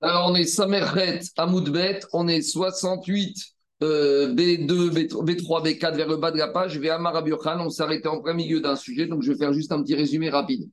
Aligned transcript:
Alors, 0.00 0.30
on 0.30 0.34
est 0.36 0.44
Samerhet 0.44 1.20
Amoudbet, 1.36 2.00
on 2.12 2.28
est 2.28 2.42
68 2.42 3.36
euh, 3.82 4.32
B2, 4.32 4.90
B3, 4.90 5.64
B4 5.64 5.96
vers 5.96 6.08
le 6.08 6.16
bas 6.16 6.30
de 6.30 6.38
la 6.38 6.48
page. 6.48 6.74
Je 6.74 6.78
vais 6.78 6.90
à 6.90 6.98
Marabiochan, 6.98 7.58
on 7.60 7.68
s'est 7.70 7.82
arrêté 7.82 8.06
en 8.06 8.20
plein 8.20 8.34
milieu 8.34 8.60
d'un 8.60 8.76
sujet, 8.76 9.06
donc 9.06 9.22
je 9.22 9.32
vais 9.32 9.38
faire 9.38 9.52
juste 9.52 9.72
un 9.72 9.82
petit 9.82 9.96
résumé 9.96 10.30
rapide. 10.30 10.70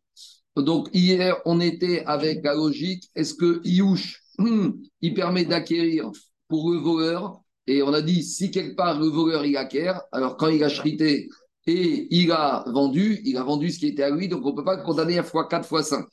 Donc, 0.56 0.90
hier, 0.94 1.38
on 1.46 1.60
était 1.60 2.04
avec 2.06 2.44
la 2.44 2.54
logique 2.54 3.10
est-ce 3.16 3.34
que 3.34 3.62
Iouch, 3.66 4.22
il 5.02 5.14
permet 5.16 5.46
d'acquérir 5.46 6.12
pour 6.48 6.72
le 6.72 6.78
voleur? 6.78 7.42
Et 7.66 7.82
on 7.82 7.94
a 7.94 8.04
dit 8.04 8.22
si 8.22 8.52
quelque 8.52 8.76
part 8.76 9.00
le 9.00 9.08
voleur 9.08 9.44
il 9.44 9.58
acquiert, 9.58 10.02
alors 10.12 10.38
quand 10.38 10.50
il 10.50 10.64
a 10.64 10.70
chrité 10.70 11.30
et 11.66 12.08
il 12.12 12.32
a 12.32 12.64
vendu, 12.68 13.22
il 13.26 13.38
a 13.38 13.44
vendu 13.44 13.72
ce 13.72 13.80
qui 13.80 13.88
était 13.88 14.04
à 14.04 14.12
lui, 14.12 14.28
donc 14.28 14.46
on 14.46 14.52
ne 14.52 14.56
peut 14.56 14.64
pas 14.64 14.76
le 14.76 14.84
condamner 14.84 15.18
à 15.18 15.24
x4, 15.24 15.68
x5. 15.68 16.06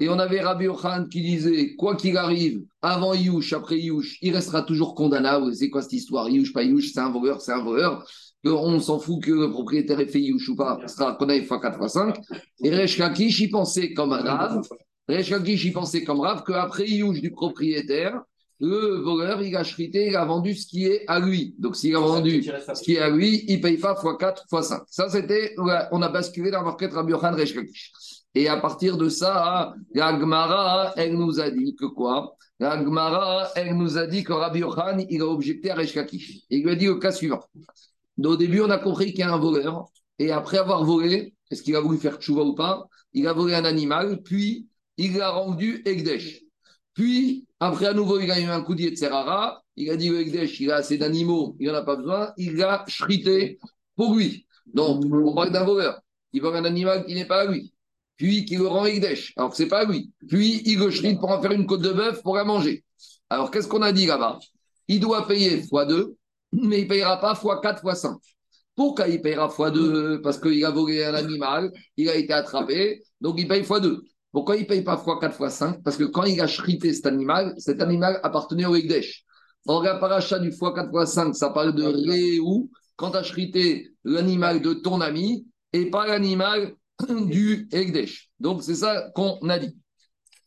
Et 0.00 0.08
on 0.08 0.18
avait 0.18 0.40
Rabbi 0.40 0.66
Ochan 0.66 1.06
qui 1.08 1.22
disait 1.22 1.76
quoi 1.76 1.94
qu'il 1.94 2.16
arrive, 2.16 2.62
avant 2.82 3.14
Youch, 3.14 3.52
après 3.52 3.78
Youch, 3.78 4.18
il 4.22 4.34
restera 4.34 4.62
toujours 4.62 4.94
condamnable. 4.94 5.54
C'est 5.54 5.70
quoi 5.70 5.82
cette 5.82 5.92
histoire? 5.92 6.28
Youch, 6.28 6.52
pas 6.52 6.64
Youch, 6.64 6.90
c'est 6.92 7.00
un 7.00 7.10
voleur, 7.10 7.40
c'est 7.40 7.52
un 7.52 7.62
voleur. 7.62 8.04
On 8.44 8.80
s'en 8.80 8.98
fout 8.98 9.22
que 9.22 9.30
le 9.30 9.50
propriétaire 9.50 10.00
ait 10.00 10.06
fait 10.06 10.20
Youch 10.20 10.48
ou 10.48 10.56
pas, 10.56 10.78
il 10.82 10.88
sera 10.88 11.14
condamné 11.14 11.42
x4, 11.42 11.78
x5. 11.78 12.16
Et 12.62 12.70
Resh 12.70 12.98
Lakish, 12.98 13.40
il 13.40 13.50
pensait 13.50 13.94
comme 13.94 14.12
Rav, 14.12 14.60
Resh 15.08 15.30
Lakish, 15.30 15.64
il 15.64 15.72
pensait 15.72 16.04
comme 16.04 16.20
Rav 16.20 16.42
qu'après 16.44 16.88
Youch 16.88 17.20
du 17.20 17.30
propriétaire, 17.30 18.20
le 18.60 19.00
voleur, 19.02 19.42
il 19.42 19.54
a 19.56 19.64
chrité, 19.64 20.08
il 20.08 20.16
a 20.16 20.24
vendu 20.24 20.54
ce 20.54 20.66
qui 20.66 20.86
est 20.86 21.04
à 21.08 21.20
lui. 21.20 21.54
Donc, 21.58 21.76
s'il 21.76 21.94
a 21.96 22.00
vendu 22.00 22.42
ce 22.42 22.82
qui 22.82 22.94
est 22.94 23.00
à 23.00 23.10
lui, 23.10 23.44
il 23.48 23.56
ne 23.56 23.62
paye 23.62 23.78
pas 23.78 23.94
x4, 23.94 24.46
x5. 24.50 24.82
Ça, 24.90 25.08
c'était, 25.08 25.54
on 25.56 26.02
a 26.02 26.08
basculé 26.08 26.50
dans 26.50 26.58
la 26.58 26.64
marquette 26.64 26.92
Rabbi 26.92 27.12
Yohan 27.12 27.34
Resh 27.34 27.54
Et 28.34 28.48
à 28.48 28.56
partir 28.56 28.96
de 28.96 29.08
ça, 29.08 29.74
la 29.94 30.92
elle 30.96 31.16
nous 31.16 31.40
a 31.40 31.50
dit 31.50 31.76
que 31.76 31.86
quoi? 31.86 32.36
La 32.58 32.82
elle 33.56 33.76
nous 33.76 33.98
a 33.98 34.06
dit 34.06 34.24
que 34.24 34.32
Rabbi 34.32 34.60
Yohan, 34.60 34.98
il 35.08 35.22
a 35.22 35.26
objecté 35.26 35.70
à 35.70 35.74
Resh 35.74 35.96
Il 36.50 36.62
lui 36.62 36.70
a 36.70 36.74
dit 36.74 36.88
au 36.88 36.98
cas 36.98 37.12
suivant. 37.12 37.40
au 38.18 38.36
début, 38.36 38.60
on 38.60 38.70
a 38.70 38.78
compris 38.78 39.10
qu'il 39.10 39.20
y 39.20 39.22
a 39.22 39.32
un 39.32 39.38
voleur. 39.38 39.86
Et 40.18 40.30
après 40.30 40.58
avoir 40.58 40.84
volé, 40.84 41.34
est-ce 41.50 41.62
qu'il 41.62 41.76
a 41.76 41.80
voulu 41.80 41.98
faire 41.98 42.18
tchouva 42.18 42.42
ou 42.42 42.54
pas? 42.54 42.86
Il 43.12 43.26
a 43.28 43.32
volé 43.32 43.54
un 43.54 43.64
animal, 43.64 44.22
puis 44.22 44.68
il 44.96 45.16
l'a 45.16 45.30
rendu 45.30 45.82
Egdesh. 45.84 46.40
Puis, 46.94 47.46
après, 47.60 47.86
à 47.86 47.92
nouveau, 47.92 48.20
il 48.20 48.30
a 48.30 48.40
eu 48.40 48.44
un 48.44 48.62
coup 48.62 48.74
de 48.74 48.94
Serrara. 48.94 49.62
Il 49.76 49.90
a 49.90 49.96
dit 49.96 50.10
au 50.10 50.16
Ekdesh, 50.16 50.60
il 50.60 50.70
a 50.70 50.76
assez 50.76 50.98
d'animaux, 50.98 51.56
il 51.58 51.68
n'en 51.68 51.74
a 51.74 51.82
pas 51.82 51.96
besoin. 51.96 52.32
Il 52.36 52.62
a 52.62 52.84
chrité 52.86 53.58
pour 53.96 54.14
lui. 54.14 54.46
Donc, 54.72 55.04
on 55.12 55.34
parle 55.34 55.50
d'un 55.50 55.64
voleur. 55.64 56.00
Il 56.32 56.40
vole 56.40 56.56
un 56.56 56.64
animal 56.64 57.04
qui 57.04 57.14
n'est 57.14 57.26
pas 57.26 57.42
à 57.42 57.46
lui. 57.46 57.73
Puis, 58.16 58.44
qui 58.44 58.56
le 58.56 58.66
rend 58.66 58.84
Ekdesh, 58.84 59.32
alors 59.36 59.50
que 59.50 59.56
ce 59.56 59.62
n'est 59.64 59.68
pas 59.68 59.84
lui. 59.84 60.12
Puis, 60.28 60.62
il 60.64 60.78
le 60.78 60.88
chrite 60.88 61.18
pour 61.18 61.30
en 61.30 61.40
faire 61.42 61.52
une 61.52 61.66
côte 61.66 61.82
de 61.82 61.92
bœuf 61.92 62.22
pour 62.22 62.36
la 62.36 62.44
manger. 62.44 62.84
Alors, 63.28 63.50
qu'est-ce 63.50 63.68
qu'on 63.68 63.82
a 63.82 63.92
dit 63.92 64.06
là-bas? 64.06 64.38
Il 64.88 65.00
doit 65.00 65.26
payer 65.26 65.62
x2, 65.62 66.14
mais 66.52 66.80
il 66.80 66.84
ne 66.84 66.88
payera 66.88 67.20
pas 67.20 67.32
x4, 67.34 67.82
x5. 67.82 68.16
Pourquoi 68.76 69.08
il 69.08 69.20
payera 69.20 69.48
x2 69.48 70.20
Parce 70.20 70.38
qu'il 70.38 70.64
a 70.64 70.70
volé 70.70 71.04
un 71.04 71.14
animal, 71.14 71.72
il 71.96 72.08
a 72.08 72.14
été 72.14 72.32
attrapé, 72.32 73.02
donc 73.20 73.34
il 73.38 73.48
paye 73.48 73.62
x2. 73.62 74.00
Pourquoi 74.34 74.56
il 74.56 74.62
ne 74.62 74.66
paye 74.66 74.82
pas 74.82 74.96
fois 74.96 75.20
4 75.20 75.36
fois 75.36 75.48
5 75.48 75.84
Parce 75.84 75.96
que 75.96 76.02
quand 76.02 76.24
il 76.24 76.40
a 76.40 76.48
chrité 76.48 76.92
cet 76.92 77.06
animal, 77.06 77.54
cet 77.56 77.80
animal 77.80 78.18
appartenait 78.24 78.66
au 78.66 78.74
Egdesh. 78.74 79.24
Dans 79.64 79.80
la 79.80 79.94
paracha 79.94 80.40
du 80.40 80.50
fois 80.50 80.74
4 80.74 80.90
fois 80.90 81.06
5, 81.06 81.36
ça 81.36 81.50
parle 81.50 81.72
de 81.72 81.84
Réou, 81.84 82.68
quand 82.96 83.12
tu 83.12 83.16
as 83.16 83.22
chrité 83.22 83.92
l'animal 84.02 84.60
de 84.60 84.74
ton 84.74 85.00
ami 85.00 85.46
et 85.72 85.88
pas 85.88 86.08
l'animal 86.08 86.74
du 87.26 87.68
Egdesh. 87.72 88.30
Donc 88.40 88.62
c'est 88.62 88.74
ça 88.74 89.10
qu'on 89.14 89.38
a 89.48 89.58
dit. 89.58 89.76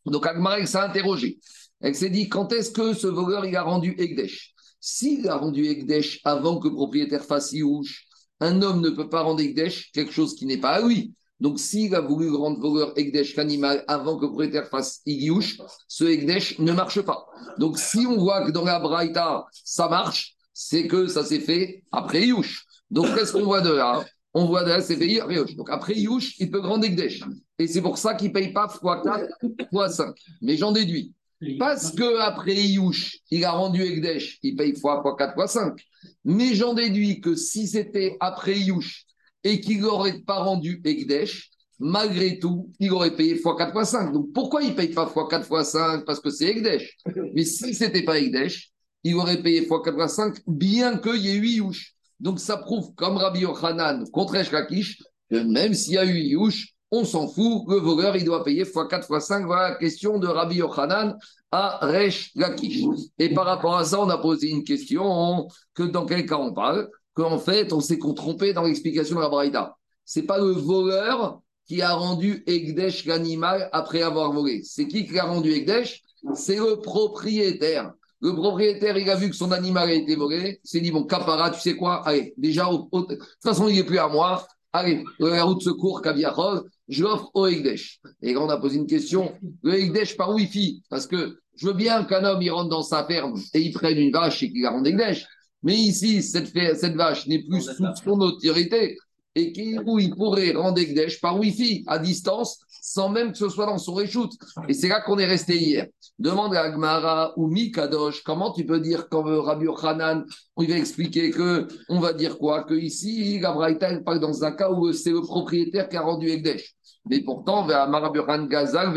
Donc 0.05 0.25
Agmarek 0.25 0.67
s'est 0.67 0.77
interrogé. 0.77 1.39
Elle 1.81 1.95
s'est 1.95 2.09
dit 2.09 2.29
quand 2.29 2.51
est-ce 2.53 2.71
que 2.71 2.93
ce 2.93 3.07
voleur 3.07 3.45
il 3.45 3.55
a 3.55 3.63
rendu 3.63 3.95
Egdesh 3.97 4.53
S'il 4.79 5.27
a 5.27 5.37
rendu 5.37 5.65
Egdesh 5.65 6.21
avant 6.23 6.59
que 6.59 6.67
le 6.67 6.73
propriétaire 6.73 7.23
fasse 7.23 7.51
Iouch, 7.51 8.07
un 8.39 8.61
homme 8.61 8.81
ne 8.81 8.89
peut 8.89 9.09
pas 9.09 9.21
rendre 9.21 9.41
Egdesh 9.41 9.91
quelque 9.91 10.11
chose 10.11 10.35
qui 10.35 10.45
n'est 10.45 10.59
pas 10.59 10.71
à 10.71 10.81
lui. 10.81 11.13
Donc, 11.39 11.59
s'il 11.59 11.93
a 11.93 12.01
voulu 12.01 12.33
rendre 12.33 12.59
voleur 12.59 12.93
Egdesh 12.97 13.35
l'animal 13.35 13.83
avant 13.87 14.17
que 14.17 14.23
le 14.23 14.29
propriétaire 14.29 14.67
fasse 14.69 15.01
Igiouche, 15.05 15.59
ce 15.87 16.03
Egdesh 16.05 16.57
ne 16.57 16.71
marche 16.71 17.01
pas. 17.01 17.27
Donc, 17.59 17.77
si 17.77 18.05
on 18.07 18.17
voit 18.17 18.45
que 18.45 18.51
dans 18.51 18.63
la 18.63 18.79
Braïta, 18.79 19.45
ça 19.51 19.87
marche, 19.87 20.35
c'est 20.53 20.87
que 20.87 21.05
ça 21.05 21.23
s'est 21.23 21.39
fait 21.39 21.83
après 21.91 22.25
Iouche. 22.25 22.65
Donc, 22.89 23.13
qu'est-ce 23.13 23.33
qu'on 23.33 23.43
voit 23.43 23.61
de 23.61 23.71
là? 23.71 24.03
On 24.39 24.45
voit 24.45 24.63
de 24.63 24.81
fait 24.81 25.07
Iouche. 25.07 25.55
Donc, 25.55 25.69
après 25.71 25.95
Iouche, 25.95 26.35
il 26.37 26.51
peut 26.51 26.59
rendre 26.59 26.85
Egdesh. 26.85 27.23
Et 27.57 27.65
c'est 27.65 27.81
pour 27.81 27.97
ça 27.97 28.13
qu'il 28.13 28.27
ne 28.27 28.33
paye 28.33 28.53
pas 28.53 28.67
x4, 28.67 29.27
x5. 29.73 30.13
Mais 30.43 30.57
j'en 30.57 30.71
déduis. 30.71 31.11
Parce 31.57 31.91
qu'après 31.91 32.55
Iouche, 32.55 33.17
il 33.31 33.43
a 33.45 33.51
rendu 33.51 33.81
Egdesh, 33.81 34.37
il 34.43 34.55
paye 34.55 34.69
x, 34.69 34.81
x4, 34.81 35.35
x5. 35.35 35.75
Mais 36.23 36.53
j'en 36.53 36.75
déduis 36.75 37.19
que 37.19 37.33
si 37.33 37.67
c'était 37.67 38.15
après 38.19 38.59
Iouche, 38.59 39.07
et 39.43 39.59
qu'il 39.59 39.81
n'aurait 39.81 40.19
pas 40.19 40.39
rendu 40.39 40.81
Ekdesh, 40.85 41.49
malgré 41.79 42.37
tout, 42.37 42.71
il 42.79 42.91
aurait 42.91 43.15
payé 43.15 43.37
x4, 43.37 43.73
x5. 43.73 44.11
Donc 44.13 44.33
pourquoi 44.33 44.61
il 44.61 44.69
ne 44.69 44.75
paye 44.75 44.89
pas 44.89 45.05
x4, 45.05 45.47
x5 45.47 46.05
Parce 46.05 46.19
que 46.19 46.29
c'est 46.29 46.45
Ekdesh. 46.45 46.95
Mais 47.33 47.43
si 47.43 47.73
ce 47.73 47.85
n'était 47.85 48.03
pas 48.03 48.19
Ekdesh, 48.19 48.71
il 49.03 49.15
aurait 49.15 49.41
payé 49.41 49.67
x4, 49.67 49.95
x5, 49.95 50.41
bien 50.45 50.97
qu'il 50.99 51.25
y 51.25 51.29
ait 51.29 51.35
8 51.35 51.55
Yush. 51.55 51.96
Donc 52.19 52.39
ça 52.39 52.57
prouve, 52.57 52.93
comme 52.95 53.17
Rabbi 53.17 53.41
Yochanan 53.41 54.05
contre 54.11 54.35
Eshkakish, 54.35 55.01
que 55.29 55.37
même 55.37 55.73
s'il 55.73 55.93
y 55.93 55.97
a 55.97 56.03
8 56.03 56.27
Yush, 56.29 56.73
on 56.91 57.03
s'en 57.03 57.27
fout, 57.27 57.63
le 57.67 57.77
voleur, 57.77 58.15
il 58.15 58.23
doit 58.23 58.43
payer 58.43 58.63
x4, 58.63 59.07
x5. 59.07 59.45
Voilà 59.45 59.69
la 59.71 59.75
question 59.75 60.19
de 60.19 60.27
Rabbi 60.27 60.55
Yochanan 60.55 61.17
à 61.51 61.79
Resh 61.81 62.31
Lakish. 62.35 62.83
Et 63.19 63.33
par 63.33 63.45
rapport 63.45 63.77
à 63.77 63.83
ça, 63.83 63.99
on 64.01 64.09
a 64.09 64.17
posé 64.17 64.49
une 64.49 64.63
question 64.63 65.47
que 65.73 65.83
dans 65.83 66.05
quel 66.05 66.25
cas 66.25 66.37
on 66.37 66.53
parle 66.53 66.89
qu'en 67.13 67.39
fait, 67.39 67.73
on 67.73 67.81
s'est 67.81 67.99
trompé 68.15 68.53
dans 68.53 68.63
l'explication 68.63 69.17
de 69.17 69.21
la 69.21 69.29
Braïda. 69.29 69.75
Ce 70.05 70.19
n'est 70.19 70.25
pas 70.25 70.37
le 70.37 70.51
voleur 70.51 71.41
qui 71.67 71.81
a 71.81 71.93
rendu 71.93 72.43
Egdesh 72.47 73.05
l'animal 73.05 73.69
après 73.73 74.01
avoir 74.01 74.31
volé. 74.31 74.61
C'est 74.63 74.87
qui 74.87 75.05
qui 75.05 75.19
a 75.19 75.25
rendu 75.25 75.51
Egdesh 75.51 76.03
C'est 76.35 76.57
le 76.57 76.79
propriétaire. 76.79 77.91
Le 78.19 78.33
propriétaire, 78.33 78.97
il 78.97 79.09
a 79.09 79.15
vu 79.15 79.29
que 79.29 79.35
son 79.35 79.51
animal 79.51 79.89
a 79.89 79.93
été 79.93 80.15
volé. 80.15 80.59
Il 80.63 80.67
s'est 80.67 80.81
dit, 80.81 80.91
bon, 80.91 81.03
capara, 81.03 81.51
tu 81.51 81.59
sais 81.59 81.75
quoi? 81.75 82.07
Allez, 82.07 82.33
déjà, 82.37 82.65
de 82.65 82.77
toute 82.91 83.19
façon, 83.43 83.67
il 83.67 83.75
n'est 83.75 83.83
plus 83.83 83.99
à 83.99 84.07
moi. 84.07 84.47
Allez, 84.73 85.03
la 85.19 85.43
route 85.43 85.61
secours, 85.61 86.01
Kaviachol, 86.01 86.63
je 86.87 87.03
l'offre 87.03 87.29
au 87.33 87.47
Egdesh. 87.47 87.99
Et 88.21 88.33
là, 88.33 88.41
on 88.41 88.49
a 88.49 88.57
posé 88.57 88.77
une 88.77 88.87
question. 88.87 89.33
Le 89.63 89.75
Egdesh 89.75 90.17
par 90.17 90.33
Wi-Fi, 90.33 90.83
parce 90.89 91.07
que 91.07 91.37
je 91.55 91.67
veux 91.67 91.73
bien 91.73 92.03
qu'un 92.03 92.23
homme, 92.23 92.41
il 92.41 92.51
rentre 92.51 92.69
dans 92.69 92.83
sa 92.83 93.05
ferme 93.05 93.39
et 93.53 93.61
il 93.61 93.71
prenne 93.71 93.97
une 93.97 94.11
vache 94.11 94.43
et 94.43 94.51
qu'il 94.51 94.61
la 94.61 94.71
rende 94.71 94.87
Egdesh. 94.87 95.25
Mais 95.63 95.75
ici, 95.75 96.21
cette, 96.21 96.49
cette 96.49 96.95
vache 96.95 97.27
n'est 97.27 97.43
plus 97.43 97.61
sous 97.61 97.85
son 98.03 98.19
autorité 98.21 98.97
et 99.35 99.77
où 99.85 99.99
il 99.99 100.15
pourrait 100.15 100.51
rendre 100.51 100.79
Ekdesh 100.79 101.21
par 101.21 101.39
Wi-Fi 101.39 101.83
à 101.87 101.99
distance 101.99 102.59
sans 102.87 103.09
même 103.09 103.33
que 103.33 103.37
ce 103.37 103.49
soit 103.49 103.65
dans 103.65 103.77
son 103.77 103.95
réchoute. 103.95 104.31
Et 104.69 104.73
c'est 104.73 104.87
là 104.87 105.01
qu'on 105.01 105.19
est 105.19 105.25
resté 105.25 105.57
hier. 105.57 105.87
Demande 106.19 106.55
à 106.55 106.61
Agmara 106.61 107.33
ou 107.35 107.47
Mikadosh, 107.47 108.23
comment 108.23 108.53
tu 108.53 108.65
peux 108.65 108.79
dire 108.79 109.09
quand 109.09 109.23
Rabbi 109.23 109.67
Hanan, 109.83 110.25
il 110.57 110.69
va 110.69 110.77
expliquer 110.77 111.29
que, 111.31 111.67
on 111.89 111.99
va 111.99 112.13
dire 112.13 112.37
quoi 112.37 112.63
Que 112.63 112.73
ici, 112.75 113.39
Gabraïta, 113.39 113.99
parle 113.99 114.21
dans 114.21 114.45
un 114.45 114.53
cas 114.53 114.71
où 114.71 114.93
c'est 114.93 115.11
le 115.11 115.21
propriétaire 115.21 115.89
qui 115.89 115.97
a 115.97 116.01
rendu 116.01 116.29
Ekdesh. 116.29 116.75
Mais 117.09 117.21
pourtant, 117.21 117.67
Gazal, 117.67 118.93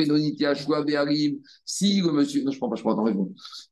si 1.65 2.01
le 2.01 2.13
monsieur. 2.13 2.45
Non, 2.45 2.53
je 2.53 2.59
prends 2.59 2.69
pas, 2.69 2.77
je 2.77 2.83
prends, 2.83 3.03
répondre. 3.03 3.31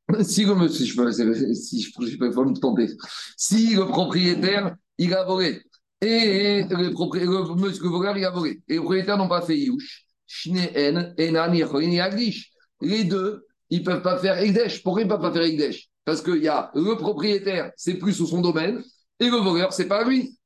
Si 0.22 0.44
le 0.44 0.54
monsieur, 0.56 0.84
je 0.84 0.96
peux, 0.96 1.12
si 1.54 1.80
je, 1.80 1.90
je 2.06 2.16
peux 2.16 2.28
me 2.28 2.58
tenter. 2.58 2.88
Si 3.36 3.76
le 3.76 3.86
propriétaire, 3.86 4.74
il 4.98 5.14
a 5.14 5.24
volé, 5.24 5.62
et 6.00 6.64
le, 6.68 6.90
propriétaire, 6.90 7.30
le 7.30 7.54
le 7.54 7.88
voleur, 7.88 8.16
il 8.16 8.24
a 8.24 8.30
volé, 8.30 8.60
et 8.68 8.74
le 8.74 8.80
propriétaire 8.80 9.16
n'ont 9.16 9.28
pas 9.28 9.42
fait 9.42 9.56
Enan, 9.56 9.78
Les 12.80 13.04
deux, 13.04 13.46
ils 13.70 13.80
ne 13.80 13.84
peuvent 13.84 14.02
pas 14.02 14.18
faire 14.18 14.38
Egdesh. 14.38 14.82
Pourquoi 14.82 15.02
ils 15.02 15.06
ne 15.06 15.10
peuvent 15.10 15.20
pas 15.20 15.32
faire 15.32 15.42
Egdesh 15.42 15.88
Parce 16.04 16.22
qu'il 16.22 16.42
y 16.42 16.48
a 16.48 16.70
le 16.74 16.96
propriétaire, 16.96 17.72
c'est 17.76 17.94
plus 17.94 18.14
sous 18.14 18.26
son 18.26 18.40
domaine, 18.40 18.82
et 19.20 19.28
le 19.28 19.36
voleur, 19.36 19.72
c'est 19.72 19.88
pas 19.88 20.04
lui. 20.04 20.38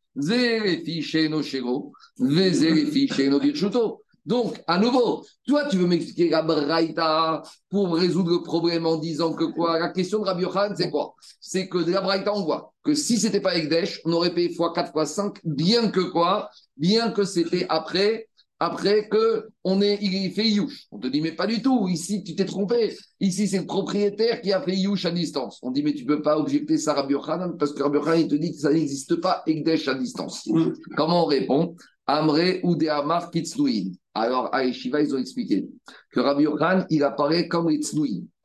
Donc, 4.25 4.63
à 4.69 4.79
nouveau, 4.79 5.27
toi, 5.47 5.65
tu 5.69 5.77
veux 5.79 5.87
m'expliquer 5.87 6.31
la 6.31 6.43
Braïta 6.43 7.43
pour 7.69 7.97
résoudre 7.97 8.31
le 8.31 8.43
problème 8.43 8.87
en 8.87 8.97
disant 8.97 9.33
que 9.33 9.45
quoi? 9.45 9.79
La 9.81 9.89
question 9.89 10.21
de 10.21 10.27
Rabbi 10.27 10.43
Yohan, 10.43 10.75
c'est 10.77 10.91
quoi? 10.91 11.15
C'est 11.41 11.69
que 11.69 11.79
de 11.79 11.91
la 11.91 12.01
Braïta, 12.01 12.33
on 12.33 12.45
voit 12.45 12.73
que 12.85 12.95
si 12.95 13.19
c'était 13.19 13.41
pas 13.41 13.57
Ekdesh, 13.57 14.01
on 14.05 14.13
aurait 14.13 14.33
payé 14.33 14.49
x4, 14.51 14.93
x5, 14.93 15.39
bien 15.45 15.91
que 15.91 16.01
quoi? 16.01 16.51
Bien 16.77 17.11
que 17.11 17.25
c'était 17.25 17.67
après 17.69 18.29
après 18.63 19.09
que 19.09 19.49
on 19.65 19.83
est, 19.83 19.99
il 20.01 20.31
fait 20.31 20.49
Youch. 20.49 20.87
On 20.93 20.99
te 21.01 21.09
dit, 21.09 21.21
mais 21.21 21.33
pas 21.33 21.49
du 21.49 21.61
tout. 21.61 21.89
Ici, 21.89 22.23
tu 22.23 22.37
t'es 22.37 22.45
trompé. 22.45 22.97
Ici, 23.19 23.49
c'est 23.49 23.59
le 23.59 23.67
propriétaire 23.67 24.41
qui 24.41 24.53
a 24.53 24.63
fait 24.63 24.77
Youch 24.77 25.05
à 25.05 25.11
distance. 25.11 25.59
On 25.63 25.73
dit, 25.73 25.83
mais 25.83 25.95
tu 25.95 26.05
ne 26.05 26.09
peux 26.15 26.23
pas 26.23 26.39
objecter 26.39 26.79
ça 26.79 26.93
à 26.93 27.03
Rabbi 27.03 27.15
parce 27.59 27.73
que 27.73 27.83
Rabbi 27.83 27.99
il 28.21 28.29
te 28.29 28.37
dit 28.37 28.53
que 28.53 28.59
ça 28.59 28.73
n'existe 28.73 29.17
pas 29.17 29.43
Ekdesh 29.49 29.89
à 29.89 29.95
distance. 29.95 30.49
Comment 30.97 31.25
on 31.25 31.27
répond? 31.27 31.75
Amré 32.07 32.61
ou 32.63 32.77
de 32.77 32.87
Amar 32.87 33.33
Kitslouin. 33.33 33.91
Alors, 34.15 34.55
à 34.55 34.65
Eshiva, 34.65 35.03
ils 35.03 35.13
ont 35.13 35.19
expliqué 35.19 35.69
que 36.13 36.21
Rabbi 36.21 36.45
Yochanan, 36.45 36.87
il 36.89 37.03
apparaît 37.03 37.49
comme 37.49 37.69
les. 37.69 37.81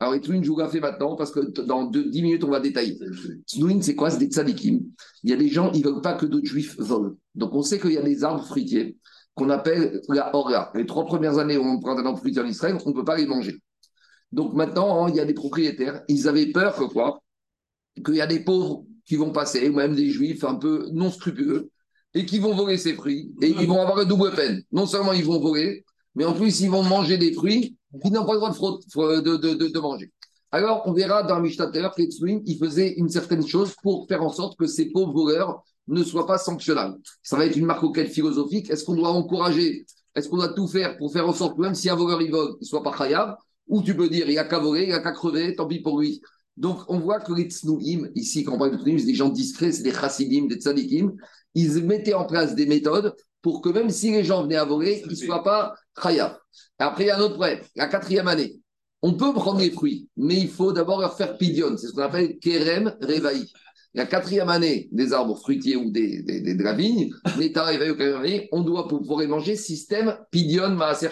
Alors, 0.00 0.14
les 0.14 0.22
je 0.42 0.50
vous 0.50 0.58
la 0.58 0.68
fais 0.68 0.80
maintenant 0.80 1.14
parce 1.14 1.30
que 1.30 1.40
dans 1.62 1.86
10 1.86 2.22
minutes, 2.22 2.42
on 2.42 2.50
va 2.50 2.58
détailler. 2.58 2.98
Tznuin, 3.46 3.82
c'est 3.82 3.94
quoi? 3.94 4.10
C'est 4.10 4.18
des 4.18 4.26
tzadikim. 4.26 4.80
Il 5.22 5.30
y 5.30 5.32
a 5.32 5.36
des 5.36 5.48
gens, 5.48 5.70
ils 5.72 5.84
ne 5.84 5.90
veulent 5.90 6.00
pas 6.00 6.14
que 6.14 6.26
d'autres 6.26 6.46
juifs 6.46 6.76
volent. 6.78 7.14
Donc, 7.36 7.54
on 7.54 7.62
sait 7.62 7.78
qu'il 7.78 7.92
y 7.92 7.98
a 7.98 8.02
des 8.02 8.24
arbres 8.24 8.44
fruitiers 8.44 8.96
qu'on 9.38 9.50
appelle 9.50 10.02
la 10.08 10.34
orga. 10.34 10.70
Les 10.74 10.86
trois 10.86 11.06
premières 11.06 11.38
années 11.38 11.56
où 11.56 11.64
on 11.64 11.80
prend 11.80 11.96
un 11.96 12.16
fruitier 12.16 12.42
en 12.42 12.46
Israël, 12.46 12.76
on 12.84 12.90
ne 12.90 12.94
peut 12.94 13.04
pas 13.04 13.16
les 13.16 13.26
manger. 13.26 13.56
Donc, 14.32 14.54
maintenant, 14.54 15.04
hein, 15.04 15.08
il 15.08 15.16
y 15.16 15.20
a 15.20 15.24
des 15.24 15.34
propriétaires. 15.34 16.02
Ils 16.08 16.28
avaient 16.28 16.52
peur 16.52 16.76
que 16.76 16.84
quoi? 16.84 17.20
Qu'il 18.04 18.16
y 18.16 18.20
a 18.20 18.26
des 18.26 18.40
pauvres 18.40 18.84
qui 19.06 19.16
vont 19.16 19.32
passer, 19.32 19.68
ou 19.70 19.74
même 19.74 19.94
des 19.94 20.10
juifs 20.10 20.44
un 20.44 20.56
peu 20.56 20.88
non 20.92 21.10
scrupuleux 21.10 21.70
et 22.14 22.26
qui 22.26 22.38
vont 22.38 22.54
voler 22.54 22.76
ces 22.76 22.94
fruits. 22.94 23.34
Et 23.42 23.48
ils 23.48 23.66
vont 23.66 23.80
avoir 23.80 24.00
une 24.00 24.08
double 24.08 24.32
peine. 24.32 24.62
Non 24.72 24.86
seulement 24.86 25.12
ils 25.12 25.24
vont 25.24 25.40
voler, 25.40 25.84
mais 26.14 26.24
en 26.24 26.32
plus 26.32 26.60
ils 26.60 26.70
vont 26.70 26.82
manger 26.82 27.16
des 27.18 27.32
fruits 27.32 27.76
qu'ils 28.02 28.12
n'ont 28.12 28.26
pas 28.26 28.34
le 28.34 28.40
droit 28.40 28.50
de, 28.50 29.78
manger. 29.78 30.12
Alors, 30.50 30.82
on 30.86 30.92
verra 30.92 31.22
dans 31.22 31.40
Mishnah 31.40 31.66
que 31.66 32.00
les 32.00 32.42
il 32.46 32.58
faisait 32.58 32.94
une 32.94 33.08
certaine 33.08 33.46
chose 33.46 33.74
pour 33.82 34.06
faire 34.08 34.22
en 34.22 34.30
sorte 34.30 34.58
que 34.58 34.66
ces 34.66 34.90
pauvres 34.90 35.12
voleurs 35.12 35.62
ne 35.88 36.04
soient 36.04 36.26
pas 36.26 36.38
sanctionnables. 36.38 36.98
Ça 37.22 37.36
va 37.36 37.46
être 37.46 37.56
une 37.56 37.66
marque 37.66 37.82
auquel 37.82 38.08
philosophique. 38.08 38.70
Est-ce 38.70 38.84
qu'on 38.84 38.94
doit 38.94 39.10
encourager 39.10 39.86
Est-ce 40.14 40.28
qu'on 40.28 40.36
doit 40.36 40.52
tout 40.52 40.68
faire 40.68 40.96
pour 40.98 41.12
faire 41.12 41.28
en 41.28 41.32
sorte 41.32 41.56
que 41.56 41.62
même 41.62 41.74
si 41.74 41.90
un 41.90 41.96
voleur 41.96 42.22
il 42.22 42.30
vole, 42.30 42.52
il 42.60 42.64
ne 42.64 42.66
soit 42.66 42.82
pas 42.82 42.92
khayab 42.96 43.36
Ou 43.66 43.82
tu 43.82 43.96
peux 43.96 44.08
dire, 44.08 44.28
il 44.28 44.38
a 44.38 44.44
qu'à 44.44 44.58
voler, 44.58 44.84
il 44.86 44.92
a 44.92 45.00
qu'à 45.00 45.12
crever, 45.12 45.54
tant 45.54 45.66
pis 45.66 45.80
pour 45.80 46.00
lui. 46.00 46.20
Donc, 46.56 46.80
on 46.88 46.98
voit 46.98 47.20
que 47.20 47.32
les 47.32 47.44
tsnouim, 47.44 48.08
ici, 48.14 48.44
quand 48.44 48.54
on 48.54 48.58
parle 48.58 48.72
de 48.72 48.78
tsnouim, 48.78 48.98
c'est 48.98 49.06
des 49.06 49.14
gens 49.14 49.28
discrets, 49.28 49.72
c'est 49.72 49.82
des 49.82 49.92
chassidim, 49.92 50.46
des 50.46 50.56
tzadikim, 50.56 51.14
ils 51.54 51.84
mettaient 51.84 52.14
en 52.14 52.26
place 52.26 52.54
des 52.54 52.66
méthodes 52.66 53.14
pour 53.42 53.62
que 53.62 53.68
même 53.68 53.90
si 53.90 54.10
les 54.10 54.24
gens 54.24 54.42
venaient 54.42 54.56
à 54.56 54.64
voler, 54.64 55.02
ils 55.04 55.10
ne 55.10 55.14
soient 55.14 55.44
pas 55.44 55.74
khayab. 56.00 56.36
Après, 56.78 57.04
il 57.04 57.06
y 57.06 57.10
a 57.10 57.16
un 57.16 57.20
autre 57.20 57.34
problème. 57.34 57.60
La 57.76 57.86
quatrième 57.86 58.28
année, 58.28 58.60
on 59.02 59.14
peut 59.14 59.32
prendre 59.32 59.60
les 59.60 59.70
fruits, 59.70 60.08
mais 60.16 60.34
il 60.34 60.48
faut 60.48 60.72
d'abord 60.72 61.00
leur 61.00 61.16
faire 61.16 61.38
pidion. 61.38 61.76
C'est 61.76 61.88
ce 61.88 61.92
qu'on 61.92 62.02
appelle 62.02 62.38
kerem 62.38 62.96
revaï. 63.00 63.46
La 63.94 64.06
quatrième 64.06 64.48
année 64.48 64.88
des 64.92 65.12
arbres 65.12 65.36
fruitiers 65.36 65.76
ou 65.76 65.90
des, 65.90 66.22
des, 66.22 66.40
des 66.40 66.54
de 66.54 66.62
la 66.62 66.74
vigne, 66.74 67.10
on 68.52 68.62
doit, 68.62 68.86
pour 68.86 69.00
pouvoir 69.00 69.20
les 69.20 69.26
manger, 69.26 69.56
système 69.56 70.16
pidion 70.30 70.70
maaser 70.70 71.08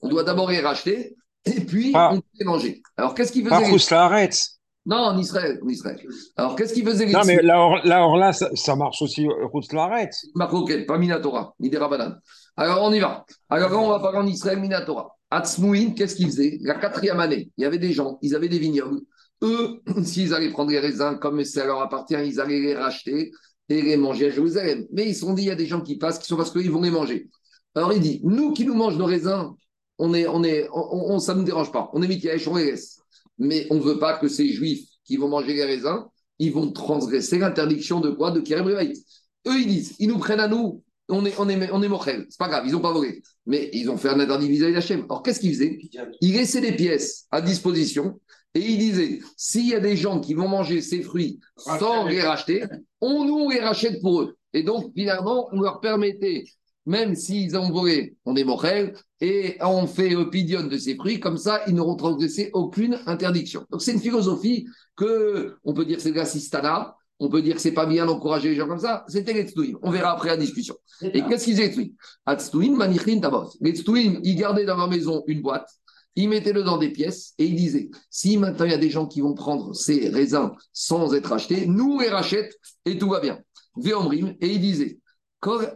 On 0.00 0.08
doit 0.08 0.22
d'abord 0.22 0.50
les 0.50 0.60
racheter 0.60 1.16
et 1.44 1.60
puis 1.60 1.92
on 1.94 2.16
peut 2.16 2.26
les 2.38 2.44
manger. 2.44 2.82
Alors, 2.96 3.14
qu'est-ce 3.14 3.32
qu'il 3.32 3.44
faisait 3.44 3.88
Pas 3.88 4.04
arrête. 4.04 4.38
Non, 4.86 4.98
en 4.98 5.18
Israël. 5.18 5.58
En 5.64 5.68
Israël. 5.68 5.98
Alors, 6.36 6.56
qu'est-ce 6.56 6.74
qu'il 6.74 6.84
faisait 6.84 7.06
Non, 7.06 7.22
mais 7.24 7.40
là, 7.42 7.80
là, 7.84 8.32
ça, 8.32 8.76
marche 8.76 9.00
aussi, 9.00 9.26
route 9.50 9.72
l'arrête. 9.72 10.14
ok, 10.34 10.86
pas 10.86 10.98
Minatora, 10.98 11.54
ni 11.58 11.70
des 11.70 11.78
Rabanan. 11.78 12.18
Alors, 12.56 12.82
on 12.82 12.92
y 12.92 13.00
va. 13.00 13.24
Alors, 13.48 13.82
on 13.82 13.88
va 13.88 14.00
parler 14.00 14.18
en 14.18 14.26
Israël, 14.26 14.60
Minatora. 14.60 15.16
Atzmouin, 15.30 15.92
qu'est-ce 15.96 16.14
qu'il 16.14 16.26
faisait? 16.26 16.58
La 16.60 16.74
quatrième 16.74 17.18
année, 17.18 17.50
il 17.56 17.62
y 17.62 17.64
avait 17.64 17.78
des 17.78 17.92
gens, 17.92 18.18
ils 18.20 18.34
avaient 18.34 18.48
des 18.48 18.58
vignobles. 18.58 19.00
Eux, 19.42 19.80
s'ils 20.04 20.34
allaient 20.34 20.50
prendre 20.50 20.70
les 20.70 20.80
raisins 20.80 21.18
comme 21.20 21.42
ça 21.44 21.64
leur 21.64 21.80
appartient, 21.80 22.14
ils 22.14 22.40
allaient 22.40 22.60
les 22.60 22.74
racheter 22.74 23.32
et 23.68 23.82
les 23.82 23.96
manger 23.96 24.26
à 24.26 24.30
Jérusalem. 24.30 24.86
Mais 24.92 25.08
ils 25.08 25.14
se 25.14 25.20
sont 25.20 25.34
dit, 25.34 25.42
il 25.42 25.48
y 25.48 25.50
a 25.50 25.56
des 25.56 25.66
gens 25.66 25.80
qui 25.80 25.98
passent, 25.98 26.18
qui 26.18 26.26
sont 26.26 26.36
parce 26.36 26.50
qu'ils 26.50 26.70
vont 26.70 26.82
les 26.82 26.90
manger. 26.90 27.28
Alors, 27.74 27.92
il 27.92 28.00
dit, 28.00 28.20
nous 28.22 28.52
qui 28.52 28.64
nous 28.64 28.74
mangent 28.74 28.98
nos 28.98 29.06
raisins, 29.06 29.50
on 29.98 30.14
est, 30.14 30.26
on 30.26 30.44
est, 30.44 30.68
on, 30.72 31.18
ça 31.18 31.34
ne 31.34 31.40
nous 31.40 31.44
dérange 31.44 31.72
pas. 31.72 31.90
On 31.92 32.02
est 32.02 32.08
Mitiaïch, 32.08 32.46
on 32.46 32.56
les 32.56 32.66
laisse 32.66 33.00
mais 33.38 33.66
on 33.70 33.76
ne 33.76 33.80
veut 33.80 33.98
pas 33.98 34.18
que 34.18 34.28
ces 34.28 34.48
juifs 34.48 34.86
qui 35.04 35.16
vont 35.16 35.28
manger 35.28 35.54
les 35.54 35.64
raisins, 35.64 36.04
ils 36.38 36.52
vont 36.52 36.70
transgresser 36.72 37.38
l'interdiction 37.38 38.00
de 38.00 38.10
quoi? 38.10 38.30
De 38.30 38.40
Kerem 38.40 38.68
Eux, 38.68 39.60
ils 39.60 39.66
disent, 39.66 39.94
ils 39.98 40.08
nous 40.08 40.18
prennent 40.18 40.40
à 40.40 40.48
nous, 40.48 40.82
on 41.08 41.24
est, 41.26 41.34
on 41.38 41.48
est, 41.48 41.70
on 41.70 41.82
est 41.82 42.26
c'est 42.30 42.38
pas 42.38 42.48
grave, 42.48 42.64
ils 42.66 42.72
n'ont 42.72 42.80
pas 42.80 42.92
volé. 42.92 43.22
Mais 43.46 43.68
ils 43.72 43.90
ont 43.90 43.96
fait 43.98 44.08
un 44.08 44.18
interdit 44.18 44.48
vis-à-vis 44.48 44.72
d'Hachem. 44.72 45.04
Alors 45.04 45.22
qu'est-ce 45.22 45.40
qu'ils 45.40 45.52
faisaient? 45.52 45.78
Ils 46.20 46.32
laissaient 46.32 46.62
des 46.62 46.72
pièces 46.72 47.26
à 47.30 47.42
disposition 47.42 48.20
et 48.54 48.60
ils 48.60 48.78
disaient 48.78 49.20
s'il 49.36 49.68
y 49.68 49.74
a 49.74 49.80
des 49.80 49.96
gens 49.96 50.20
qui 50.20 50.34
vont 50.34 50.48
manger 50.48 50.80
ces 50.80 51.02
fruits 51.02 51.40
sans 51.56 52.06
les 52.06 52.22
racheter, 52.22 52.64
on 53.00 53.24
nous 53.24 53.50
les 53.50 53.60
rachète 53.60 54.00
pour 54.00 54.22
eux. 54.22 54.36
Et 54.52 54.62
donc 54.62 54.92
finalement, 54.94 55.48
on 55.52 55.60
leur 55.60 55.80
permettait 55.80 56.44
même 56.86 57.14
s'ils 57.14 57.56
ont 57.56 57.70
volé, 57.70 58.16
on 58.24 58.36
est 58.36 58.44
morel, 58.44 58.94
et 59.20 59.56
on 59.60 59.86
fait 59.86 60.14
pidion 60.30 60.66
de 60.66 60.76
ces 60.76 60.96
fruits, 60.96 61.18
comme 61.18 61.38
ça, 61.38 61.62
ils 61.66 61.74
n'auront 61.74 61.96
transgressé 61.96 62.50
aucune 62.52 62.98
interdiction. 63.06 63.64
Donc 63.70 63.82
c'est 63.82 63.92
une 63.92 64.00
philosophie 64.00 64.66
que, 64.96 65.56
on 65.64 65.72
peut 65.72 65.86
dire 65.86 66.00
c'est 66.00 66.12
l'assistana, 66.12 66.94
on 67.20 67.28
peut 67.28 67.42
dire 67.42 67.54
que 67.54 67.60
c'est 67.60 67.72
pas 67.72 67.86
bien 67.86 68.06
d'encourager 68.06 68.50
les 68.50 68.56
gens 68.56 68.68
comme 68.68 68.80
ça, 68.80 69.04
c'était 69.08 69.32
les 69.32 69.74
On 69.82 69.90
verra 69.90 70.12
après 70.12 70.28
la 70.28 70.36
discussion. 70.36 70.74
Et 71.00 71.22
qu'est-ce 71.22 71.44
qu'ils 71.44 71.60
étaient 71.60 71.92
Tztouim, 72.28 72.78
tabos. 73.20 73.50
Les 73.60 73.72
tztouim, 73.72 74.20
ils 74.22 74.36
gardaient 74.36 74.64
dans 74.64 74.76
leur 74.76 74.88
maison 74.88 75.22
une 75.26 75.40
boîte, 75.40 75.68
ils 76.16 76.28
mettaient 76.28 76.52
dedans 76.52 76.78
des 76.78 76.90
pièces 76.90 77.34
et 77.38 77.46
ils 77.46 77.56
disaient 77.56 77.90
si 78.10 78.36
maintenant 78.36 78.64
il 78.66 78.70
y 78.70 78.74
a 78.74 78.78
des 78.78 78.90
gens 78.90 79.06
qui 79.06 79.20
vont 79.20 79.34
prendre 79.34 79.74
ces 79.74 80.08
raisins 80.08 80.52
sans 80.72 81.14
être 81.14 81.32
achetés, 81.32 81.66
nous 81.66 82.00
les 82.00 82.08
rachètent 82.08 82.56
et 82.84 82.98
tout 82.98 83.08
va 83.08 83.20
bien. 83.20 83.38
Véomrim, 83.76 84.36
et 84.40 84.52
ils 84.52 84.60
disaient 84.60 84.98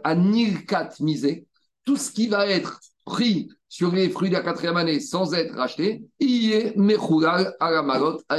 à 0.03 0.15
Nilkat 0.15 0.89
misé, 0.99 1.45
tout 1.85 1.97
ce 1.97 2.11
qui 2.11 2.27
va 2.27 2.47
être 2.47 2.79
pris 3.05 3.49
sur 3.67 3.91
les 3.91 4.09
fruits 4.09 4.29
de 4.29 4.35
la 4.35 4.41
quatrième 4.41 4.77
année 4.77 4.99
sans 4.99 5.33
être 5.33 5.55
racheté, 5.55 6.03
est 6.19 6.75
Mechoudal 6.75 7.55
à 7.59 7.71
la 7.71 7.83
à 8.29 8.37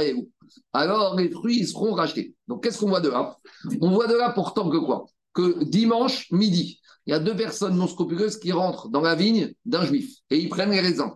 Alors 0.73 1.15
les 1.15 1.29
fruits 1.29 1.65
seront 1.65 1.93
rachetés. 1.93 2.35
Donc 2.47 2.63
qu'est-ce 2.63 2.79
qu'on 2.79 2.89
voit 2.89 3.01
de 3.01 3.09
là? 3.09 3.37
On 3.79 3.91
voit 3.91 4.07
de 4.07 4.15
là 4.15 4.31
pourtant 4.31 4.69
que 4.69 4.77
quoi? 4.77 5.05
Que 5.33 5.63
dimanche 5.63 6.29
midi, 6.31 6.81
il 7.05 7.11
y 7.11 7.13
a 7.13 7.19
deux 7.19 7.35
personnes 7.35 7.77
non 7.77 7.87
scrupuleuses 7.87 8.37
qui 8.37 8.51
rentrent 8.51 8.89
dans 8.89 9.01
la 9.01 9.15
vigne 9.15 9.53
d'un 9.65 9.85
juif 9.85 10.17
et 10.29 10.37
ils 10.37 10.49
prennent 10.49 10.71
les 10.71 10.81
raisins. 10.81 11.11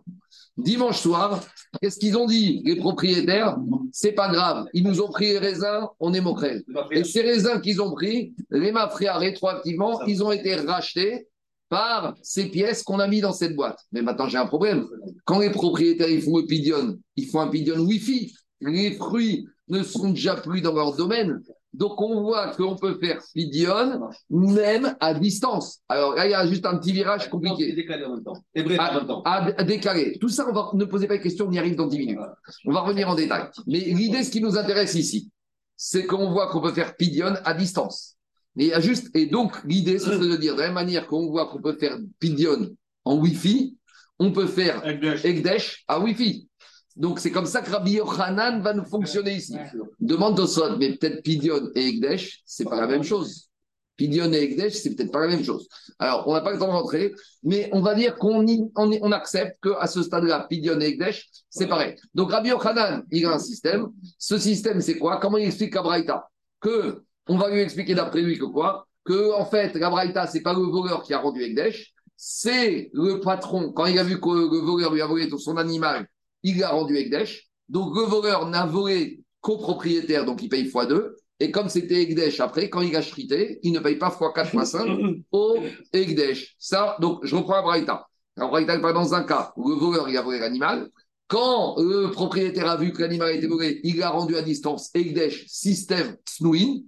Dimanche 0.57 0.99
soir, 0.99 1.41
qu'est-ce 1.81 1.99
qu'ils 1.99 2.17
ont 2.17 2.25
dit, 2.25 2.61
les 2.63 2.77
propriétaires? 2.77 3.57
C'est 3.91 4.13
pas 4.13 4.29
grave, 4.29 4.65
ils 4.73 4.83
nous 4.83 5.01
ont 5.01 5.09
pris 5.09 5.27
les 5.27 5.37
raisins, 5.37 5.87
on 5.99 6.13
est 6.13 6.21
moqués. 6.21 6.63
Et 6.91 7.03
ces 7.03 7.21
raisins 7.21 7.59
qu'ils 7.61 7.81
ont 7.81 7.91
pris, 7.91 8.33
les 8.49 8.71
mafria 8.71 9.17
rétroactivement, 9.17 10.01
ils 10.03 10.23
ont 10.23 10.31
été 10.31 10.55
rachetés 10.55 11.27
par 11.67 12.15
ces 12.21 12.45
pièces 12.45 12.83
qu'on 12.83 12.99
a 12.99 13.07
mis 13.07 13.21
dans 13.21 13.33
cette 13.33 13.55
boîte. 13.55 13.79
Mais 13.91 14.01
maintenant, 14.01 14.29
j'ai 14.29 14.37
un 14.37 14.45
problème. 14.45 14.87
Quand 15.25 15.39
les 15.39 15.49
propriétaires 15.49 16.09
ils 16.09 16.21
font 16.21 16.39
un 16.39 16.45
pidion, 16.45 16.97
ils 17.15 17.27
font 17.27 17.41
un 17.41 17.47
pidion 17.47 17.77
Wi-Fi. 17.79 18.33
Les 18.61 18.91
fruits 18.95 19.47
ne 19.67 19.83
sont 19.83 20.09
déjà 20.09 20.35
plus 20.35 20.61
dans 20.61 20.73
leur 20.73 20.95
domaine. 20.95 21.41
Donc, 21.77 22.01
on 22.01 22.21
voit 22.21 22.55
qu'on 22.55 22.75
peut 22.75 22.97
faire 22.99 23.21
Pidion 23.33 24.09
même 24.29 24.95
à 24.99 25.13
distance. 25.13 25.81
Alors 25.89 26.15
là, 26.15 26.25
il 26.25 26.31
y 26.31 26.33
a 26.33 26.47
juste 26.47 26.65
un 26.65 26.77
petit 26.77 26.93
virage 26.93 27.29
compliqué. 27.29 27.73
Décalé 27.73 28.05
en 28.05 28.15
même 28.15 28.23
temps. 28.23 29.21
À, 29.25 29.63
décaler. 29.63 30.17
Tout 30.19 30.29
ça, 30.29 30.47
on 30.49 30.53
va 30.53 30.71
ne 30.73 30.85
poser 30.85 31.07
pas 31.07 31.17
de 31.17 31.23
questions, 31.23 31.47
on 31.47 31.51
y 31.51 31.59
arrive 31.59 31.75
dans 31.75 31.87
10 31.87 31.97
minutes. 31.97 32.19
On 32.65 32.71
va 32.71 32.81
revenir 32.81 33.09
en 33.09 33.15
détail. 33.15 33.49
Mais 33.67 33.79
l'idée, 33.79 34.23
ce 34.23 34.31
qui 34.31 34.41
nous 34.41 34.57
intéresse 34.57 34.95
ici, 34.95 35.31
c'est 35.75 36.05
qu'on 36.05 36.31
voit 36.31 36.47
qu'on 36.49 36.61
peut 36.61 36.71
faire 36.71 36.95
Pidion 36.95 37.33
à 37.43 37.53
distance. 37.53 38.15
Et, 38.57 38.71
juste, 38.79 39.13
et 39.13 39.25
donc, 39.25 39.61
l'idée, 39.65 39.99
c'est 39.99 40.17
de 40.17 40.35
dire, 40.37 40.55
de 40.55 40.61
la 40.61 40.67
même 40.67 40.75
manière 40.75 41.07
qu'on 41.07 41.27
voit 41.27 41.47
qu'on 41.47 41.61
peut 41.61 41.75
faire 41.77 41.97
Pidion 42.19 42.69
en 43.03 43.17
Wi-Fi, 43.17 43.75
on 44.17 44.31
peut 44.31 44.47
faire 44.47 44.81
Ekdesh 44.85 45.83
à 45.89 45.99
Wi-Fi. 45.99 46.47
Donc 46.95 47.19
c'est 47.19 47.31
comme 47.31 47.45
ça 47.45 47.61
que 47.61 47.69
Rabbi 47.69 47.93
Yochanan 47.93 48.61
va 48.61 48.73
nous 48.73 48.85
fonctionner 48.85 49.35
ici. 49.35 49.57
Demande 49.99 50.45
Sod, 50.45 50.77
mais 50.79 50.95
peut-être 50.95 51.21
Pidion 51.23 51.69
et 51.75 51.89
Egdesh, 51.89 52.41
c'est 52.45 52.63
pas 52.63 52.79
la 52.79 52.87
même 52.87 53.03
chose. 53.03 53.49
Pidion 53.97 54.31
et 54.31 54.43
Egdesh, 54.43 54.73
c'est 54.73 54.95
peut-être 54.95 55.11
pas 55.11 55.21
la 55.21 55.27
même 55.27 55.43
chose. 55.43 55.67
Alors, 55.99 56.27
on 56.27 56.33
n'a 56.33 56.41
pas 56.41 56.51
le 56.51 56.59
temps 56.59 56.67
de 56.67 56.71
rentrer, 56.71 57.13
mais 57.43 57.69
on 57.73 57.81
va 57.81 57.95
dire 57.95 58.15
qu'on 58.15 58.45
on, 58.45 58.91
on 59.01 59.11
accepte 59.11 59.61
qu'à 59.61 59.87
ce 59.87 60.03
stade-là, 60.03 60.47
Pidion 60.49 60.79
et 60.79 60.85
Egdesh, 60.85 61.29
c'est 61.49 61.67
pareil. 61.67 61.95
Donc 62.13 62.31
Rabbi 62.31 62.49
Yochanan, 62.49 63.03
il 63.11 63.25
a 63.25 63.33
un 63.33 63.39
système. 63.39 63.87
Ce 64.17 64.37
système, 64.37 64.79
c'est 64.81 64.97
quoi? 64.97 65.19
Comment 65.19 65.37
il 65.37 65.47
explique 65.47 65.75
à 65.75 66.27
Que, 66.61 67.03
on 67.27 67.37
va 67.37 67.49
lui 67.49 67.59
expliquer 67.59 67.95
d'après 67.95 68.21
lui 68.21 68.37
que 68.37 68.45
quoi? 68.45 68.87
Que, 69.03 69.33
en 69.33 69.45
fait, 69.45 69.75
la 69.75 69.89
Braïta, 69.89 70.27
c'est 70.27 70.41
pas 70.41 70.53
le 70.53 70.61
voleur 70.61 71.03
qui 71.03 71.13
a 71.13 71.19
rendu 71.19 71.41
Egdesh, 71.43 71.93
c'est 72.17 72.89
le 72.93 73.19
patron, 73.19 73.71
quand 73.73 73.85
il 73.85 73.99
a 73.99 74.03
vu 74.03 74.19
que 74.19 74.29
le 74.29 74.59
voleur 74.59 74.93
lui 74.93 75.01
a 75.01 75.05
volé 75.05 75.27
tout 75.27 75.37
son 75.37 75.57
animal, 75.57 76.07
il 76.45 76.59
l'a 76.59 76.69
rendu 76.69 76.95
Ekdesh. 76.95 77.49
Donc 77.67 77.95
le 77.95 78.03
voleur 78.03 78.47
n'a 78.47 78.65
volé 78.65 79.23
qu'au 79.41 79.57
propriétaire, 79.57 80.23
donc 80.23 80.41
il 80.41 80.47
paye 80.47 80.69
x2. 80.69 81.11
Et 81.41 81.51
comme 81.51 81.67
c'était 81.67 82.03
Ekdesh 82.03 82.39
après, 82.39 82.69
quand 82.69 82.81
il 82.81 82.95
a 82.95 83.01
chrité, 83.01 83.59
il 83.63 83.73
ne 83.73 83.79
paye 83.79 83.97
pas 83.97 84.09
x4, 84.09 84.51
x5 84.51 85.23
au 85.31 85.57
Ekdesh. 85.91 86.55
Ça, 86.57 86.95
donc 87.01 87.25
je 87.25 87.35
reprends 87.35 87.57
la 87.57 87.61
Braïta. 87.63 88.07
La 88.37 88.47
Braïta 88.47 88.79
pas 88.79 88.93
dans 88.93 89.13
un 89.13 89.23
cas 89.23 89.51
où 89.57 89.69
le 89.69 89.75
voleur 89.75 90.07
il 90.07 90.15
a 90.17 90.21
volé 90.21 90.39
l'animal. 90.39 90.89
Quand 91.27 91.75
le 91.79 92.11
propriétaire 92.11 92.69
a 92.69 92.77
vu 92.77 92.93
que 92.93 93.01
l'animal 93.01 93.29
a 93.29 93.33
été 93.33 93.47
volé, 93.47 93.81
il 93.83 93.97
l'a 93.97 94.11
rendu 94.11 94.35
à 94.35 94.43
distance 94.43 94.91
Ekdesh, 94.93 95.45
système 95.47 96.15
Snouin. 96.29 96.81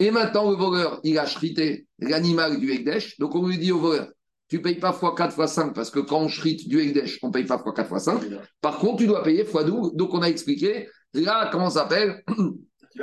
Et 0.00 0.10
maintenant, 0.10 0.50
le 0.50 0.56
voleur, 0.56 0.98
il 1.04 1.16
a 1.20 1.24
chrité 1.24 1.86
l'animal 2.00 2.58
du 2.58 2.72
Ekdesh. 2.72 3.16
Donc 3.20 3.36
on 3.36 3.46
lui 3.46 3.58
dit 3.58 3.70
au 3.70 3.78
voleur, 3.78 4.08
tu 4.54 4.62
payes 4.62 4.78
pas 4.78 4.92
x4, 4.92 5.34
x5, 5.34 5.72
parce 5.72 5.90
que 5.90 5.98
quand 5.98 6.20
on 6.20 6.28
shrite 6.28 6.68
du 6.68 6.80
Ekdesh, 6.80 7.18
on 7.22 7.32
paye 7.32 7.44
pas 7.44 7.56
x4, 7.56 7.88
x5. 7.88 8.38
Par 8.60 8.78
contre, 8.78 8.98
tu 8.98 9.08
dois 9.08 9.24
payer 9.24 9.42
x12. 9.42 9.96
Donc, 9.96 10.14
on 10.14 10.22
a 10.22 10.28
expliqué, 10.28 10.88
là, 11.12 11.48
comment 11.50 11.70
ça 11.70 11.80
s'appelle? 11.80 12.22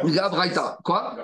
La 0.05 0.29
Braïta. 0.29 0.77
Quoi? 0.85 1.17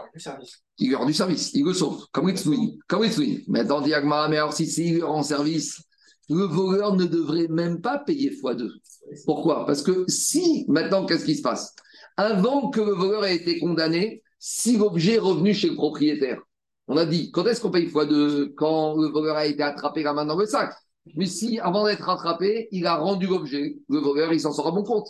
Il 0.79 0.93
rend 0.97 1.05
du 1.05 1.13
service. 1.13 1.51
Il 1.53 1.63
le 1.63 1.71
sauve. 1.71 2.05
Comme 2.11 2.25
Ritsui. 2.25 2.77
Comme 2.89 3.03
Ritsui. 3.03 3.45
Mais 3.47 3.63
dans 3.63 3.79
Diagma, 3.79 4.27
mais 4.27 4.35
alors 4.35 4.51
si 4.51 4.67
c'est 4.67 4.83
il 4.83 5.01
rend 5.01 5.23
service, 5.23 5.81
le 6.29 6.43
voleur 6.43 6.97
ne 6.97 7.05
devrait 7.05 7.47
même 7.47 7.79
pas 7.79 7.97
payer 7.99 8.31
x2. 8.31 8.69
Pourquoi? 9.25 9.65
Parce 9.65 9.81
que 9.81 10.03
si, 10.09 10.65
maintenant, 10.67 11.05
qu'est-ce 11.05 11.23
qui 11.23 11.35
se 11.35 11.41
passe? 11.41 11.73
Avant 12.17 12.69
que 12.69 12.81
le 12.81 12.91
voleur 12.91 13.23
ait 13.23 13.37
été 13.37 13.59
condamné, 13.59 14.23
si 14.39 14.75
l'objet 14.75 15.13
est 15.13 15.19
revenu 15.19 15.53
chez 15.53 15.69
le 15.69 15.75
propriétaire, 15.75 16.41
on 16.87 16.97
a 16.97 17.05
dit, 17.05 17.31
quand 17.31 17.45
est-ce 17.45 17.61
qu'on 17.61 17.71
paye 17.71 17.87
x2 17.87 18.53
Quand 18.55 18.95
le 18.95 19.09
voleur 19.09 19.35
a 19.35 19.45
été 19.45 19.61
attrapé 19.63 20.03
la 20.03 20.13
main 20.13 20.25
dans 20.25 20.37
le 20.37 20.45
sac. 20.45 20.73
Mais 21.15 21.25
si, 21.25 21.59
avant 21.59 21.85
d'être 21.85 22.07
attrapé, 22.09 22.67
il 22.71 22.85
a 22.85 22.95
rendu 22.95 23.27
l'objet, 23.27 23.77
le 23.89 23.99
voleur, 23.99 24.33
il 24.33 24.41
s'en 24.41 24.51
sort 24.51 24.67
à 24.67 24.71
bon 24.71 24.83
compte. 24.83 25.07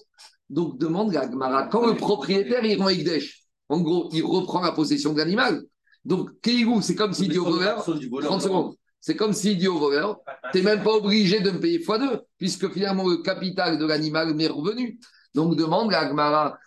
Donc, 0.49 0.77
demande 0.77 1.15
à 1.15 1.25
Gmara, 1.27 1.67
quand 1.67 1.85
le 1.85 1.95
propriétaire, 1.95 2.63
il 2.63 2.81
rend 2.81 2.89
Igdesh, 2.89 3.43
en 3.69 3.81
gros, 3.81 4.09
il 4.13 4.23
reprend 4.23 4.61
la 4.61 4.71
possession 4.71 5.13
de 5.13 5.17
l'animal. 5.17 5.63
Donc, 6.05 6.29
Keigou, 6.41 6.81
c'est 6.81 6.95
comme 6.95 7.13
s'il 7.13 7.29
dit 7.29 7.37
au 7.37 7.45
voleur, 7.45 7.83
30 7.83 8.41
secondes, 8.41 8.75
c'est 9.01 9.15
comme 9.15 9.33
s'il 9.33 9.57
dit 9.57 9.67
au 9.67 9.77
voleur, 9.77 10.19
tu 10.51 10.59
n'es 10.59 10.63
même 10.63 10.83
pas 10.83 10.93
obligé 10.93 11.41
de 11.41 11.51
me 11.51 11.59
payer 11.59 11.79
x2, 11.79 12.21
puisque 12.37 12.71
finalement, 12.71 13.07
le 13.07 13.17
capital 13.17 13.77
de 13.77 13.85
l'animal 13.85 14.33
m'est 14.35 14.47
revenu. 14.47 14.99
Donc 15.37 15.55
demande 15.55 15.93
à 15.93 15.99
Agmara, 15.99 16.57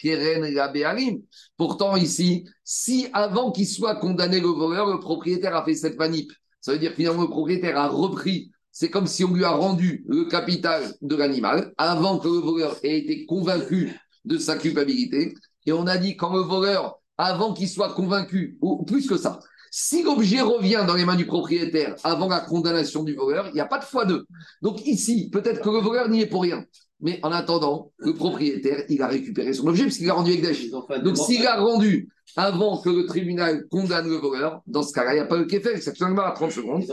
Keren 0.00 1.22
Pourtant, 1.56 1.94
ici, 1.94 2.44
si 2.64 3.06
avant 3.12 3.52
qu'il 3.52 3.68
soit 3.68 3.94
condamné 3.94 4.40
le 4.40 4.48
voleur, 4.48 4.90
le 4.90 4.98
propriétaire 4.98 5.54
a 5.54 5.64
fait 5.64 5.76
cette 5.76 5.96
manip, 5.96 6.32
ça 6.60 6.72
veut 6.72 6.80
dire 6.80 6.90
finalement 6.90 7.22
le 7.22 7.28
propriétaire 7.28 7.78
a 7.78 7.86
repris, 7.86 8.50
c'est 8.72 8.90
comme 8.90 9.06
si 9.06 9.22
on 9.22 9.32
lui 9.32 9.44
a 9.44 9.52
rendu 9.52 10.04
le 10.08 10.24
capital 10.24 10.82
de 11.02 11.14
l'animal 11.14 11.72
avant 11.78 12.18
que 12.18 12.26
le 12.26 12.40
voleur 12.40 12.76
ait 12.82 12.98
été 12.98 13.26
convaincu 13.26 13.96
de 14.24 14.36
sa 14.36 14.56
culpabilité. 14.56 15.32
Et 15.66 15.72
on 15.72 15.86
a 15.86 15.98
dit 15.98 16.16
quand 16.16 16.34
le 16.34 16.42
voleur, 16.42 16.98
avant 17.16 17.52
qu'il 17.52 17.68
soit 17.68 17.92
convaincu, 17.92 18.58
ou 18.60 18.84
plus 18.84 19.06
que 19.06 19.16
ça, 19.16 19.38
si 19.70 20.02
l'objet 20.02 20.40
revient 20.40 20.82
dans 20.84 20.94
les 20.94 21.04
mains 21.04 21.14
du 21.14 21.26
propriétaire 21.26 21.94
avant 22.02 22.26
la 22.26 22.40
condamnation 22.40 23.04
du 23.04 23.14
voleur, 23.14 23.46
il 23.46 23.54
n'y 23.54 23.60
a 23.60 23.66
pas 23.66 23.78
de 23.78 23.84
fois 23.84 24.04
deux. 24.04 24.26
Donc 24.62 24.84
ici, 24.84 25.30
peut-être 25.30 25.60
que 25.60 25.70
le 25.70 25.78
voleur 25.78 26.08
n'y 26.08 26.22
est 26.22 26.26
pour 26.26 26.42
rien. 26.42 26.64
Mais 27.02 27.18
en 27.22 27.32
attendant, 27.32 27.92
le 27.98 28.14
propriétaire, 28.14 28.84
il 28.88 29.00
a 29.02 29.06
récupéré 29.06 29.52
son 29.52 29.66
objet 29.66 29.84
puisqu'il 29.84 30.10
a 30.10 30.14
rendu 30.14 30.32
avec 30.32 31.02
Donc 31.02 31.16
s'il 31.16 31.46
a 31.46 31.60
rendu 31.60 32.08
avant 32.36 32.80
que 32.80 32.90
le 32.90 33.06
tribunal 33.06 33.66
condamne 33.68 34.08
le 34.08 34.16
voleur, 34.16 34.62
dans 34.66 34.82
ce 34.82 34.92
cas-là, 34.92 35.12
il 35.12 35.16
n'y 35.16 35.20
a 35.20 35.26
pas 35.26 35.38
de 35.38 35.44
kéfel, 35.44 35.80
c'est 35.82 35.96
seulement 35.96 36.22
à 36.22 36.32
30 36.32 36.52
secondes. 36.52 36.84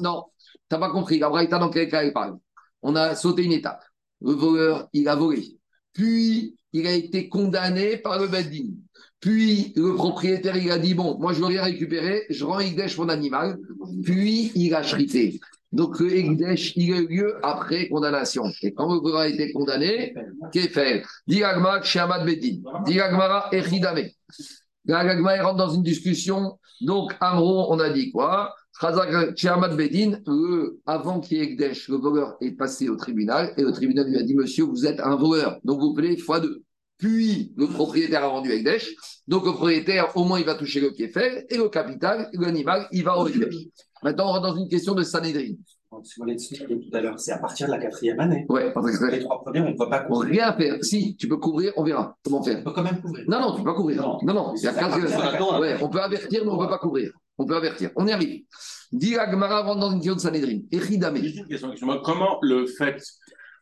Non, 0.00 0.24
tu 0.68 0.74
n'as 0.74 0.78
pas 0.78 0.90
compris. 0.90 1.18
La 1.18 1.28
Braïta, 1.28 1.58
dans 1.58 1.70
quel 1.70 1.88
cas 1.88 2.04
il 2.04 2.12
parle? 2.12 2.36
On 2.82 2.94
a 2.94 3.14
sauté 3.16 3.42
une 3.42 3.52
étape. 3.52 3.82
Le 4.20 4.32
voleur, 4.32 4.88
il 4.92 5.08
a 5.08 5.16
volé. 5.16 5.58
Puis, 5.92 6.56
il 6.72 6.86
a 6.86 6.92
été 6.92 7.28
condamné 7.28 7.96
par 7.96 8.20
le 8.20 8.28
Beddin. 8.28 8.68
Puis, 9.20 9.72
le 9.74 9.94
propriétaire, 9.94 10.56
il 10.56 10.70
a 10.70 10.78
dit 10.78 10.94
Bon, 10.94 11.18
moi, 11.18 11.32
je 11.32 11.40
veux 11.40 11.46
rien 11.46 11.62
récupérer, 11.62 12.24
je 12.30 12.44
rends 12.44 12.60
Igdesh 12.60 12.96
mon 12.98 13.08
animal. 13.08 13.58
Puis, 14.04 14.52
il 14.54 14.74
a 14.74 14.82
chrité. 14.82 15.40
Donc 15.72 16.00
le 16.00 16.14
Egdesh, 16.14 16.72
il 16.76 16.94
a 16.94 16.98
eu 16.98 17.06
lieu 17.06 17.36
après 17.42 17.88
condamnation. 17.88 18.44
Et 18.62 18.72
quand 18.72 18.92
le 18.92 19.00
voleur 19.00 19.20
a 19.20 19.28
été 19.28 19.52
condamné, 19.52 20.14
qu'est 20.52 20.68
fait 20.68 21.04
Diragma, 21.26 21.82
Shamad 21.82 22.24
Bedin. 22.24 22.62
Diragmara, 22.86 23.48
Echidame. 23.52 24.08
Diragma, 24.84 25.36
il 25.36 25.42
rentre 25.42 25.56
dans 25.56 25.70
une 25.70 25.82
discussion. 25.82 26.58
Donc, 26.80 27.12
Amro, 27.20 27.72
on 27.72 27.78
a 27.80 27.90
dit 27.90 28.10
quoi? 28.10 28.54
Shamad 29.36 29.76
Bedin, 29.76 30.20
avant 30.86 31.20
qu'il 31.20 31.38
y 31.38 31.40
ait 31.40 31.44
Egdesh, 31.44 31.88
le 31.88 31.96
voleur 31.96 32.36
est 32.40 32.52
passé 32.52 32.88
au 32.88 32.96
tribunal 32.96 33.52
et 33.56 33.62
le 33.62 33.72
tribunal 33.72 34.08
lui 34.08 34.18
a 34.18 34.22
dit 34.22 34.34
Monsieur, 34.34 34.64
vous 34.64 34.86
êtes 34.86 35.00
un 35.00 35.16
voleur, 35.16 35.58
donc 35.64 35.80
vous 35.80 35.94
fois 36.18 36.40
deux. 36.40 36.62
Puis 36.96 37.52
le 37.56 37.66
propriétaire 37.66 38.24
a 38.24 38.28
rendu 38.28 38.50
Egdesh, 38.50 38.94
donc 39.26 39.44
le 39.44 39.52
propriétaire, 39.52 40.16
au 40.16 40.24
moins, 40.24 40.38
il 40.38 40.46
va 40.46 40.54
toucher 40.54 40.80
le 40.80 40.92
fait 41.08 41.46
et 41.50 41.56
le 41.56 41.68
capital, 41.68 42.28
l'animal, 42.32 42.88
il 42.92 43.04
va 43.04 43.18
au 43.18 43.28
Maintenant, 44.02 44.28
on 44.28 44.32
rentre 44.32 44.48
dans 44.48 44.56
une 44.56 44.68
question 44.68 44.94
de 44.94 45.02
Sanhedrin. 45.02 45.54
tout 45.90 46.96
à 46.96 47.00
l'heure, 47.00 47.18
c'est 47.18 47.32
à 47.32 47.38
partir 47.38 47.66
de 47.66 47.72
la 47.72 47.78
quatrième 47.78 48.20
année. 48.20 48.46
Ouais, 48.48 48.72
les 49.10 49.20
trois 49.20 49.42
premières, 49.42 49.66
on 49.66 49.70
ne 49.70 49.76
peut 49.76 49.88
pas 49.88 50.00
couvrir. 50.00 50.30
Rien 50.30 50.52
faire. 50.52 50.84
Si, 50.84 51.16
tu 51.16 51.28
peux 51.28 51.38
couvrir, 51.38 51.72
on 51.76 51.84
verra 51.84 52.16
comment 52.24 52.42
faire. 52.42 52.60
On 52.60 52.64
peut 52.64 52.72
quand 52.72 52.82
même 52.82 53.00
couvrir. 53.00 53.24
Non, 53.28 53.40
non, 53.40 53.52
tu 53.52 53.60
ne 53.60 53.64
peux 53.64 53.70
pas 53.70 53.76
couvrir. 53.76 54.02
Non, 54.02 54.34
non, 54.34 54.54
il 54.56 54.62
y 54.62 54.66
a 54.66 54.72
quatre... 54.72 55.60
ouais, 55.60 55.76
on 55.80 55.88
peut 55.88 56.00
avertir, 56.00 56.44
mais 56.44 56.50
on 56.50 56.56
ne 56.56 56.64
peut 56.64 56.70
pas 56.70 56.78
couvrir. 56.78 57.12
On 57.38 57.46
peut 57.46 57.56
avertir. 57.56 57.90
On 57.96 58.06
y 58.06 58.12
arrive. 58.12 58.42
Dis 58.92 59.16
Agmara 59.16 59.62
rentre 59.62 59.80
dans 59.80 59.90
une 59.90 59.98
question 59.98 60.14
de 60.16 60.20
Sanhedrin. 60.20 60.60
Echidame. 60.72 61.16
Juste 61.16 61.38
une 61.38 61.46
question. 61.46 61.72
Comment 62.02 62.38
le 62.42 62.66
fait, 62.66 63.02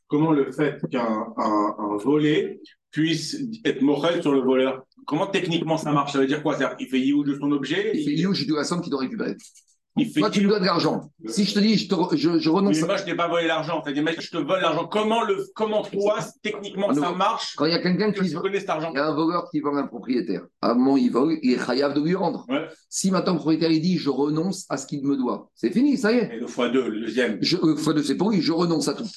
comment 0.07 0.33
le 0.33 0.51
fait 0.53 0.81
qu'un 0.91 1.27
un, 1.37 1.97
volé 1.99 2.61
puisse 2.91 3.37
être 3.65 3.83
moral 3.83 4.23
sur 4.23 4.33
le 4.33 4.41
voleur? 4.41 4.87
Comment 5.07 5.27
techniquement 5.27 5.77
ça 5.77 5.93
marche? 5.93 6.13
Ça 6.13 6.19
veut 6.19 6.27
dire 6.27 6.43
quoi? 6.43 6.57
Il 6.79 6.89
fait 6.89 7.01
you 7.01 7.23
de 7.25 7.35
son 7.35 7.53
objet 7.53 7.93
Il 7.95 8.05
fait 8.05 8.15
you 8.15 8.33
de 8.33 8.55
la 8.55 8.65
somme 8.65 8.81
qu'il 8.81 8.91
doit 8.91 9.01
récupérer. 9.01 9.37
Toi, 10.17 10.31
tu 10.31 10.43
me 10.43 10.49
dois 10.49 10.61
de 10.61 10.67
l'argent. 10.67 11.11
Si 11.27 11.45
je 11.45 11.55
te 11.55 11.59
dis, 11.59 11.77
je, 11.79 12.39
je, 12.39 12.51
renonce. 12.51 12.81
Mais 12.81 12.87
moi, 12.87 12.97
je 12.99 13.05
t'ai 13.05 13.15
pas 13.15 13.29
volé 13.29 13.47
l'argent. 13.47 13.83
Dit, 13.87 13.95
je 13.95 14.31
te 14.31 14.37
vole 14.37 14.61
l'argent. 14.61 14.87
Comment, 14.87 15.25
le, 15.25 15.47
comment 15.55 15.83
toi, 15.83 16.19
techniquement, 16.43 16.93
ça 16.93 17.13
marche 17.13 17.55
Quand 17.57 17.65
il 17.65 17.73
y 17.73 17.75
a 17.75 17.79
quelqu'un 17.79 18.13
qui. 18.13 18.33
connaît 18.35 18.61
cet 18.61 18.71
argent. 18.71 18.91
Il 18.93 18.97
y 18.97 19.01
a 19.01 19.07
un 19.07 19.15
voleur 19.15 19.49
qui 19.51 19.61
vole 19.61 19.79
un 19.79 19.87
propriétaire. 19.87 20.43
À 20.61 20.73
un 20.73 20.75
moment, 20.75 20.97
il 20.97 21.11
vole, 21.11 21.39
il 21.43 21.53
est 21.53 21.57
de 21.57 22.01
lui 22.01 22.15
rendre. 22.15 22.47
Si 22.91 23.11
maintenant 23.11 23.33
le 23.33 23.39
propriétaire, 23.39 23.71
il 23.71 23.81
dit, 23.81 23.99
je 23.99 24.11
renonce 24.11 24.67
à 24.69 24.77
ce 24.77 24.87
qu'il 24.87 25.03
me 25.05 25.17
doit, 25.17 25.51
c'est 25.55 25.71
fini, 25.71 25.97
ça 25.97 26.13
y 26.13 26.17
est. 26.19 26.35
Et 26.35 26.41
le 26.41 26.47
x2, 26.47 26.73
le 26.73 27.01
deuxième. 27.01 27.39
Je, 27.41 27.57
le 27.57 27.75
x2, 27.75 28.03
c'est 28.03 28.17
pour 28.17 28.31
lui, 28.31 28.41
je 28.43 28.53
renonce 28.53 28.89
à 28.89 28.95
tout. 28.95 29.09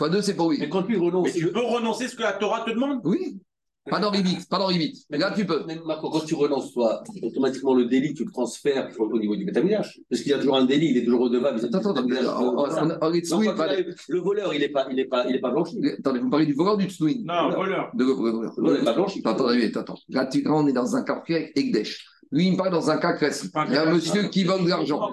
x2, 0.00 0.22
c'est 0.22 0.34
pour 0.34 0.50
lui. 0.50 0.58
Mais 0.58 0.68
quand 0.68 0.82
tu 0.82 0.96
renonces. 0.96 1.28
Mais 1.34 1.40
tu 1.40 1.52
peux 1.52 1.64
renoncer 1.64 2.08
ce 2.08 2.16
que 2.16 2.22
la 2.22 2.32
Torah 2.32 2.64
te 2.64 2.70
demande? 2.70 3.00
Oui. 3.04 3.40
Pas 3.88 4.00
dans 4.00 4.10
Ribit, 4.10 4.38
pas 4.50 4.58
dans. 4.58 4.68
Mais 5.10 5.18
là, 5.18 5.32
tu 5.36 5.46
peux. 5.46 5.64
Même 5.64 5.80
quand 5.86 6.24
tu 6.24 6.34
renonces, 6.34 6.72
toi, 6.72 7.02
automatiquement, 7.22 7.74
le 7.74 7.84
délit, 7.86 8.14
tu 8.14 8.24
le 8.24 8.32
transfères 8.32 8.90
au 8.98 9.18
niveau 9.18 9.36
du 9.36 9.44
métaminage. 9.44 10.00
Parce 10.10 10.22
qu'il 10.22 10.32
y 10.32 10.34
a 10.34 10.38
toujours 10.38 10.56
un 10.56 10.64
délit, 10.64 10.90
il 10.90 10.96
est 10.98 11.04
toujours 11.04 11.20
redevable. 11.22 11.64
Attends, 11.64 11.90
attends, 11.90 12.04
Le 14.08 14.18
voleur, 14.20 14.54
il 14.54 14.60
n'est 14.60 14.68
pas, 14.68 14.86
il 14.90 14.98
est 14.98 15.04
pas, 15.04 15.26
il 15.28 15.36
est 15.36 15.40
pas 15.40 15.50
blanchi. 15.50 15.78
Attendez, 15.98 16.18
vous 16.18 16.30
parlez 16.30 16.46
du 16.46 16.54
voleur 16.54 16.76
du 16.76 16.86
tsouin 16.86 17.14
Non, 17.24 17.50
voleur. 17.54 17.90
De 17.94 18.04
voleur. 18.04 18.52
Le 18.56 18.62
voleur 18.62 18.78
n'est 18.78 18.84
pas 18.84 18.94
blanchi. 18.94 19.22
Attends, 19.24 19.48
attends. 19.48 19.98
Là, 20.08 20.28
on 20.46 20.66
est 20.66 20.72
dans 20.72 20.96
un 20.96 21.02
cas 21.02 21.22
avec 21.28 21.56
Egdesh. 21.56 22.06
Lui, 22.32 22.48
il 22.48 22.52
me 22.52 22.56
parle 22.56 22.70
dans 22.70 22.90
un 22.90 22.98
cas 22.98 23.12
classique. 23.12 23.52
Il 23.68 23.72
y 23.72 23.76
a 23.76 23.82
un 23.82 23.92
monsieur 23.92 24.24
qui 24.24 24.44
vole 24.44 24.64
de 24.64 24.68
l'argent. 24.68 25.10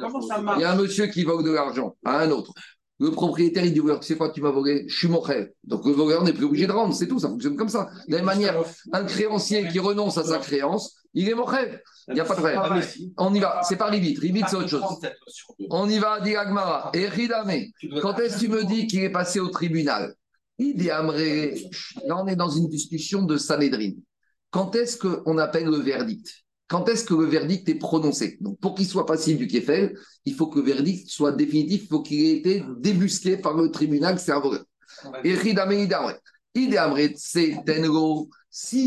Il 0.58 0.62
y 0.62 0.64
a 0.64 0.72
un 0.72 0.76
monsieur 0.76 1.06
qui 1.08 1.24
vole 1.24 1.44
de 1.44 1.52
l'argent 1.52 1.96
à 2.04 2.22
un 2.22 2.32
autre. 2.32 2.54
Le 3.00 3.12
propriétaire, 3.12 3.66
il 3.66 3.74
dit 3.74 3.82
Tu 3.82 4.08
sais 4.08 4.16
quoi, 4.16 4.30
tu 4.30 4.42
m'as 4.42 4.52
volé, 4.52 4.86
je 4.88 4.96
suis 4.96 5.08
mon 5.08 5.22
frère. 5.22 5.48
Donc 5.64 5.86
le 5.86 5.94
voleur 5.94 6.24
n'est 6.24 6.34
plus 6.34 6.46
obligé 6.46 6.68
de 6.68 6.72
rendre, 6.72 6.94
c'est 6.94 7.08
tout, 7.08 7.20
ça 7.20 7.28
fonctionne 7.28 7.56
comme 7.56 7.70
ça. 7.70 7.90
De 8.08 8.12
la 8.12 8.18
même 8.18 8.26
manière, 8.26 8.64
un 8.92 9.04
créancier 9.04 9.68
qui 9.68 9.80
renonce 9.80 10.18
à 10.18 10.24
sa 10.24 10.38
créance, 10.38 10.96
il 11.14 11.28
est 11.28 11.34
mon 11.34 11.46
frère. 11.46 11.80
Il 12.08 12.14
n'y 12.16 12.20
a 12.20 12.26
pas 12.26 12.36
de 12.36 12.40
frère. 12.40 12.82
On 13.18 13.34
y 13.34 13.40
va, 13.40 13.62
c'est 13.64 13.78
pas 13.78 13.88
Ribit. 13.88 14.18
Ribit, 14.20 14.44
c'est 14.48 14.56
autre 14.56 14.70
chose. 14.70 14.84
On 15.70 15.90
y 15.90 16.00
va, 16.00 16.20
dit 16.20 16.36
Agmara. 16.36 16.92
Et 16.94 17.08
Ridame, 17.08 17.52
quand 18.02 18.18
est-ce 18.20 18.36
que 18.36 18.40
tu 18.42 18.48
me 18.50 18.64
dis 18.64 18.88
qu'il 18.88 19.04
est 19.04 19.12
passé 19.12 19.40
au 19.40 19.48
tribunal? 19.50 20.14
Là, 20.60 21.04
on 21.04 22.28
est 22.28 22.36
dans 22.36 22.50
une 22.50 22.68
discussion 22.68 23.24
de 23.24 23.38
Sanhedrin. 23.38 23.92
Quand 24.52 24.76
est-ce 24.76 24.98
qu'on 24.98 25.38
appelle 25.40 25.66
le 25.66 25.78
verdict? 25.78 26.43
Quand 26.74 26.90
est-ce 26.90 27.06
que 27.06 27.14
le 27.14 27.26
verdict 27.26 27.70
est 27.70 27.76
prononcé? 27.76 28.40
Donc, 28.42 28.60
pour 28.60 28.74
qu'il 28.74 28.88
soit 28.88 29.06
passif 29.06 29.38
du 29.38 29.46
Kefel, 29.46 29.96
il 30.26 30.34
faut 30.34 30.48
que 30.48 30.58
le 30.58 30.66
verdict 30.66 31.08
soit 31.08 31.32
définitif, 31.32 31.84
il 31.84 31.88
faut 31.88 32.02
qu'il 32.02 32.26
ait 32.26 32.38
été 32.38 32.64
débusqué 32.80 33.38
par 33.38 33.54
le 33.56 33.70
tribunal, 33.70 34.18
c'est 34.18 34.32
un 34.32 34.40
voleur. 34.40 34.64
Et 35.24 35.36
si 35.36 35.54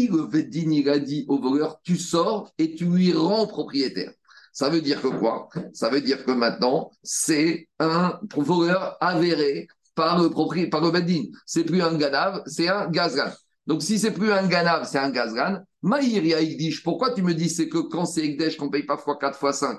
le 0.08 0.28
Veddin 0.28 0.70
il 0.72 0.88
a 0.88 0.98
dit 0.98 1.26
au 1.28 1.38
voleur, 1.38 1.80
tu 1.84 1.96
sors 1.96 2.52
et 2.58 2.74
tu 2.74 2.86
lui 2.86 3.12
rends 3.12 3.46
propriétaire. 3.46 4.12
Ça 4.52 4.68
veut 4.68 4.80
dire 4.80 5.00
que 5.00 5.06
quoi? 5.06 5.48
Ça 5.72 5.88
veut 5.88 6.00
dire 6.00 6.24
que 6.24 6.32
maintenant, 6.32 6.90
c'est 7.04 7.68
un 7.78 8.18
voleur 8.34 8.96
avéré 9.00 9.68
par 9.94 10.20
le 10.20 10.28
propriétaire, 10.28 10.80
par 10.80 10.92
le. 10.92 11.06
C'est 11.46 11.62
plus 11.62 11.82
un 11.82 11.96
ganav, 11.96 12.42
c'est 12.46 12.66
un 12.66 12.88
gazgan. 12.88 13.30
Donc, 13.66 13.82
si 13.82 13.98
c'est 13.98 14.12
plus 14.12 14.32
un 14.32 14.46
ganav, 14.46 14.88
c'est 14.88 14.98
un 14.98 15.10
gazgan. 15.10 15.60
Maïria 15.82 16.40
Igdish, 16.40 16.82
pourquoi 16.82 17.12
tu 17.12 17.22
me 17.22 17.34
dis 17.34 17.48
c'est 17.48 17.68
que 17.68 17.78
quand 17.78 18.06
c'est 18.06 18.26
Igdesh 18.26 18.56
qu'on 18.56 18.66
ne 18.66 18.70
paye 18.70 18.84
pas 18.84 18.96
x4, 18.96 19.38
x5 19.38 19.78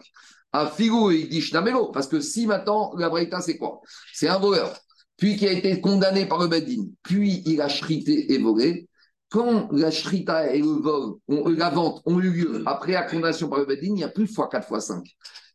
À 0.51 0.67
Figo 0.67 1.11
Igdish 1.11 1.53
Namelo, 1.53 1.91
parce 1.91 2.07
que 2.07 2.19
si 2.19 2.47
maintenant, 2.47 2.93
la 2.97 3.09
Breita, 3.09 3.41
c'est 3.41 3.57
quoi? 3.57 3.81
C'est 4.13 4.27
un 4.27 4.39
voleur, 4.39 4.77
puis 5.15 5.37
qui 5.37 5.47
a 5.47 5.51
été 5.51 5.79
condamné 5.79 6.25
par 6.25 6.39
le 6.39 6.47
Bedin, 6.47 6.85
puis 7.03 7.41
il 7.45 7.61
a 7.61 7.67
chrité 7.67 8.33
et 8.33 8.37
volé. 8.37 8.87
Quand 9.29 9.67
la 9.73 9.91
shrita 9.91 10.53
et 10.53 10.61
le 10.61 10.81
vol, 10.81 11.15
la 11.27 11.69
vente 11.69 12.01
ont 12.05 12.17
eu 12.17 12.29
lieu 12.29 12.63
après 12.65 12.93
la 12.93 13.03
condamnation 13.03 13.49
par 13.49 13.59
le 13.59 13.65
Bedin, 13.65 13.87
il 13.87 13.93
n'y 13.95 14.03
a 14.03 14.09
plus 14.09 14.25
x4, 14.25 14.69
x5. 14.69 15.03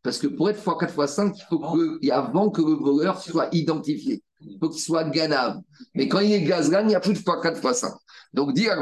Parce 0.03 0.19
que 0.19 0.27
pour 0.27 0.51
être 0.51 0.63
x4, 0.63 0.95
x5, 0.95 1.33
il 1.35 1.45
faut 1.49 1.59
que, 1.59 2.11
avant 2.11 2.51
que 2.51 2.61
le 2.61 2.75
voleur 2.75 3.23
soit 3.23 3.49
identifié. 3.53 4.23
Il 4.47 4.59
faut 4.61 4.71
qu'il 4.71 4.83
soit 4.83 5.05
ganave. 5.05 5.61
Mais 5.95 6.09
quand 6.09 6.21
il 6.21 6.33
est 6.33 6.43
gazgan, 6.43 6.83
il 6.83 6.89
n'y 6.89 6.95
a 6.95 7.01
plus 7.01 7.15
de 7.15 7.19
x4, 7.19 7.61
x5. 7.61 7.93
Donc, 8.33 8.53
dire 8.55 8.77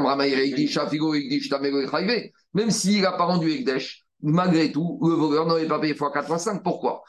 même 2.53 2.71
s'il 2.71 3.01
n'a 3.01 3.11
pas 3.13 3.25
rendu 3.25 3.51
Ekdesh, 3.51 4.03
malgré 4.21 4.71
tout, 4.71 4.99
le 5.01 5.13
voleur 5.13 5.45
n'aurait 5.45 5.67
pas 5.67 5.79
payé 5.79 5.93
x4, 5.93 6.27
x5. 6.27 6.61
Pourquoi? 6.63 7.03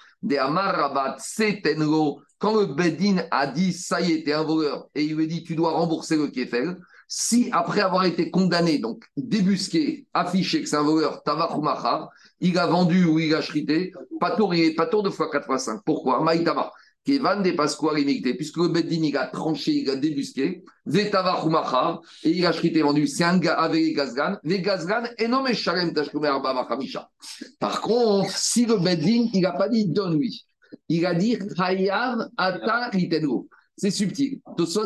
Quand 2.38 2.54
le 2.54 2.66
Bedin 2.66 3.24
a 3.30 3.46
dit, 3.46 3.72
ça 3.72 4.00
y 4.00 4.12
est, 4.12 4.24
t'es 4.24 4.32
un 4.32 4.42
voleur, 4.42 4.86
et 4.94 5.04
il 5.04 5.14
lui 5.14 5.24
a 5.24 5.26
dit, 5.26 5.44
tu 5.44 5.54
dois 5.54 5.72
rembourser 5.72 6.16
le 6.16 6.28
Kefel, 6.28 6.76
Si 7.14 7.50
après 7.52 7.82
avoir 7.82 8.06
été 8.06 8.30
condamné, 8.30 8.78
donc 8.78 9.04
débusqué, 9.18 10.06
affiché 10.14 10.62
que 10.62 10.66
c'est 10.66 10.76
un 10.76 10.82
voleur, 10.82 11.22
Tavach 11.22 11.54
ou 11.58 11.60
Machar, 11.60 12.08
il 12.40 12.58
a 12.58 12.66
vendu 12.66 13.04
ou 13.04 13.18
il 13.18 13.34
a 13.34 13.42
chrité, 13.42 13.92
pas 14.18 14.34
tour, 14.34 14.54
il 14.54 14.64
est 14.64 14.74
pas 14.74 14.86
tour 14.86 15.02
de 15.02 15.10
fois 15.10 15.30
4 15.30 15.44
fois 15.44 15.58
5. 15.58 15.82
Pourquoi? 15.84 16.22
Maïtama. 16.22 16.72
Kevan 17.04 17.42
des 17.42 17.54
Pasquale 17.54 17.98
imité, 17.98 18.34
puisque 18.34 18.58
le 18.58 18.68
Beddin, 18.68 19.02
il 19.02 19.16
a 19.16 19.26
tranché, 19.26 19.72
il 19.72 19.90
a 19.90 19.96
débusqué, 19.96 20.62
Vetavach 20.86 21.44
ou 21.44 21.50
Machar, 21.50 22.00
et 22.22 22.30
il 22.30 22.46
a 22.46 22.52
chrité 22.52 22.82
vendu, 22.82 23.08
c'est 23.08 23.24
un 23.24 23.38
gars 23.38 23.54
avec 23.54 23.96
Gazgan, 23.96 24.36
les 24.44 24.60
Gazgan, 24.60 25.04
et 25.18 25.26
non 25.26 25.42
mais 25.42 25.54
Shalem 25.54 25.92
Tashkume 25.92 26.24
Arba 26.24 26.54
Machamisha. 26.54 27.10
Par 27.58 27.80
contre, 27.80 28.30
si 28.36 28.66
le 28.66 28.76
Beddin, 28.76 29.28
il 29.32 29.40
n'a 29.40 29.52
pas 29.52 29.68
dit 29.68 29.86
donne-lui, 29.88 30.44
il 30.88 31.04
a 31.04 31.14
dit 31.14 31.38
Chayav 31.56 32.28
Ata 32.36 32.90
Ritengo. 32.90 33.48
C'est 33.76 33.90
subtil. 33.90 34.40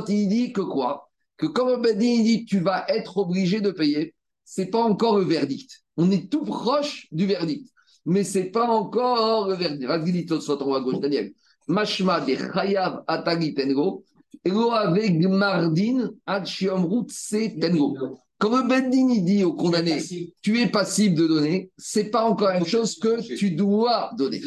Il 0.08 0.28
dit 0.28 0.52
que 0.52 0.62
quoi? 0.62 1.10
Que 1.36 1.46
comme 1.46 1.68
le 1.68 1.76
Beddin, 1.76 2.06
il 2.06 2.24
dit 2.24 2.44
tu 2.46 2.60
vas 2.60 2.86
être 2.88 3.18
obligé 3.18 3.60
de 3.60 3.70
payer, 3.70 4.14
c'est 4.42 4.66
pas 4.66 4.82
encore 4.82 5.18
le 5.18 5.24
verdict. 5.24 5.82
On 5.98 6.10
est 6.10 6.30
tout 6.30 6.44
proche 6.44 7.08
du 7.12 7.26
verdict, 7.26 7.68
mais 8.06 8.24
c'est 8.24 8.44
pas 8.44 8.66
encore 8.68 9.48
le 9.48 9.54
verdict. 9.54 9.84
Vas-y, 9.84 10.24
Tosot 10.24 10.62
en 10.62 10.66
haut 10.66 10.74
à 10.76 10.80
gauche, 10.80 11.00
Daniel. 11.00 11.32
Mashma 11.68 12.20
de 12.20 12.34
Chayav 12.36 13.02
Ata 13.06 13.32
Ritengo, 13.32 14.04
Elo 14.44 14.70
avec 14.72 15.18
Mardin 15.26 16.10
Ad 16.26 16.46
Shiomrut 16.46 17.10
Se 17.10 17.58
Tengo. 17.58 17.96
Quand 18.38 18.50
le 18.54 18.68
Beddin 18.68 19.08
il 19.08 19.24
dit 19.24 19.44
au 19.44 19.54
condamné, 19.54 19.98
tu 20.42 20.60
es 20.60 20.66
passible 20.66 21.14
de 21.16 21.26
donner, 21.26 21.70
c'est 21.78 22.10
pas 22.10 22.24
encore 22.24 22.50
une 22.50 22.66
chose 22.66 22.98
que 22.98 23.22
tu 23.34 23.52
dois 23.52 24.10
donner. 24.18 24.42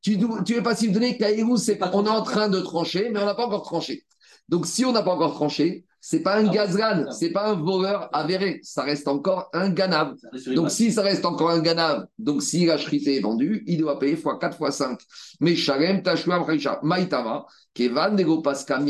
Tu, 0.00 0.16
dois- 0.16 0.42
tu 0.42 0.54
es 0.56 0.62
passible 0.62 0.94
de 0.94 0.98
donner, 0.98 1.18
Kaïrou, 1.18 1.58
c'est 1.58 1.78
on 1.92 2.06
est 2.06 2.08
en 2.08 2.22
train 2.22 2.48
de 2.48 2.58
trancher, 2.60 3.10
mais 3.12 3.20
on 3.20 3.26
n'a 3.26 3.34
pas 3.34 3.44
encore 3.46 3.64
tranché. 3.64 4.04
Donc 4.48 4.64
si 4.66 4.86
on 4.86 4.92
n'a 4.92 5.02
pas 5.02 5.12
encore 5.12 5.34
tranché, 5.34 5.84
c'est 6.00 6.20
pas 6.20 6.36
un 6.36 6.48
gazran, 6.48 7.10
c'est 7.10 7.30
pas 7.30 7.50
un 7.50 7.54
voleur 7.54 8.08
avéré, 8.12 8.60
ça 8.62 8.82
reste 8.82 9.08
encore 9.08 9.50
un 9.52 9.70
ganav. 9.70 10.14
Donc 10.54 10.70
si 10.70 10.92
ça 10.92 11.02
reste 11.02 11.24
encore 11.24 11.50
un 11.50 11.60
ganav, 11.60 12.06
donc 12.18 12.42
si 12.42 12.66
la 12.66 12.76
est 12.76 13.20
vendue, 13.20 13.64
il 13.66 13.78
doit 13.78 13.98
payer 13.98 14.12
x 14.12 14.22
4 14.40 14.58
x 14.60 14.76
5. 14.76 15.00
Mais 15.40 15.56
Shalem 15.56 16.02
Tashuam 16.02 16.44
Maïtama, 16.82 17.46
Kevan 17.74 18.14
Nego 18.14 18.40
Paska 18.42 18.80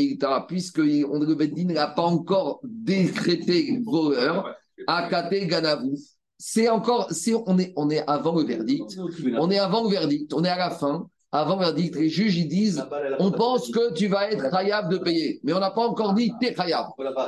puisque 0.47 0.79
on, 0.79 1.19
le 1.19 1.35
Beddin 1.35 1.73
n'a 1.73 1.87
pas 1.87 2.03
encore 2.03 2.59
décrété 2.63 3.81
voleur, 3.83 4.55
Akate 4.87 5.47
Ganavu. 5.47 5.97
C'est 6.37 6.69
encore, 6.69 7.09
on, 7.47 7.59
est, 7.59 7.73
on 7.75 7.89
est 7.89 8.03
avant 8.07 8.35
le 8.35 8.45
verdict, 8.45 8.97
on 9.37 9.51
est 9.51 9.59
avant 9.59 9.83
le 9.83 9.89
verdict, 9.89 10.33
on 10.33 10.43
est 10.45 10.49
à 10.49 10.57
la 10.57 10.69
fin, 10.69 11.09
avant 11.31 11.57
verdict, 11.57 11.95
les 11.95 12.09
juges 12.09 12.37
ils 12.37 12.47
disent, 12.47 12.83
on 13.19 13.31
pense 13.31 13.69
que 13.71 13.93
tu 13.93 14.07
vas 14.07 14.31
être 14.31 14.49
chayav 14.51 14.89
de 14.89 14.97
payer, 14.97 15.39
mais 15.43 15.53
on 15.53 15.59
n'a 15.59 15.69
pas 15.69 15.85
encore 15.85 16.13
dit 16.13 16.31
t'es 16.39 16.55
chayav. 16.55 16.87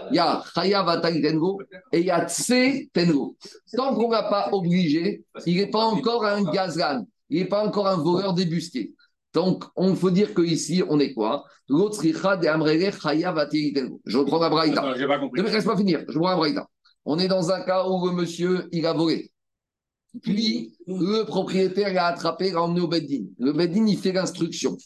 Il 0.10 0.16
y 0.16 0.20
a 0.20 0.44
chayav 0.56 0.90
atal 0.90 1.22
tengo 1.22 1.62
et 1.92 2.00
il 2.00 2.06
y 2.06 2.12
a 2.12 2.26
tse 2.26 2.90
tengo. 2.94 3.36
Tant 3.76 3.94
qu'on 3.94 4.08
ne 4.08 4.14
l'a 4.14 4.24
pas 4.24 4.50
obligé, 4.54 5.24
il 5.46 5.58
n'est 5.58 5.70
pas 5.70 5.86
encore 5.86 6.26
un 6.26 6.44
gazlan, 6.44 7.06
il 7.30 7.42
n'est 7.42 7.48
pas 7.48 7.66
encore 7.66 7.88
un 7.88 7.98
voleur 7.98 8.34
débusqué. 8.34 8.94
Donc, 9.34 9.64
on 9.76 9.96
faut 9.96 10.12
dire 10.12 10.34
qu'ici, 10.34 10.84
on 10.90 11.00
est 11.00 11.14
quoi? 11.14 11.46
L'autre 11.70 12.04
de 12.04 12.48
amrele 12.48 12.92
chayav 12.92 13.38
atal 13.38 13.74
tengo. 13.76 14.02
Je 14.06 14.18
reprends 14.18 14.40
la 14.40 14.50
pas 14.50 15.20
compris. 15.20 15.42
Ne 15.42 15.48
me 15.48 15.54
laisse 15.54 15.66
pas 15.66 15.78
finir, 15.78 16.04
je 16.08 16.18
vois 16.18 16.32
un 16.32 16.38
braïta. 16.38 16.68
On 17.06 17.20
est 17.20 17.28
dans 17.28 17.52
un 17.52 17.62
cas 17.62 17.88
où 17.88 18.08
le 18.08 18.14
monsieur, 18.14 18.68
il 18.72 18.86
a 18.86 18.94
volé. 18.94 19.32
Puis, 20.22 20.74
le 20.88 21.24
propriétaire 21.24 21.94
l'a 21.94 22.08
attrapé, 22.08 22.52
l'a 22.52 22.62
emmené 22.62 22.82
au 22.82 22.88
Beddin. 22.88 23.26
Le 23.40 23.54
Beddin, 23.54 23.86
il 23.86 23.98
fait 23.98 24.12
l'instruction. 24.12 24.78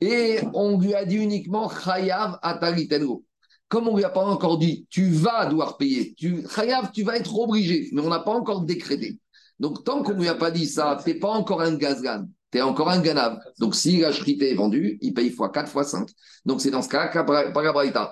Et 0.00 0.38
on 0.54 0.78
lui 0.78 0.94
a 0.94 1.04
dit 1.04 1.16
uniquement 1.16 1.68
Chayav 1.68 2.38
Atalitengo. 2.42 3.24
Comme 3.68 3.88
on 3.88 3.96
lui 3.96 4.04
a 4.04 4.10
pas 4.10 4.24
encore 4.24 4.58
dit, 4.58 4.86
tu 4.90 5.08
vas 5.10 5.46
devoir 5.46 5.76
payer. 5.76 6.14
Tu, 6.14 6.46
Chayav, 6.48 6.90
tu 6.92 7.04
vas 7.04 7.16
être 7.16 7.38
obligé, 7.38 7.88
mais 7.92 8.02
on 8.02 8.08
n'a 8.08 8.20
pas 8.20 8.32
encore 8.32 8.62
décrété. 8.62 9.18
Donc, 9.58 9.84
tant 9.84 10.02
qu'on 10.02 10.14
ne 10.14 10.20
lui 10.20 10.28
a 10.28 10.34
pas 10.34 10.50
dit 10.50 10.66
ça, 10.66 10.98
tu 11.02 11.10
n'es 11.10 11.18
pas 11.18 11.28
encore 11.28 11.60
un 11.60 11.74
gazgan, 11.74 12.26
tu 12.50 12.58
es 12.58 12.62
encore 12.62 12.88
un 12.88 13.00
ganav. 13.00 13.38
Donc, 13.58 13.74
si 13.74 13.98
la 13.98 14.10
chrité 14.10 14.50
est 14.50 14.54
vendue, 14.54 14.98
il 15.02 15.12
paye 15.12 15.28
x 15.28 15.36
4, 15.52 15.70
x 15.70 15.90
5. 15.90 16.08
Donc, 16.46 16.62
c'est 16.62 16.70
dans 16.70 16.82
ce 16.82 16.88
cas 16.88 17.08
par. 17.22 17.44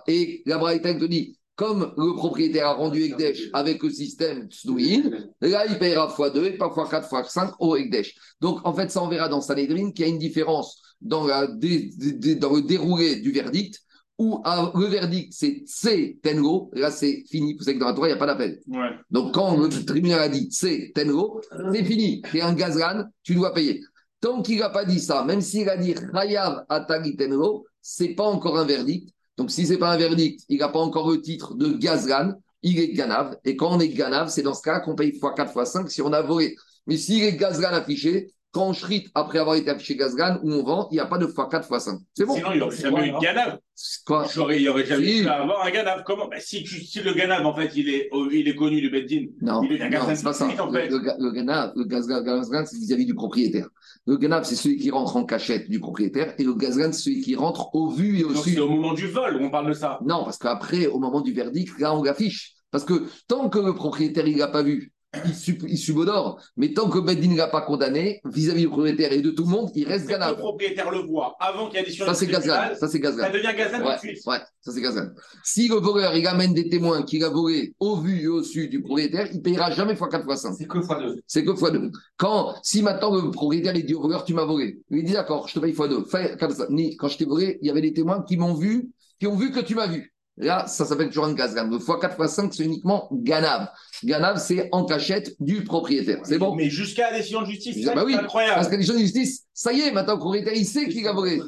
Et 0.07 0.43
la 0.47 0.59
Braïta 0.59 0.95
te 0.95 1.05
dit, 1.07 1.38
comme 1.59 1.93
le 1.97 2.15
propriétaire 2.15 2.69
a 2.69 2.75
rendu 2.75 3.03
Ekdesh 3.03 3.51
avec 3.53 3.83
le 3.83 3.91
système 3.91 4.47
Tsnouin, 4.49 5.11
là, 5.41 5.67
il 5.67 5.77
payera 5.77 6.07
x2 6.07 6.45
et 6.45 6.57
pas 6.57 6.69
x4, 6.69 7.11
x5 7.11 7.55
au 7.59 7.75
Ekdesh. 7.75 8.15
Donc, 8.41 8.61
en 8.65 8.73
fait, 8.73 8.93
ça, 8.93 9.03
on 9.03 9.09
verra 9.09 9.29
dans 9.29 9.41
Sanhedrin 9.41 9.91
qu'il 9.91 10.07
y 10.07 10.09
a 10.09 10.13
une 10.13 10.21
différence 10.21 10.81
dans, 11.01 11.27
la 11.27 11.49
le 11.49 12.61
déroulé 12.61 13.17
du 13.17 13.33
verdict, 13.33 13.81
où 14.19 14.41
ah, 14.45 14.71
le 14.73 14.87
verdict, 14.87 15.33
c'est 15.33 15.65
Tse 15.67 16.21
Tengo, 16.23 16.71
là, 16.75 16.93
c'est 16.93 17.25
fini. 17.29 17.55
Vous 17.55 17.65
savez 17.65 17.75
que 17.75 17.81
dans 17.81 17.89
la 17.89 17.95
Torah, 17.95 18.07
il 18.07 18.13
n'y 18.13 18.17
a 18.17 18.21
pas 18.21 18.27
d'appel. 18.27 18.61
Ouais. 18.69 18.91
Donc, 19.11 19.35
quand 19.35 19.57
le 19.57 19.69
tribunal 19.69 20.21
a 20.21 20.29
dit 20.29 20.47
Tse 20.53 20.93
Tengo, 20.95 21.41
c'est 21.73 21.85
fini. 21.85 22.23
Tu 22.23 22.39
es 22.39 22.41
un 22.41 22.55
gazran, 22.55 23.03
tu 23.25 23.35
dois 23.35 23.53
payer. 23.53 23.81
Tant 24.21 24.43
qu'il 24.43 24.61
n'a 24.61 24.71
pas 24.71 24.85
dit 24.85 25.01
ça, 25.01 25.25
même 25.25 25.41
s'il 25.41 25.69
a 25.69 25.77
dit 25.77 25.97
Chayav 26.15 26.67
Atali 26.69 27.17
Tengo, 27.17 27.67
c'est 27.83 28.15
pas 28.15 28.27
encore 28.27 28.59
un 28.61 28.65
verdict. 28.65 29.13
Donc, 29.39 29.53
si 29.53 29.67
c'est 29.67 29.79
pas 29.79 29.93
un 29.93 29.97
verdict, 29.97 30.45
il 30.49 30.59
n'a 30.59 30.69
pas 30.69 30.81
encore 30.81 31.11
le 31.11 31.23
titre 31.23 31.55
de 31.55 31.69
gazran, 31.69 32.33
il 32.63 32.81
est 32.81 32.93
ganav. 32.93 33.37
Et 33.45 33.57
quand 33.57 33.71
on 33.75 33.81
est 33.81 33.89
ganav, 33.89 34.29
c'est 34.29 34.43
dans 34.43 34.53
ce 34.53 34.63
cas 34.63 34.81
qu'on 34.81 34.97
paye 34.97 35.13
x4, 35.13 35.55
x5 35.55 35.89
si 35.89 36.03
on 36.03 36.13
a 36.13 36.23
volé. 36.23 36.57
Mais 36.89 36.97
s'il 36.97 37.23
est 37.23 37.37
gazran 37.37 37.73
affiché, 37.73 38.33
quand 38.59 38.67
on 38.67 38.73
shrite 38.73 39.09
après 39.15 39.39
avoir 39.39 39.55
été 39.55 39.71
affiché 39.71 39.95
gazgan 39.95 40.41
ou 40.43 40.53
on 40.53 40.65
vend, 40.65 40.89
il 40.91 40.95
n'y 40.95 41.01
a 41.01 41.07
pas 41.07 41.19
de 41.19 41.27
x4, 41.27 41.69
x5. 41.69 41.99
C'est 42.13 42.25
bon. 42.25 42.35
Sinon, 42.35 42.49
il 42.53 42.57
n'y 42.57 42.63
aurait 42.63 42.77
jamais 42.77 43.07
eu 43.09 43.13
de 43.13 43.19
Ganav. 43.21 43.59
Quoi 44.05 44.27
J'aurais- 44.35 44.57
Il 44.57 44.63
n'y 44.63 44.69
aurait 44.69 44.85
jamais 44.85 45.07
Si. 45.07 45.23
pu 45.23 45.29
avoir 45.29 45.65
un 45.65 45.71
Ganav. 45.71 46.03
Comment? 46.05 46.27
Bah, 46.29 46.41
si, 46.41 46.65
tu- 46.65 46.85
si 46.85 47.01
le 47.01 47.13
Ganav, 47.15 47.47
en 47.47 47.55
fait, 47.55 47.71
il 47.77 47.89
est, 47.89 48.09
oh, 48.11 48.27
il 48.33 48.49
est 48.49 48.57
connu 48.57 48.81
du 48.81 48.91
Beddin, 48.91 49.27
Non, 49.41 49.63
il 49.63 49.73
est 49.75 49.81
un 49.81 49.85
non, 49.85 49.91
gazgan 49.93 50.17
c'est 50.17 50.25
pas 50.25 50.33
ça. 50.33 50.47
en 50.61 50.67
Le, 50.67 50.73
fait. 50.73 50.89
le, 50.89 50.99
le 50.99 51.31
ganav, 51.31 51.73
le 51.77 51.85
gazgan, 51.85 52.21
gazgan, 52.23 52.65
c'est 52.67 52.79
vis-à-vis 52.79 53.07
du 53.07 53.15
propriétaire. 53.15 53.69
Le 54.07 54.17
ganav, 54.17 54.43
c'est 54.45 54.57
celui 54.57 54.77
qui 54.79 54.91
rentre 54.91 55.17
en 55.17 55.25
cachette 55.25 55.71
du 55.71 55.79
propriétaire 55.79 56.35
et 56.39 56.43
le 56.43 56.55
gazgan, 56.55 56.91
c'est 56.93 57.03
celui 57.03 57.21
qui 57.21 57.37
rentre 57.37 57.73
au 57.77 57.91
vu 57.91 58.19
et 58.19 58.25
au 58.25 58.35
su. 58.35 58.55
c'est 58.55 58.59
au 58.61 58.69
moment 58.69 58.93
du 58.95 59.07
vol 59.07 59.37
où 59.37 59.45
on 59.45 59.51
parle 59.51 59.69
de 59.69 59.75
ça. 59.75 60.01
Non, 60.05 60.25
parce 60.25 60.39
qu'après, 60.39 60.87
au 60.89 60.99
moment 60.99 61.21
du 61.21 61.33
verdict, 61.33 61.79
là, 61.79 61.95
on 61.95 62.03
l'affiche. 62.03 62.55
Parce 62.71 62.85
que 62.85 63.05
tant 63.29 63.49
que 63.49 63.59
le 63.61 63.73
propriétaire, 63.75 64.27
il 64.27 64.37
l'a 64.39 64.49
pas 64.49 64.63
vu, 64.63 64.93
il, 65.25 65.35
sub- 65.35 65.65
il 65.67 65.79
subodore. 65.79 66.39
Mais 66.57 66.73
tant 66.75 66.89
que 66.91 66.99
Beddin 66.99 67.29
ne 67.31 67.37
l'a 67.37 67.47
pas 67.49 67.63
condamné, 67.63 68.21
vis-à-vis 68.27 68.63
du 68.63 68.69
propriétaire 68.69 69.13
et 69.13 69.23
de 69.23 69.31
tout 69.31 69.45
le 69.45 69.51
monde, 69.51 69.71
il 69.75 69.87
reste 69.89 70.05
Le 70.05 70.11
ganav. 70.11 70.37
propriétaire 70.37 70.91
le 70.91 70.99
voit 70.99 71.35
avant 71.41 71.69
qu'il 71.69 71.79
y 71.79 71.83
ait 71.83 71.85
décision 71.85 72.05
Ça, 72.07 72.13
du 72.13 72.19
c'est 72.19 72.27
gazgan. 72.27 72.41
tribunal, 72.41 72.77
Ça, 72.77 72.89
c'est 72.89 73.01
gazgan. 73.01 73.23
Ça 73.25 73.31
devient 73.31 73.55
Gazan 73.57 73.79
tout 73.81 73.87
Ouais, 73.87 73.95
de 73.95 73.99
suite. 74.01 74.27
ouais, 74.27 74.39
ça 74.61 74.73
c'est 74.73 74.81
gazgan. 74.83 75.09
Si 75.45 75.69
le 75.69 75.77
voleur, 75.77 76.15
il 76.15 76.27
amène 76.27 76.53
des 76.53 76.69
témoins 76.69 77.03
qu'il 77.03 77.25
a 77.25 77.31
volé 77.31 77.75
au 77.81 77.97
vu 77.97 78.21
et 78.23 78.29
au 78.29 78.43
su 78.43 78.69
du 78.69 78.83
propriétaire, 78.83 79.29
il 79.33 79.41
payera 79.41 79.71
jamais 79.71 79.95
x4, 79.95 80.25
x5. 80.27 80.55
C'est 80.59 80.67
que 80.67 80.83
fois 80.83 81.01
deux. 81.01 81.17
C'est 81.27 81.45
que 81.45 81.55
fois 81.55 81.71
deux. 81.71 81.91
Quand, 82.19 82.55
si 82.63 82.83
maintenant 82.83 83.15
le 83.15 83.31
propriétaire 83.31 83.75
il 83.77 83.87
dit 83.87 83.95
au 83.95 84.03
voleur, 84.03 84.25
tu 84.25 84.35
m'as 84.35 84.45
volé, 84.45 84.79
il 84.91 85.05
dit 85.05 85.13
d'accord, 85.15 85.49
je 85.49 85.55
te 85.55 85.59
paye 85.59 85.73
fois 85.73 85.89
deux. 85.89 86.05
Fais 86.05 86.37
comme 86.39 86.51
ça. 86.51 86.67
Ni, 86.69 86.97
quand 86.97 87.09
je 87.09 87.17
t'ai 87.17 87.25
volé, 87.25 87.59
il 87.63 87.67
y 87.67 87.71
avait 87.71 87.81
des 87.81 87.95
témoins 87.95 88.23
qui 88.23 88.37
m'ont 88.37 88.55
vu, 88.55 88.91
qui 89.19 89.27
ont 89.27 89.37
vu 89.37 89.51
que 89.53 89.61
tu 89.61 89.75
m'as 89.75 89.87
vu. 89.87 90.13
Là, 90.41 90.67
ça 90.67 90.85
s'appelle 90.85 91.09
toujours 91.09 91.25
un 91.25 91.33
gazgan. 91.35 91.69
Le 91.69 91.79
fois 91.79 91.99
4 92.01 92.17
fois 92.17 92.29
5, 92.29 92.55
c'est 92.55 92.65
uniquement 92.65 93.09
ganav. 93.13 93.69
Ganav, 94.05 94.39
c'est 94.39 94.69
en 94.73 94.85
cachette 94.85 95.35
du 95.41 95.65
propriétaire. 95.65 96.21
C'est 96.25 96.39
bon 96.39 96.55
Mais 96.55 96.71
jusqu'à 96.71 97.11
la 97.11 97.17
décision 97.19 97.41
de 97.43 97.47
justice, 97.47 97.77
Ah 97.81 97.89
c'est 97.89 97.95
bah 97.95 98.05
oui, 98.07 98.15
incroyable. 98.15 98.55
Parce 98.55 98.69
que 98.69 98.77
les 98.77 98.83
gens 98.85 98.95
de 98.95 98.99
justice, 99.01 99.45
ça 99.53 99.73
y 99.73 99.81
est, 99.81 99.91
maintenant 99.93 100.15
le 100.15 100.21
propriétaire, 100.21 100.55
il 100.55 100.65
sait 100.67 100.89
qu'il 100.89 101.07
a 101.09 101.13
volé. 101.13 101.41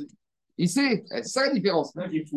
Il 0.58 0.68
sait. 0.68 1.04
C'est 1.08 1.24
ça 1.24 1.46
la 1.46 1.54
différence. 1.54 1.92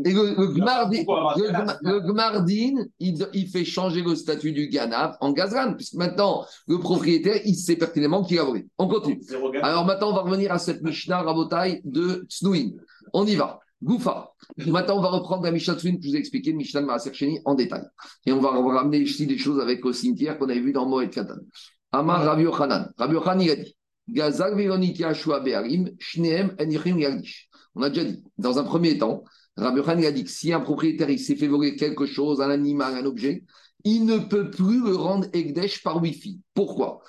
Et 0.06 0.12
le, 0.14 0.36
le 0.38 0.48
Gmardi- 0.54 1.04
Pourquoi 1.04 1.18
avoir 1.18 1.38
le, 1.40 1.46
ce 1.48 1.52
cas-là 1.52 1.66
Gma- 1.66 1.78
le 1.82 2.00
Gmardin, 2.00 2.84
il, 3.00 3.28
il 3.34 3.48
fait 3.50 3.66
changer 3.66 4.02
le 4.02 4.16
statut 4.16 4.54
du 4.54 4.68
Ganav 4.70 5.18
en 5.20 5.32
Gazran, 5.34 5.74
puisque 5.74 5.96
maintenant, 5.96 6.46
le 6.68 6.78
propriétaire, 6.80 7.42
il 7.44 7.56
sait 7.56 7.76
pertinemment 7.76 8.24
qu'il 8.24 8.40
a 8.40 8.44
volé. 8.44 8.66
On 8.78 8.88
continue. 8.88 9.20
Alors 9.62 9.86
maintenant, 9.86 10.12
on 10.12 10.14
va 10.14 10.22
revenir 10.22 10.54
à 10.54 10.60
cette 10.60 10.82
Mishnah 10.84 11.22
Rabotai 11.24 11.82
de 11.84 12.26
Tsnouin. 12.30 12.70
On 13.12 13.26
y 13.26 13.36
va. 13.36 13.60
Goufa. 13.84 14.34
Maintenant, 14.66 14.98
on 14.98 15.02
va 15.02 15.10
reprendre 15.10 15.44
la 15.44 15.52
Mishnah 15.52 15.76
que 15.76 15.82
je 15.82 15.90
vous 15.90 16.16
ai 16.16 16.20
expliqué, 16.20 16.54
Mishnah 16.54 16.82
de 16.82 16.86
Maaser 16.86 17.14
Sheni, 17.14 17.40
en 17.46 17.54
détail. 17.54 17.84
Et 18.26 18.32
on 18.32 18.40
va 18.40 18.50
ramener 18.50 19.00
ici 19.00 19.28
des 19.28 19.38
choses 19.38 19.60
avec 19.60 19.86
au 19.86 19.94
cimetière 19.94 20.38
qu'on 20.38 20.50
avait 20.50 20.60
vu 20.60 20.72
dans 20.72 20.88
Moed 20.88 21.10
Katan. 21.10 21.36
Amar 21.92 22.24
Rabbi 22.24 22.44
Yochanan. 22.44 22.92
Rabbi 22.98 23.14
Yochanan, 23.14 23.42
il 23.42 23.52
a 23.52 24.78
dit 24.78 25.04
Ashua 25.04 25.42
Be'arim, 25.42 25.92
Shneem. 26.00 26.56
On 27.76 27.82
a 27.82 27.90
déjà 27.90 28.06
dit, 28.06 28.24
dans 28.38 28.58
un 28.58 28.64
premier 28.64 28.98
temps, 28.98 29.24
Rabbi 29.58 29.78
Yochanan 29.78 30.06
a 30.06 30.12
dit 30.12 30.24
que 30.24 30.32
si 30.32 30.54
un 30.54 30.62
propriétaire 30.62 31.10
s'est 31.20 31.36
fait 31.36 31.48
voler 31.48 31.76
quelque 31.76 32.06
chose, 32.06 32.42
un 32.42 32.50
animal, 32.50 32.96
un 32.96 33.06
objet, 33.06 33.44
il 33.84 34.06
ne 34.06 34.18
peut 34.18 34.50
plus 34.50 34.82
le 34.82 34.96
rendre 34.96 35.28
Egdesh 35.34 35.84
par 35.84 36.02
Wi-Fi. 36.02 36.40
Pourquoi? 36.54 37.02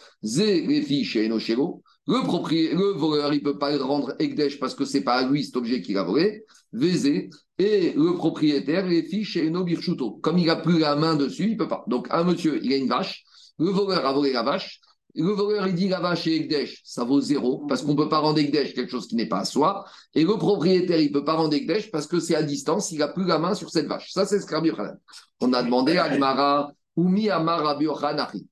Le, 2.06 2.22
propriétaire, 2.24 2.78
le 2.78 2.92
voleur, 2.92 3.32
il 3.32 3.38
ne 3.38 3.44
peut 3.44 3.58
pas 3.58 3.70
le 3.70 3.82
rendre 3.82 4.14
Egdesh 4.18 4.58
parce 4.58 4.74
que 4.74 4.84
ce 4.84 4.98
n'est 4.98 5.04
pas 5.04 5.14
à 5.14 5.28
lui 5.28 5.44
cet 5.44 5.56
objet 5.56 5.80
qu'il 5.80 5.96
a 5.98 6.02
volé. 6.02 6.44
Vézé. 6.74 7.30
Et 7.58 7.92
le 7.92 8.14
propriétaire, 8.14 8.87
les 8.87 9.04
fiches 9.04 9.32
chez 9.32 9.46
Eno 9.46 9.64
Birchuto. 9.64 10.18
Comme 10.22 10.38
il 10.38 10.46
n'a 10.46 10.56
plus 10.56 10.78
la 10.78 10.96
main 10.96 11.14
dessus, 11.14 11.44
il 11.44 11.52
ne 11.52 11.56
peut 11.56 11.68
pas. 11.68 11.84
Donc, 11.87 12.08
un 12.10 12.24
monsieur, 12.24 12.60
il 12.62 12.72
a 12.72 12.76
une 12.76 12.88
vache. 12.88 13.24
Le 13.58 13.70
voleur 13.70 14.04
a 14.04 14.12
volé 14.12 14.32
la 14.32 14.42
vache. 14.42 14.80
Le 15.16 15.30
voleur, 15.30 15.68
il 15.68 15.74
dit 15.74 15.88
la 15.88 16.00
vache 16.00 16.26
et 16.26 16.34
Ekdesh, 16.34 16.82
ça 16.84 17.04
vaut 17.04 17.20
zéro, 17.20 17.64
parce 17.68 17.82
qu'on 17.82 17.92
ne 17.92 17.96
peut 17.96 18.08
pas 18.08 18.18
rendre 18.18 18.40
Ekdesh 18.40 18.74
quelque 18.74 18.90
chose 18.90 19.06
qui 19.06 19.14
n'est 19.14 19.28
pas 19.28 19.40
à 19.40 19.44
soi. 19.44 19.84
Et 20.12 20.24
le 20.24 20.37
propriétaire, 20.37 20.98
il 20.98 21.08
ne 21.08 21.12
peut 21.12 21.24
pas 21.24 21.34
rendre 21.34 21.54
Ekdesh 21.54 21.92
parce 21.92 22.08
que 22.08 22.18
c'est 22.18 22.34
à 22.34 22.42
distance, 22.42 22.90
il 22.90 22.98
n'a 22.98 23.06
plus 23.06 23.24
la 23.24 23.38
main 23.38 23.54
sur 23.54 23.70
cette 23.70 23.87
vache. 23.87 24.10
Ça, 24.10 24.26
c'est 24.26 24.40
ce 24.40 24.66
Yochanan. 24.66 24.98
On 25.40 25.52
a 25.52 25.62
demandé 25.62 25.98
à 25.98 26.08
Gmara, 26.08 26.72
Oumi 26.96 27.28
Amar 27.30 27.62
Rabbi. 27.62 27.87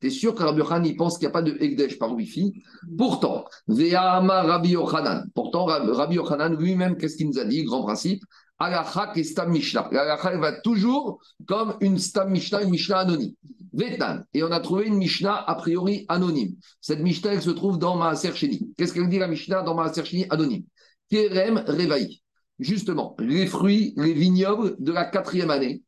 T'es 0.01 0.11
sûr 0.11 0.35
que 0.35 0.43
Rabbi 0.43 0.59
Yochanan, 0.59 0.85
il 0.87 0.97
pense 0.97 1.19
qu'il 1.19 1.27
n'y 1.27 1.31
a 1.31 1.33
pas 1.33 1.43
de 1.43 1.57
Ekdesh 1.61 1.99
par 1.99 2.13
Wi-Fi? 2.13 2.63
Pourtant, 2.99 3.45
Vea 3.69 4.21
Rabbi 4.21 4.71
Yochanan. 4.71 5.27
Pourtant, 5.35 5.65
Rabbi 5.65 6.17
Yochanan 6.17 6.57
lui-même, 6.57 6.97
qu'est-ce 6.97 7.17
qu'il 7.17 7.29
nous 7.29 7.39
a 7.39 7.45
dit? 7.45 7.65
Grand 7.65 7.83
principe 7.83 8.23
Alachak 8.59 9.17
et 9.17 9.25
Stam 9.25 9.51
Mishnah. 9.51 9.89
L'Alachak 9.91 10.39
va 10.39 10.53
toujours 10.61 11.21
comme 11.47 11.75
une 11.81 11.99
Stam 11.99 12.31
Mishnah, 12.31 12.63
une 12.63 12.71
Mishnah 12.71 12.99
anonyme. 13.01 13.33
Vetnan. 13.73 14.25
Et 14.35 14.43
on 14.43 14.53
a 14.53 14.61
trouvé 14.61 14.87
une 14.87 14.97
Mishnah 14.97 15.35
a 15.35 15.55
priori 15.55 16.05
anonyme. 16.09 16.55
Cette 16.81 17.01
Mishnah, 17.01 17.35
elle 17.35 17.43
se 17.43 17.51
trouve 17.51 17.79
dans 17.79 17.97
Maaser 17.97 18.33
Sheni. 18.35 18.73
Qu'est-ce 18.77 18.93
qu'elle 18.93 19.09
dit 19.09 19.19
la 19.19 19.29
Mishnah 19.29 19.63
dans 19.63 19.75
Maaser 19.75 20.05
Sheni 20.05 20.27
anonyme? 20.31 20.65
Kerem 21.11 21.65
Revaï. 21.67 22.23
Justement, 22.59 23.17
les 23.19 23.47
fruits, 23.47 23.95
les 23.97 24.13
vignobles 24.13 24.77
de 24.79 24.93
la 24.93 25.07
quatrième 25.07 25.51
année. 25.51 25.83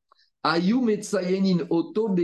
Oto 1.71 2.15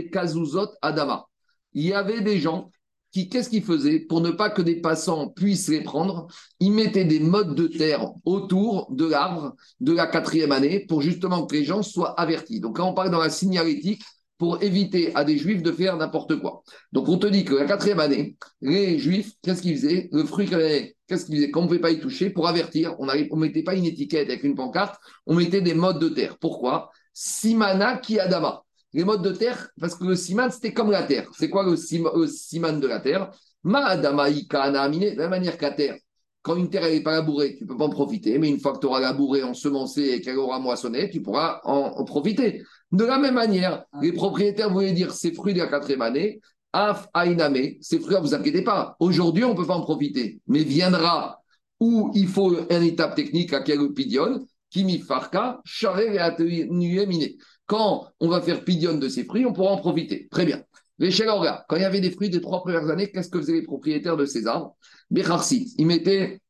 Adama. 0.81 1.25
Il 1.73 1.85
y 1.85 1.93
avait 1.93 2.21
des 2.21 2.39
gens 2.39 2.69
qui, 3.11 3.27
qu'est-ce 3.27 3.49
qu'ils 3.49 3.63
faisaient 3.63 3.99
Pour 3.99 4.21
ne 4.21 4.31
pas 4.31 4.49
que 4.49 4.61
des 4.61 4.79
passants 4.79 5.29
puissent 5.29 5.67
les 5.67 5.83
prendre, 5.83 6.27
ils 6.59 6.71
mettaient 6.71 7.05
des 7.05 7.19
modes 7.19 7.55
de 7.55 7.67
terre 7.67 8.11
autour 8.25 8.91
de 8.91 9.05
l'arbre 9.05 9.55
de 9.79 9.91
la 9.91 10.07
quatrième 10.07 10.51
année 10.51 10.85
pour 10.87 11.01
justement 11.01 11.45
que 11.45 11.55
les 11.55 11.65
gens 11.65 11.83
soient 11.83 12.19
avertis. 12.19 12.59
Donc, 12.59 12.77
quand 12.77 12.89
on 12.89 12.93
parle 12.93 13.11
dans 13.11 13.19
la 13.19 13.29
signalétique, 13.29 14.01
pour 14.41 14.63
éviter 14.63 15.13
à 15.13 15.23
des 15.23 15.37
juifs 15.37 15.61
de 15.61 15.71
faire 15.71 15.95
n'importe 15.97 16.39
quoi. 16.39 16.63
Donc, 16.91 17.07
on 17.09 17.19
te 17.19 17.27
dit 17.27 17.45
que 17.45 17.53
la 17.53 17.65
quatrième 17.65 17.99
année, 17.99 18.37
les 18.59 18.97
juifs, 18.97 19.33
qu'est-ce 19.43 19.61
qu'ils 19.61 19.75
faisaient? 19.75 20.09
Le 20.11 20.23
fruit, 20.23 20.47
qu'est-ce 20.47 21.25
qu'ils 21.27 21.35
faisaient? 21.35 21.51
Quand 21.51 21.59
on 21.59 21.63
ne 21.65 21.67
pouvait 21.67 21.79
pas 21.79 21.91
y 21.91 21.99
toucher, 21.99 22.31
pour 22.31 22.47
avertir, 22.47 22.95
on 22.97 23.05
ne 23.05 23.35
mettait 23.35 23.61
pas 23.61 23.75
une 23.75 23.85
étiquette 23.85 24.29
avec 24.29 24.43
une 24.43 24.55
pancarte, 24.55 24.99
on 25.27 25.35
mettait 25.35 25.61
des 25.61 25.75
modes 25.75 25.99
de 25.99 26.09
terre. 26.09 26.39
Pourquoi? 26.39 26.89
Simana 27.13 27.97
ki 27.97 28.19
adama. 28.19 28.63
Les 28.93 29.03
modes 29.05 29.23
de 29.23 29.31
terre, 29.31 29.69
parce 29.79 29.95
que 29.95 30.03
le 30.03 30.15
siman, 30.15 30.51
c'était 30.51 30.73
comme 30.73 30.91
la 30.91 31.03
terre. 31.03 31.29
C'est 31.37 31.49
quoi 31.49 31.63
le, 31.63 31.75
siman 31.77 32.79
de 32.79 32.87
la 32.87 32.99
terre? 32.99 33.31
Ma 33.63 33.85
adama 33.85 34.29
ika 34.29 34.69
de 34.69 35.17
la 35.17 35.29
manière 35.29 35.57
qu'à 35.57 35.71
terre, 35.71 35.95
quand 36.41 36.55
une 36.55 36.69
terre 36.69 36.83
n'est 36.83 37.01
pas 37.01 37.11
labourée, 37.11 37.55
tu 37.55 37.63
ne 37.63 37.69
peux 37.69 37.77
pas 37.77 37.85
en 37.85 37.89
profiter, 37.89 38.39
mais 38.39 38.49
une 38.49 38.59
fois 38.59 38.73
que 38.73 38.79
tu 38.79 38.87
auras 38.87 38.99
labouré, 38.99 39.43
ensemencé 39.43 40.01
et 40.01 40.21
qu'elle 40.21 40.37
aura 40.37 40.59
moissonné, 40.59 41.09
tu 41.09 41.21
pourras 41.21 41.61
en, 41.63 42.03
profiter. 42.03 42.63
De 42.91 43.05
la 43.05 43.19
même 43.19 43.35
manière, 43.35 43.85
les 44.01 44.11
propriétaires 44.11 44.71
voulaient 44.71 44.91
dire 44.91 45.13
ces 45.13 45.33
fruits 45.33 45.53
de 45.53 45.59
la 45.59 45.67
quatrième 45.67 46.01
année, 46.01 46.41
af 46.73 47.07
ainame, 47.13 47.75
ces 47.81 47.99
fruits, 47.99 48.15
vous 48.19 48.33
inquiétez 48.33 48.63
pas, 48.63 48.95
aujourd'hui 48.99 49.43
on 49.43 49.51
ne 49.51 49.55
peut 49.55 49.67
pas 49.67 49.75
en 49.75 49.81
profiter, 49.81 50.41
mais 50.47 50.63
viendra 50.63 51.41
où 51.79 52.11
il 52.13 52.27
faut 52.27 52.55
une 52.69 52.83
étape 52.83 53.15
technique 53.15 53.53
à 53.53 53.61
quel 53.61 53.91
pidion, 53.93 54.39
kimi 54.71 54.99
farka, 54.99 55.61
et 55.83 57.37
Quand 57.67 58.07
on 58.19 58.27
va 58.27 58.41
faire 58.41 58.63
pidion 58.63 58.97
de 58.97 59.07
ces 59.07 59.25
fruits, 59.25 59.45
on 59.45 59.53
pourra 59.53 59.73
en 59.73 59.77
profiter. 59.77 60.27
Très 60.31 60.45
bien. 60.45 60.63
Les 60.97 61.11
quand 61.11 61.75
il 61.75 61.81
y 61.81 61.85
avait 61.85 61.99
des 61.99 62.11
fruits 62.11 62.29
des 62.29 62.41
trois 62.41 62.61
premières 62.61 62.89
années, 62.89 63.11
qu'est-ce 63.11 63.29
que 63.29 63.39
faisaient 63.39 63.53
les 63.53 63.63
propriétaires 63.63 64.17
de 64.17 64.25
ces 64.25 64.47
arbres? 64.47 64.75
Ils 65.09 65.85
mettaient 65.85 66.41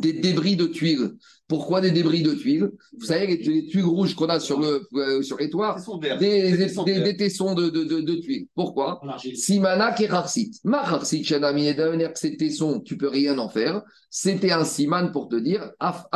des 0.00 0.12
débris 0.12 0.56
de 0.56 0.66
tuiles. 0.66 1.14
Pourquoi 1.46 1.80
des 1.80 1.90
débris 1.90 2.22
de 2.22 2.32
tuiles 2.32 2.70
Vous 2.98 3.04
savez, 3.04 3.26
les, 3.26 3.66
tuiles 3.66 3.84
rouges 3.84 4.14
qu'on 4.14 4.26
a 4.26 4.40
sur, 4.40 4.60
le, 4.60 4.88
euh, 4.94 5.22
sur 5.22 5.36
les 5.38 5.50
toits, 5.50 5.76
des, 6.18 6.56
des, 6.56 7.16
tessons 7.16 7.54
de, 7.54 7.68
de, 7.68 7.84
de, 7.84 8.14
tuiles. 8.14 8.46
Pourquoi 8.54 9.00
Simana 9.34 9.92
kerarsit. 9.92 10.52
Ma 10.64 10.98
que 10.98 12.18
ces 12.18 12.36
tessons, 12.36 12.80
tu 12.80 12.96
peux 12.96 13.08
rien 13.08 13.38
en 13.38 13.48
faire. 13.48 13.82
C'était 14.08 14.52
un 14.52 14.64
siman 14.64 15.12
pour 15.12 15.28
te 15.28 15.36
dire, 15.36 15.70
af 15.80 16.06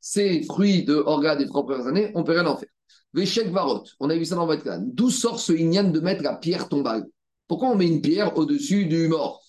ces 0.00 0.42
fruits 0.42 0.84
de 0.84 0.94
organes 0.94 1.38
des 1.38 1.46
trois 1.46 1.66
premières 1.66 1.86
années, 1.86 2.12
on 2.14 2.22
peut 2.22 2.32
rien 2.32 2.46
en 2.46 2.56
faire. 2.56 2.68
L'échec 3.12 3.48
varot, 3.50 3.84
on 4.00 4.10
a 4.10 4.16
vu 4.16 4.24
ça 4.24 4.34
dans 4.34 4.46
votre 4.46 4.62
clan. 4.62 4.82
D'où 4.84 5.10
sort 5.10 5.38
ce 5.38 5.52
ignan 5.52 5.84
de 5.84 6.00
mettre 6.00 6.22
la 6.22 6.34
pierre 6.34 6.68
tombale? 6.68 7.04
Pourquoi 7.46 7.68
on 7.68 7.76
met 7.76 7.86
une 7.86 8.00
pierre 8.00 8.36
au-dessus 8.36 8.86
du 8.86 9.08
mort? 9.08 9.40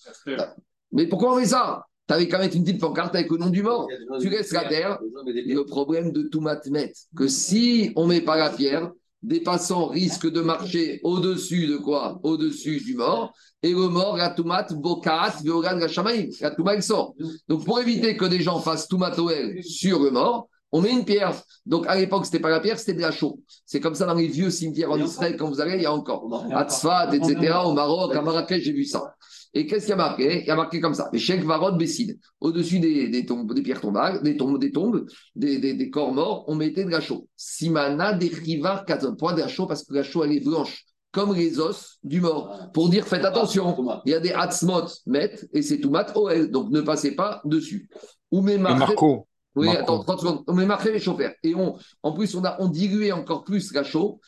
Mais 0.91 1.07
pourquoi 1.07 1.33
on 1.33 1.37
met 1.37 1.45
ça? 1.45 1.85
Tu 2.07 2.13
avais 2.13 2.27
qu'à 2.27 2.37
mettre 2.39 2.55
une 2.55 2.63
petite 2.63 2.79
pancarte 2.79 3.15
avec 3.15 3.31
le 3.31 3.37
nom 3.37 3.49
du 3.49 3.63
mort. 3.63 3.87
Tu 4.19 4.29
laisses 4.29 4.51
la 4.51 4.65
terre. 4.65 4.99
Et 5.27 5.53
le 5.53 5.65
problème 5.65 6.11
de 6.11 6.23
tout 6.23 6.41
met 6.41 6.93
que 7.15 7.27
si 7.27 7.91
on 7.95 8.03
ne 8.03 8.09
met 8.09 8.21
pas 8.21 8.37
la 8.37 8.49
pierre, 8.49 8.91
des 9.23 9.39
passants 9.39 9.87
risquent 9.87 10.31
de 10.31 10.41
marcher 10.41 10.99
au-dessus 11.03 11.65
de 11.65 11.77
quoi? 11.77 12.19
Au-dessus 12.21 12.79
du 12.79 12.93
mort. 12.93 13.33
Et 13.63 13.71
le 13.71 13.87
mort, 13.87 14.17
la 14.17 14.29
toumat, 14.29 14.67
bokat, 14.71 15.37
veogan, 15.43 15.79
la 15.79 15.87
chamaïm. 15.87 16.29
La 16.41 16.51
toumat, 16.51 16.79
sort. 16.81 17.15
Donc, 17.47 17.65
pour 17.65 17.79
éviter 17.79 18.15
que 18.15 18.25
des 18.25 18.41
gens 18.41 18.59
fassent 18.59 18.87
toumatoel 18.87 19.63
sur 19.63 20.03
le 20.03 20.11
mort, 20.11 20.47
on 20.71 20.81
met 20.81 20.91
une 20.91 21.05
pierre. 21.05 21.33
Donc 21.65 21.87
à 21.87 21.95
l'époque, 21.95 22.25
ce 22.25 22.31
n'était 22.31 22.41
pas 22.41 22.49
la 22.49 22.59
pierre, 22.59 22.77
c'était 22.77 22.95
de 22.95 23.01
la 23.01 23.11
chaux. 23.11 23.39
C'est 23.65 23.79
comme 23.79 23.95
ça 23.95 24.05
dans 24.05 24.13
les 24.13 24.27
vieux 24.27 24.49
cimetières 24.49 24.91
en 24.91 24.99
Israël, 24.99 25.37
quand 25.37 25.47
vous 25.47 25.61
allez, 25.61 25.77
il 25.77 25.83
y 25.83 25.85
a 25.85 25.93
encore. 25.93 26.27
À 26.51 26.65
Tzfat, 26.65 27.15
etc., 27.15 27.53
au 27.65 27.71
Maroc, 27.71 28.13
à 28.13 28.21
Marrakech, 28.21 28.61
j'ai 28.61 28.73
vu 28.73 28.83
ça. 28.83 29.15
Et 29.57 29.65
qu'est-ce 29.65 29.85
qu'il 29.85 29.91
y 29.91 29.93
a 29.93 29.95
marqué? 29.95 30.41
Il 30.41 30.47
y 30.47 30.51
a 30.51 30.55
marqué 30.55 30.81
comme 30.81 30.93
ça. 30.93 31.09
Les 31.13 31.37
Varod 31.37 31.77
Bessid. 31.77 32.19
Au-dessus 32.41 32.79
des, 32.79 33.07
des, 33.07 33.25
tombes, 33.25 33.53
des 33.53 33.61
pierres 33.63 33.79
tombales, 33.79 34.21
des 34.21 34.35
tombes, 34.35 34.59
des 34.59 34.71
tombes, 34.71 35.05
des, 35.35 35.57
des, 35.59 35.89
corps 35.89 36.13
morts, 36.13 36.43
on 36.47 36.55
mettait 36.55 36.83
de 36.83 36.89
la 36.91 36.99
chaux. 36.99 37.29
Simana 37.37 38.13
des 38.13 38.27
rivars 38.27 38.85
Pourquoi 38.85 39.33
de 39.33 39.39
la 39.39 39.47
chaux 39.47 39.65
Parce 39.65 39.85
que 39.85 39.93
la 39.93 40.03
chaux, 40.03 40.23
elle 40.23 40.33
est 40.33 40.43
blanche 40.43 40.85
comme 41.15 41.33
les 41.33 41.61
os 41.61 41.97
du 42.03 42.19
mort, 42.19 42.69
pour 42.73 42.89
dire 42.89 43.07
faites 43.07 43.23
attention. 43.23 43.73
Il 44.05 44.11
y 44.11 44.13
a 44.13 44.19
des 44.19 44.33
hatzmot 44.33 44.87
met 45.05 45.33
et 45.53 45.61
c'est 45.61 45.79
tout 45.79 45.89
mat 45.89 46.11
OL, 46.13 46.51
donc 46.51 46.71
ne 46.71 46.81
passez 46.81 47.15
pas 47.15 47.41
dessus. 47.45 47.89
Ou 48.31 48.41
Marco. 48.41 49.25
Oui, 49.55 49.69
attends, 49.69 50.03
30 50.03 50.19
secondes. 50.19 50.43
On 50.47 50.53
met 50.53 50.65
marqué 50.65 50.91
les 50.91 50.99
chauffeurs. 50.99 51.31
Et 51.41 51.55
on, 51.55 51.77
en 52.03 52.11
plus, 52.11 52.35
on 52.35 52.43
a 52.43 52.57
on 52.59 52.67
dilué 52.67 53.13
encore 53.13 53.45
plus 53.45 53.73
la 53.73 53.85
chaux, 53.85 54.19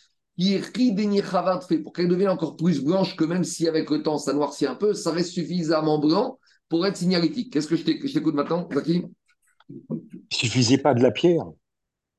fait 1.68 1.80
pour 1.80 1.94
qu'elle 1.94 2.08
devienne 2.08 2.30
encore 2.30 2.56
plus 2.56 2.84
blanche 2.84 3.16
que 3.16 3.24
même 3.24 3.44
si 3.44 3.68
avec 3.68 3.90
le 3.90 4.04
temps 4.04 4.18
ça 4.18 4.34
noircit 4.34 4.66
un 4.66 4.76
peu, 4.76 4.94
ça 4.94 5.12
reste 5.12 5.32
suffisamment 5.32 6.00
blanc 6.00 6.40
pour 6.70 6.86
être 6.86 6.98
signalétique. 6.98 7.52
Qu'est-ce 7.52 7.68
que 7.68 7.76
je 7.76 7.84
t'écoute 7.84 8.36
maintenant, 8.36 8.68
Zaki 8.74 9.06
Il 9.70 9.76
ne 9.90 9.98
suffisait 10.32 10.78
pas 10.78 10.94
de 10.94 11.02
la 11.02 11.12
pierre, 11.12 11.46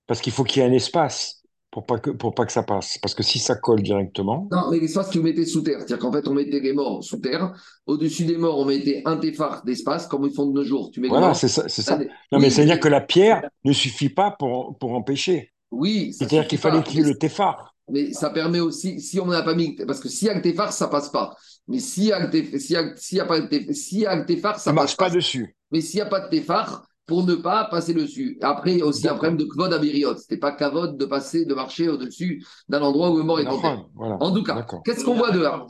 parce 0.07 0.21
qu'il 0.21 0.33
faut 0.33 0.45
qu'il 0.45 0.63
y 0.63 0.65
ait 0.65 0.69
un 0.69 0.73
espace 0.73 1.39
pour 1.71 1.85
pas 1.85 1.99
que 1.99 2.11
pour 2.11 2.35
pas 2.35 2.47
que 2.47 2.53
ça 2.53 2.63
passe 2.63 2.97
parce 2.99 3.15
que 3.15 3.23
si 3.23 3.39
ça 3.39 3.55
colle 3.55 3.83
directement 3.83 4.49
non 4.51 4.71
mais 4.71 4.79
l'espace 4.79 5.11
tu 5.11 5.21
mettais 5.21 5.45
sous 5.45 5.61
terre 5.61 5.79
c'est-à-dire 5.79 5.99
qu'en 5.99 6.13
fait 6.13 6.27
on 6.27 6.33
mettait 6.33 6.61
les 6.61 6.73
morts 6.73 7.05
sous 7.05 7.19
terre 7.19 7.53
au-dessus 7.87 8.25
des 8.25 8.39
morts 8.39 8.59
on 8.59 8.65
mettait 8.65 9.03
un 9.05 9.19
téphare 9.19 9.63
d'espace 9.65 10.07
comme 10.07 10.25
ils 10.25 10.33
font 10.33 10.47
de 10.47 10.53
nos 10.53 10.65
jours. 10.65 10.91
Tu 10.91 11.01
mets 11.01 11.09
voilà 11.09 11.35
c'est 11.35 11.49
ça 11.49 11.69
c'est 11.69 11.83
ça. 11.83 11.99
Non 12.33 12.39
mais 12.39 12.49
c'est 12.51 12.63
à 12.63 12.65
dire 12.65 12.81
que 12.81 12.89
la 12.89 13.03
pierre 13.03 13.43
ne 13.65 13.73
suffit 13.73 14.09
pas 14.09 14.31
pour 14.31 14.79
pour 14.79 14.93
empêcher. 14.95 15.53
Oui 15.71 16.15
c'est-à-dire 16.15 16.47
qu'il 16.47 16.59
fallait 16.59 16.83
qu'il 16.83 17.01
y 17.01 17.03
ait 17.03 17.07
le 17.07 17.19
téphare 17.19 17.75
mais 17.91 18.13
ça 18.13 18.31
permet 18.31 18.61
aussi 18.61 19.01
si 19.01 19.21
on 19.21 19.27
n'a 19.27 19.43
pas 19.43 19.55
mis 19.55 19.75
parce 19.87 20.01
que 20.01 20.09
s'il 20.09 20.29
y 20.29 20.31
a 20.31 20.35
le 20.35 20.43
téphare 20.43 20.73
ça 20.73 20.89
passe 20.89 21.11
pas. 21.11 21.35
Mais 21.67 21.79
s'il 21.79 22.05
y 22.05 22.13
a 22.13 22.31
s'il 22.31 23.19
y 23.19 23.21
a 23.21 23.25
pas 23.25 23.41
de 23.41 23.73
s'il 23.73 24.01
y 24.01 24.07
a 24.07 24.17
le 24.17 24.27
téphare 24.27 24.57
ça, 24.57 24.65
ça 24.65 24.73
marche 24.73 24.97
pas, 24.97 25.11
dessus. 25.11 25.57
Mais 25.71 25.81
s'il 25.81 25.97
n'y 25.97 26.03
a 26.03 26.07
pas 26.07 26.21
de 26.21 26.29
téphare 26.29 26.89
pour 27.09 27.25
ne 27.25 27.35
pas 27.35 27.65
passer 27.65 27.95
dessus. 27.95 28.39
Après, 28.43 28.73
il 28.73 28.79
y 28.79 28.83
a 28.83 28.85
aussi 28.85 29.09
un 29.09 29.15
problème 29.15 29.39
de 29.39 29.45
kvod 29.45 29.73
à 29.73 29.79
Ce 29.81 29.85
n'était 29.87 30.37
pas 30.37 30.53
kavod 30.53 30.99
de 30.99 31.05
passer, 31.07 31.47
de 31.47 31.55
marcher 31.55 31.89
au-dessus 31.89 32.45
d'un 32.69 32.83
endroit 32.83 33.11
où 33.11 33.17
le 33.17 33.23
mort 33.25 33.41
est 33.41 33.47
entré. 33.47 33.77
En 33.97 34.33
tout 34.33 34.43
cas, 34.43 34.65
qu'est-ce 34.85 35.05
qu'on 35.05 35.15
voit 35.15 35.31
de 35.31 35.41
là 35.41 35.67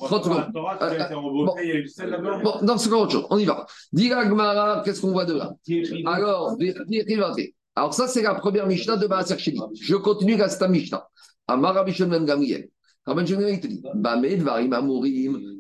Bon, 2.43 2.59
dans 2.63 2.77
ce 2.77 2.91
autre 2.91 3.13
chose, 3.13 3.27
on 3.31 3.39
y 3.39 3.45
va. 3.45 3.67
Gmara, 3.95 4.83
qu'est-ce 4.85 5.01
qu'on 5.01 5.13
voit 5.13 5.27
de 5.27 5.35
là 5.35 5.55
Alors, 6.07 6.57
alors 7.77 7.95
ça, 7.95 8.09
c'est 8.09 8.23
la 8.23 8.35
première 8.35 8.67
Mishnah 8.67 8.97
de 8.97 9.07
Maaser 9.07 9.37
Je 9.81 9.95
continue 9.95 10.37
la 10.37 10.49
Stam 10.49 10.73
Mishnah. 10.73 11.07
Amara 11.49 11.85
Bishon 11.85 12.09
Ben 12.09 12.25
Gamriel. 12.25 12.69
Ben 13.07 13.25
il 13.25 13.61
te 13.61 13.67
dit, 13.67 13.83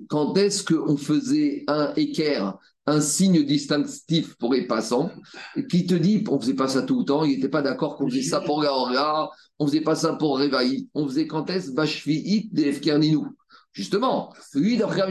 quand 0.08 0.36
est-ce 0.36 0.62
qu'on 0.62 0.96
faisait 0.96 1.64
un 1.66 1.92
équerre 1.96 2.58
un 2.88 3.00
signe 3.00 3.44
distinctif 3.44 4.34
pour 4.36 4.54
les 4.54 4.66
passants, 4.66 5.10
qui 5.70 5.86
te 5.86 5.94
dit, 5.94 6.24
on 6.28 6.40
faisait 6.40 6.54
pas 6.54 6.68
ça 6.68 6.82
tout 6.82 7.00
le 7.00 7.04
temps, 7.04 7.24
il 7.24 7.36
n'était 7.36 7.48
pas 7.48 7.62
d'accord 7.62 7.96
qu'on 7.96 8.08
faisait 8.08 8.22
ça 8.22 8.40
pour 8.40 8.62
la 8.62 9.30
on 9.58 9.66
faisait 9.66 9.82
pas 9.82 9.94
ça 9.94 10.14
pour 10.14 10.38
Révaï, 10.38 10.88
on 10.94 11.06
faisait 11.06 11.26
quand 11.26 11.50
est-ce 11.50 11.72
Bashvi'it 11.72 12.52
de 12.52 12.72
Justement, 13.72 14.32
lui, 14.54 14.76
d'après 14.76 15.02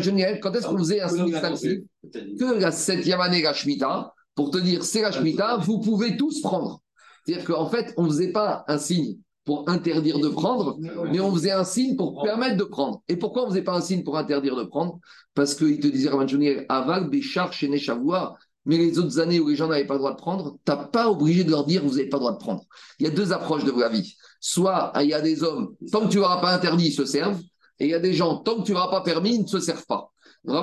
quand 0.41 0.53
est-ce 0.53 0.67
qu'on 0.67 0.77
faisait 0.77 1.01
un 1.01 1.09
signe 1.09 1.25
distinctif? 1.25 1.79
Que 2.11 2.59
la 2.59 2.71
septième 2.71 3.21
année, 3.21 3.41
la 3.41 3.53
Shemitah, 3.53 4.13
pour 4.33 4.51
te 4.51 4.57
dire, 4.57 4.83
c'est 4.83 5.01
la 5.01 5.11
Shemitah, 5.11 5.57
vous 5.57 5.79
pouvez 5.79 6.17
tous 6.17 6.41
prendre. 6.41 6.81
C'est-à-dire 7.25 7.45
qu'en 7.45 7.67
fait, 7.67 7.93
on 7.97 8.03
ne 8.03 8.09
faisait 8.09 8.31
pas 8.31 8.63
un 8.67 8.77
signe 8.77 9.17
pour 9.47 9.67
interdire 9.69 10.19
de 10.19 10.27
prendre, 10.27 10.77
mais 11.09 11.21
on 11.21 11.33
faisait 11.33 11.53
un 11.53 11.63
signe 11.63 11.95
pour 11.95 12.21
permettre 12.21 12.57
de 12.57 12.65
prendre. 12.65 13.01
Et 13.07 13.15
pourquoi 13.15 13.43
on 13.43 13.45
ne 13.45 13.51
faisait 13.51 13.63
pas 13.63 13.77
un 13.77 13.81
signe 13.81 14.03
pour 14.03 14.17
interdire 14.17 14.57
de 14.57 14.65
prendre? 14.65 14.99
Parce 15.33 15.55
qu'il 15.55 15.79
te 15.79 15.87
disait, 15.87 16.09
Raman 16.09 16.27
Aval, 16.67 17.09
Béchar, 17.09 17.53
chez 17.53 17.69
mais 18.65 18.77
les 18.77 18.99
autres 18.99 19.19
années 19.19 19.39
où 19.39 19.47
les 19.47 19.55
gens 19.55 19.69
n'avaient 19.69 19.87
pas 19.87 19.93
le 19.93 19.99
droit 19.99 20.11
de 20.11 20.17
prendre, 20.17 20.57
tu 20.65 20.71
n'as 20.71 20.75
pas 20.75 21.09
obligé 21.09 21.45
de 21.45 21.51
leur 21.51 21.65
dire, 21.65 21.81
vous 21.81 21.91
n'avez 21.91 22.09
pas 22.09 22.17
le 22.17 22.21
droit 22.23 22.33
de 22.33 22.37
prendre. 22.37 22.63
Il 22.99 23.05
y 23.05 23.09
a 23.09 23.11
deux 23.11 23.31
approches 23.31 23.63
de 23.63 23.71
la 23.71 23.87
vie. 23.87 24.15
Soit 24.41 24.91
il 24.99 25.07
y 25.07 25.13
a 25.13 25.21
des 25.21 25.41
hommes, 25.43 25.75
tant 25.89 26.01
que 26.01 26.09
tu 26.09 26.17
n'auras 26.17 26.41
pas 26.41 26.53
interdit, 26.53 26.87
ils 26.87 26.91
se 26.91 27.05
servent, 27.05 27.39
et 27.79 27.85
il 27.85 27.91
y 27.91 27.93
a 27.93 27.99
des 27.99 28.13
gens, 28.13 28.35
tant 28.39 28.57
que 28.57 28.63
tu 28.63 28.73
n'auras 28.73 28.91
pas 28.91 28.99
permis, 29.01 29.35
ils 29.35 29.43
ne 29.43 29.47
se 29.47 29.61
servent 29.61 29.85
pas. 29.85 30.11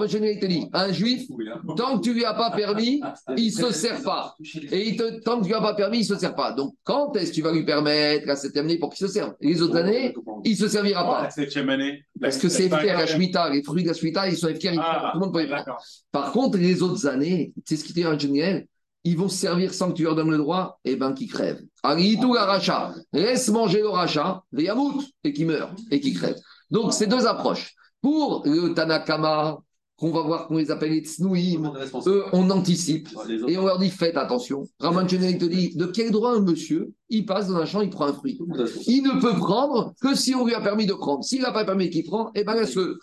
Shimon, 0.08 0.24
il 0.26 0.40
te 0.40 0.46
dit, 0.46 0.66
un 0.72 0.92
juif, 0.92 1.28
tant 1.76 1.98
que 1.98 2.02
tu 2.02 2.14
lui 2.14 2.24
as 2.24 2.34
pas 2.34 2.50
permis, 2.50 3.00
il 3.36 3.52
se 3.52 3.70
sert 3.72 4.02
pas. 4.02 4.34
Et 4.72 4.88
il 4.88 4.96
te, 4.96 5.20
tant 5.20 5.36
que 5.38 5.42
tu 5.42 5.48
lui 5.48 5.54
as 5.54 5.60
pas 5.60 5.74
permis, 5.74 5.98
il 5.98 6.04
se 6.04 6.16
sert 6.16 6.34
pas. 6.34 6.52
Donc, 6.52 6.74
quand 6.84 7.14
est-ce 7.16 7.30
que 7.30 7.34
tu 7.36 7.42
vas 7.42 7.52
lui 7.52 7.64
permettre 7.64 8.26
la 8.26 8.36
septième 8.36 8.64
année 8.64 8.78
pour 8.78 8.90
qu'il 8.90 9.06
se 9.06 9.12
serve? 9.12 9.34
Les 9.40 9.60
autres 9.62 9.76
années, 9.76 10.14
il 10.44 10.56
se 10.56 10.68
servira 10.68 11.04
pas. 11.04 11.22
La 11.24 11.30
septième 11.30 11.68
année. 11.68 12.02
Parce 12.20 12.38
que 12.38 12.48
c'est 12.48 12.68
FKR 12.68 12.98
la 12.98 13.06
Shemitah, 13.06 13.50
les 13.50 13.62
fruits 13.62 13.82
de 13.82 13.88
la 13.88 13.94
Shemitah, 13.94 14.28
ils 14.28 14.36
sont 14.36 14.48
ils- 14.48 14.78
Ah, 14.80 15.10
tout 15.12 15.18
le 15.20 15.24
monde 15.26 15.34
peut 15.34 15.46
prendre. 15.46 15.56
d'accord. 15.64 15.84
Par 16.10 16.32
contre, 16.32 16.56
les 16.58 16.82
autres 16.82 17.06
années, 17.06 17.52
c'est 17.64 17.76
ce 17.76 17.84
qui 17.84 17.92
était 17.92 18.04
ingénieux, 18.04 18.66
ils 19.04 19.18
vont 19.18 19.28
se 19.28 19.36
servir 19.36 19.74
sans 19.74 19.90
que 19.90 19.96
tu 19.96 20.04
leur 20.04 20.14
donnes 20.14 20.30
le 20.30 20.38
droit, 20.38 20.80
et 20.84 20.96
ben 20.96 21.12
qu'ils 21.12 21.30
crèvent. 21.30 21.60
Aritou 21.82 22.32
rachat, 22.32 22.94
laisse 23.12 23.48
manger 23.48 23.80
le 23.80 23.88
rachat, 23.88 24.42
les 24.52 24.64
yamout, 24.64 25.04
et 25.24 25.32
qui 25.34 25.44
meurt, 25.44 25.78
et 25.90 26.00
qui 26.00 26.14
crève. 26.14 26.36
Donc, 26.70 26.94
c'est 26.94 27.06
deux 27.06 27.26
approches. 27.26 27.74
Pour 28.00 28.42
le 28.46 28.72
Tanakama, 28.74 29.58
qu'on 29.96 30.10
va 30.10 30.22
voir 30.22 30.48
qu'on 30.48 30.56
les 30.56 30.70
appelle 30.70 30.90
les 30.90 31.02
Tsnouim, 31.04 31.72
eux, 32.06 32.24
on 32.32 32.50
anticipe. 32.50 33.08
Et 33.46 33.56
on 33.56 33.64
leur 33.64 33.78
dit 33.78 33.90
faites 33.90 34.16
attention. 34.16 34.66
Raman 34.80 35.08
Chenel 35.08 35.38
te 35.38 35.44
dit 35.44 35.76
de 35.76 35.86
quel 35.86 36.10
droit 36.10 36.32
un 36.32 36.40
monsieur, 36.40 36.92
il 37.08 37.24
passe 37.24 37.48
dans 37.48 37.56
un 37.56 37.64
champ, 37.64 37.80
il 37.80 37.90
prend 37.90 38.06
un 38.06 38.12
fruit? 38.12 38.38
Il 38.86 39.02
ne 39.02 39.20
peut 39.20 39.36
prendre 39.36 39.94
que 40.00 40.14
si 40.16 40.34
on 40.34 40.44
lui 40.44 40.54
a 40.54 40.60
permis 40.60 40.86
de 40.86 40.94
prendre. 40.94 41.22
S'il 41.22 41.42
n'a 41.42 41.52
pas 41.52 41.64
permis 41.64 41.90
qu'il 41.90 42.04
prend, 42.04 42.30
eh 42.34 42.42
ben 42.42 42.54
laisse-le. 42.54 42.98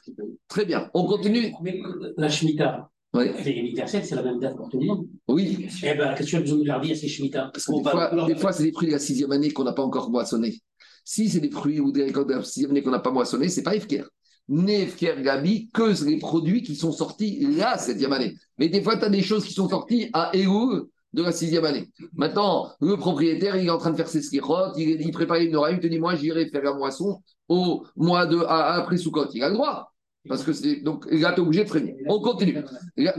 Très 0.47 0.65
bien. 0.65 0.89
On 0.93 1.06
continue. 1.06 1.54
Mais 1.63 1.80
la 2.17 2.30
Shemitah, 2.30 2.89
Ouais. 3.13 3.34
c'est 3.43 4.12
la 4.15 4.23
même 4.23 4.39
date 4.39 4.56
pour 4.56 4.69
tout 4.69 4.80
le 4.80 4.86
monde. 4.86 5.06
Oui. 5.27 5.67
Eh 5.84 5.93
ben, 5.95 6.13
qu'est-ce 6.15 6.27
que 6.27 6.30
tu 6.30 6.36
as 6.38 6.41
besoin 6.41 6.60
de 6.60 6.63
leur 6.65 6.80
dire, 6.82 6.95
c'est 6.95 7.08
Shemitah 7.10 7.51
Parce 7.54 7.65
que 7.65 7.77
des 7.77 7.89
fois, 7.89 8.25
des 8.25 8.36
fois, 8.36 8.54
c'est 8.54 8.63
des 8.63 8.71
fruits 8.71 8.88
de 8.88 8.93
la 8.93 8.99
sixième 8.99 9.32
année 9.32 9.51
qu'on 9.51 9.63
n'a 9.65 9.73
pas 9.73 9.84
encore 9.84 10.10
moissonné. 10.10 10.60
Si 11.04 11.30
c'est 11.30 11.39
des 11.39 11.49
fruits 11.49 11.80
ou 11.80 11.91
des 11.91 12.04
récoltes 12.04 12.30
de 12.30 12.36
la 12.36 12.43
sixième 12.43 12.71
année 12.71 12.82
qu'on 12.84 12.91
n'a 12.91 12.99
pas 12.99 13.12
moissonné, 13.12 13.49
c'est 13.49 13.63
pas 13.63 13.75
Efker. 13.75 14.04
Né 14.49 14.82
Efker 14.84 15.15
Gabi 15.21 15.69
que 15.73 16.04
les 16.06 16.17
produits 16.17 16.62
qui 16.62 16.75
sont 16.75 16.91
sortis 16.91 17.45
la 17.58 17.77
septième 17.77 18.13
année. 18.13 18.36
Mais 18.58 18.67
des 18.69 18.82
fois, 18.82 18.97
tu 18.97 19.06
as 19.06 19.10
des 19.10 19.21
choses 19.21 19.45
qui 19.45 19.54
sont 19.54 19.69
sorties 19.69 20.10
à 20.13 20.32
Elul 20.34 20.84
de 21.13 21.23
la 21.23 21.32
sixième 21.32 21.65
année. 21.65 21.89
Maintenant, 22.13 22.69
le 22.82 22.97
propriétaire, 22.97 23.56
il 23.56 23.67
est 23.67 23.69
en 23.69 23.77
train 23.77 23.91
de 23.91 23.97
faire 23.97 24.08
ses 24.10 24.21
skirotes, 24.21 24.73
il, 24.77 25.01
il 25.01 25.12
prépare 25.12 25.38
une 25.38 25.56
oreille, 25.56 25.75
il 25.75 25.82
te 25.82 25.88
dit 25.88 25.99
Moi, 25.99 26.15
j'irai 26.15 26.47
faire 26.47 26.63
la 26.63 26.73
moisson 26.73 27.21
au 27.47 27.86
mois 27.95 28.25
de 28.25 28.39
à- 28.39 28.75
après 28.75 28.97
Soukot. 28.97 29.27
Il 29.34 29.43
a 29.43 29.49
le 29.49 29.56
droit. 29.56 29.93
Parce 30.27 30.43
que 30.43 30.54
c'est. 30.54 30.77
Donc, 30.77 31.06
là, 31.10 31.32
tu 31.34 31.39
es 31.39 31.43
obligé 31.43 31.63
de 31.63 31.69
freiner. 31.69 31.95
On 32.08 32.19
continue. 32.21 32.58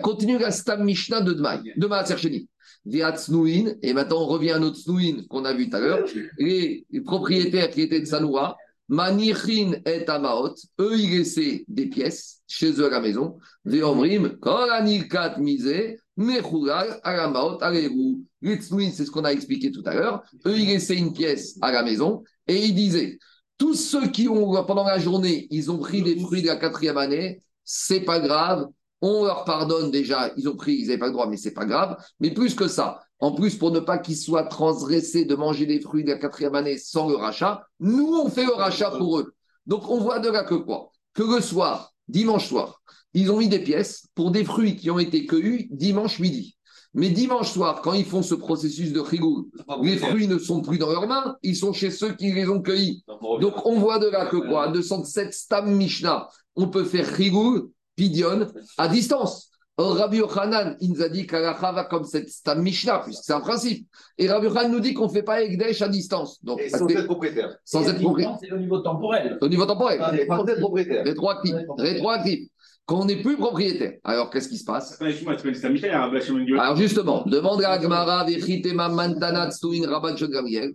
Continue 0.02 0.38
la 0.38 0.50
Stam 0.52 0.84
Mishnah 0.84 1.20
de 1.22 1.32
Dmaï, 1.32 1.72
de 1.76 1.86
Maasercheni. 1.86 2.48
Et 2.84 3.92
maintenant 3.92 4.22
on 4.22 4.26
revient 4.26 4.50
à 4.50 4.58
notre 4.58 4.76
Snouin 4.76 5.22
qu'on 5.28 5.44
a 5.44 5.52
vu 5.52 5.70
tout 5.70 5.76
à 5.76 5.80
l'heure. 5.80 6.04
Les 6.38 6.84
propriétaires 7.04 7.70
qui 7.70 7.80
étaient 7.80 8.00
de 8.00 8.04
Sanoura, 8.06 8.56
Manichin 8.92 9.72
et 9.86 10.06
Amaot, 10.06 10.54
eux, 10.78 10.98
ils 10.98 11.16
laissaient 11.16 11.64
des 11.66 11.86
pièces 11.86 12.42
chez 12.46 12.72
eux 12.72 12.84
à 12.84 12.90
la 12.90 13.00
maison. 13.00 13.38
Veomrim, 13.64 14.36
Koranikat 14.38 15.38
Mise, 15.38 15.96
Mechoural, 16.18 17.00
Aramaot, 17.02 17.58
Snouin, 18.60 18.90
c'est 18.92 19.06
ce 19.06 19.10
qu'on 19.10 19.24
a 19.24 19.32
expliqué 19.32 19.72
tout 19.72 19.82
à 19.86 19.94
l'heure. 19.94 20.22
Eux, 20.44 20.58
ils 20.58 20.66
laissaient 20.66 20.98
une 20.98 21.14
pièce 21.14 21.56
à 21.62 21.72
la 21.72 21.82
maison 21.82 22.22
et 22.46 22.66
ils 22.66 22.74
disaient 22.74 23.18
tous 23.56 23.76
ceux 23.76 24.08
qui 24.08 24.28
ont, 24.28 24.62
pendant 24.64 24.84
la 24.84 24.98
journée, 24.98 25.46
ils 25.50 25.70
ont 25.70 25.78
pris 25.78 26.02
des 26.02 26.20
fruits 26.20 26.42
de 26.42 26.48
la 26.48 26.56
quatrième 26.56 26.98
année, 26.98 27.42
c'est 27.64 28.00
pas 28.00 28.20
grave, 28.20 28.66
on 29.00 29.24
leur 29.24 29.46
pardonne 29.46 29.90
déjà, 29.90 30.32
ils 30.36 30.50
ont 30.50 30.56
pris, 30.56 30.74
ils 30.74 30.88
n'avaient 30.88 30.98
pas 30.98 31.06
le 31.06 31.12
droit, 31.12 31.28
mais 31.28 31.38
c'est 31.38 31.54
pas 31.54 31.64
grave. 31.64 31.96
Mais 32.20 32.30
plus 32.30 32.54
que 32.54 32.68
ça, 32.68 33.00
en 33.22 33.30
plus, 33.30 33.54
pour 33.54 33.70
ne 33.70 33.78
pas 33.78 33.98
qu'ils 33.98 34.16
soient 34.16 34.42
transgressés 34.42 35.24
de 35.24 35.36
manger 35.36 35.64
des 35.64 35.80
fruits 35.80 36.02
de 36.02 36.10
la 36.10 36.18
quatrième 36.18 36.56
année 36.56 36.76
sans 36.76 37.08
le 37.08 37.14
rachat, 37.14 37.64
nous, 37.78 38.12
on 38.16 38.28
fait 38.28 38.44
le 38.44 38.52
rachat 38.52 38.90
pour 38.90 39.20
eux. 39.20 39.32
Donc, 39.64 39.88
on 39.88 39.98
voit 39.98 40.18
de 40.18 40.28
là 40.28 40.42
que 40.42 40.56
quoi? 40.56 40.90
Que 41.14 41.22
le 41.22 41.40
soir, 41.40 41.92
dimanche 42.08 42.48
soir, 42.48 42.82
ils 43.14 43.30
ont 43.30 43.38
mis 43.38 43.48
des 43.48 43.60
pièces 43.60 44.08
pour 44.16 44.32
des 44.32 44.44
fruits 44.44 44.74
qui 44.74 44.90
ont 44.90 44.98
été 44.98 45.24
cueillis 45.24 45.68
dimanche 45.70 46.18
midi. 46.18 46.56
Mais 46.94 47.10
dimanche 47.10 47.52
soir, 47.52 47.80
quand 47.80 47.92
ils 47.92 48.04
font 48.04 48.22
ce 48.22 48.34
processus 48.34 48.92
de 48.92 48.98
rigoul, 48.98 49.44
les 49.82 49.98
fruits 49.98 50.26
ne 50.26 50.38
sont 50.38 50.60
plus 50.60 50.78
dans 50.78 50.90
leurs 50.90 51.06
mains, 51.06 51.36
ils 51.44 51.54
sont 51.54 51.72
chez 51.72 51.92
ceux 51.92 52.14
qui 52.14 52.32
les 52.32 52.48
ont 52.48 52.60
cueillis. 52.60 53.04
Donc, 53.40 53.64
on 53.64 53.78
voit 53.78 54.00
de 54.00 54.08
là 54.08 54.26
que 54.26 54.36
quoi? 54.36 54.66
207 54.66 55.32
Stam 55.32 55.72
Mishnah, 55.76 56.28
on 56.56 56.66
peut 56.66 56.84
faire 56.84 57.06
Rigoul, 57.06 57.70
Pidion, 57.94 58.48
à 58.76 58.88
distance. 58.88 59.51
Or, 59.78 59.96
Rabbi 59.96 60.18
Yochanan, 60.18 60.76
il 60.80 60.90
nous 60.92 61.02
a 61.02 61.08
dit 61.08 61.26
qu'Alacha 61.26 61.72
va 61.72 61.84
comme 61.84 62.04
cette 62.04 62.28
Stam 62.28 62.60
Mishnah, 62.60 63.00
puisque 63.04 63.24
c'est 63.24 63.32
un 63.32 63.40
principe. 63.40 63.86
Et 64.18 64.28
Rabbi 64.28 64.46
Yochanan 64.46 64.70
nous 64.70 64.80
dit 64.80 64.92
qu'on 64.92 65.06
ne 65.06 65.12
fait 65.12 65.22
pas 65.22 65.42
Ekdesh 65.42 65.80
à 65.80 65.88
distance. 65.88 66.44
Donc, 66.44 66.60
Et 66.60 66.68
sans 66.68 66.86
être 66.88 67.06
propriétaire. 67.06 67.56
sans 67.64 67.88
être 67.88 67.98
propriétaire. 68.00 68.36
C'est 68.40 68.52
au 68.52 68.58
niveau 68.58 68.80
temporel. 68.80 69.38
Au 69.40 69.48
niveau 69.48 69.64
temporel. 69.64 69.98
Sans 70.28 70.46
être 70.46 70.60
propriétaire. 70.60 71.04
Rétroactif. 71.04 71.54
Rétroactif. 71.78 72.48
Quand 72.84 73.00
on 73.00 73.04
n'est 73.06 73.22
plus 73.22 73.36
propriétaire. 73.36 73.94
Alors, 74.04 74.28
qu'est-ce 74.28 74.48
qui 74.48 74.58
se 74.58 74.64
passe? 74.64 75.00
Alors 75.00 76.76
justement, 76.76 77.22
demande 77.24 77.62
à 77.62 77.70
Agmara, 77.70 78.24
Vechitema 78.24 78.88
Mantanat 78.88 79.52
Stuin 79.52 79.88
Rabban 79.88 80.16
Shel 80.16 80.30
Gamriel. 80.30 80.74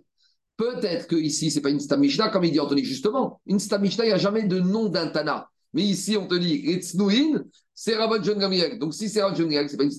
Peut-être 0.56 1.06
que 1.06 1.14
ici, 1.14 1.52
c'est 1.52 1.60
pas 1.60 1.70
une 1.70 1.78
Stamishna, 1.78 2.30
comme 2.30 2.42
il 2.44 2.50
dit 2.50 2.58
Anthony, 2.58 2.82
justement. 2.82 3.40
Une 3.46 3.60
Stamishna, 3.60 4.04
il 4.04 4.08
n'y 4.08 4.14
a 4.14 4.18
jamais 4.18 4.42
de 4.42 4.58
nom 4.58 4.88
d'un 4.88 5.06
Tana. 5.06 5.48
Mais 5.72 5.82
ici, 5.82 6.16
on 6.16 6.26
te 6.26 6.34
dit, 6.34 6.72
Etsnuin, 6.72 7.44
c'est 7.80 7.94
Rabban 7.94 8.20
Shel 8.20 8.38
Gamriel. 8.38 8.76
Donc 8.76 8.92
si 8.92 9.08
c'est 9.08 9.22
Rabban 9.22 9.36
Shel 9.36 9.44
Gamriel, 9.44 9.70
c'est 9.70 9.76
pas 9.76 9.84
une 9.84 9.92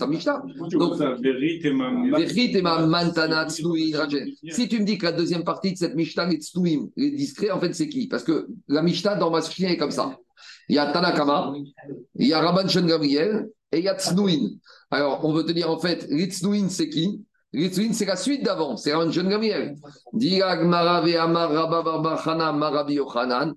Mantanat 2.87 3.47
Stuin 3.47 3.97
Rajen. 3.97 4.27
Si 4.49 4.67
tu 4.67 4.79
me 4.79 4.83
dis 4.83 4.97
que 4.97 5.05
la 5.05 5.13
deuxième 5.13 5.45
partie 5.45 5.71
de 5.71 5.77
cette 5.77 5.95
Mishnah, 5.95 6.25
les 6.25 6.39
Tsnuim, 6.41 6.89
les 6.97 7.11
discrets, 7.11 7.51
en 7.51 7.59
fait, 7.61 7.71
c'est 7.73 7.87
qui? 7.87 8.09
Parce 8.09 8.25
que 8.25 8.47
la 8.67 8.81
Mishnah 8.81 9.15
dans 9.15 9.31
Maschine 9.31 9.67
est 9.67 9.77
comme 9.77 9.91
ça. 9.91 10.17
Il 10.67 10.75
y 10.75 10.77
a 10.77 10.91
Tanakama, 10.91 11.53
il 12.15 12.27
y 12.27 12.33
a 12.33 12.41
Rabban 12.41 12.67
Shon 12.67 12.85
Gabriel 12.85 13.47
et 13.71 13.77
il 13.77 13.85
y 13.85 13.87
a 13.87 13.97
Tsnouin. 13.97 14.49
Alors, 14.91 15.23
on 15.23 15.31
veut 15.31 15.45
te 15.45 15.53
dire, 15.53 15.71
en 15.71 15.79
fait, 15.79 16.05
les 16.09 16.29
c'est 16.29 16.89
qui? 16.89 17.23
Tsnouin, 17.51 17.93
c'est 17.93 18.05
la 18.05 18.15
suite 18.15 18.43
d'avant, 18.43 18.77
c'est 18.77 18.93
Rabban 18.93 19.11
Shon 19.11 19.27
Gabriel. 19.27 19.75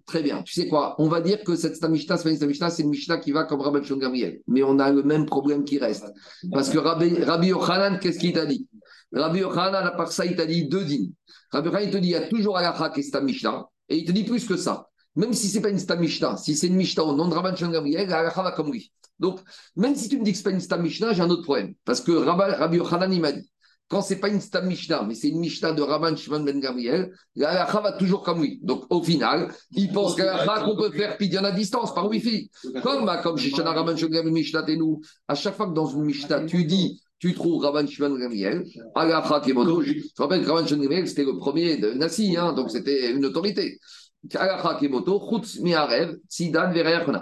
Très 0.07 0.23
bien. 0.23 0.43
Tu 0.43 0.55
sais 0.55 0.67
quoi? 0.67 0.95
On 0.99 1.09
va 1.09 1.21
dire 1.21 1.45
que 1.45 1.57
cette 1.57 1.83
Mishnah, 1.87 2.17
c'est 2.17 2.83
une 2.83 2.89
Mishnah, 2.89 3.19
qui 3.19 3.33
va 3.33 3.45
comme 3.45 3.61
Rabban 3.61 3.83
Shon 3.83 3.99
Gabriel. 3.99 4.41
Mais 4.49 4.63
on 4.63 4.79
a 4.79 4.91
le 4.91 5.03
même 5.03 5.27
problème 5.27 5.65
qui 5.65 5.79
reste. 5.79 6.07
Parce 6.51 6.71
que 6.71 6.79
Rabbi, 6.79 7.23
Rabbi 7.23 7.49
Yochanan, 7.49 7.99
qu'est-ce 7.99 8.19
qu'il 8.19 8.33
t'a 8.33 8.47
dit? 8.47 8.67
Rabbi 9.13 9.41
Yochanan, 9.41 9.85
à 9.87 9.91
part 9.91 10.11
ça, 10.11 10.25
il 10.25 10.37
t'a 10.37 10.47
dit 10.47 10.69
deux 10.69 10.87
dînes. 10.87 11.13
Rabbi 11.51 11.69
Yochanan, 11.69 11.87
il 11.87 11.93
te 11.93 11.99
dit, 11.99 12.09
il 12.09 12.13
y 12.13 12.17
a 12.17 12.29
toujours 12.29 12.57
Alacha 12.57 12.89
qui 12.89 13.01
est 13.01 13.21
Mishnah. 13.21 13.67
Et 13.91 13.99
il 13.99 14.07
te 14.07 14.13
dit 14.13 14.25
plus 14.25 14.47
que 14.47 14.57
ça. 14.57 14.89
Même 15.17 15.35
si 15.35 15.49
ce 15.49 15.57
n'est 15.57 15.63
pas 15.63 15.69
une 15.69 16.01
Mishnah, 16.01 16.39
si 16.39 16.57
c'est 16.57 16.69
une 16.69 16.77
Mishnah 16.77 17.05
au 17.05 17.15
nom 17.15 17.29
de 17.29 17.35
Rabban 17.35 17.55
Shon 17.57 17.69
Gamriel, 17.69 18.09
la 18.09 18.21
halakha 18.21 18.43
va 18.43 18.53
comme 18.53 18.73
lui. 18.73 18.91
Donc, 19.19 19.41
même 19.77 19.95
si 19.95 20.09
tu 20.09 20.19
me 20.19 20.25
dis 20.25 20.33
que 20.33 20.39
ce 20.39 20.49
n'est 20.49 20.67
pas 20.67 20.77
une 20.77 20.83
Mishnah, 20.85 21.13
j'ai 21.13 21.21
un 21.21 21.29
autre 21.29 21.43
problème. 21.43 21.75
Parce 21.85 22.01
que 22.01 22.13
Rabbi, 22.13 22.55
Rabbi 22.55 22.79
Yochanan, 22.79 23.13
il 23.13 23.21
m'a 23.21 23.33
dit, 23.33 23.52
quand 23.93 24.01
ce 24.01 24.15
n'est 24.15 24.21
pas 24.21 24.31
une 24.31 24.41
Stam 24.41 24.67
Mishnah, 24.67 25.05
mais 25.07 25.15
c'est 25.15 25.29
une 25.29 25.39
Mishnah 25.39 25.73
de 25.73 25.83
Rabban 25.83 26.17
Shimon 26.17 26.41
Ben 26.41 26.59
Gamriel, 26.59 27.13
la 27.37 27.67
va 27.67 27.93
toujours 27.93 28.23
comme 28.23 28.41
lui. 28.41 28.59
Donc, 28.63 28.85
au 28.89 29.03
final, 29.03 29.53
il 29.73 29.93
pense 29.93 30.15
qu'à 30.15 30.47
la 30.47 30.61
qu'on 30.63 30.75
peut 30.75 30.91
faire 30.93 31.19
pidion 31.19 31.45
à 31.45 31.53
distance 31.53 31.95
par 31.95 32.09
Wi-Fi. 32.09 32.51
Comme, 32.83 33.05
bah, 33.05 33.19
comme 33.19 33.37
chez 33.37 33.51
Shana 33.51 33.73
Rabban 33.73 33.95
Shon 33.95 34.07
Gamriel, 34.07 34.33
Mishnah 34.33 34.65
nous, 34.79 35.03
à 35.29 35.35
chaque 35.35 35.57
fois 35.57 35.67
que 35.67 35.75
dans 35.75 35.85
une 35.89 36.05
Mishnah, 36.05 36.45
tu 36.45 36.65
dis, 36.65 37.03
tu 37.19 37.35
trouves 37.35 37.63
Rabban 37.63 37.87
Shimon 37.87 38.17
Gamriel, 38.19 38.65
halakha 38.95 39.41
Kemoto. 39.41 39.83
Je 39.83 40.01
rappelle 40.17 40.43
que 40.43 40.49
Rabban 40.49 40.67
Shimon 40.67 40.85
Gamriel, 40.85 41.07
c'était 41.07 41.25
le 41.25 41.37
premier 41.37 41.77
de 41.77 41.93
Nassi, 41.93 42.35
hein, 42.39 42.55
donc 42.55 42.71
c'était 42.71 43.13
une 43.13 43.27
autorité. 43.27 43.79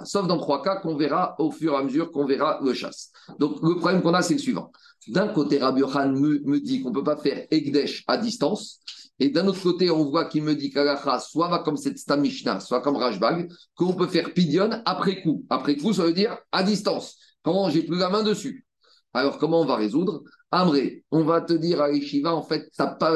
Sauf 0.04 0.26
dans 0.26 0.38
trois 0.38 0.62
cas 0.62 0.76
qu'on 0.76 0.96
verra 0.96 1.34
au 1.38 1.50
fur 1.50 1.72
et 1.72 1.76
à 1.76 1.82
mesure 1.82 2.10
qu'on 2.10 2.26
verra 2.26 2.60
le 2.62 2.74
chasse. 2.74 3.10
Donc 3.38 3.62
le 3.62 3.76
problème 3.76 4.02
qu'on 4.02 4.12
a, 4.12 4.22
c'est 4.22 4.34
le 4.34 4.40
suivant. 4.40 4.70
D'un 5.08 5.28
côté, 5.28 5.58
Rabbi 5.58 5.80
Yohan 5.80 6.10
me, 6.10 6.40
me 6.44 6.60
dit 6.60 6.82
qu'on 6.82 6.90
ne 6.90 6.94
peut 6.94 7.04
pas 7.04 7.16
faire 7.16 7.46
Egdesh 7.50 8.04
à 8.06 8.18
distance. 8.18 8.80
Et 9.18 9.30
d'un 9.30 9.46
autre 9.46 9.62
côté, 9.62 9.90
on 9.90 10.04
voit 10.04 10.26
qu'il 10.26 10.42
me 10.42 10.54
dit 10.54 10.70
qu'Alacha 10.70 11.18
soit 11.20 11.48
va 11.48 11.58
comme 11.60 11.76
cette 11.76 11.98
Stamishna, 11.98 12.60
soit 12.60 12.80
comme 12.80 12.96
Rajbag, 12.96 13.50
qu'on 13.74 13.94
peut 13.94 14.06
faire 14.06 14.32
Pidion 14.32 14.70
après 14.84 15.22
coup. 15.22 15.44
Après 15.50 15.76
coup, 15.76 15.92
ça 15.92 16.04
veut 16.04 16.12
dire 16.12 16.38
à 16.52 16.62
distance. 16.62 17.16
Quand 17.42 17.70
j'ai 17.70 17.82
plus 17.82 17.98
la 17.98 18.10
main 18.10 18.22
dessus? 18.22 18.66
Alors, 19.12 19.38
comment 19.38 19.60
on 19.60 19.66
va 19.66 19.76
résoudre? 19.76 20.22
Amré, 20.50 21.04
on 21.10 21.24
va 21.24 21.40
te 21.40 21.52
dire 21.52 21.80
à 21.80 21.90
l'Eshiva, 21.90 22.34
en 22.34 22.42
fait, 22.42 22.70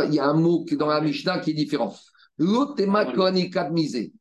il 0.09 0.15
y 0.15 0.19
a 0.19 0.27
un 0.27 0.35
mot 0.35 0.65
dans 0.73 0.89
la 0.89 1.01
Mishnah 1.01 1.39
qui 1.39 1.51
est 1.51 1.55
différent. 1.55 1.95
L'otema 2.39 3.05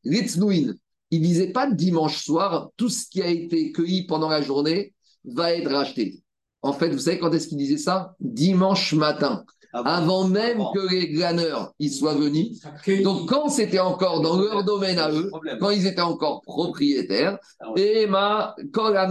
l'itsnouin. 0.04 0.74
Il 1.12 1.22
ne 1.22 1.26
disait 1.28 1.52
pas 1.52 1.70
dimanche 1.70 2.24
soir, 2.24 2.72
tout 2.76 2.90
ce 2.90 3.08
qui 3.08 3.22
a 3.22 3.28
été 3.28 3.72
cueilli 3.72 4.08
pendant 4.08 4.30
la 4.30 4.42
journée 4.42 4.94
va 5.26 5.54
être 5.54 5.72
racheté. 5.72 6.24
En 6.64 6.74
fait, 6.74 6.90
vous 6.90 7.00
savez 7.00 7.20
quand 7.20 7.32
est-ce 7.34 7.48
qu'il 7.48 7.58
disait 7.58 7.78
ça? 7.78 8.16
Dimanche 8.20 8.94
matin. 8.94 9.44
avant 9.74 10.28
même 10.28 10.60
que 10.74 10.92
les 10.92 11.10
glaneurs 11.10 11.74
y 11.80 11.90
soient 11.90 12.14
venus. 12.14 12.62
Donc, 13.04 13.28
quand 13.28 13.50
c'était 13.50 13.80
encore 13.80 14.22
dans 14.22 14.40
leur 14.40 14.64
domaine 14.64 15.00
à 15.00 15.12
eux, 15.12 15.32
quand 15.60 15.72
ils 15.72 15.88
étaient 15.88 16.02
encore 16.02 16.42
propriétaires, 16.42 17.38
et 17.76 18.06
ma, 18.06 18.56
quand 18.72 18.90
la 18.90 19.08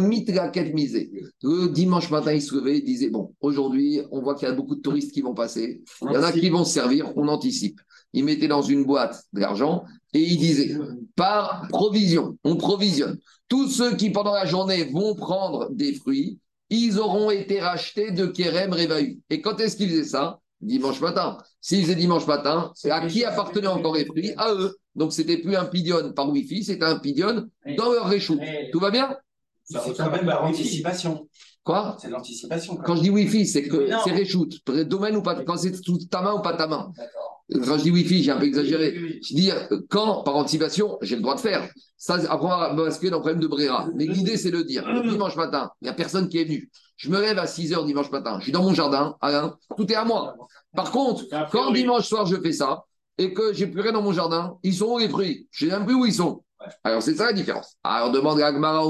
quête 0.49 0.73
misée, 0.73 1.11
le 1.43 1.69
dimanche 1.69 2.11
matin, 2.11 2.33
ils 2.33 2.43
se 2.43 2.55
levaient, 2.55 2.79
ils 2.79 2.85
disaient 2.85 3.11
Bon, 3.11 3.35
aujourd'hui, 3.41 4.01
on 4.13 4.23
voit 4.23 4.35
qu'il 4.35 4.49
y 4.49 4.51
a 4.51 4.55
beaucoup 4.55 4.77
de 4.77 4.81
touristes 4.81 5.13
qui 5.13 5.21
vont 5.21 5.35
passer. 5.35 5.83
Il 6.03 6.13
y 6.13 6.17
en 6.17 6.23
a 6.23 6.33
qui 6.33 6.49
vont 6.49 6.65
se 6.65 6.75
servir, 6.75 7.13
on 7.17 7.29
anticipe. 7.29 7.81
Ils 8.13 8.25
mettaient 8.25 8.49
dans 8.49 8.63
une 8.63 8.85
boîte 8.85 9.23
de 9.33 9.41
l'argent 9.41 9.85
et 10.13 10.21
ils 10.21 10.39
disaient 10.39 10.77
Par 11.17 11.67
provision, 11.69 12.37
on 12.45 12.57
provisionne. 12.57 13.19
Tous 13.49 13.69
ceux 13.69 13.97
qui, 13.97 14.11
pendant 14.11 14.35
la 14.35 14.47
journée, 14.47 14.85
vont 14.85 15.15
prendre 15.15 15.71
des 15.71 15.95
fruits, 15.95 16.39
ils 16.71 16.99
auront 16.99 17.31
été 17.31 17.61
rachetés 17.61 18.11
de 18.11 18.27
Kerem 18.27 18.73
Revahu. 18.73 19.21
Et 19.31 19.41
quand 19.41 19.61
est-ce 19.61 19.77
qu'ils 19.77 19.91
faisaient 19.91 20.05
ça? 20.05 20.39
Dimanche 20.61 21.01
matin. 21.01 21.39
S'ils 21.61 21.83
faisaient 21.83 21.97
dimanche 21.97 22.27
matin, 22.27 22.71
c'est 22.75 22.91
à 22.91 23.07
qui 23.07 23.25
appartenaient 23.25 23.67
encore 23.67 23.95
les 23.97 24.05
fruits? 24.05 24.33
À 24.37 24.55
eux. 24.55 24.77
Donc, 24.95 25.13
c'était 25.13 25.39
plus 25.39 25.57
un 25.57 25.65
pidion 25.65 26.13
par 26.13 26.31
Wi-Fi, 26.31 26.65
c'était 26.65 26.85
un 26.85 26.99
pidion 26.99 27.49
dans 27.77 27.93
leur 27.93 28.07
réchaud. 28.07 28.39
Tout 28.73 28.79
va 28.79 28.91
bien? 28.91 29.17
C'est 29.65 29.97
quand 29.97 30.11
même 30.11 30.27
l'anticipation. 30.27 31.29
Quoi? 31.65 31.97
C'est 32.01 32.11
l'anticipation. 32.11 32.77
Quand 32.77 32.97
je 32.97 33.03
dis 33.03 33.11
Wi-Fi, 33.11 33.47
c'est 33.47 33.63
que 33.65 33.89
c'est 34.05 34.13
réchaud. 34.13 34.47
Domaine 34.87 35.17
ou 35.17 35.23
pas 35.23 35.43
Quand 35.45 35.57
c'est 35.57 35.73
ta 36.09 36.23
main 36.23 36.35
ou 36.35 36.43
pas 36.43 36.55
ta 36.55 36.67
main 36.67 36.93
D'accord. 36.97 37.32
Quand 37.51 37.79
je 37.79 37.83
dis 37.83 37.91
Wi-Fi, 37.91 38.23
j'ai 38.23 38.31
un 38.31 38.39
peu 38.39 38.47
exagéré. 38.47 39.21
Je 39.23 39.35
dis 39.35 39.51
quand, 39.91 40.23
par 40.23 40.37
anticipation, 40.37 40.99
j'ai 41.03 41.17
le 41.17 41.23
droit 41.23 41.35
de 41.35 41.41
faire. 41.41 41.69
Ça, 41.97 42.15
après, 42.29 42.47
on 42.47 42.59
va 42.59 42.73
basculer 42.75 43.11
dans 43.11 43.19
le 43.19 43.23
problème 43.23 43.41
de 43.41 43.47
Brera. 43.47 43.89
Mais 43.95 44.07
l'idée, 44.07 44.37
c'est 44.37 44.51
de 44.51 44.63
dire 44.63 44.91
le 44.91 45.09
dimanche 45.09 45.37
matin, 45.37 45.71
il 45.81 45.85
n'y 45.85 45.91
a 45.91 45.95
personne 45.95 46.29
qui 46.29 46.39
est 46.39 46.45
venu. 46.45 46.71
Je 46.97 47.11
me 47.11 47.21
lève 47.21 47.39
à 47.39 47.47
6 47.47 47.73
h 47.73 47.87
dimanche 47.87 48.11
matin. 48.11 48.39
Je 48.39 48.45
suis 48.45 48.53
dans 48.53 48.63
mon 48.63 48.75
jardin, 48.75 49.17
Alain, 49.21 49.57
tout 49.77 49.91
est 49.91 49.97
à 49.97 50.05
moi. 50.05 50.35
Par 50.75 50.91
contre, 50.91 51.25
quand 51.51 51.73
dimanche 51.73 52.07
soir, 52.07 52.27
je 52.27 52.37
fais 52.37 52.53
ça 52.53 52.85
et 53.19 53.33
que 53.35 53.53
j'ai 53.53 53.67
plus 53.67 53.81
rien 53.81 53.93
dans 53.93 54.03
mon 54.03 54.13
jardin, 54.13 54.57
ils 54.63 54.75
sont 54.75 54.87
où 54.87 54.99
les 54.99 55.09
fruits? 55.09 55.47
Je 55.51 55.67
ne 55.67 55.71
sais 55.71 55.77
même 55.77 55.87
plus 55.87 55.95
où 55.95 56.07
ils 56.07 56.15
sont. 56.15 56.43
Alors, 56.85 57.03
c'est 57.03 57.15
ça 57.15 57.27
la 57.27 57.33
différence. 57.33 57.77
Alors, 57.85 58.11
demande 58.11 58.41
à 58.41 58.47
Agmara, 58.47 58.85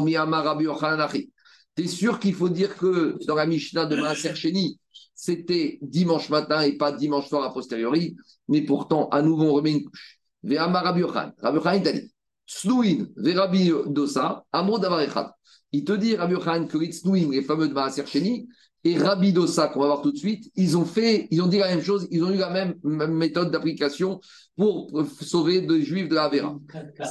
Yochanan, 0.60 1.00
Achi. 1.00 1.30
T'es 1.74 1.86
sûr 1.86 2.18
qu'il 2.18 2.34
faut 2.34 2.50
dire 2.50 2.76
que 2.76 3.16
dans 3.26 3.34
la 3.34 3.46
Mishnah 3.46 3.86
de 3.86 3.96
Maaser 3.96 4.34
Sheni, 4.34 4.78
c'était 5.22 5.78
dimanche 5.82 6.30
matin 6.30 6.62
et 6.62 6.72
pas 6.72 6.90
dimanche 6.90 7.28
soir 7.28 7.44
a 7.44 7.54
posteriori, 7.54 8.16
mais 8.48 8.62
pourtant, 8.62 9.08
à 9.10 9.22
nouveau, 9.22 9.44
on 9.44 9.52
remet 9.52 9.70
une 9.70 9.84
couche. 9.84 10.18
Rabbi 10.42 10.98
Yochanan. 10.98 11.32
Rabbi 11.40 11.58
Yochanan, 11.58 11.82
il 11.84 11.92
dit, 11.92 12.12
Snouin, 12.44 13.06
Ve'Rabbi 13.16 13.70
Dosa, 13.86 14.44
Amro 14.50 14.80
Davar. 14.80 15.34
Il 15.70 15.84
te 15.84 15.92
dit, 15.92 16.16
Rabbi 16.16 16.32
Yochanan, 16.32 16.66
que 16.66 16.76
les 16.76 16.90
Snouin, 16.90 17.30
les 17.30 17.42
fameux 17.42 17.68
de 17.68 17.72
Maaser 17.72 18.04
Sheni, 18.04 18.48
et 18.82 18.98
Rabbi 18.98 19.32
Dosa, 19.32 19.68
qu'on 19.68 19.78
va 19.78 19.86
voir 19.86 20.02
tout 20.02 20.10
de 20.10 20.16
suite, 20.16 20.50
ils 20.56 20.76
ont 20.76 20.84
fait, 20.84 21.28
ils 21.30 21.40
ont 21.40 21.46
dit 21.46 21.58
la 21.58 21.68
même 21.68 21.82
chose, 21.82 22.08
ils 22.10 22.24
ont 22.24 22.30
eu 22.32 22.38
la 22.38 22.50
même, 22.50 22.74
méthode 22.82 23.52
d'application 23.52 24.18
pour 24.56 24.90
sauver 25.20 25.60
des 25.60 25.82
juifs 25.84 26.08
de 26.08 26.16
la 26.16 26.28
Vera. 26.30 26.58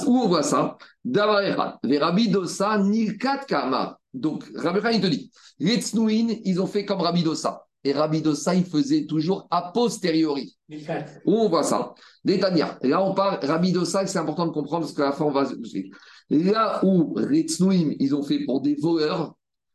Où 0.06 0.18
on 0.18 0.28
voit 0.28 0.42
ça? 0.42 0.76
Davar. 1.02 1.78
Ve'Rabbi 1.82 2.28
Dosa, 2.28 2.76
Nilkat 2.76 3.46
Kama. 3.48 3.98
Donc, 4.12 4.44
Rabbi 4.54 4.80
Yochanan, 4.80 4.96
il 4.96 5.00
te 5.00 5.06
dit, 5.06 5.30
les 5.60 5.80
Snouin, 5.80 6.28
ils 6.44 6.60
ont 6.60 6.66
fait 6.66 6.84
comme 6.84 7.00
Rabbi 7.00 7.22
Dosa. 7.22 7.64
Et 7.84 7.92
Rabbi 7.92 8.22
Dosa, 8.22 8.54
il 8.54 8.64
faisait 8.64 9.06
toujours 9.06 9.48
a 9.50 9.72
posteriori. 9.72 10.56
Où 11.24 11.34
on 11.34 11.48
voit 11.48 11.64
ça? 11.64 11.94
Détania. 12.24 12.78
Là, 12.82 13.02
on 13.02 13.12
parle, 13.12 13.44
Rabbi 13.44 13.72
Dosa, 13.72 14.06
c'est 14.06 14.18
important 14.18 14.46
de 14.46 14.52
comprendre 14.52 14.86
parce 14.86 14.94
qu'à 14.94 15.06
la 15.06 15.12
fin, 15.12 15.24
on 15.24 15.32
va 15.32 15.46
se 15.46 15.54
Là 16.30 16.80
où 16.84 17.16
les 17.18 17.42
Tznoïm, 17.42 17.94
ils 17.98 18.14
ont 18.14 18.22
fait 18.22 18.44
pour 18.44 18.60
des 18.60 18.76
voleurs, 18.76 19.34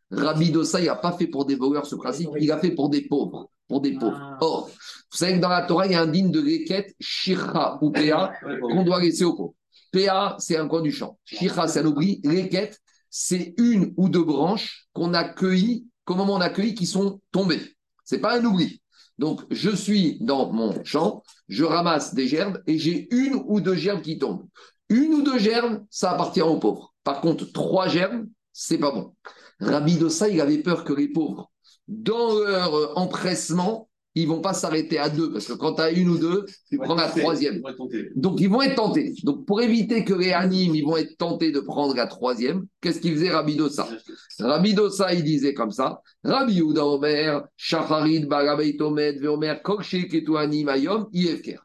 Rabbi 0.10 0.52
Dosa, 0.52 0.80
il 0.80 0.86
n'a 0.86 0.96
pas 0.96 1.12
fait 1.12 1.28
pour 1.28 1.46
des 1.46 1.56
voleurs 1.56 1.86
ce 1.86 1.96
principe, 1.96 2.30
il 2.40 2.52
a 2.52 2.58
fait 2.58 2.72
pour 2.72 2.90
des 2.90 3.08
pauvres. 3.08 3.50
Pour 3.68 3.82
des 3.82 3.92
pauvres. 3.92 4.18
Ah. 4.18 4.38
Or, 4.40 4.70
vous 4.70 5.18
savez 5.18 5.34
que 5.34 5.40
dans 5.40 5.50
la 5.50 5.64
Torah, 5.64 5.86
il 5.88 5.92
y 5.92 5.96
a 5.96 6.02
un 6.02 6.08
digne 6.08 6.32
de 6.32 6.40
l'équette, 6.40 6.96
Shira 7.02 7.78
ou 7.82 7.92
Péa, 7.92 8.32
qu'on 8.62 8.84
doit 8.84 9.02
laisser 9.02 9.26
au 9.26 9.36
pauvres. 9.36 9.56
Péa, 9.92 10.36
c'est 10.40 10.56
un 10.56 10.68
coin 10.70 10.82
du 10.82 10.92
champ. 10.92 11.18
Shira, 11.26 11.68
c'est 11.68 11.82
un 11.82 11.86
oubli. 11.86 12.22
L'équette, 12.24 12.80
c'est 13.10 13.54
une 13.58 13.94
ou 13.98 14.08
deux 14.08 14.24
branches 14.24 14.88
qu'on 14.94 15.14
a 15.14 15.26
cueillies, 15.26 15.88
qu'au 16.06 16.16
moment 16.16 16.36
on 16.36 16.42
a 16.42 16.50
cueilli, 16.50 16.74
qui 16.76 16.86
sont 16.86 17.20
tombées. 17.32 17.77
C'est 18.08 18.20
pas 18.20 18.40
un 18.40 18.46
oubli. 18.46 18.82
Donc, 19.18 19.42
je 19.52 19.70
suis 19.70 20.18
dans 20.22 20.54
mon 20.54 20.82
champ, 20.86 21.24
je 21.50 21.66
ramasse 21.66 22.14
des 22.14 22.26
gerbes 22.26 22.64
et 22.66 22.80
j'ai 22.80 23.14
une 23.14 23.44
ou 23.48 23.60
deux 23.60 23.76
gerbes 23.76 24.02
qui 24.02 24.18
tombent. 24.18 24.48
Une 24.88 25.14
ou 25.14 25.24
deux 25.24 25.38
gerbes, 25.38 25.84
ça 25.90 26.12
appartient 26.12 26.42
aux 26.42 26.58
pauvres. 26.58 26.94
Par 27.04 27.20
contre, 27.20 27.52
trois 27.52 27.90
gerbes, 27.90 28.26
c'est 28.54 28.78
pas 28.78 28.92
bon. 28.92 29.14
Rabbi 29.60 29.98
Dossa, 29.98 30.30
il 30.30 30.40
avait 30.40 30.60
peur 30.60 30.86
que 30.86 30.94
les 30.94 31.10
pauvres, 31.10 31.52
dans 31.90 32.40
leur 32.40 32.98
empressement, 32.98 33.87
ils 34.22 34.28
vont 34.28 34.42
pas 34.42 34.54
s'arrêter 34.54 34.98
à 34.98 35.10
deux, 35.10 35.32
parce 35.32 35.46
que 35.46 35.54
quand 35.54 35.76
tu 35.76 35.82
as 35.82 35.92
une 35.92 36.10
ou 36.10 36.18
deux, 36.18 36.46
tu 36.70 36.78
prends 36.78 36.96
la 36.96 37.08
troisième. 37.08 37.62
Donc, 38.16 38.40
ils 38.40 38.50
vont 38.50 38.62
être 38.62 38.76
tentés. 38.76 39.14
Donc, 39.24 39.46
pour 39.46 39.62
éviter 39.62 40.04
que 40.04 40.14
les 40.14 40.32
animes, 40.32 40.76
ils 40.76 40.84
vont 40.84 40.98
être 40.98 41.18
tentés 41.18 41.52
de 41.52 41.60
prendre 41.60 41.96
la 41.96 42.08
troisième, 42.08 42.66
qu'est-ce 42.82 43.00
qu'il 43.00 43.14
faisait 43.14 43.30
Rabbi 43.30 43.56
Dossa? 43.56 43.88
Rabbi 44.40 44.74
Dossa, 44.74 45.14
il 45.14 45.24
disait 45.24 45.54
comme 45.54 45.72
ça 45.72 46.02
Rabbi 46.24 46.56
Yehuda 46.56 46.86
Omer, 46.86 47.44
Shacharid, 47.56 48.28
Barabeit 48.28 48.82
Omed, 48.82 49.20
Veomer, 49.20 49.56
Kokshik 49.64 50.14
et 50.14 50.24
Mayom, 50.64 51.08
Yevker. 51.14 51.60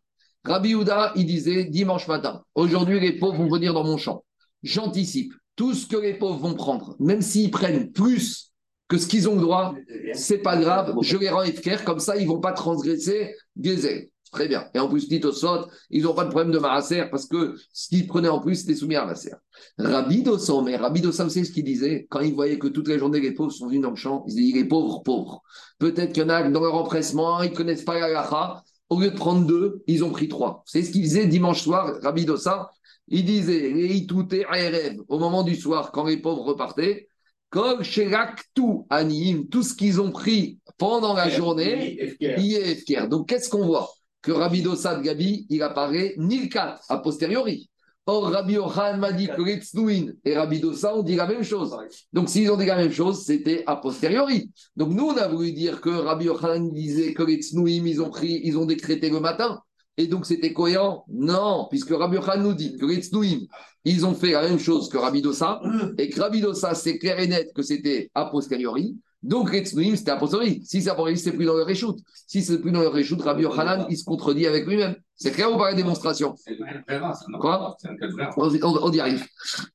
Rabbi 0.44 0.70
Yehuda, 0.70 1.12
il 1.16 1.26
disait 1.26 1.64
dimanche 1.64 2.08
matin, 2.08 2.42
aujourd'hui 2.54 2.98
les 2.98 3.12
pauvres 3.12 3.38
vont 3.38 3.48
venir 3.48 3.74
dans 3.74 3.84
mon 3.84 3.96
champ. 3.96 4.24
J'anticipe 4.62 5.32
tout 5.56 5.74
ce 5.74 5.86
que 5.86 5.96
les 5.96 6.14
pauvres 6.14 6.38
vont 6.38 6.54
prendre, 6.54 6.96
même 6.98 7.22
s'ils 7.22 7.50
prennent 7.50 7.92
plus 7.92 8.51
que 8.92 8.98
ce 8.98 9.06
qu'ils 9.06 9.26
ont 9.26 9.36
le 9.36 9.40
droit, 9.40 9.74
c'est 10.12 10.42
pas 10.42 10.58
grave, 10.58 10.94
je 11.00 11.16
les 11.16 11.30
rends 11.30 11.42
Efker, 11.42 11.78
comme 11.82 11.98
ça 11.98 12.16
ils 12.18 12.28
vont 12.28 12.40
pas 12.40 12.52
transgresser 12.52 13.34
Gezel. 13.58 14.10
Très 14.30 14.48
bien. 14.48 14.66
Et 14.74 14.78
en 14.78 14.88
plus, 14.88 15.08
dit 15.08 15.20
au 15.24 15.32
sot, 15.32 15.66
ils 15.90 16.02
n'ont 16.04 16.14
pas 16.14 16.24
de 16.24 16.30
problème 16.30 16.52
de 16.52 16.58
Maaser 16.58 17.04
parce 17.10 17.26
que 17.26 17.54
ce 17.72 17.88
qu'ils 17.88 18.06
prenaient 18.06 18.28
en 18.28 18.40
plus, 18.40 18.56
c'était 18.56 18.74
soumis 18.74 18.96
à 18.96 19.04
Maaser. 19.04 19.32
Rabbi 19.78 20.22
Dossam, 20.22 20.64
mais 20.64 20.76
Rabbi 20.76 21.02
Dossam, 21.02 21.28
c'est 21.28 21.44
ce 21.44 21.52
qu'il 21.52 21.64
disait 21.64 22.06
quand 22.10 22.20
il 22.20 22.34
voyait 22.34 22.58
que 22.58 22.68
toute 22.68 22.88
la 22.88 22.96
journée 22.96 23.20
les 23.20 23.32
pauvres 23.32 23.50
sont 23.50 23.66
venus 23.66 23.82
dans 23.82 23.90
le 23.90 23.96
champ. 23.96 24.24
Il 24.28 24.34
disait 24.34 24.58
les 24.58 24.64
pauvres, 24.66 25.02
pauvres. 25.02 25.42
Peut-être 25.78 26.12
qu'il 26.12 26.22
y 26.22 26.26
en 26.26 26.30
a 26.30 26.48
dans 26.48 26.60
leur 26.60 26.74
empressement, 26.74 27.42
ils 27.42 27.52
connaissent 27.52 27.84
pas 27.84 27.98
la. 27.98 28.62
Au 28.88 29.00
lieu 29.00 29.10
de 29.10 29.16
prendre 29.16 29.46
deux, 29.46 29.82
ils 29.86 30.04
ont 30.04 30.10
pris 30.10 30.28
trois. 30.28 30.62
C'est 30.66 30.82
ce 30.82 30.90
qu'il 30.90 31.02
disait 31.02 31.26
dimanche 31.26 31.62
soir, 31.62 31.98
Rabbi 32.02 32.24
Dossa. 32.26 32.70
Il 33.08 33.24
disait 33.24 33.70
les 33.70 33.96
itouté 33.96 34.44
rêve 34.48 34.98
au 35.08 35.18
moment 35.18 35.42
du 35.42 35.56
soir, 35.56 35.92
quand 35.92 36.04
les 36.04 36.18
pauvres 36.18 36.44
repartaient. 36.44 37.08
Kol 37.52 37.82
tout 39.50 39.62
ce 39.62 39.74
qu'ils 39.74 40.00
ont 40.00 40.10
pris 40.10 40.58
pendant 40.78 41.12
la 41.12 41.28
journée, 41.28 42.16
il 42.18 42.56
est 42.56 42.74
FKR. 42.76 43.08
Donc, 43.08 43.28
qu'est-ce 43.28 43.50
qu'on 43.50 43.66
voit? 43.66 43.90
Que 44.22 44.32
Rabbi 44.32 44.62
Dossa 44.62 44.94
de 44.94 45.02
Gabi, 45.02 45.46
il 45.50 45.62
apparaît 45.62 46.14
Nilkat, 46.16 46.80
a 46.88 46.98
posteriori. 46.98 47.68
Or, 48.06 48.30
Rabbi 48.30 48.54
Yohan 48.54 48.96
m'a 48.96 49.12
dit 49.12 49.28
que 49.28 49.42
Tznuin 49.42 50.12
et 50.24 50.36
Rabbi 50.36 50.60
Dossa 50.60 50.96
ont 50.96 51.02
dit 51.02 51.14
la 51.14 51.26
même 51.26 51.44
chose. 51.44 51.76
Donc, 52.12 52.30
s'ils 52.30 52.50
ont 52.50 52.56
dit 52.56 52.66
la 52.66 52.76
même 52.76 52.90
chose, 52.90 53.22
c'était 53.22 53.62
a 53.66 53.76
posteriori. 53.76 54.50
Donc, 54.74 54.88
nous, 54.90 55.08
on 55.08 55.16
a 55.16 55.28
voulu 55.28 55.52
dire 55.52 55.80
que 55.80 55.90
Rabbi 55.90 56.24
Yohan 56.24 56.70
disait 56.72 57.12
que 57.12 57.22
Tznuim, 57.22 57.86
ils 57.86 58.00
ont 58.00 58.10
pris, 58.10 58.40
ils 58.44 58.56
ont 58.56 58.64
décrété 58.64 59.10
le 59.10 59.20
matin. 59.20 59.60
Et 59.98 60.06
donc, 60.06 60.24
c'était 60.24 60.54
cohérent? 60.54 61.04
Non, 61.08 61.66
puisque 61.68 61.90
Rabbi 61.90 62.16
Yohan 62.16 62.38
nous 62.38 62.54
dit 62.54 62.76
que 62.76 62.86
Tznuim, 62.86 63.40
ils 63.84 64.04
ont 64.06 64.14
fait 64.14 64.32
la 64.32 64.42
même 64.42 64.58
chose 64.58 64.88
que 64.88 64.96
Rabbi 64.98 65.22
Dossa. 65.22 65.60
Et 65.98 66.08
que 66.08 66.20
Rabbi 66.20 66.40
Dossa, 66.40 66.74
c'est 66.74 66.98
clair 66.98 67.18
et 67.18 67.26
net 67.26 67.52
que 67.54 67.62
c'était 67.62 68.10
a 68.14 68.26
posteriori. 68.26 68.96
Donc, 69.22 69.52
les 69.52 69.60
Tznuim, 69.64 69.94
c'était 69.94 70.10
a 70.10 70.16
posteriori. 70.16 70.62
Si 70.64 70.82
c'est 70.82 70.90
a 70.90 70.94
posteriori, 70.94 71.18
c'est 71.20 71.32
plus 71.32 71.44
dans 71.46 71.54
leur 71.54 71.66
réchoute. 71.66 71.98
Si 72.26 72.42
c'est 72.42 72.58
plus 72.60 72.72
dans 72.72 72.80
leur 72.80 72.92
réchoute, 72.92 73.22
Rabbi 73.22 73.42
Yohanan, 73.44 73.86
il 73.88 73.96
se 73.96 74.04
contredit 74.04 74.46
avec 74.48 74.66
lui-même. 74.66 74.96
C'est 75.14 75.30
clair 75.30 75.52
ou 75.52 75.56
pas 75.58 75.70
la 75.70 75.76
démonstration? 75.76 76.34
Quoi? 77.40 77.76
On, 78.36 78.48
on- 78.48 78.78
on 78.82 78.90
y 78.92 78.98
arrive. 78.98 79.24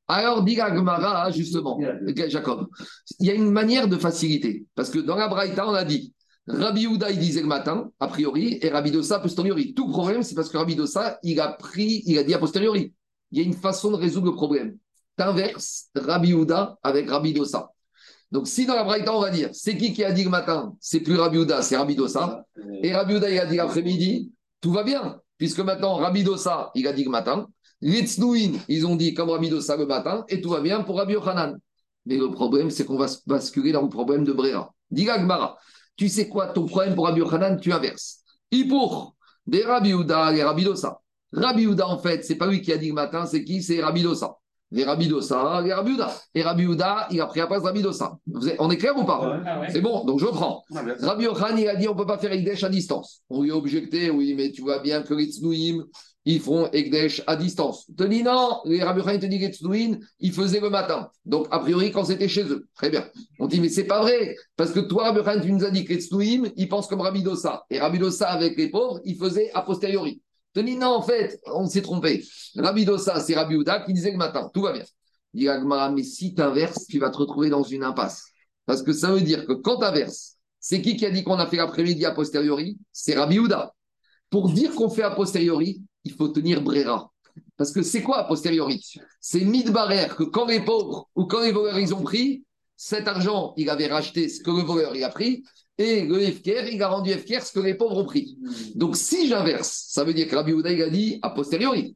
Alors, 0.07 0.43
dit 0.43 0.55
la 0.55 0.75
Gemara, 0.75 1.31
justement, 1.31 1.79
Jacob, 2.27 2.67
il 3.21 3.27
y 3.27 3.31
a 3.31 3.35
une 3.35 3.49
manière 3.51 3.87
de 3.87 3.95
faciliter. 3.95 4.65
Parce 4.75 4.89
que 4.89 4.99
dans 4.99 5.15
la 5.15 5.29
Braïta, 5.29 5.65
on 5.65 5.73
a 5.73 5.85
dit, 5.85 6.13
Rabbi 6.47 6.87
Houda, 6.87 7.11
il 7.11 7.19
disait 7.19 7.41
le 7.41 7.47
matin, 7.47 7.89
a 8.01 8.07
priori, 8.07 8.57
et 8.61 8.69
Rabbi 8.69 8.91
Dossa, 8.91 9.15
a 9.15 9.19
posteriori. 9.19 9.73
Tout 9.73 9.87
problème, 9.87 10.23
c'est 10.23 10.35
parce 10.35 10.49
que 10.49 10.57
Rabbi 10.57 10.75
Dossa, 10.75 11.19
il 11.23 11.39
a 11.39 11.49
pris, 11.53 12.03
il 12.05 12.17
a 12.17 12.23
dit 12.23 12.33
a 12.33 12.37
posteriori. 12.39 12.93
Il 13.31 13.39
y 13.39 13.41
a 13.41 13.45
une 13.45 13.53
façon 13.53 13.91
de 13.91 13.97
résoudre 13.97 14.27
le 14.27 14.35
problème. 14.35 14.77
T'inverses 15.15 15.89
Rabbi 15.95 16.33
Houda 16.33 16.77
avec 16.83 17.09
Rabbi 17.09 17.33
Dossa. 17.33 17.71
Donc, 18.31 18.47
si 18.47 18.65
dans 18.65 18.75
la 18.75 18.83
Braïta, 18.83 19.13
on 19.15 19.21
va 19.21 19.29
dire, 19.29 19.49
c'est 19.53 19.77
qui 19.77 19.93
qui 19.93 20.03
a 20.03 20.11
dit 20.11 20.23
le 20.23 20.29
matin 20.29 20.75
C'est 20.81 20.99
plus 20.99 21.15
Rabbi 21.15 21.37
Houda, 21.37 21.61
c'est 21.61 21.77
Rabbi 21.77 21.95
Dossa. 21.95 22.45
Et 22.83 22.93
Rabbi 22.93 23.15
Houda, 23.15 23.29
il 23.29 23.39
a 23.39 23.45
dit 23.45 23.55
l'après-midi, 23.55 24.31
tout 24.61 24.71
va 24.71 24.83
bien. 24.83 25.19
Puisque 25.37 25.59
maintenant, 25.59 25.95
Rabbi 25.95 26.23
Dossa, 26.23 26.71
il 26.75 26.87
a 26.87 26.93
dit 26.93 27.03
le 27.03 27.09
matin. 27.09 27.47
Les 27.79 28.03
ils 28.67 28.87
ont 28.87 28.95
dit 28.95 29.13
comme 29.13 29.29
Rabbi 29.29 29.49
Dossa 29.49 29.77
le 29.77 29.85
matin, 29.85 30.25
et 30.29 30.41
tout 30.41 30.49
va 30.49 30.61
bien 30.61 30.81
pour 30.81 30.97
Rabbi 30.97 31.13
Yochanan. 31.13 31.57
Mais 32.05 32.17
le 32.17 32.31
problème, 32.31 32.69
c'est 32.69 32.85
qu'on 32.85 32.97
va 32.97 33.07
se 33.07 33.19
basculer 33.27 33.71
dans 33.71 33.83
le 33.83 33.89
problème 33.89 34.23
de 34.23 34.33
Brera. 34.33 34.73
Dis 34.89 35.05
Gmara, 35.05 35.57
tu 35.95 36.09
sais 36.09 36.27
quoi, 36.27 36.47
ton 36.47 36.65
problème 36.65 36.95
pour 36.95 37.05
Rabbi 37.05 37.19
Yochanan, 37.19 37.59
tu 37.59 37.71
inverses. 37.71 38.23
Ipour, 38.51 39.15
des 39.45 39.63
Rabbi 39.63 39.93
Houda 39.93 40.33
et 40.33 40.43
Rabbi 40.43 40.63
Dossa. 40.63 40.99
Rabbi 41.33 41.67
Houda, 41.67 41.87
en 41.87 41.97
fait, 41.97 42.23
c'est 42.23 42.35
pas 42.35 42.47
lui 42.47 42.61
qui 42.61 42.71
a 42.71 42.77
dit 42.77 42.89
le 42.89 42.93
matin, 42.93 43.25
c'est 43.25 43.43
qui? 43.43 43.61
C'est 43.61 43.81
Rabbi 43.81 44.03
Dossa. 44.03 44.37
Les 44.71 44.83
Rabidosa, 44.83 45.61
les 45.63 45.71
Rabiouda. 45.71 46.13
Et 46.35 46.43
Rabiouda, 46.43 47.07
il 47.11 47.21
a 47.21 47.25
pris 47.27 47.39
la 47.39 47.47
place 47.47 47.63
de 47.63 48.49
êtes- 48.49 48.55
On 48.59 48.69
est 48.69 48.75
clair 48.77 48.97
ou 48.97 49.05
pas? 49.05 49.39
Ah 49.45 49.61
ouais. 49.61 49.67
C'est 49.69 49.79
bon, 49.79 50.03
donc 50.03 50.19
je 50.19 50.25
prends. 50.25 50.61
Ah. 50.75 50.83
Rabbi 50.99 51.23
Yochanan, 51.23 51.57
il 51.57 51.69
a 51.69 51.75
dit 51.75 51.87
on 51.87 51.93
ne 51.93 51.97
peut 51.97 52.05
pas 52.05 52.17
faire 52.17 52.33
Ekdesh 52.33 52.65
à 52.65 52.69
distance. 52.69 53.21
On 53.29 53.43
lui 53.43 53.51
a 53.51 53.55
objecté, 53.55 54.09
oui, 54.09 54.33
mais 54.35 54.51
tu 54.51 54.61
vois 54.61 54.79
bien 54.79 55.03
que 55.03 55.13
les 55.13 55.27
Tznuim, 55.27 55.85
ils 56.25 56.41
font 56.41 56.69
Ekdesh 56.73 57.23
à 57.27 57.37
distance. 57.37 57.85
Il 57.87 57.95
te 57.95 58.03
dit 58.03 58.23
non, 58.23 58.59
les 58.65 58.83
Rabbi 58.83 58.99
Yochanan 58.99 59.21
te 59.21 59.25
dit 59.27 59.39
que 59.39 59.45
les 59.45 59.53
Tznuim, 59.53 59.99
ils 60.19 60.33
faisaient 60.33 60.59
le 60.59 60.69
matin. 60.69 61.09
Donc, 61.25 61.47
a 61.49 61.59
priori, 61.59 61.93
quand 61.93 62.03
c'était 62.03 62.27
chez 62.27 62.43
eux. 62.43 62.67
Très 62.75 62.89
bien. 62.89 63.05
On 63.39 63.47
dit, 63.47 63.61
mais 63.61 63.69
c'est 63.69 63.85
pas 63.85 64.01
vrai. 64.01 64.35
Parce 64.57 64.71
que 64.71 64.81
toi, 64.81 65.05
Rabbi 65.05 65.19
Yochanan, 65.19 65.41
tu 65.43 65.51
nous 65.53 65.63
as 65.63 65.71
dit 65.71 65.85
que 65.85 65.93
les 65.93 66.01
Tznuim, 66.01 66.49
ils 66.57 66.67
pensent 66.67 66.87
comme 66.87 66.99
Rabbi 67.01 67.23
Dossa. 67.23 67.63
Et 67.69 67.79
Rabbi 67.79 67.99
Dossa, 67.99 68.27
avec 68.29 68.57
les 68.57 68.69
pauvres, 68.69 68.99
il 69.05 69.15
faisait 69.15 69.49
a 69.53 69.61
posteriori. 69.61 70.21
Te 70.53 70.59
dit 70.59 70.75
non, 70.75 70.95
en 70.95 71.01
fait, 71.01 71.39
on 71.45 71.67
s'est 71.67 71.81
trompé. 71.81 72.25
Rabbi 72.55 72.85
Dossa, 72.85 73.19
c'est 73.19 73.35
Rabbi 73.35 73.55
Ouda 73.55 73.81
qui 73.81 73.93
disait 73.93 74.11
le 74.11 74.17
matin. 74.17 74.49
Tout 74.53 74.61
va 74.61 74.73
bien. 74.73 74.83
Il 75.33 75.41
dit 75.41 75.49
Agmara, 75.49 75.91
mais 75.91 76.03
si 76.03 76.33
tu 76.33 76.41
inverses, 76.41 76.87
tu 76.87 76.99
vas 76.99 77.09
te 77.09 77.17
retrouver 77.17 77.49
dans 77.49 77.63
une 77.63 77.83
impasse. 77.83 78.25
Parce 78.65 78.81
que 78.81 78.93
ça 78.93 79.11
veut 79.11 79.21
dire 79.21 79.45
que 79.45 79.53
quand 79.53 79.77
tu 79.77 79.85
inverses, 79.85 80.37
c'est 80.59 80.81
qui 80.81 80.97
qui 80.97 81.05
a 81.05 81.11
dit 81.11 81.23
qu'on 81.23 81.37
a 81.37 81.47
fait 81.47 81.57
l'après-midi 81.57 82.05
a 82.05 82.11
posteriori? 82.11 82.77
C'est 82.91 83.15
Rabbi 83.15 83.39
Houda. 83.39 83.73
Pour 84.29 84.49
dire 84.49 84.73
qu'on 84.73 84.89
fait 84.89 85.03
a 85.03 85.11
posteriori, 85.11 85.81
il 86.03 86.13
faut 86.13 86.27
tenir 86.29 86.61
Brera. 86.61 87.11
Parce 87.55 87.71
que 87.71 87.81
c'est 87.81 88.01
quoi 88.01 88.19
a 88.19 88.23
posteriori? 88.23 88.83
C'est 89.21 89.41
Midbarer 89.41 90.09
que 90.15 90.23
quand 90.23 90.45
les 90.45 90.59
pauvres 90.59 91.09
ou 91.15 91.25
quand 91.25 91.41
les 91.41 91.51
voleurs 91.51 91.79
ils 91.79 91.93
ont 91.93 92.01
pris, 92.01 92.43
cet 92.75 93.07
argent, 93.07 93.53
il 93.57 93.69
avait 93.69 93.87
racheté 93.87 94.29
ce 94.29 94.41
que 94.41 94.51
le 94.51 94.61
voleur 94.61 94.95
il 94.95 95.03
a 95.03 95.09
pris, 95.09 95.43
et 95.79 96.05
le 96.05 96.19
FKR, 96.19 96.67
il 96.71 96.81
a 96.81 96.87
rendu 96.87 97.11
FKR 97.11 97.41
ce 97.41 97.51
que 97.51 97.59
les 97.59 97.75
pauvres 97.75 97.97
ont 97.97 98.05
pris. 98.05 98.37
Donc 98.75 98.95
si 98.97 99.27
j'inverse, 99.27 99.85
ça 99.89 100.03
veut 100.03 100.13
dire 100.13 100.27
que 100.27 100.35
Rabbi 100.35 100.53
Houda, 100.53 100.71
il 100.71 100.81
a 100.81 100.89
dit 100.89 101.19
a 101.21 101.29
posteriori. 101.29 101.93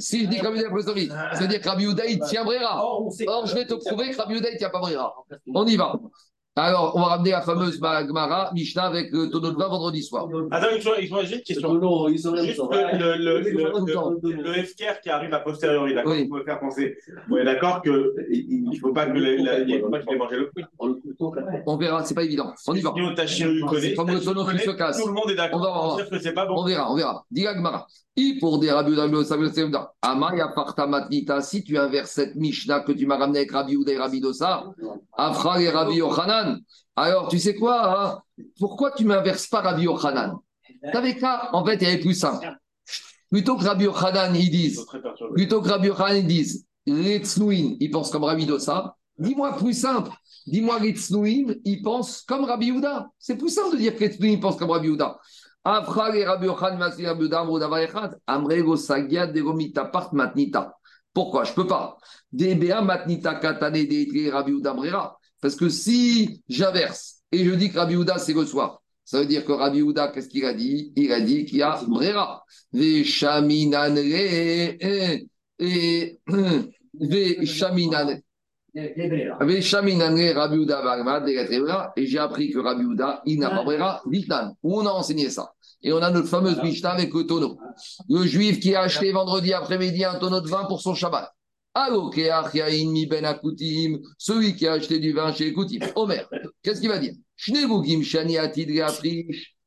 Si, 0.00 0.24
je 0.24 0.28
dis 0.28 0.38
que 0.38 0.44
Rabbi 0.44 0.58
Houda 0.58 0.68
a 0.68 0.70
posteriori, 0.70 1.08
ça 1.08 1.40
veut 1.40 1.48
dire 1.48 1.60
que 1.60 1.68
Rabbi 1.68 1.86
Houda, 1.86 2.06
il 2.06 2.18
tient 2.20 2.44
Brera. 2.44 2.84
Or, 2.84 3.46
je 3.46 3.54
vais 3.54 3.66
te 3.66 3.74
prouver 3.74 4.10
que 4.10 4.16
Rabbi 4.16 4.36
Houda, 4.36 4.50
il 4.50 4.58
tient 4.58 4.70
pas 4.70 4.80
Brera. 4.80 5.14
On 5.54 5.66
y 5.66 5.76
va. 5.76 6.00
Alors, 6.56 6.92
on 6.94 7.00
va 7.00 7.06
ramener 7.06 7.30
la 7.30 7.40
fameuse 7.42 7.80
Gemara, 7.80 8.50
Mishnah, 8.54 8.84
avec 8.84 9.10
le 9.10 9.28
tonneau 9.28 9.50
de 9.50 9.56
vin 9.56 9.66
vendredi 9.68 10.04
soir. 10.04 10.28
Attends, 10.52 10.66
sont, 10.80 10.90
j'ai 11.24 11.36
une 11.36 11.42
question. 11.42 12.08
Juste 12.08 12.26
le, 12.26 12.36
le, 12.36 13.16
le, 13.16 13.40
le, 13.40 13.50
le, 14.22 14.42
le 14.42 14.52
FKR 14.62 15.00
qui 15.02 15.10
arrive 15.10 15.34
à 15.34 15.40
posteriori, 15.40 15.94
d'accord 15.94 16.12
Oui. 16.12 16.22
Vous 16.22 16.28
pouvez 16.28 16.44
faire 16.44 16.60
penser. 16.60 16.96
On 17.28 17.36
est 17.38 17.44
d'accord 17.44 17.82
qu'il 17.82 17.92
ne 18.70 18.78
faut 18.78 18.92
pas 18.92 19.06
que 19.06 19.12
le- 19.18 19.36
la- 19.38 19.58
il 19.60 19.80
faut 19.80 19.90
pas 19.90 19.98
qu'il 19.98 20.12
ait 20.14 20.16
mangé 20.16 20.36
le 20.36 20.46
fruit. 20.52 20.64
On 21.66 21.76
verra, 21.76 22.04
c'est 22.04 22.14
pas 22.14 22.22
évident. 22.22 22.52
On 22.68 22.74
y 22.74 22.80
va. 22.82 22.90
Connaît. 22.92 23.94
Comme 23.94 24.10
le 24.10 24.20
tonneau 24.20 24.44
qui 24.46 24.58
se 24.60 24.70
casse. 24.70 25.00
Tout 25.00 25.08
le 25.08 25.12
monde 25.14 25.30
est 25.30 25.34
d'accord 25.34 25.58
On 25.58 25.62
va 25.64 25.70
voir. 25.72 25.98
c'est. 26.20 26.34
On 26.50 26.64
verra, 26.64 26.92
on 26.92 26.96
verra. 26.96 27.24
Dis 27.32 27.42
la 27.42 27.54
Gemara. 27.56 27.86
I 28.16 28.38
pour 28.38 28.60
des 28.60 28.70
Rabbi 28.70 28.92
Houda, 28.92 29.02
Rabbi 29.08 29.60
Houda. 29.60 29.92
Amaya 30.00 30.46
parta 30.54 30.86
matnita. 30.86 31.40
Si 31.40 31.64
tu 31.64 31.76
inverses 31.76 32.12
cette 32.12 32.36
Mishnah 32.36 32.80
que 32.80 32.92
tu 32.92 33.06
m'as 33.06 33.16
ramené 33.16 33.40
avec 33.40 33.50
Rabbi 33.50 33.76
et 33.88 33.98
Rabbi 33.98 34.20
Dosa, 34.20 34.62
Afra 35.16 35.60
et 35.60 35.68
Rabbi 35.68 35.96
Yochanan. 35.96 36.60
Alors, 36.96 37.28
tu 37.28 37.38
sais 37.38 37.54
quoi 37.54 38.00
hein? 38.00 38.44
Pourquoi 38.58 38.92
tu 38.92 39.04
m'inverses 39.04 39.46
pas 39.46 39.60
Rabbi 39.60 39.82
Yochanan? 39.82 40.38
T'avais 40.92 41.16
qu'à, 41.16 41.50
en 41.52 41.64
fait, 41.64 41.76
il 41.76 41.82
y 41.82 41.86
avait 41.86 42.00
plus 42.00 42.14
simple. 42.14 42.46
Plutôt 43.30 43.56
que 43.56 43.64
Rabbi 43.64 43.84
Yochanan, 43.84 44.34
ils 44.34 44.50
disent, 44.50 44.84
plutôt 45.34 45.60
que 45.60 45.68
Rabbi 45.68 45.88
Yochanan, 45.88 46.16
ils 46.16 46.26
disent, 46.26 46.66
les 46.86 47.22
ils 47.80 47.90
pensent 47.90 48.10
comme 48.10 48.24
Rabbi 48.24 48.46
Dosa. 48.46 48.96
Dis-moi 49.16 49.56
plus 49.56 49.74
simple. 49.74 50.10
Dis-moi 50.46 50.78
les 50.80 50.92
Tznuim, 50.92 51.54
ils 51.64 51.80
pensent 51.82 52.22
comme 52.22 52.44
Rabbi 52.44 52.70
Houda. 52.70 53.08
C'est 53.18 53.36
plus 53.36 53.48
simple 53.48 53.76
de 53.76 53.78
dire 53.78 53.94
que 53.94 54.00
les 54.00 54.10
Tznuim 54.10 54.38
pensent 54.38 54.56
comme 54.56 54.70
Rabbi 54.70 54.88
Houda. 54.88 55.18
Afra 55.64 56.14
et 56.14 56.24
Rabbi 56.24 56.46
Yochanan, 56.46 56.78
Masri 56.78 57.06
Rabbi 57.06 57.24
Houda, 57.24 57.46
Davar 57.58 57.78
Echad, 57.78 58.18
Amrego 58.26 58.76
Sagia, 58.76 59.26
Deromita, 59.26 59.86
Part 59.86 60.12
Matnita. 60.12 60.74
Pourquoi? 61.14 61.44
Je 61.44 61.52
peux 61.54 61.66
pas. 61.66 61.96
DBA 62.32 62.82
Matnita 62.82 63.36
Katane 63.36 63.86
de 63.86 64.72
Brera. 64.74 65.16
Parce 65.40 65.54
que 65.54 65.68
si 65.68 66.42
j'inverse 66.48 67.22
et 67.30 67.44
je 67.44 67.52
dis 67.52 67.70
que 67.70 67.78
Rabbi 67.78 67.94
Houda, 67.96 68.18
c'est 68.18 68.32
le 68.32 68.44
soir, 68.44 68.82
ça 69.04 69.20
veut 69.20 69.26
dire 69.26 69.44
que 69.44 69.52
Rabbi 69.52 69.82
Houda, 69.82 70.08
qu'est-ce 70.08 70.28
qu'il 70.28 70.44
a 70.44 70.52
dit? 70.54 70.92
Il 70.96 71.12
a 71.12 71.20
dit 71.20 71.44
qu'il 71.44 71.58
y 71.58 71.62
a 71.62 71.80
Brera. 71.86 72.42
Veshaminanre 72.72 73.98
et 73.98 74.78
Veshaminanre. 77.40 78.22
Houda 80.52 80.82
Varma, 80.82 81.20
Degatrevra. 81.20 81.92
Et 81.96 82.06
j'ai 82.06 82.18
appris 82.18 82.50
que 82.50 82.58
Rabbi 82.58 82.84
Houda, 82.84 83.22
il 83.26 83.38
n'a 83.38 83.50
pas 83.50 83.62
Brera. 83.62 84.02
Où 84.62 84.80
on 84.80 84.86
a 84.86 84.90
enseigné 84.90 85.30
ça? 85.30 85.52
Et 85.84 85.92
on 85.92 85.98
a 85.98 86.10
notre 86.10 86.28
fameuse 86.28 86.60
Mishnah 86.62 86.92
avec 86.92 87.12
le 87.14 87.26
tonneau. 87.26 87.58
Le 88.08 88.24
juif 88.24 88.58
qui 88.58 88.74
a 88.74 88.80
acheté 88.80 89.12
vendredi 89.12 89.52
après-midi 89.52 90.04
un 90.04 90.14
tonneau 90.18 90.40
de 90.40 90.48
vin 90.48 90.64
pour 90.64 90.80
son 90.80 90.94
Shabbat. 90.94 91.30
Ben 91.74 91.90
celui 94.18 94.56
qui 94.56 94.66
a 94.66 94.72
acheté 94.72 94.98
du 94.98 95.12
vin 95.12 95.32
chez 95.32 95.50
Akutim. 95.50 95.80
Omer, 95.94 96.28
qu'est-ce 96.62 96.80
qu'il 96.80 96.88
va 96.88 96.98
dire? 96.98 97.12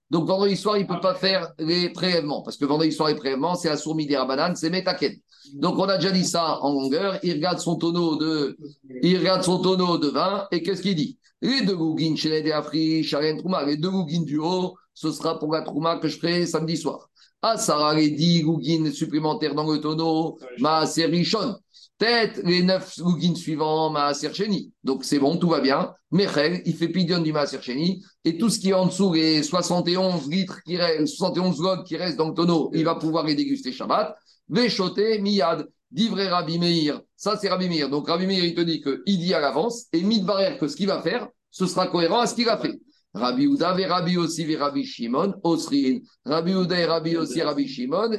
Donc 0.09 0.26
vendredi 0.26 0.55
soir, 0.55 0.78
il 0.78 0.84
ne 0.84 0.88
peut 0.88 1.01
pas 1.01 1.15
faire 1.15 1.51
les 1.59 1.89
prélèvements, 1.89 2.41
parce 2.41 2.55
que 2.55 2.63
vendredi 2.63 2.93
soir, 2.93 3.09
les 3.09 3.15
prélèvements, 3.15 3.55
c'est 3.55 3.70
à 3.70 3.76
sourmi 3.76 4.07
des 4.07 4.15
rabanan, 4.15 4.55
c'est 4.55 4.70
metaken. 4.70 5.13
Donc 5.55 5.78
on 5.78 5.84
a 5.84 5.97
déjà 5.97 6.11
dit 6.11 6.24
ça 6.24 6.59
en 6.61 6.72
longueur. 6.72 7.20
Il 7.24 7.34
regarde 7.34 7.59
son 7.59 7.76
tonneau 7.76 8.15
de, 8.15 8.57
il 9.03 9.18
regarde 9.18 9.43
son 9.43 9.59
tonneau 9.59 9.97
de 9.97 10.07
vin, 10.07 10.47
et 10.51 10.63
qu'est-ce 10.63 10.82
qu'il 10.82 10.95
dit? 10.95 11.20
Les 11.41 11.61
deux 11.61 11.76
gougin 11.76 12.15
shene 12.15 12.41
de 12.41 12.51
afrish, 12.51 13.13
Arian 13.13 13.38
Trouma, 13.38 13.65
les 13.65 13.76
deux 13.76 13.91
gougin 13.91 14.24
du 14.24 14.38
haut, 14.38 14.76
ce 14.98 15.12
sera 15.12 15.38
pour 15.38 15.54
la 15.54 15.62
Trouma 15.62 15.98
que 15.98 16.08
je 16.08 16.18
ferai 16.18 16.48
samedi 16.48 16.76
soir. 16.76 17.12
Ah, 17.43 17.56
Sarah 17.56 17.93
les 17.93 18.10
10 18.10 18.41
gougin 18.41 18.91
supplémentaires 18.91 19.54
dans 19.54 19.72
le 19.72 19.80
tonneau, 19.80 20.39
ma 20.58 20.88
c'est 20.88 21.06
Rishon. 21.06 21.56
Peut-être 22.00 22.41
les 22.43 22.64
neuf 22.64 22.98
gougines 23.00 23.36
suivants, 23.36 23.91
Maaser 23.91 24.34
Sheni. 24.34 24.72
Donc 24.84 25.04
c'est 25.04 25.20
bon, 25.20 25.38
tout 25.38 25.50
va 25.50 25.62
bien. 25.62 25.93
Mechel, 26.10 26.64
il 26.66 26.76
fait 26.76 26.88
pidion 26.88 27.20
du 27.20 27.32
Maaser 27.32 27.62
Sheni. 27.62 28.04
Et 28.26 28.39
tout 28.39 28.50
ce 28.50 28.58
qui 28.58 28.70
est 28.70 28.74
en 28.74 28.88
dessous, 28.88 29.14
les 29.14 29.43
71 29.43 30.28
litres 30.30 30.64
qui 30.64 30.78
restent, 30.78 31.06
71 31.06 31.60
godes 31.60 31.84
qui 31.86 31.95
restent 31.95 32.18
dans 32.18 32.30
le 32.30 32.34
tonneau, 32.34 32.72
il 32.74 32.84
va 32.84 32.95
pouvoir 32.95 33.24
les 33.24 33.36
déguster 33.36 33.72
Shabbat. 33.72 34.16
Véchoté, 34.50 35.20
Miyad, 35.20 35.68
divré 35.91 36.28
Rabbi 36.28 36.58
Meir. 36.58 37.02
Ça, 37.16 37.38
c'est 37.39 37.50
Rabbi 37.50 37.70
Meir. 37.70 37.89
Donc 37.89 38.08
Rabbi 38.08 38.26
Meir, 38.26 38.43
il 38.43 38.56
te 38.56 38.62
dit 38.62 38.82
qu'il 38.82 39.20
dit 39.20 39.36
à 39.36 39.39
l'avance. 39.39 39.86
Et 39.93 40.02
Midbarer, 40.02 40.58
que 40.58 40.68
ce 40.68 40.76
qu'il 40.76 40.88
va 40.88 41.04
faire, 41.04 41.28
ce 41.52 41.68
sera 41.68 41.86
cohérent 41.88 42.22
à 42.22 42.28
ce 42.28 42.34
qu'il 42.34 42.50
a 42.50 42.58
fait. 42.58 42.80
Rabbi 43.14 43.47
Ouda, 43.47 43.76
et 43.80 43.86
Rabbi 43.86 44.18
aussi, 44.18 44.43
et 44.51 44.55
Rabbi 44.58 44.84
Shimon, 44.86 45.34
Osrin. 45.43 45.99
Rabbi 46.26 46.53
Ouda 46.53 46.78
et 46.80 46.86
Rabbi 46.86 47.18
aussi, 47.18 47.41
Rabbi 47.41 47.68
Shimon, 47.68 48.12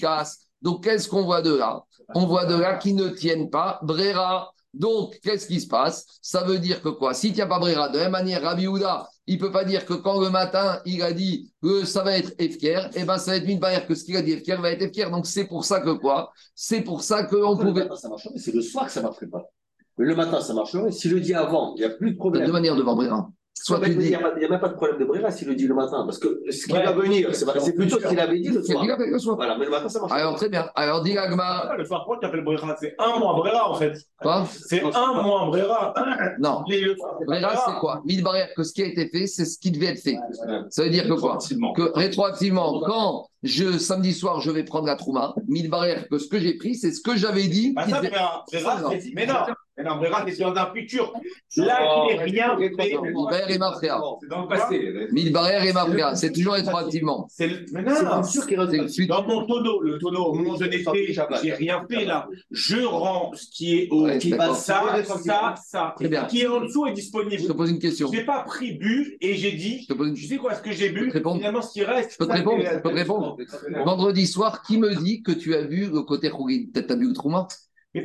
cassent. 0.00 0.46
Donc 0.60 0.84
qu'est-ce 0.84 1.08
qu'on 1.08 1.24
voit 1.24 1.42
de 1.42 1.54
là? 1.54 1.82
On 2.14 2.26
voit 2.26 2.44
de 2.46 2.54
là 2.54 2.76
qui 2.76 2.92
ne 2.94 3.08
tiennent 3.08 3.48
pas 3.50 3.80
Brera. 3.82 4.52
Donc, 4.74 5.18
qu'est-ce 5.22 5.46
qui 5.46 5.60
se 5.60 5.66
passe? 5.66 6.06
Ça 6.22 6.44
veut 6.44 6.58
dire 6.58 6.80
que 6.80 6.88
quoi? 6.88 7.12
S'il 7.12 7.34
n'y 7.34 7.42
a 7.42 7.46
pas 7.46 7.58
Brera, 7.58 7.90
de 7.90 7.98
la 7.98 8.04
même 8.04 8.12
manière, 8.12 8.40
Rabbi 8.42 8.66
Houda, 8.66 9.06
il 9.26 9.34
ne 9.36 9.40
peut 9.40 9.52
pas 9.52 9.64
dire 9.64 9.84
que 9.84 9.92
quand 9.92 10.18
le 10.18 10.30
matin, 10.30 10.80
il 10.86 11.02
a 11.02 11.12
dit 11.12 11.52
que 11.62 11.84
ça 11.84 12.02
va 12.02 12.16
être 12.16 12.32
Efker, 12.38 12.88
et 12.94 13.04
ben 13.04 13.18
ça 13.18 13.32
va 13.32 13.36
être 13.36 13.46
une 13.48 13.58
barrière 13.58 13.86
que 13.86 13.94
ce 13.94 14.02
qu'il 14.04 14.16
a 14.16 14.22
dit 14.22 14.32
Efker 14.32 14.56
va 14.56 14.70
être 14.70 14.80
Efker. 14.82 15.10
Donc, 15.10 15.26
c'est 15.26 15.44
pour 15.44 15.66
ça 15.66 15.80
que 15.80 15.90
quoi? 15.90 16.32
C'est 16.54 16.80
pour 16.80 17.02
ça 17.02 17.24
qu'on 17.24 17.52
Le 17.52 17.58
pouvait. 17.66 17.82
matin, 17.84 17.96
ça 17.96 18.08
marcherait, 18.08 18.38
c'est 18.38 18.54
le 18.54 18.62
soir 18.62 18.86
que 18.86 18.92
ça 18.92 19.00
ne 19.00 19.06
marcherait 19.06 19.26
pas. 19.26 19.42
Mais 19.98 20.06
le 20.06 20.14
matin, 20.16 20.40
ça 20.40 20.54
marcherait. 20.54 20.90
Si 20.90 21.08
le 21.10 21.20
dit 21.20 21.34
avant, 21.34 21.74
il 21.76 21.80
n'y 21.80 21.84
a 21.84 21.90
plus 21.90 22.12
de 22.12 22.12
Il 22.12 22.14
y 22.14 22.16
a 22.16 22.18
problème. 22.20 22.46
deux 22.46 22.52
manières 22.52 22.76
de 22.76 22.82
voir 22.82 22.96
Brera. 22.96 23.28
Soit 23.54 23.78
tu 23.80 23.90
il 23.92 23.98
dis. 23.98 24.08
n'y 24.08 24.14
a, 24.14 24.18
pas- 24.18 24.32
il 24.36 24.42
y 24.42 24.44
a 24.44 24.48
même 24.48 24.58
pas 24.60 24.68
de 24.68 24.74
problème 24.74 24.98
de 24.98 25.04
Brera 25.04 25.30
s'il 25.30 25.46
le 25.46 25.54
dit 25.54 25.68
le 25.68 25.74
matin. 25.74 26.02
Parce 26.04 26.18
que 26.18 26.42
ce 26.50 26.66
qui 26.66 26.72
Ouais. 26.72 26.84
va 26.84 26.92
venir, 26.92 27.32
c'est 27.34 27.46
c'est 27.60 27.74
plutôt 27.74 28.00
ce 28.00 28.08
qu'il 28.08 28.18
avait 28.18 28.40
dit 28.40 28.48
le 28.48 28.62
soir. 28.62 28.84
le. 28.84 29.34
Voilà, 29.34 29.56
mais 29.56 29.66
le 29.66 29.70
matin, 29.70 29.88
ça 29.88 30.00
marche. 30.00 30.10
Alors, 30.12 30.34
très 30.34 30.48
bien. 30.48 30.68
Alors, 30.74 31.02
dis 31.02 31.16
Agma. 31.16 31.68
Ah, 31.70 31.76
Le 31.76 31.84
soir, 31.84 32.00
pourquoi 32.00 32.18
tu 32.18 32.26
appelles 32.26 32.42
Brera? 32.42 32.76
C'est 32.80 32.94
un 32.98 33.18
mois 33.20 33.34
Brera, 33.34 33.70
en 33.70 33.74
fait. 33.74 33.92
Quoi? 34.20 34.46
C'est 34.50 34.82
un 34.82 35.12
mois 35.22 35.46
Brera. 35.46 35.94
Non. 36.40 36.64
Brera, 37.26 37.56
c'est 37.66 37.78
quoi? 37.78 38.02
Mille 38.04 38.24
barrières 38.24 38.48
que 38.56 38.62
ce 38.64 38.72
qui 38.72 38.82
a 38.82 38.86
été 38.86 39.08
fait, 39.08 39.26
c'est 39.28 39.44
ce 39.44 39.58
qui 39.58 39.70
devait 39.70 39.86
être 39.92 40.00
fait. 40.00 40.16
Ça 40.70 40.82
veut 40.82 40.90
dire 40.90 41.04
que 41.06 41.12
quoi? 41.20 41.38
Que 41.76 41.92
rétroactivement, 41.96 42.80
quand 42.80 43.28
je 43.42 43.78
samedi 43.78 44.12
soir 44.12 44.40
je 44.40 44.50
vais 44.50 44.64
prendre 44.64 44.86
la 44.86 44.96
trouma, 44.96 45.34
mille 45.48 45.68
barrières 45.70 46.08
que 46.08 46.18
ce 46.18 46.28
que 46.28 46.38
j'ai 46.38 46.54
pris, 46.56 46.74
c'est 46.74 46.92
ce 46.92 47.00
que 47.00 47.16
j'avais 47.16 47.48
dit. 47.48 47.72
Bah 47.74 47.86
ça, 47.88 47.98
devait- 47.98 48.10
Brera, 48.10 48.44
c'est- 49.00 49.12
mais 49.14 49.26
non, 49.26 49.34
mais 49.76 49.84
non, 49.84 49.96
Brera, 49.96 50.24
c'est 50.28 50.42
dans 50.42 50.54
un 50.54 50.72
futur. 50.74 51.12
Là, 51.56 52.06
il 52.10 52.16
n'est 52.16 52.22
rien 52.22 52.56
barrières 52.56 53.04
et. 53.04 54.16
C'est 54.20 54.28
dans 54.28 54.42
le 54.42 54.48
passé. 54.48 55.08
Mille 55.12 55.32
barrières 55.32 55.64
et 55.64 55.72
ma 55.72 55.86
frère. 55.86 56.16
C'est 56.16 56.32
toujours 56.32 56.54
rétroactivement. 56.54 57.26
C'est 57.30 57.50
mais 57.72 57.82
sûr 58.22 58.46
qu'il 58.46 58.60
suite. 58.88 59.08
dans 59.08 59.22
mon 59.26 59.46
tonneau, 59.46 59.80
le 59.80 59.98
tonneau, 59.98 60.26
au 60.26 60.34
moment 60.34 60.56
l'ai 60.64 60.78
fait, 60.78 61.12
j'ai 61.42 61.52
rien 61.52 61.84
fait 61.90 62.04
là. 62.04 62.28
Je 62.50 62.82
rends 62.84 63.32
ce 63.34 63.46
qui 63.50 63.78
est 63.78 63.88
au. 63.90 64.06
Qui 64.18 64.30
Ça, 64.30 64.84
ça, 65.04 65.54
ça. 65.62 65.94
Ce 65.98 66.26
qui 66.30 66.40
est 66.42 66.46
en 66.46 66.60
dessous 66.60 66.86
est 66.86 66.90
Je 66.90 66.94
te 66.94 67.00
disponible. 67.00 67.54
pose 67.54 67.70
une 67.70 67.78
question. 67.78 68.08
Je 68.12 68.18
n'ai 68.18 68.24
pas 68.24 68.42
pris 68.42 68.72
bu 68.72 69.16
et 69.20 69.34
j'ai 69.34 69.52
dit, 69.52 69.80
Je 69.82 69.86
te 69.88 69.92
pose 69.94 70.08
une 70.08 70.14
tu 70.14 70.26
sais 70.26 70.36
quoi, 70.36 70.54
ce 70.54 70.62
que 70.62 70.70
j'ai 70.72 70.90
bu, 70.90 71.10
finalement, 71.10 71.62
ce 71.62 71.72
qui 71.72 71.82
reste. 71.84 72.12
Je 72.12 72.18
peux 72.18 72.26
te 72.26 72.30
ça, 72.30 72.36
répondre, 72.36 72.62
c'est- 72.62 72.74
je 72.74 72.78
peux 72.78 72.90
te 72.90 72.94
répondre. 72.94 73.31
Vendredi 73.84 74.26
soir, 74.26 74.62
qui 74.62 74.78
me 74.78 74.94
dit 74.94 75.22
que 75.22 75.32
tu 75.32 75.54
as 75.54 75.62
vu 75.62 75.86
le 75.90 76.02
côté 76.02 76.28
Rougin 76.28 76.66
Peut-être 76.72 76.88
tu 76.88 76.92
as 76.92 76.96
vu 76.96 77.08
le 77.08 77.14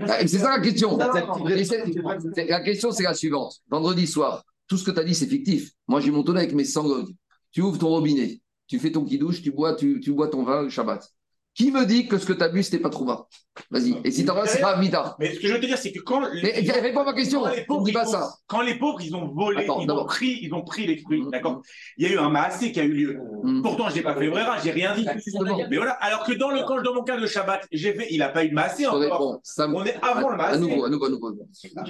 Ah, 0.07 0.27
C'est 0.27 0.39
ça 0.39 0.57
la 0.57 0.61
question. 0.61 0.97
La 0.97 2.59
question, 2.61 2.91
c'est 2.91 3.03
la 3.03 3.13
suivante. 3.13 3.57
Vendredi 3.69 4.07
soir, 4.07 4.43
tout 4.67 4.77
ce 4.77 4.83
que 4.83 4.91
tu 4.91 4.99
as 4.99 5.03
dit, 5.03 5.15
c'est 5.15 5.27
fictif. 5.27 5.71
Moi, 5.87 6.01
j'ai 6.01 6.11
mon 6.11 6.23
tonneau 6.23 6.39
avec 6.39 6.53
mes 6.53 6.65
100 6.65 6.83
godes. 6.83 7.09
Tu 7.51 7.61
ouvres 7.61 7.79
ton 7.79 7.87
robinet, 7.87 8.41
tu 8.67 8.79
fais 8.79 8.91
ton 8.91 9.05
kidouche, 9.05 9.41
tu 9.41 9.51
bois, 9.51 9.75
tu, 9.75 9.99
tu 9.99 10.11
bois 10.11 10.27
ton 10.27 10.43
vin 10.43 10.63
le 10.63 10.69
Shabbat. 10.69 11.07
Qui 11.57 11.71
me 11.71 11.85
dit 11.87 12.07
que 12.07 12.19
ce 12.19 12.25
que 12.27 12.33
tu 12.33 12.43
as 12.43 12.49
bu, 12.49 12.61
c'était 12.61 12.77
pas 12.77 12.91
trop 12.91 13.03
bas 13.03 13.27
Vas-y. 13.71 13.99
Et 14.03 14.11
si 14.11 14.23
t'en 14.23 14.35
vas, 14.35 14.45
c'est 14.45 14.61
pas 14.61 14.77
Mida. 14.77 15.15
Mais 15.19 15.33
ce 15.33 15.39
que 15.39 15.47
je 15.47 15.53
veux 15.53 15.59
te 15.59 15.65
dire, 15.65 15.79
c'est 15.79 15.91
que 15.91 15.99
quand. 16.01 16.19
les- 16.31 16.43
Mais 16.43 16.71
réponds 16.79 16.99
à 16.99 17.05
ma 17.05 17.13
question. 17.13 17.41
Quand 17.41 17.49
les 17.49 17.65
pauvres, 17.65 17.91
pas 17.91 18.07
ont- 18.07 18.11
ça. 18.11 18.35
Quand 18.45 18.61
les 18.61 18.75
pauvres, 18.77 19.01
ils 19.01 19.15
ont 19.15 19.27
volé, 19.33 19.63
Attends, 19.63 19.79
ils, 19.81 19.89
ont 19.89 20.05
pris, 20.05 20.37
ils 20.43 20.53
ont 20.53 20.61
pris 20.61 20.85
les 20.85 21.01
trucs, 21.01 21.23
Mm. 21.25 21.31
d'accord? 21.31 21.63
Il 21.97 22.05
y 22.07 22.09
a 22.11 22.13
eu 22.13 22.19
un 22.19 22.29
maassé 22.29 22.71
qui 22.71 22.79
a 22.79 22.83
eu 22.83 22.91
lieu. 22.93 23.19
Mm. 23.43 23.63
Pourtant, 23.63 23.89
je 23.89 23.95
n'ai 23.95 24.01
pas 24.03 24.13
fait 24.15 24.27
vrai, 24.27 24.43
j'ai 24.63 24.69
rien 24.69 24.93
dit. 24.95 25.07
Justement. 25.15 25.57
Mais 25.67 25.77
voilà, 25.77 25.93
alors 25.93 26.23
que 26.23 26.33
dans, 26.33 26.51
le, 26.51 26.61
quand, 26.67 26.79
dans 26.83 26.93
mon 26.93 27.01
cas 27.03 27.19
de 27.19 27.25
Shabbat, 27.25 27.65
j'ai 27.71 27.93
fait, 27.95 28.05
il 28.11 28.19
n'a 28.19 28.29
pas 28.29 28.45
eu 28.45 28.49
de 28.49 28.53
maassé 28.53 28.85
encore. 28.85 28.99
réponds. 28.99 29.39
Ça 29.41 29.67
me- 29.67 29.75
On 29.75 29.83
est 29.83 29.97
avant 30.03 30.29
le 30.29 30.35
À 30.35 30.37
maassé. 30.37 30.59
nouveau, 30.59 30.85
à 30.85 30.89
nouveau, 30.91 31.05
à 31.05 31.09
nouveau. 31.09 31.31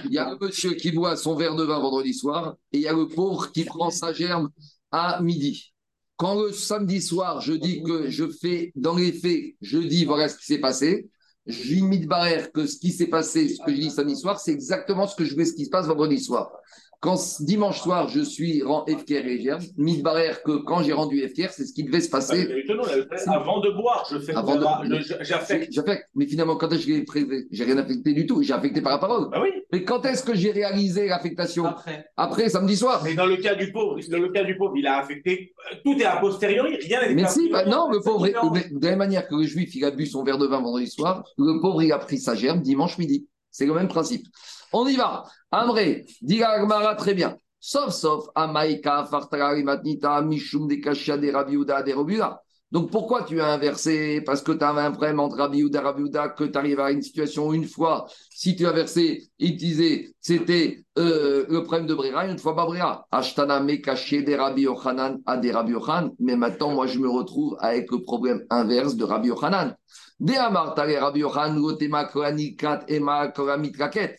Il 0.06 0.14
y 0.14 0.18
a 0.18 0.30
un 0.30 0.38
monsieur 0.40 0.72
qui 0.76 0.94
boit 0.94 1.18
son 1.18 1.36
verre 1.36 1.56
de 1.56 1.66
vin 1.66 1.80
vendredi 1.80 2.14
soir 2.14 2.56
et 2.72 2.78
il 2.78 2.82
y 2.84 2.88
a 2.88 2.94
le 2.94 3.10
pauvre 3.10 3.52
qui 3.52 3.66
prend 3.66 3.90
sa 3.90 4.14
germe 4.14 4.50
à 4.94 5.20
midi. 5.22 5.74
Quand 6.18 6.42
le 6.42 6.52
samedi 6.52 7.02
soir, 7.02 7.42
je 7.42 7.54
dis 7.54 7.84
que 7.84 8.10
je 8.10 8.28
fais, 8.28 8.72
dans 8.76 8.96
les 8.96 9.12
faits, 9.12 9.56
je 9.62 9.78
dis 9.78 10.04
voilà 10.04 10.28
ce 10.28 10.38
qui 10.38 10.46
s'est 10.46 10.60
passé, 10.60 11.10
je 11.46 11.76
de 11.76 12.08
barrière 12.08 12.52
que 12.52 12.66
ce 12.66 12.78
qui 12.78 12.92
s'est 12.92 13.08
passé, 13.08 13.48
ce 13.50 13.64
que 13.64 13.72
je 13.72 13.80
dis 13.80 13.92
samedi 13.92 14.18
soir, 14.18 14.40
c'est 14.40 14.52
exactement 14.52 15.08
ce 15.08 15.16
que 15.16 15.24
je 15.24 15.36
veux, 15.36 15.46
ce 15.46 15.54
qui 15.54 15.66
se 15.66 15.70
passe 15.70 15.86
vendredi 15.86 16.20
soir. 16.20 16.52
Quand 17.00 17.16
dimanche 17.42 17.80
soir, 17.82 18.08
je 18.10 18.22
suis 18.22 18.64
rend 18.64 18.84
FKR 18.88 19.26
et 19.28 19.40
germe, 19.40 19.62
de 19.78 20.02
barrière 20.02 20.42
que 20.42 20.58
quand 20.64 20.82
j'ai 20.82 20.94
rendu 20.94 21.20
FKR, 21.28 21.52
c'est 21.52 21.66
ce 21.66 21.74
qui 21.74 21.84
devait 21.84 22.02
se 22.02 22.10
Ah, 22.12 22.18
mais 22.34 22.64
passer. 22.66 23.28
Avant 23.28 23.60
de 23.60 23.70
boire, 23.70 24.08
je 24.12 24.18
fais 24.18 24.34
Avant 24.34 24.56
de- 24.56 25.00
je- 25.00 25.14
j'affecte. 25.22 25.72
J'affecte. 25.72 26.06
Mais 26.16 26.26
finalement, 26.26 26.56
quand 26.56 26.70
est-ce 26.74 26.88
que 26.88 26.92
je 26.94 26.98
l'ai 26.98 27.04
prélevé 27.04 27.46
J'ai 27.52 27.66
rien 27.66 27.78
affecté 27.78 28.14
du 28.14 28.26
tout. 28.26 28.42
J'ai 28.42 28.54
affecté 28.54 28.82
par 28.82 28.94
la 28.94 28.98
parole. 28.98 29.30
Bah 29.30 29.40
oui, 29.42 29.50
Mais 29.72 29.84
quand 29.84 30.04
est-ce 30.06 30.24
que 30.24 30.34
j'ai 30.34 30.50
réalisé 30.52 31.08
l'affectation? 31.08 31.66
Après. 31.66 32.06
Après, 32.18 32.50
samedi 32.50 32.76
soir. 32.76 33.02
mais 33.04 33.14
dans 33.14 33.28
le 33.28 33.38
cas 33.38 33.54
du 33.54 33.72
pauvre, 33.72 34.00
dans 34.10 34.18
le 34.20 34.30
cas 34.30 34.44
du 34.44 34.58
pauvre, 34.58 34.74
il 34.76 34.88
a 34.88 34.98
affecté. 34.98 35.54
Tout 35.86 35.94
est 36.00 36.04
a 36.06 36.18
posteriori, 36.18 36.78
rien 36.78 37.02
n'est 37.02 37.14
Mais 37.14 37.28
si, 37.28 37.50
bah 37.50 37.66
non, 37.66 37.90
le 37.92 38.00
pauvre, 38.00 38.24
mais 38.54 38.66
de 38.72 38.84
la 38.84 38.90
même 38.92 38.98
manière 39.00 39.28
que 39.28 39.36
le 39.36 39.44
juif, 39.44 39.76
il 39.76 39.86
a 39.86 39.92
bu 39.92 40.08
son 40.08 40.24
verre 40.24 40.40
de 40.40 40.48
vin 40.48 40.62
vendredi 40.62 40.88
soir, 40.90 41.24
le 41.38 41.60
pauvre, 41.62 41.84
il 41.84 41.92
a 41.92 42.00
pris 42.00 42.18
sa 42.18 42.34
germe 42.34 42.62
dimanche 42.62 42.98
midi. 42.98 43.28
C'est 43.52 43.66
le 43.68 43.74
même 43.74 43.88
principe. 43.88 44.26
On 44.74 44.88
y 44.88 44.96
va. 44.96 45.24
Amré, 45.52 46.06
dit 46.22 46.40
la 46.40 46.60
Gemara, 46.60 46.96
très 46.96 47.14
bien. 47.14 47.38
Sauf, 47.60 47.94
sauf, 47.94 48.28
Amaïka, 48.36 49.06
Fartara, 49.06 49.56
Matnita, 49.56 50.22
Mishum, 50.22 50.68
Dekashia, 50.68 51.18
des 51.18 51.32
Rabiuda, 51.32 51.84
des 51.84 51.94
Robuda. 51.94 52.42
Donc 52.70 52.92
pourquoi 52.92 53.24
tu 53.24 53.40
as 53.40 53.48
inversé? 53.48 54.22
Parce 54.26 54.42
que 54.42 54.52
tu 54.52 54.64
un 54.64 54.92
problème 54.92 55.22
entre 55.22 55.40
et 55.40 55.78
Rabiuda, 55.78 56.30
que 56.30 56.44
tu 56.44 56.58
arrives 56.58 56.82
à 56.82 56.92
une 56.92 57.02
situation 57.02 57.54
une 57.54 57.66
fois, 57.66 58.08
si 58.30 58.58
tu 58.58 58.68
as 58.68 58.74
versé, 58.74 59.30
il 59.40 59.56
disait, 59.56 60.14
c'était 60.20 60.84
euh, 60.98 61.46
le 61.48 61.64
problème 61.64 61.88
de 61.88 61.94
Brera, 61.96 62.28
une 62.28 62.38
fois 62.38 62.56
pas 62.58 62.66
Brera. 62.66 63.08
Ashtana 63.10 63.62
me 63.62 63.76
caché 63.78 64.22
des 64.22 64.36
Rabbi 64.36 64.64
Yochanan 64.64 65.20
à 65.26 65.38
des 65.38 65.52
Rabbi. 65.54 65.74
Mais 66.20 66.36
maintenant, 66.36 66.72
moi, 66.72 66.88
je 66.88 67.00
me 67.00 67.10
retrouve 67.10 67.56
avec 67.62 67.90
le 67.90 68.02
problème 68.02 68.44
inverse 68.50 68.96
de 68.96 69.06
Rabbi 69.06 69.30
Yochanan. 69.30 69.74
De 70.20 70.34
Rabbi 71.00 71.20
Yochanan, 71.20 71.64
Ema 72.90 73.28
Koramitraket. 73.30 74.18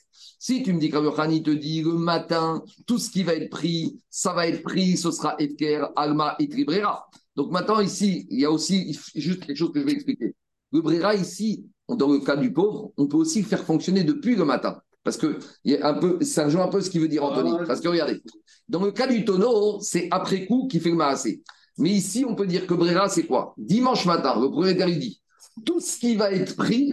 Si 0.49 0.62
tu 0.62 0.72
me 0.72 0.80
dis 0.80 0.88
que 0.88 0.96
Rabbi 0.96 1.42
te 1.42 1.51
dit 1.51 1.82
le 1.82 1.92
matin, 1.92 2.64
tout 2.86 2.96
ce 2.96 3.11
qui 3.11 3.22
va 3.22 3.34
être 3.34 3.51
pris, 3.51 4.01
ça 4.09 4.32
va 4.32 4.46
être 4.46 4.62
pris, 4.62 4.96
ce 4.96 5.11
sera 5.11 5.34
Efker, 5.38 5.88
Alma 5.94 6.36
et 6.38 6.49
Tribrera. 6.49 7.07
Donc 7.36 7.51
maintenant, 7.51 7.80
ici, 7.80 8.26
il 8.30 8.40
y 8.40 8.46
a 8.46 8.51
aussi 8.51 8.99
juste 9.14 9.44
quelque 9.44 9.59
chose 9.59 9.72
que 9.74 9.80
je 9.80 9.84
vais 9.84 9.92
expliquer. 9.92 10.34
Le 10.72 10.80
Brera, 10.80 11.14
ici, 11.14 11.66
dans 11.86 12.11
le 12.11 12.20
cas 12.20 12.34
du 12.34 12.51
pauvre, 12.51 12.92
on 12.96 13.09
peut 13.09 13.18
aussi 13.18 13.42
le 13.42 13.46
faire 13.46 13.62
fonctionner 13.62 14.05
depuis 14.05 14.36
le 14.36 14.46
matin. 14.46 14.80
Parce 15.05 15.18
que 15.18 15.38
il 15.64 15.72
y 15.72 15.76
a 15.76 15.86
un 15.86 15.99
peu, 15.99 16.24
ça 16.24 16.46
rejoint 16.46 16.64
un 16.64 16.68
peu 16.68 16.80
ce 16.80 16.88
qu'il 16.88 17.03
veut 17.03 17.09
dire 17.09 17.24
Anthony. 17.24 17.53
Parce 17.66 17.82
que 17.82 17.88
regardez, 17.88 18.22
dans 18.70 18.82
le 18.82 18.90
cas 18.90 19.07
du 19.07 19.26
tonneau, 19.26 19.80
c'est 19.82 20.09
après 20.11 20.46
coup 20.46 20.66
qui 20.66 20.80
fait 20.80 20.88
le 20.88 20.96
maassé. 20.96 21.42
Mais 21.76 21.90
ici, 21.90 22.24
on 22.26 22.34
peut 22.34 22.46
dire 22.46 22.66
que 22.66 22.72
Brera, 22.72 23.11
c'est 23.11 23.26
quoi? 23.26 23.53
Dimanche 23.59 24.07
matin, 24.07 24.40
le 24.40 24.49
propriétaire, 24.49 24.88
il 24.88 24.99
dit 24.99 25.20
tout 25.65 25.81
ce 25.81 25.99
qui 25.99 26.17
va 26.17 26.31
être 26.33 26.57
pris, 26.57 26.93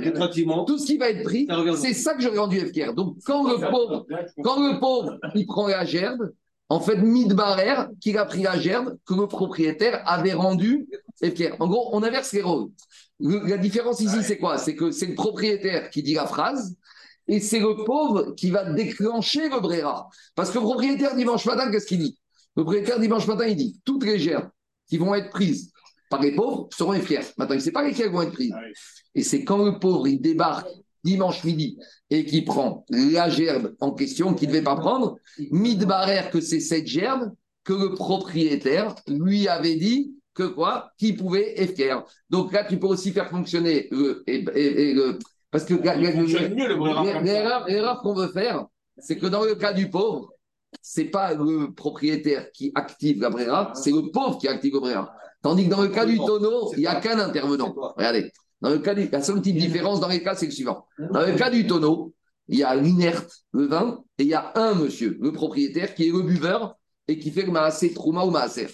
tout 0.66 0.78
ce 0.78 0.86
qui 0.86 0.98
va 0.98 1.10
être 1.10 1.24
pris, 1.24 1.46
c'est 1.78 1.94
ça 1.94 2.14
que 2.14 2.22
j'aurais 2.22 2.38
rendu 2.40 2.60
FKR. 2.60 2.94
Donc, 2.94 3.18
quand 3.26 3.44
le 3.48 3.58
pauvre, 3.72 4.06
quand 4.44 4.60
le 4.60 4.80
pauvre, 4.80 5.18
il 5.36 5.46
prend 5.46 5.68
la 5.68 5.86
gerbe, 5.86 6.32
en 6.70 6.80
fait, 6.80 6.98
Midbarer, 6.98 7.88
qu'il 8.02 8.18
a 8.18 8.26
pris 8.26 8.42
la 8.44 8.58
gerbe, 8.58 8.98
que 9.06 9.14
le 9.14 9.28
propriétaire 9.28 10.02
avait 10.06 10.34
rendu 10.34 10.88
FKR. 11.24 11.56
En 11.60 11.68
gros, 11.68 11.90
on 11.94 12.02
inverse 12.04 12.32
les 12.34 12.42
rôles. 12.42 12.70
Le- 13.20 13.48
la 13.48 13.58
différence 13.58 14.02
ici, 14.02 14.18
c'est 14.24 14.38
quoi? 14.38 14.58
C'est 14.58 14.76
que 14.76 14.92
c'est 14.92 15.06
le 15.06 15.16
propriétaire 15.16 15.90
qui 15.90 16.02
dit 16.04 16.16
la 16.16 16.26
phrase 16.28 16.76
et 17.28 17.40
c'est 17.40 17.60
le 17.60 17.84
pauvre 17.86 18.34
qui 18.36 18.50
va 18.52 18.66
déclencher 18.74 19.48
le 19.50 19.60
Brera. 19.60 20.10
Parce 20.36 20.50
que 20.50 20.58
le 20.58 20.64
propriétaire, 20.64 21.16
dimanche 21.16 21.46
matin, 21.46 21.72
qu'est-ce 21.72 21.86
qu'il 21.88 22.00
dit? 22.00 22.18
Le 22.58 22.64
propriétaire, 22.64 23.00
dimanche 23.00 23.28
matin, 23.28 23.46
il 23.46 23.56
dit 23.56 23.80
toutes 23.86 24.04
les 24.04 24.20
gerbes 24.20 24.50
qui 24.90 24.98
vont 24.98 25.14
être 25.16 25.30
prises 25.30 25.72
par 26.10 26.22
les 26.22 26.32
pauvres 26.34 26.68
seront 26.76 26.94
FKR. 26.94 27.22
Maintenant, 27.38 27.56
il 27.56 27.60
ne 27.60 27.64
sait 27.64 27.72
pas 27.72 27.84
lesquelles 27.88 28.12
vont 28.12 28.22
être 28.22 28.32
prises. 28.34 28.54
Ah. 28.56 28.62
Et 29.16 29.24
c'est 29.24 29.44
quand 29.44 29.64
le 29.64 29.80
pauvre, 29.80 30.08
il 30.08 30.20
débarque 30.22 30.68
dimanche 31.04 31.44
midi 31.44 31.78
et 32.10 32.26
qui 32.26 32.42
prend 32.42 32.86
la 32.90 33.30
gerbe 33.30 33.76
en 33.80 33.92
question 33.92 34.34
qu'il 34.34 34.48
ne 34.50 34.54
devait 34.54 34.64
pas 34.64 34.76
prendre, 34.76 35.18
mid-barrière 35.52 36.30
que 36.32 36.42
c'est 36.42 36.60
cette 36.60 36.88
gerbe 36.88 37.32
que 37.64 37.74
le 37.74 37.94
propriétaire 37.94 38.96
lui 39.08 39.48
avait 39.48 39.76
dit 39.76 40.14
que 40.34 40.44
quoi 40.44 40.92
Qu'il 40.98 41.16
pouvait 41.16 41.56
FKR. 41.66 42.04
Donc 42.30 42.52
là, 42.52 42.64
tu 42.66 42.78
peux 42.78 42.88
aussi 42.88 43.12
faire 43.12 43.30
fonctionner 43.30 43.88
le. 43.92 44.24
et- 44.28 44.46
et- 44.56 44.90
et 44.90 44.94
le- 44.94 45.18
parce 45.50 45.64
que 45.64 45.74
la- 45.76 45.96
la- 45.96 47.66
l'erreur 47.68 48.02
qu'on 48.02 48.14
veut 48.14 48.28
faire, 48.28 48.66
c'est 48.98 49.18
que 49.18 49.28
dans 49.28 49.44
le 49.44 49.56
cas 49.56 49.72
du 49.74 49.90
pauvre, 49.90 50.32
c'est 50.82 51.06
pas 51.06 51.34
le 51.34 51.72
propriétaire 51.74 52.52
qui 52.52 52.72
active 52.76 53.22
la 53.22 53.30
Brera, 53.30 53.72
c'est 53.76 53.92
le 53.92 54.12
pauvre 54.12 54.38
qui 54.38 54.48
active 54.48 54.74
le 54.74 54.80
Brera. 54.82 55.14
Tandis 55.46 55.66
que 55.66 55.70
dans 55.70 55.84
le 55.84 55.90
cas 55.90 56.08
du 56.08 56.18
tonneau, 56.18 56.74
il 56.74 56.80
n'y 56.80 56.88
a 56.88 56.96
qu'un 56.96 57.20
intervenant. 57.20 57.72
Regardez, 57.96 58.32
dans 58.62 58.72
le 58.72 58.80
cas 58.80 58.96
du, 58.96 59.08
la 59.10 59.22
seule 59.22 59.36
petite 59.36 59.58
différence 59.58 60.00
dans 60.00 60.08
les 60.08 60.24
cas, 60.24 60.34
c'est 60.34 60.48
le 60.48 60.52
suivant. 60.52 60.88
Dans 60.98 61.24
le 61.24 61.34
cas 61.34 61.52
du 61.52 61.68
tonneau, 61.68 62.16
il 62.48 62.58
y 62.58 62.64
a 62.64 62.76
l'inerte, 62.76 63.32
le 63.52 63.68
vin, 63.68 64.04
et 64.18 64.24
il 64.24 64.30
y 64.30 64.34
a 64.34 64.54
un 64.56 64.74
monsieur, 64.74 65.20
le 65.22 65.32
propriétaire, 65.32 65.94
qui 65.94 66.08
est 66.08 66.12
le 66.12 66.24
buveur 66.24 66.76
et 67.08 67.20
qui 67.20 67.30
fait 67.30 67.44
le 67.44 67.52
maaser 67.52 67.94
trouma 67.94 68.26
ou 68.26 68.32
maaser. 68.32 68.70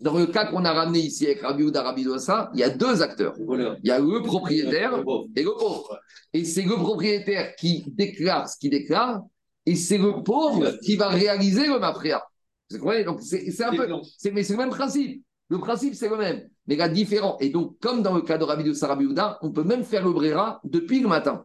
Dans 0.00 0.18
le 0.18 0.26
cas 0.26 0.46
qu'on 0.46 0.64
a 0.64 0.72
ramené 0.72 0.98
ici 0.98 1.24
avec 1.24 1.42
Rabbi 1.42 1.62
Ouda, 1.62 1.84
Rabbi 1.84 2.02
Dossa, 2.02 2.50
il 2.52 2.58
y 2.58 2.64
a 2.64 2.70
deux 2.70 3.00
acteurs. 3.00 3.36
Il 3.38 3.78
y 3.84 3.92
a 3.92 4.00
le 4.00 4.20
propriétaire 4.20 4.94
et 5.36 5.42
le 5.44 5.56
pauvre. 5.56 6.00
Et 6.32 6.44
c'est 6.44 6.62
le 6.62 6.74
propriétaire 6.74 7.54
qui 7.54 7.84
déclare 7.92 8.48
ce 8.48 8.58
qu'il 8.58 8.70
déclare, 8.70 9.22
et 9.64 9.76
c'est 9.76 9.98
le 9.98 10.24
pauvre 10.24 10.72
qui 10.84 10.96
va 10.96 11.10
réaliser 11.10 11.68
le 11.68 11.78
mafria. 11.78 12.24
Vous 12.72 12.78
comprenez? 12.78 13.04
Donc 13.04 13.20
c'est 13.22 13.62
un 13.62 13.70
peu, 13.70 13.86
mais 14.32 14.42
c'est 14.42 14.54
le 14.54 14.58
même 14.58 14.70
principe. 14.70 15.22
Le 15.48 15.58
principe 15.58 15.94
c'est 15.94 16.08
le 16.08 16.16
même, 16.16 16.48
mais 16.66 16.76
la 16.76 16.88
différence. 16.88 17.36
Et 17.40 17.50
donc 17.50 17.78
comme 17.80 18.02
dans 18.02 18.14
le 18.14 18.22
cas 18.22 18.38
de 18.38 18.44
Rabbi 18.44 18.64
de 18.64 18.86
Rabbi 18.86 19.06
Houda, 19.06 19.38
on 19.42 19.50
peut 19.50 19.64
même 19.64 19.84
faire 19.84 20.04
le 20.04 20.12
brera 20.12 20.60
depuis 20.64 21.00
le 21.00 21.08
matin. 21.08 21.44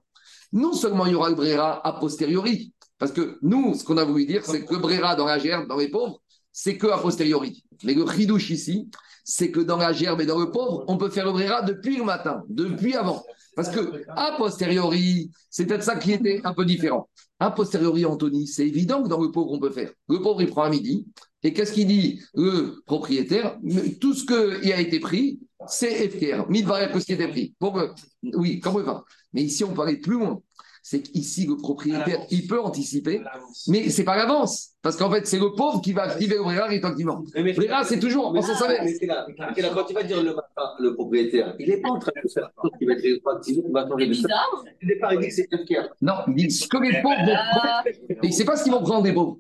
Non 0.52 0.74
seulement 0.74 1.06
il 1.06 1.14
y 1.14 1.16
aura 1.16 1.30
le 1.30 1.36
brera 1.36 1.86
a 1.86 2.00
posteriori, 2.00 2.74
parce 2.98 3.12
que 3.12 3.38
nous, 3.42 3.74
ce 3.74 3.84
qu'on 3.84 3.98
a 3.98 4.04
voulu 4.04 4.26
dire, 4.26 4.46
c'est 4.46 4.66
que 4.66 4.74
le 4.74 4.80
brera 4.80 5.16
dans 5.16 5.26
la 5.26 5.40
gerbe, 5.40 5.68
dans 5.68 5.78
les 5.78 5.90
pauvres, 5.90 6.22
c'est 6.52 6.78
que 6.78 6.88
a 6.88 6.98
posteriori. 6.98 7.64
Mais 7.84 7.94
le 7.94 8.06
chidouche 8.08 8.50
ici, 8.52 8.90
c'est 9.24 9.52
que 9.52 9.60
dans 9.60 9.78
la 9.78 9.94
gerbe 9.94 10.22
et 10.22 10.26
dans 10.26 10.40
le 10.40 10.52
pauvre, 10.52 10.84
on 10.88 10.98
peut 10.98 11.10
faire 11.10 11.26
le 11.26 11.32
brera 11.32 11.62
depuis 11.62 11.98
le 11.98 12.04
matin, 12.04 12.44
depuis 12.50 12.96
avant. 12.96 13.24
Parce 13.56 13.70
que 13.70 14.04
a 14.10 14.36
posteriori, 14.38 15.32
c'est 15.50 15.66
peut-être 15.66 15.84
ça 15.84 15.96
qui 15.96 16.12
était 16.12 16.42
un 16.44 16.54
peu 16.54 16.66
différent. 16.66 17.10
A 17.40 17.52
posteriori, 17.52 18.06
Anthony, 18.06 18.48
c'est 18.48 18.68
évident 18.68 19.04
que 19.04 19.10
dans 19.10 19.22
le 19.22 19.32
pauvre, 19.32 19.52
on 19.52 19.60
peut 19.60 19.70
faire. 19.70 19.92
Le 20.10 20.22
pauvre, 20.22 20.42
il 20.42 20.50
prend 20.50 20.64
à 20.64 20.70
midi. 20.70 21.06
Et 21.44 21.54
qu'est-ce 21.54 21.74
qu'il 21.74 21.88
dit 21.88 22.22
Le 22.34 22.82
propriétaire, 22.86 23.58
tout 24.00 24.14
ce 24.14 24.26
qui 24.26 24.72
a 24.72 24.80
été 24.80 25.00
pris, 25.00 25.40
c'est 25.68 26.10
FKR. 26.10 26.50
Mille 26.50 26.66
variables 26.66 26.94
que 26.94 27.00
ce 27.00 27.06
qui 27.06 27.14
était 27.14 27.28
pris. 27.28 27.54
Pour 27.60 27.74
que- 27.74 27.90
oui, 28.36 28.60
comme 28.60 28.78
le 28.78 28.84
vin. 28.84 29.04
Mais 29.34 29.44
ici, 29.44 29.64
on 29.64 29.74
peut 29.74 29.82
aller 29.82 29.98
plus 29.98 30.14
loin. 30.16 30.42
C'est 30.86 31.02
qu'ici, 31.02 31.46
le 31.48 31.56
propriétaire, 31.56 32.26
il 32.30 32.46
peut 32.46 32.60
anticiper, 32.60 33.22
mais 33.70 33.90
c'est 33.90 34.04
pas 34.04 34.18
l'avance. 34.18 34.72
Parce 34.82 34.98
qu'en 34.98 35.10
fait, 35.10 35.26
c'est 35.26 35.40
le 35.40 35.54
pauvre 35.56 35.80
qui 35.80 35.94
va 35.94 36.04
activer 36.04 36.36
le 36.36 36.42
brera 36.44 36.66
rétroactivement. 36.68 37.24
Brera, 37.56 37.86
c'est 37.86 38.00
toujours 38.02 38.36
en 38.36 38.42
sens 38.42 38.60
Mais 38.68 38.80
inverse. 38.80 38.92
c'est 39.00 39.06
là, 39.06 39.26
c'est 39.56 39.62
là, 39.62 39.72
quand 39.74 39.86
il 39.90 39.94
va 39.94 40.04
dire 40.04 40.22
le 40.22 40.36
matin, 40.36 40.72
le 40.80 40.94
propriétaire, 40.94 41.56
il 41.58 41.70
n'est 41.70 41.78
pas 41.78 41.88
en 41.90 42.00
train 42.00 42.12
de 42.22 42.30
faire 42.30 42.50
truc 42.58 42.74
qui 42.78 42.84
va 42.86 42.94
être 42.96 43.02
rétroactif, 43.02 43.58
il 43.66 43.72
va 43.72 43.88
changer 43.88 44.08
de 44.08 44.14
ça. 44.14 44.22
Bizarre. 44.24 44.64
Au 44.84 44.86
départ, 44.86 45.14
il 45.14 45.20
dit 45.22 45.28
que 45.30 45.34
c'est 45.34 45.48
FKR. 45.58 45.88
Non, 46.02 46.14
il 46.28 46.36
dit 46.36 46.52
ce 46.52 46.68
que 46.68 46.78
les 46.78 47.02
pauvres 47.02 47.26
vont 47.26 47.34
prendre. 47.34 47.84
Il 48.22 48.30
ne 48.30 48.34
sait 48.34 48.44
pas 48.46 48.58
ce 48.58 48.64
qu'ils 48.64 48.74
vont 48.74 48.82
prendre 48.84 49.04
des 49.04 49.14
pauvres. 49.14 49.38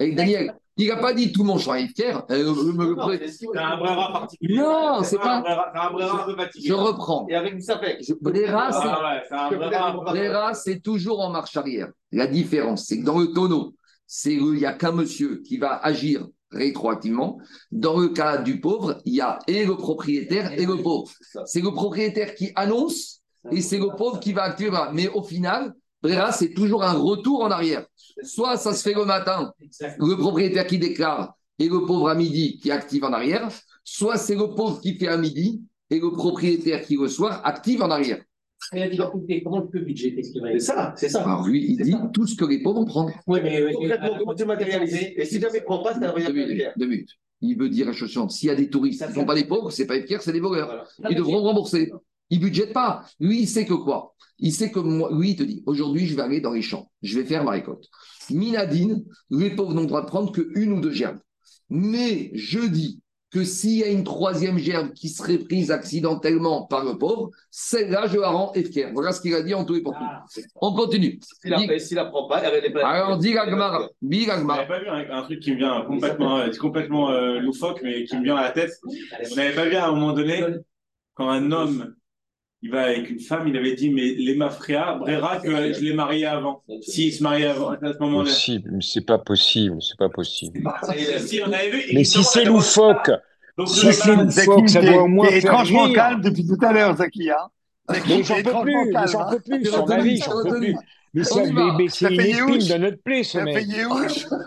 Et 0.00 0.12
Daniel, 0.12 0.54
il 0.76 0.88
n'a 0.88 0.96
pas 0.96 1.12
dit 1.14 1.32
tout 1.32 1.42
le 1.42 1.48
monde 1.48 1.60
sera 1.60 1.78
FKR. 1.78 2.24
Euh, 2.30 2.36
le- 2.36 2.72
le- 2.72 2.94
Non, 2.94 3.08
si, 3.28 3.46
C'est 3.52 3.58
un 3.58 3.76
Brera 3.76 4.12
particulier. 4.12 4.56
Non, 4.58 5.02
c'est 5.02 5.18
pas- 5.18 5.36
un 5.36 5.44
un 5.44 6.24
peu 6.26 6.36
fatigué. 6.36 6.68
Je 6.68 6.72
reprends. 6.72 7.26
Et 7.28 7.34
avec 7.36 7.54
du 7.56 7.62
sapec. 7.62 7.98
Je- 8.06 8.14
Brera, 9.62 10.54
c'est 10.54 10.80
toujours 10.80 11.20
en 11.20 11.30
marche 11.30 11.56
arrière. 11.56 11.88
La 12.12 12.26
différence, 12.26 12.84
c'est 12.86 13.00
que 13.00 13.04
dans 13.04 13.18
le 13.18 13.28
tonneau, 13.32 13.74
il 14.24 14.42
n'y 14.52 14.64
a 14.66 14.72
qu'un 14.72 14.92
monsieur 14.92 15.40
qui 15.42 15.56
va 15.58 15.76
agir 15.76 16.26
rétroactivement. 16.50 17.38
Dans 17.72 17.98
le 17.98 18.08
cas 18.08 18.38
du 18.38 18.60
pauvre, 18.60 19.00
il 19.04 19.14
y 19.14 19.20
a 19.20 19.38
et 19.46 19.64
le 19.64 19.76
propriétaire 19.76 20.52
et 20.52 20.66
le 20.66 20.76
pauvre. 20.76 21.10
C'est 21.46 21.60
le 21.62 21.70
propriétaire 21.72 22.34
qui 22.34 22.52
annonce 22.54 23.22
et 23.50 23.60
c'est 23.60 23.78
le 23.78 23.88
pauvre 23.96 24.20
qui 24.20 24.32
va 24.32 24.42
activer. 24.44 24.70
Brera. 24.70 24.92
Mais 24.92 25.08
au 25.08 25.22
final, 25.22 25.74
C'est 26.32 26.54
toujours 26.54 26.82
un 26.84 26.92
retour 26.92 27.42
en 27.42 27.50
arrière. 27.50 27.86
Soit 28.22 28.56
ça 28.56 28.72
se 28.74 28.82
fait 28.82 28.94
le 28.94 29.04
matin, 29.04 29.52
le 29.98 30.16
propriétaire 30.16 30.66
qui 30.66 30.78
déclare 30.78 31.34
et 31.58 31.68
le 31.68 31.84
pauvre 31.84 32.08
à 32.08 32.14
midi 32.14 32.58
qui 32.58 32.70
active 32.70 33.04
en 33.04 33.12
arrière, 33.12 33.48
soit 33.84 34.16
c'est 34.16 34.34
le 34.34 34.54
pauvre 34.54 34.80
qui 34.80 34.96
fait 34.98 35.08
à 35.08 35.16
midi 35.16 35.62
et 35.90 36.00
le 36.00 36.10
propriétaire 36.10 36.82
qui 36.82 36.96
reçoit 36.96 37.46
active 37.46 37.82
en 37.82 37.90
arrière. 37.90 38.22
Et 38.72 38.78
la 38.80 38.88
difficulté, 38.88 39.42
comment 39.42 39.66
qui 39.66 40.40
va 40.40 40.52
C'est 40.52 40.58
ça, 40.60 40.94
c'est 40.96 41.08
ça. 41.08 41.22
Alors 41.22 41.46
lui, 41.46 41.64
il 41.72 41.76
C'est 41.76 41.84
dit 41.84 41.92
ça. 41.92 42.10
tout 42.12 42.26
ce 42.26 42.34
que 42.34 42.44
les 42.46 42.62
pauvres 42.62 42.80
vont 42.80 42.86
prendre. 42.86 43.12
Oui, 43.26 43.40
mais. 43.42 43.60
mais- 43.62 43.72
Concrètement, 43.74 44.18
comment 44.18 44.34
tu 44.34 44.44
matérialises 44.46 44.94
Et 45.16 45.24
si 45.26 45.38
jamais 45.40 45.58
il 45.58 45.60
ne 45.60 45.64
prend 45.66 45.82
pas, 45.82 45.92
ça 45.92 46.00
ne 46.00 46.06
Deux 46.06 46.12
revient 46.12 46.32
minutes, 46.32 46.62
deux 46.76 46.86
minutes. 46.86 47.10
Il 47.42 47.58
veut 47.58 47.68
dire 47.68 47.86
la 47.86 47.92
chose 47.92 48.08
suivante. 48.08 48.30
S'il 48.30 48.48
y 48.48 48.52
a 48.52 48.54
des 48.54 48.70
touristes 48.70 49.02
qui 49.02 49.08
ne 49.10 49.14
sont 49.14 49.26
pas 49.26 49.34
des 49.34 49.44
pauvres, 49.44 49.70
c'est 49.70 49.86
pas 49.86 50.00
FKR, 50.00 50.22
c'est 50.22 50.32
des 50.32 50.40
voleurs. 50.40 50.66
Voilà. 50.66 51.10
Ils 51.10 51.16
devront 51.16 51.42
rembourser. 51.42 51.92
Il 52.30 52.40
ne 52.40 52.44
budgète 52.44 52.72
pas. 52.72 53.04
Lui, 53.20 53.40
il 53.42 53.48
sait 53.48 53.66
que 53.66 53.74
quoi? 53.74 54.14
Il 54.38 54.52
sait 54.52 54.70
que 54.70 54.80
moi, 54.80 55.10
lui, 55.12 55.30
il 55.30 55.36
te 55.36 55.42
dit 55.42 55.62
aujourd'hui, 55.66 56.06
je 56.06 56.16
vais 56.16 56.22
aller 56.22 56.40
dans 56.40 56.52
les 56.52 56.62
champs, 56.62 56.90
je 57.02 57.18
vais 57.18 57.24
faire 57.24 57.44
ma 57.44 57.52
récolte. 57.52 57.84
Minadine, 58.30 59.04
les 59.30 59.50
pauvres 59.50 59.74
n'ont 59.74 59.82
le 59.82 59.86
droit 59.86 60.02
de 60.02 60.06
prendre 60.06 60.32
qu'une 60.32 60.72
ou 60.72 60.80
deux 60.80 60.90
gerbes. 60.92 61.18
Mais 61.70 62.30
je 62.34 62.60
dis 62.60 63.00
que 63.30 63.42
s'il 63.44 63.78
y 63.78 63.82
a 63.84 63.88
une 63.88 64.04
troisième 64.04 64.58
gerbe 64.58 64.92
qui 64.92 65.08
serait 65.08 65.38
prise 65.38 65.70
accidentellement 65.72 66.66
par 66.66 66.84
le 66.84 66.96
pauvre, 66.98 67.30
celle-là, 67.50 68.06
je 68.06 68.18
la 68.18 68.28
rends 68.30 68.52
FKR. 68.54 68.92
Voilà 68.92 69.12
ce 69.12 69.20
qu'il 69.20 69.34
a 69.34 69.42
dit 69.42 69.54
en 69.54 69.64
tout 69.64 69.74
et 69.74 69.82
pour 69.82 69.92
tout. 69.92 69.98
Ah, 70.02 70.24
On 70.60 70.72
continue. 70.72 71.18
S'il 71.42 71.50
la- 71.50 71.58
la 72.04 72.04
prend 72.10 72.28
pas, 72.28 72.42
elle 72.42 72.64
est 72.64 72.70
pas. 72.72 72.86
Alors, 72.88 73.18
dit 73.18 73.32
l'Agmara. 73.32 73.88
Dit 74.02 74.26
n'avez 74.26 74.66
pas 74.68 74.78
vu 74.80 74.88
un, 74.88 75.10
un 75.18 75.22
truc 75.22 75.40
qui 75.40 75.50
me 75.52 75.56
vient 75.56 75.82
complètement, 75.86 76.38
euh, 76.38 76.50
complètement 76.60 77.10
euh, 77.10 77.40
loufoque, 77.40 77.80
mais 77.82 78.04
qui 78.04 78.16
me 78.16 78.22
vient 78.22 78.36
à 78.36 78.42
la 78.42 78.50
tête. 78.52 78.72
Vous 79.28 79.34
n'avez 79.34 79.54
pas 79.54 79.64
vu 79.68 79.74
à 79.74 79.88
un 79.88 79.92
moment 79.92 80.12
donné, 80.12 80.44
quand 81.14 81.28
un 81.28 81.50
homme 81.50 81.94
il 82.64 82.70
va 82.70 82.84
avec 82.84 83.10
une 83.10 83.20
femme, 83.20 83.46
il 83.46 83.56
avait 83.58 83.74
dit 83.74 83.90
Mais 83.90 84.14
les 84.14 84.34
mafria, 84.34 84.94
Brera, 84.94 85.36
que 85.36 85.50
je 85.74 85.80
l'ai 85.80 85.92
marié 85.92 86.24
avant. 86.24 86.62
S'il 86.80 87.12
se 87.12 87.22
mariait 87.22 87.48
avant, 87.48 87.72
à 87.72 87.76
ce 87.78 87.98
moment-là. 87.98 88.24
Possible, 88.24 88.70
mais 88.72 88.80
c'est 88.80 89.04
pas 89.04 89.18
possible, 89.18 89.76
c'est 89.82 89.98
pas 89.98 90.08
possible. 90.08 90.62
Si, 91.18 91.42
on 91.46 91.52
avait 91.52 91.70
vu. 91.70 91.82
et 91.90 91.94
Mais 91.94 92.04
si 92.04 92.24
c'est 92.24 92.44
loufoque, 92.44 93.10
Donc, 93.58 93.68
si 93.68 93.92
c'est 93.92 94.16
loufoque, 94.16 94.66
Zaki, 94.66 94.68
ça 94.68 94.80
doit 94.80 95.02
au 95.02 95.08
moins 95.08 95.28
faire 95.28 95.36
étrangement 95.36 95.92
calme 95.92 96.22
depuis 96.22 96.46
tout 96.46 96.58
à 96.62 96.72
l'heure, 96.72 96.96
Zaki. 96.96 97.30
Hein 97.30 97.50
j'en 98.22 98.36
peux 98.36 98.62
plus, 98.62 98.92
calme. 98.92 99.08
j'en 99.12 99.20
hein. 99.20 99.26
peux 99.30 99.40
plus, 99.40 99.64
j'en 99.66 99.84
peux 99.84 99.92
retenu. 99.92 100.58
plus. 100.58 100.76
Mais 101.14 101.22
ça, 101.24 101.34
c'est 101.44 101.88
Ça 101.88 102.10
une 102.10 102.20
fait 102.20 102.30
épine 102.30 102.58
de 102.68 102.74
notre 102.78 103.02
plaie, 103.02 103.22
ce 103.22 103.38
mec. 103.38 103.66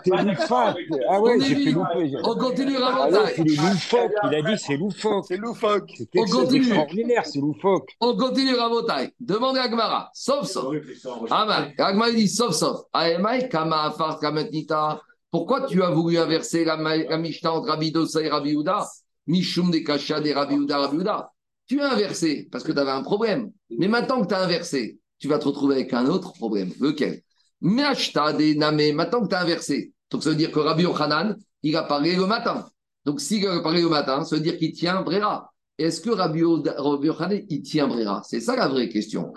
C'est 0.04 0.22
loufoque. 0.22 0.76
Ah 1.08 1.20
ouais, 1.20 1.36
On 1.36 1.40
j'ai 1.40 1.54
fait 1.64 1.70
loufoque. 1.70 2.20
On 2.24 2.34
continue 2.36 2.76
Alors, 2.76 2.92
Ramontaï. 2.98 3.34
il 3.38 3.52
est 3.52 3.56
loufoque, 3.56 4.12
il 4.24 4.34
a 4.34 4.42
dit 4.42 4.58
c'est 4.62 4.76
loufoque. 4.76 5.24
C'est 5.28 5.36
loufoque. 5.38 5.90
C'est 5.96 6.08
On 6.16 6.22
ex- 6.24 6.32
continue. 6.32 6.58
extraordinaire, 6.66 7.22
c'est 7.26 7.40
loufoque. 7.40 7.88
On 8.00 8.16
continue 8.16 8.54
Ramontaï. 8.54 9.10
Demandez 9.18 9.60
à 9.60 9.68
Gmara. 9.68 10.10
Sauf, 10.12 10.46
C'est 10.46 10.52
sauf. 10.52 10.64
horrible. 10.64 10.92
Ah 11.30 11.72
ben, 11.78 12.14
dit 12.14 12.28
sauf 12.28 12.54
sauf. 12.54 12.80
Aemai 12.92 13.48
kama 13.48 13.84
afar 13.84 14.18
kametnita. 14.20 15.00
Pourquoi 15.30 15.66
tu 15.66 15.82
as 15.82 15.90
voulu 15.90 16.18
inverser 16.18 16.64
la, 16.64 16.76
la 16.76 17.18
Mishnah 17.18 17.52
entre 17.52 17.68
Rabbi 17.68 17.92
Dosa 17.92 18.22
et 18.22 18.28
Rabbi 18.28 18.52
Uda 18.52 18.86
Mishum 19.26 19.70
de 19.70 19.78
Kasha 19.78 20.20
des 20.20 20.32
Rabbi 20.32 20.54
Uda, 20.54 20.78
Rabbi 20.78 20.96
Uda. 20.98 21.30
Tu 21.66 21.80
as 21.82 21.92
inversé 21.92 22.48
parce 22.50 22.64
que 22.64 22.72
tu 22.72 22.78
avais 22.78 22.90
un 22.90 23.02
problème. 23.02 23.52
Mais 23.78 23.88
maintenant 23.88 24.22
que 24.22 24.26
tu 24.28 24.34
as 24.34 24.40
inversé, 24.42 24.98
tu 25.18 25.28
vas 25.28 25.38
te 25.38 25.44
retrouver 25.46 25.76
avec 25.76 25.92
un 25.92 26.06
autre 26.06 26.32
problème. 26.32 26.72
Lequel? 26.80 27.22
Maintenant 27.60 27.92
que 27.94 29.28
tu 29.28 29.34
as 29.34 29.40
inversé. 29.40 29.92
Donc 30.10 30.22
ça 30.22 30.30
veut 30.30 30.36
dire 30.36 30.52
que 30.52 30.60
Rabbi 30.60 30.84
Yochanan, 30.84 31.36
il 31.62 31.76
a 31.76 31.82
parlé 31.82 32.16
le 32.16 32.26
matin. 32.26 32.66
Donc 33.04 33.20
s'il 33.20 33.46
a 33.46 33.60
parlé 33.60 33.82
le 33.82 33.88
matin, 33.88 34.24
ça 34.24 34.36
veut 34.36 34.42
dire 34.42 34.56
qu'il 34.58 34.72
tient 34.72 35.02
Brera. 35.02 35.52
Est-ce 35.76 36.00
que 36.00 36.10
Rabbi 36.10 36.40
Yochanan, 36.40 37.40
il 37.48 37.62
tient 37.62 37.88
Brera 37.88 38.22
C'est 38.24 38.40
ça 38.40 38.56
la 38.56 38.68
vraie 38.68 38.88
question. 38.88 39.32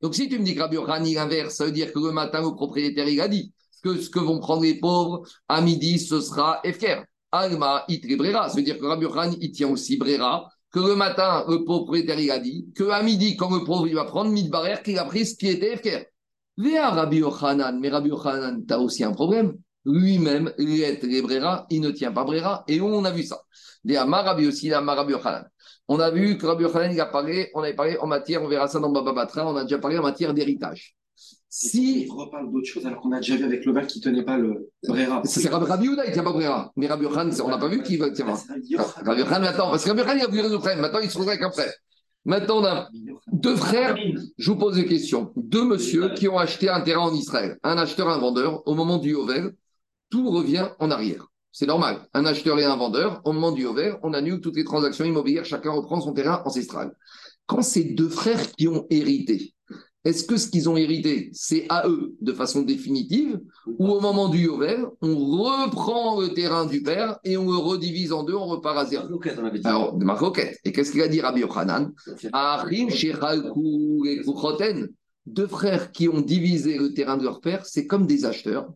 Donc, 0.00 0.14
si 0.14 0.28
tu 0.28 0.38
me 0.38 0.44
dis 0.44 0.54
que 0.54 0.60
Rabbi 0.60 0.76
Yochanan 0.76 1.06
il 1.06 1.18
inverse, 1.18 1.54
ça 1.54 1.64
veut 1.64 1.72
dire 1.72 1.92
que 1.92 1.98
le 1.98 2.12
matin, 2.12 2.40
le 2.42 2.54
propriétaire, 2.54 3.08
il 3.08 3.20
a 3.20 3.28
dit 3.28 3.52
que 3.82 3.96
ce 4.00 4.10
que 4.10 4.18
vont 4.18 4.38
prendre 4.38 4.62
les 4.62 4.78
pauvres 4.78 5.22
à 5.48 5.60
midi, 5.60 5.98
ce 5.98 6.20
sera 6.20 6.60
Efker. 6.64 7.02
Alma, 7.32 7.84
Itre 7.88 8.16
Brera. 8.16 8.48
Ça 8.48 8.56
veut 8.56 8.62
dire 8.62 8.78
que 8.78 8.84
Rabbi 8.84 9.04
Yochanan, 9.04 9.36
il 9.40 9.52
tient 9.52 9.68
aussi 9.68 9.96
Brera. 9.96 10.48
Que 10.70 10.80
le 10.80 10.96
matin, 10.96 11.44
le 11.48 11.64
propriétaire, 11.64 12.20
il 12.20 12.30
a 12.30 12.38
dit 12.38 12.66
que 12.74 12.90
à 12.90 13.02
midi, 13.02 13.36
quand 13.36 13.50
le 13.50 13.64
pauvre, 13.64 13.88
il 13.88 13.94
va 13.94 14.04
prendre 14.04 14.30
Midbarer, 14.30 14.82
qu'il 14.82 14.98
a 14.98 15.04
pris 15.04 15.24
ce 15.24 15.34
qui 15.34 15.48
était 15.48 15.72
Efker. 15.72 16.06
Léa 16.58 16.90
Rabbi 16.90 17.18
Yochanan, 17.18 17.78
mais 17.80 17.88
Rabbi 17.88 18.10
Yochanan, 18.10 18.66
tu 18.66 18.74
aussi 18.74 19.04
un 19.04 19.12
problème. 19.12 19.56
Lui-même, 19.86 20.52
les 20.58 21.22
Brera, 21.22 21.66
il 21.70 21.80
ne 21.80 21.90
tient 21.90 22.12
pas 22.12 22.24
Brera. 22.24 22.64
Et 22.68 22.80
on 22.80 23.04
a 23.04 23.10
vu 23.10 23.22
ça 23.22 23.40
Léa 23.84 24.04
Marabi 24.04 24.46
aussi, 24.46 24.66
Léa 24.66 24.80
Marabi 24.80 25.12
Yochanan. 25.12 25.48
On 25.88 26.00
a 26.00 26.10
vu 26.10 26.36
que 26.36 26.44
Rabbi 26.46 26.64
Yochanan, 26.64 26.92
il 26.92 27.00
a 27.00 27.06
parlé, 27.06 27.50
on 27.54 27.62
avait 27.62 27.74
parlé 27.74 27.96
en 27.98 28.06
matière, 28.06 28.42
on 28.42 28.48
verra 28.48 28.68
ça 28.68 28.78
dans 28.78 28.90
Baba 28.90 29.12
Batra, 29.12 29.48
on 29.48 29.56
a 29.56 29.62
déjà 29.62 29.78
parlé 29.78 29.96
en 29.96 30.02
matière 30.02 30.34
d'héritage. 30.34 30.97
Si. 31.50 32.06
On 32.10 32.16
reparle 32.16 32.52
d'autre 32.52 32.66
chose 32.66 32.84
alors 32.84 33.00
qu'on 33.00 33.12
a 33.12 33.20
déjà 33.20 33.36
vu 33.36 33.44
avec 33.44 33.64
le 33.64 33.86
qui 33.86 34.00
tenait 34.00 34.22
pas 34.22 34.36
le 34.36 34.70
Brera. 34.86 35.22
C'est 35.24 35.48
Rabbi 35.48 35.86
Yehuda, 35.86 36.04
il 36.04 36.08
ne 36.08 36.12
tient 36.12 36.22
pas 36.22 36.32
Brera. 36.32 36.72
Mais 36.76 36.86
Rabbi 36.86 37.06
on 37.06 37.48
n'a 37.48 37.58
pas 37.58 37.68
vu 37.68 37.82
qu'il 37.82 37.98
va 37.98 38.10
tient 38.10 38.26
pas. 38.26 38.38
Rabbi 39.04 39.22
maintenant, 39.22 39.70
parce 39.70 39.84
que 39.84 39.90
Rabbi 39.90 40.20
il 40.20 40.24
a 40.24 40.26
vu 40.28 40.42
le 40.42 40.58
frère. 40.58 40.78
Maintenant, 40.78 41.00
il 41.00 41.10
se 41.10 41.14
retrouve 41.14 41.30
avec 41.30 41.42
un 41.42 41.50
frère. 41.50 41.72
Maintenant, 42.26 42.58
on 42.58 42.64
a 42.64 42.88
deux 43.32 43.56
frères. 43.56 43.96
Je 44.36 44.50
vous 44.50 44.58
pose 44.58 44.76
une 44.76 44.86
question. 44.86 45.32
Deux 45.36 45.64
messieurs 45.64 46.10
qui 46.14 46.28
ont 46.28 46.38
acheté 46.38 46.68
un 46.68 46.82
terrain 46.82 47.00
en 47.00 47.14
Israël. 47.14 47.58
Un 47.62 47.78
acheteur, 47.78 48.10
un 48.10 48.18
vendeur. 48.18 48.66
Au 48.66 48.74
moment 48.74 48.98
du 48.98 49.12
Yovel, 49.12 49.54
tout 50.10 50.30
revient 50.30 50.68
en 50.78 50.90
arrière. 50.90 51.28
C'est 51.52 51.66
normal. 51.66 52.06
Un 52.12 52.26
acheteur 52.26 52.58
et 52.58 52.64
un 52.64 52.76
vendeur, 52.76 53.22
au 53.24 53.32
moment 53.32 53.52
du 53.52 53.62
Yovel, 53.62 53.98
on 54.02 54.12
annule 54.12 54.40
toutes 54.40 54.56
les 54.56 54.64
transactions 54.64 55.06
immobilières. 55.06 55.46
Chacun 55.46 55.70
reprend 55.70 56.00
son 56.02 56.12
terrain 56.12 56.42
ancestral. 56.44 56.94
Quand 57.46 57.62
c'est 57.62 57.84
deux 57.84 58.10
frères 58.10 58.52
qui 58.52 58.68
ont 58.68 58.86
hérité, 58.90 59.54
est-ce 60.04 60.24
que 60.24 60.36
ce 60.36 60.48
qu'ils 60.48 60.68
ont 60.68 60.76
hérité, 60.76 61.30
c'est 61.32 61.66
à 61.68 61.86
eux 61.88 62.14
de 62.20 62.32
façon 62.32 62.62
définitive 62.62 63.40
ou 63.66 63.88
au 63.88 64.00
moment 64.00 64.28
du 64.28 64.38
Yovel, 64.44 64.86
on 65.02 65.16
reprend 65.16 66.20
le 66.20 66.28
terrain 66.28 66.66
du 66.66 66.82
père 66.82 67.18
et 67.24 67.36
on 67.36 67.50
le 67.50 67.56
redivise 67.58 68.12
en 68.12 68.22
deux, 68.22 68.34
on 68.34 68.46
repart 68.46 68.78
à 68.78 68.86
zéro 68.86 69.06
alors, 69.68 69.92
de 69.94 70.04
ma 70.04 70.14
roquette. 70.14 70.58
Et 70.64 70.72
qu'est-ce 70.72 70.92
qu'il 70.92 71.02
a 71.02 71.08
dit 71.08 71.20
Rabbi 71.20 71.40
Yochanan? 71.40 71.92
Kuchoten, 74.24 74.88
deux 75.26 75.46
frères 75.46 75.92
qui 75.92 76.08
ont 76.08 76.20
divisé 76.22 76.78
le 76.78 76.94
terrain 76.94 77.16
de 77.18 77.24
leur 77.24 77.40
père, 77.40 77.66
c'est 77.66 77.86
comme 77.86 78.06
des 78.06 78.24
acheteurs. 78.24 78.68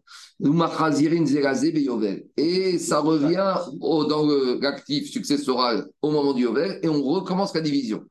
Beyovel. 1.73 2.27
Et 2.37 2.79
ça 2.79 2.99
revient 3.01 3.55
au- 3.81 4.05
dans 4.05 4.27
l'actif 4.61 5.11
successoral 5.11 5.87
au 6.03 6.11
moment 6.11 6.35
du 6.35 6.43
Yovel 6.43 6.81
et 6.83 6.89
on 6.89 7.03
recommence 7.03 7.55
la 7.55 7.61
division. 7.61 8.03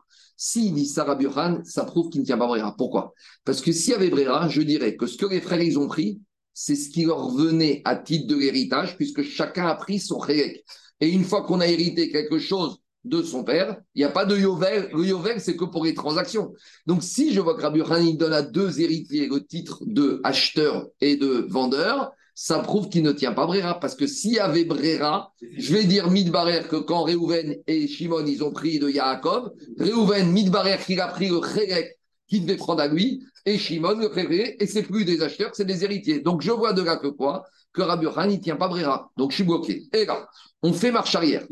S'il 0.43 0.73
dit 0.73 0.91
Rabbi 0.97 1.25
Yochanan, 1.25 1.63
ça 1.63 1.85
prouve 1.85 2.09
qu'il 2.09 2.21
ne 2.21 2.25
tient 2.25 2.35
pas 2.35 2.47
Brera. 2.47 2.73
Pourquoi? 2.75 3.13
Parce 3.45 3.61
que 3.61 3.71
s'il 3.71 3.91
y 3.91 3.95
avait 3.95 4.09
Brera, 4.09 4.49
je 4.49 4.63
dirais 4.63 4.95
que 4.95 5.05
ce 5.05 5.15
que 5.15 5.27
les 5.27 5.39
frères 5.39 5.61
ils 5.61 5.77
ont 5.77 5.87
pris, 5.87 6.19
c'est 6.51 6.73
ce 6.73 6.89
qui 6.89 7.05
leur 7.05 7.29
venait 7.29 7.83
à 7.85 7.95
titre 7.95 8.25
de 8.25 8.35
l'héritage, 8.35 8.97
puisque 8.97 9.21
chacun 9.21 9.67
a 9.67 9.75
pris 9.75 9.99
son 9.99 10.19
chélek. 10.19 10.65
Et 10.99 11.09
une 11.09 11.25
fois 11.25 11.43
qu'on 11.43 11.59
a 11.59 11.67
hérité 11.67 12.09
quelque 12.09 12.39
chose 12.39 12.79
de 13.03 13.21
son 13.21 13.43
père, 13.43 13.79
il 13.93 13.99
n'y 13.99 14.03
a 14.03 14.09
pas 14.09 14.25
de 14.25 14.35
Yovel. 14.35 14.89
Le 14.91 15.05
Yovel, 15.05 15.39
c'est 15.39 15.55
que 15.55 15.65
pour 15.65 15.85
les 15.85 15.93
transactions. 15.93 16.51
Donc, 16.87 17.03
si 17.03 17.35
je 17.35 17.39
vois 17.39 17.55
que 17.55 17.61
Rabbi 17.61 17.83
il 17.99 18.17
donne 18.17 18.33
à 18.33 18.41
deux 18.41 18.81
héritiers 18.81 19.27
le 19.27 19.45
titre 19.45 19.83
de 19.85 20.21
acheteur 20.23 20.87
et 21.01 21.17
de 21.17 21.45
vendeur, 21.49 22.13
ça 22.43 22.57
prouve 22.57 22.89
qu'il 22.89 23.03
ne 23.03 23.11
tient 23.11 23.33
pas 23.33 23.45
Brera. 23.45 23.79
Parce 23.79 23.93
que 23.93 24.07
s'il 24.07 24.33
y 24.33 24.39
avait 24.39 24.65
Brera, 24.65 25.31
je 25.59 25.73
vais 25.73 25.83
dire 25.83 26.09
Midbarer 26.09 26.63
que 26.67 26.77
quand 26.77 27.03
Réhouven 27.03 27.57
et 27.67 27.87
Shimon, 27.87 28.25
ils 28.25 28.43
ont 28.43 28.49
pris 28.49 28.79
de 28.79 28.89
Yaakov, 28.89 29.51
Réhouven, 29.77 30.31
Midbarer, 30.31 30.79
qu'il 30.83 30.99
a 31.01 31.07
pris 31.07 31.29
le 31.29 31.39
chélek 31.43 31.99
qu'il 32.27 32.47
devait 32.47 32.57
prendre 32.57 32.81
à 32.81 32.87
lui, 32.87 33.21
et 33.45 33.59
Shimon, 33.59 33.99
le 33.99 34.09
préféré, 34.09 34.57
et 34.59 34.65
c'est 34.65 34.81
plus 34.81 35.05
des 35.05 35.21
acheteurs, 35.21 35.51
c'est 35.53 35.65
des 35.65 35.83
héritiers. 35.83 36.21
Donc, 36.21 36.41
je 36.41 36.49
vois 36.49 36.73
de 36.73 36.81
là 36.81 36.97
que 36.97 37.09
quoi? 37.09 37.43
Que 37.73 37.83
Rabbi 37.83 38.05
Yochanan, 38.05 38.31
il 38.31 38.37
ne 38.37 38.43
tient 38.43 38.55
pas 38.55 38.69
Brera. 38.69 39.11
Donc, 39.17 39.29
je 39.29 39.35
suis 39.35 39.43
bloqué. 39.43 39.83
Et 39.93 40.05
là, 40.05 40.27
on 40.63 40.73
fait 40.73 40.91
marche 40.91 41.13
arrière. 41.13 41.45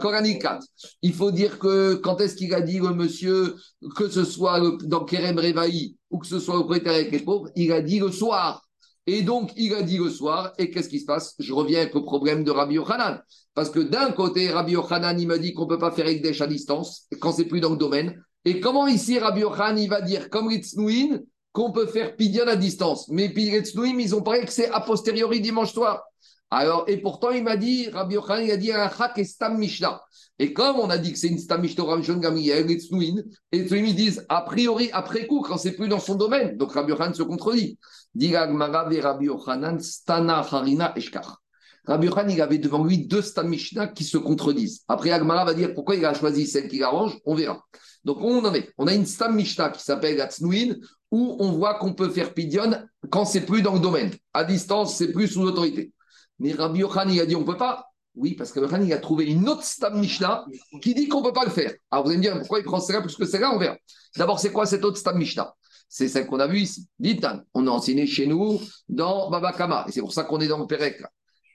Koranikat. 0.00 0.58
Il 1.02 1.12
faut 1.12 1.30
dire 1.30 1.60
que 1.60 1.94
quand 1.94 2.20
est-ce 2.20 2.34
qu'il 2.34 2.52
a 2.52 2.62
dit 2.62 2.80
le 2.80 2.94
monsieur, 2.94 3.54
que 3.94 4.08
ce 4.08 4.24
soit 4.24 4.60
dans 4.82 5.04
Kerem 5.04 5.38
Revaï 5.38 5.94
ou 6.10 6.18
que 6.18 6.26
ce 6.26 6.40
soit 6.40 6.54
le 6.54 6.60
propriétaire 6.62 6.94
avec 6.94 7.12
les 7.12 7.20
pauvres, 7.20 7.48
il 7.54 7.70
a 7.70 7.80
dit 7.80 8.00
le 8.00 8.10
soir. 8.10 8.60
Et 9.06 9.22
donc, 9.22 9.52
il 9.56 9.74
a 9.74 9.82
dit 9.82 9.98
le 9.98 10.08
soir, 10.08 10.52
et 10.56 10.70
qu'est-ce 10.70 10.88
qui 10.88 11.00
se 11.00 11.04
passe? 11.04 11.34
Je 11.38 11.52
reviens 11.52 11.80
avec 11.80 11.94
le 11.94 12.02
problème 12.02 12.42
de 12.42 12.50
Rabbi 12.50 12.76
Yochanan. 12.76 13.20
Parce 13.54 13.68
que 13.68 13.80
d'un 13.80 14.12
côté, 14.12 14.50
Rabbi 14.50 14.72
Yochanan, 14.72 15.20
il 15.20 15.26
m'a 15.26 15.38
dit 15.38 15.52
qu'on 15.52 15.64
ne 15.64 15.68
peut 15.68 15.78
pas 15.78 15.90
faire 15.90 16.06
des 16.06 16.42
à 16.42 16.46
distance 16.46 17.06
quand 17.20 17.32
c'est 17.32 17.44
plus 17.44 17.60
dans 17.60 17.70
le 17.70 17.76
domaine. 17.76 18.22
Et 18.46 18.60
comment 18.60 18.86
ici, 18.86 19.18
Rabbi 19.18 19.40
Yochanan, 19.40 19.78
il 19.78 19.90
va 19.90 20.00
dire, 20.00 20.30
comme 20.30 20.48
Ritznouin, 20.48 21.20
qu'on 21.52 21.70
peut 21.70 21.86
faire 21.86 22.16
Pidyon 22.16 22.46
à 22.48 22.56
distance? 22.56 23.08
Mais 23.10 23.26
Ritznouin, 23.26 23.98
ils 23.98 24.14
ont 24.14 24.22
parlé 24.22 24.40
que 24.46 24.52
c'est 24.52 24.70
a 24.70 24.80
posteriori 24.80 25.40
dimanche 25.40 25.74
soir. 25.74 26.02
Alors, 26.50 26.84
et 26.88 26.96
pourtant, 26.96 27.30
il 27.30 27.42
m'a 27.42 27.56
dit, 27.56 27.88
Rabbi 27.90 28.14
Yochanan, 28.14 28.44
il 28.44 28.50
a 28.52 28.56
dit 28.56 28.72
un 28.72 28.88
chak 28.88 29.18
et 29.18 29.24
stam 29.24 29.58
mishnah. 29.58 30.00
Et 30.38 30.52
comme 30.52 30.80
on 30.80 30.88
a 30.88 30.98
dit 30.98 31.12
que 31.12 31.18
c'est 31.18 31.28
une 31.28 31.38
stam 31.38 31.60
mishnah, 31.60 31.84
Rabbi 31.84 32.06
Gamriel, 32.20 32.66
Ritznouin, 32.66 33.22
et 33.52 33.58
ils 33.58 33.94
disent, 33.94 34.24
a 34.30 34.40
priori, 34.42 34.88
après 34.92 35.26
coup, 35.26 35.42
quand 35.42 35.58
c'est 35.58 35.72
plus 35.72 35.88
dans 35.88 36.00
son 36.00 36.14
domaine. 36.14 36.56
Donc, 36.56 36.72
Rabbi 36.72 36.90
Yochanan 36.90 37.12
se 37.12 37.22
contredit. 37.22 37.78
Rabbi 38.16 39.26
Yochanan, 39.26 39.78
stana 39.80 40.42
harina 40.42 40.92
eshkar. 40.96 41.38
Rabbi 41.86 42.06
Yochanan, 42.06 42.30
il 42.30 42.40
avait 42.40 42.58
devant 42.58 42.84
lui 42.84 43.06
deux 43.06 43.22
Stam 43.22 43.48
Mishnah 43.48 43.88
qui 43.88 44.04
se 44.04 44.16
contredisent. 44.16 44.84
Après, 44.88 45.10
Agmara 45.10 45.44
va 45.44 45.54
dire 45.54 45.74
pourquoi 45.74 45.96
il 45.96 46.04
a 46.04 46.14
choisi 46.14 46.46
celle 46.46 46.68
qui 46.68 46.78
l'arrange, 46.78 47.18
on 47.26 47.34
verra. 47.34 47.62
Donc, 48.04 48.18
on 48.20 48.44
en 48.44 48.54
est. 48.54 48.72
On 48.78 48.86
a 48.86 48.94
une 48.94 49.04
Stam 49.04 49.34
Mishnah 49.34 49.70
qui 49.70 49.82
s'appelle 49.82 50.20
Atznuin, 50.20 50.76
où 51.10 51.36
on 51.40 51.52
voit 51.52 51.74
qu'on 51.74 51.92
peut 51.92 52.08
faire 52.08 52.32
Pidyon 52.32 52.86
quand 53.10 53.24
c'est 53.24 53.42
plus 53.42 53.62
dans 53.62 53.74
le 53.74 53.80
domaine. 53.80 54.12
À 54.32 54.44
distance, 54.44 54.96
c'est 54.96 55.12
plus 55.12 55.28
sous 55.28 55.42
autorité. 55.42 55.92
Mais 56.38 56.52
Rabbi 56.52 56.80
Yochanan, 56.80 57.12
il 57.12 57.20
a 57.20 57.26
dit 57.26 57.36
on 57.36 57.40
ne 57.40 57.46
peut 57.46 57.56
pas. 57.56 57.86
Oui, 58.14 58.34
parce 58.34 58.52
que 58.52 58.60
Rabbi 58.60 58.86
il 58.86 58.92
a 58.92 58.98
trouvé 58.98 59.26
une 59.26 59.48
autre 59.48 59.64
Stam 59.64 59.98
Mishnah 60.00 60.46
qui 60.80 60.94
dit 60.94 61.08
qu'on 61.08 61.20
ne 61.20 61.26
peut 61.26 61.32
pas 61.32 61.44
le 61.44 61.50
faire. 61.50 61.72
Alors 61.90 62.04
vous 62.04 62.10
allez 62.10 62.18
me 62.18 62.22
dire 62.22 62.38
pourquoi 62.38 62.60
il 62.60 62.64
prend 62.64 62.80
celle-là 62.80 63.02
plus 63.02 63.16
que 63.16 63.26
celle-là, 63.26 63.52
on 63.54 63.58
verra. 63.58 63.76
D'abord, 64.16 64.38
c'est 64.38 64.52
quoi 64.52 64.66
cette 64.66 64.84
autre 64.84 64.96
Stam 64.96 65.18
Mishnah? 65.18 65.52
C'est 65.88 66.08
celle 66.08 66.26
qu'on 66.26 66.40
a 66.40 66.46
vue 66.46 66.60
ici. 66.60 66.86
Dites, 66.98 67.26
on 67.54 67.66
a 67.66 67.70
enseigné 67.70 68.06
chez 68.06 68.26
nous 68.26 68.60
dans 68.88 69.30
Baba 69.30 69.52
Kama. 69.52 69.86
Et 69.88 69.92
c'est 69.92 70.00
pour 70.00 70.12
ça 70.12 70.24
qu'on 70.24 70.40
est 70.40 70.48
dans 70.48 70.58
le 70.58 70.66
Pérec. 70.66 71.02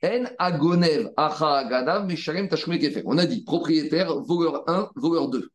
En 0.04 0.26
agonev. 0.38 1.10
On 1.18 3.18
a 3.18 3.26
dit 3.26 3.44
propriétaire, 3.44 4.16
voleur 4.22 4.64
1, 4.68 4.90
voleur 4.96 5.30
2. 5.30 5.50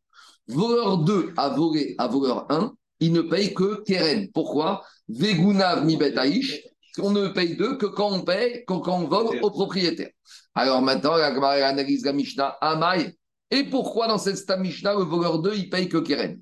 Voleur 0.48 0.98
2 0.98 1.32
a 1.36 1.48
volé 1.48 1.94
à 1.96 2.06
voleur 2.06 2.46
1, 2.50 2.74
il 3.00 3.12
ne 3.12 3.22
paye 3.22 3.54
que 3.54 3.82
keren. 3.84 4.30
Pourquoi? 4.32 4.82
Vegunav 5.08 5.86
mi. 5.86 5.98
On 6.98 7.10
ne 7.10 7.28
paye 7.28 7.56
deux 7.56 7.76
que 7.76 7.86
quand 7.86 8.12
on 8.12 8.22
paye, 8.22 8.64
quand 8.66 8.86
on 8.88 9.08
vole 9.08 9.38
au 9.42 9.50
propriétaire. 9.50 10.10
Alors 10.54 10.82
maintenant, 10.82 11.16
la 11.16 11.66
analyse 11.66 12.04
la 12.04 12.12
Mishnah 12.12 12.56
Amai. 12.60 13.16
Et 13.50 13.64
pourquoi 13.64 14.08
dans 14.08 14.18
cette 14.18 14.50
Mishnah, 14.58 14.94
le 14.94 15.04
voleur 15.04 15.38
2, 15.40 15.54
il 15.54 15.68
paye 15.70 15.88
que 15.88 15.98
keren? 15.98 16.40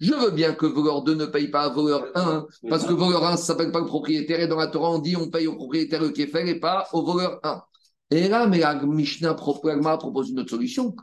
Je 0.00 0.12
veux 0.12 0.30
bien 0.32 0.54
que 0.54 0.66
voleur 0.66 1.02
2 1.02 1.14
ne 1.14 1.26
paye 1.26 1.48
pas 1.48 1.62
à 1.62 1.68
voleur 1.68 2.06
1, 2.14 2.46
parce 2.68 2.84
que 2.84 2.92
voleur 2.92 3.24
1, 3.24 3.36
ça 3.36 3.42
ne 3.42 3.46
s'appelle 3.46 3.72
pas 3.72 3.78
le 3.80 3.86
propriétaire, 3.86 4.40
et 4.40 4.48
dans 4.48 4.56
la 4.56 4.66
Torah, 4.66 4.90
on 4.90 4.98
dit 4.98 5.16
on 5.16 5.30
paye 5.30 5.46
au 5.46 5.54
propriétaire 5.54 6.02
le 6.02 6.12
et 6.18 6.60
pas 6.60 6.88
au 6.92 7.04
voleur 7.04 7.38
1. 7.44 7.62
Et 8.10 8.28
là, 8.28 8.46
mais 8.46 8.58
la 8.58 8.74
Mishnah 8.74 9.34
propose 9.34 10.30
une 10.30 10.40
autre 10.40 10.50
solution. 10.50 10.94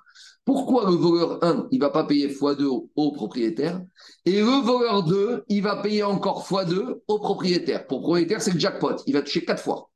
Pourquoi 0.44 0.90
le 0.90 0.96
voleur 0.96 1.44
1, 1.44 1.70
il 1.72 1.80
ne 1.80 1.84
va 1.84 1.92
pas 1.92 2.04
payer 2.04 2.28
x2 2.28 2.90
au, 2.96 3.12
propriétaire, 3.14 3.82
et 4.26 4.42
le 4.42 4.62
voleur 4.64 5.04
2, 5.04 5.46
il 5.48 5.64
va 5.64 5.78
payer 5.78 6.04
encore 6.04 6.46
x2 6.46 7.02
au 7.08 7.20
propriétaire? 7.20 7.88
Pour 7.88 8.02
propriétaire, 8.02 8.42
c'est 8.42 8.54
le 8.54 8.60
jackpot, 8.60 8.98
il 9.08 9.14
va 9.14 9.22
toucher 9.22 9.46
4 9.46 9.64
fois. 9.64 9.91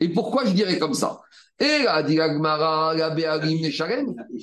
Et 0.00 0.08
pourquoi 0.08 0.44
je 0.46 0.52
dirais 0.52 0.78
comme 0.78 0.94
ça? 0.94 1.20
Et 1.58 1.84
là, 1.84 2.02
dit 2.02 2.18
Agmara, 2.18 2.94
la 2.94 3.10
Béarim, 3.10 3.68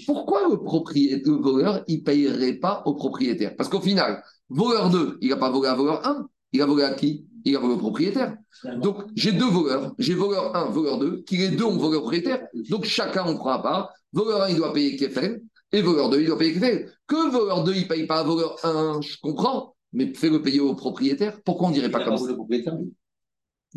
pourquoi 0.05 0.47
le 0.47 0.57
propriétaire, 0.57 1.33
le 1.33 1.41
voleur, 1.41 1.83
il 1.87 1.99
ne 1.99 2.03
payerait 2.03 2.53
pas 2.53 2.83
au 2.85 2.93
propriétaire? 2.93 3.55
Parce 3.55 3.67
qu'au 3.69 3.81
final, 3.81 4.21
voleur 4.49 4.91
2, 4.91 5.17
il 5.21 5.29
n'a 5.29 5.37
pas 5.37 5.49
volé 5.49 5.67
à 5.67 5.73
voleur 5.73 6.05
1, 6.05 6.27
il 6.53 6.61
a 6.61 6.67
volé 6.67 6.83
à 6.83 6.93
qui? 6.93 7.25
Il 7.43 7.55
a 7.55 7.59
volé 7.59 7.73
au 7.73 7.77
propriétaire. 7.77 8.35
Donc, 8.81 8.97
j'ai 9.15 9.31
deux 9.31 9.49
voleurs, 9.49 9.95
j'ai 9.97 10.13
voleur 10.13 10.55
1, 10.55 10.65
voleur 10.65 10.99
2, 10.99 11.23
qui 11.23 11.37
les 11.37 11.49
deux 11.49 11.63
ont 11.63 11.77
volé 11.77 11.97
au 11.97 12.01
propriétaire. 12.01 12.45
Donc, 12.69 12.85
chacun, 12.85 13.25
on 13.25 13.35
prend 13.35 13.51
à 13.51 13.59
part. 13.59 13.89
Voleur 14.13 14.43
1, 14.43 14.49
il 14.49 14.57
doit 14.57 14.73
payer 14.73 14.95
Kefel, 14.95 15.41
et 15.71 15.81
voleur 15.81 16.09
2, 16.11 16.21
il 16.21 16.27
doit 16.27 16.37
payer 16.37 16.53
Kefel. 16.53 16.91
Que 17.07 17.31
voleur 17.31 17.63
2, 17.63 17.73
il 17.73 17.81
ne 17.81 17.87
paye 17.87 18.05
pas 18.05 18.19
à 18.19 18.23
voleur 18.23 18.57
1, 18.63 19.01
je 19.01 19.15
comprends, 19.21 19.75
mais 19.91 20.13
fais-le 20.13 20.41
payer 20.41 20.59
au 20.59 20.75
propriétaire. 20.75 21.41
Pourquoi 21.43 21.67
on 21.67 21.69
ne 21.71 21.75
dirait 21.75 21.89
pas 21.89 22.03
comme 22.03 22.17
ça? 22.17 22.25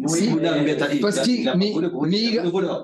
Si, 0.06 0.30
parce 1.00 1.20
qu'il 1.22 1.52
mais, 1.56 1.72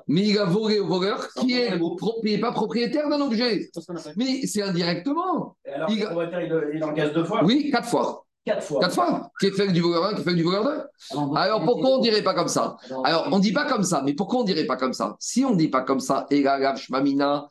mais 0.08 0.26
il 0.26 0.38
a, 0.38 0.44
volé 0.44 0.78
au 0.80 0.86
voleur 0.86 1.28
qui 1.34 1.54
pro- 1.96 2.20
n'est 2.22 2.38
pas 2.38 2.52
propriétaire 2.52 3.08
d'un 3.08 3.20
objet. 3.20 3.68
Mais 4.16 4.46
c'est 4.46 4.62
indirectement. 4.62 5.56
Alors, 5.72 5.90
Il- 5.90 6.00
le 6.00 6.06
propriétaire, 6.06 6.40
il, 6.42 6.76
il 6.76 6.84
engage 6.84 7.12
deux 7.12 7.24
fois 7.24 7.44
Oui, 7.44 7.70
quatre 7.70 7.88
fois. 7.88 8.24
Quatre 8.44 8.62
fois. 8.62 8.80
Quatre 8.80 8.94
fois. 8.94 9.30
Qui 9.40 9.46
est 9.46 9.50
fait 9.50 9.72
du 9.72 9.80
voleur 9.80 10.04
1, 10.06 10.14
qui 10.14 10.20
est 10.20 10.24
fait 10.24 10.34
du 10.34 10.44
voleur 10.44 10.64
2. 10.64 11.16
Alors 11.36 11.64
pourquoi 11.64 11.90
on 11.90 11.98
ne 11.98 12.02
dirait 12.02 12.22
pas 12.22 12.34
comme 12.34 12.46
ça? 12.48 12.76
Alors 13.04 13.28
on 13.32 13.38
ne 13.38 13.42
dit 13.42 13.52
pas 13.52 13.64
comme 13.64 13.82
ça, 13.82 14.02
mais 14.04 14.14
pourquoi 14.14 14.38
on 14.40 14.42
ne 14.42 14.46
dirait 14.46 14.66
pas 14.66 14.76
comme 14.76 14.92
ça? 14.92 15.16
Si 15.18 15.44
on 15.44 15.50
ne 15.50 15.56
dit 15.56 15.68
pas 15.68 15.80
comme 15.82 15.98
ça, 16.00 16.26
Egagav 16.30 16.76
Shmamina, 16.76 17.48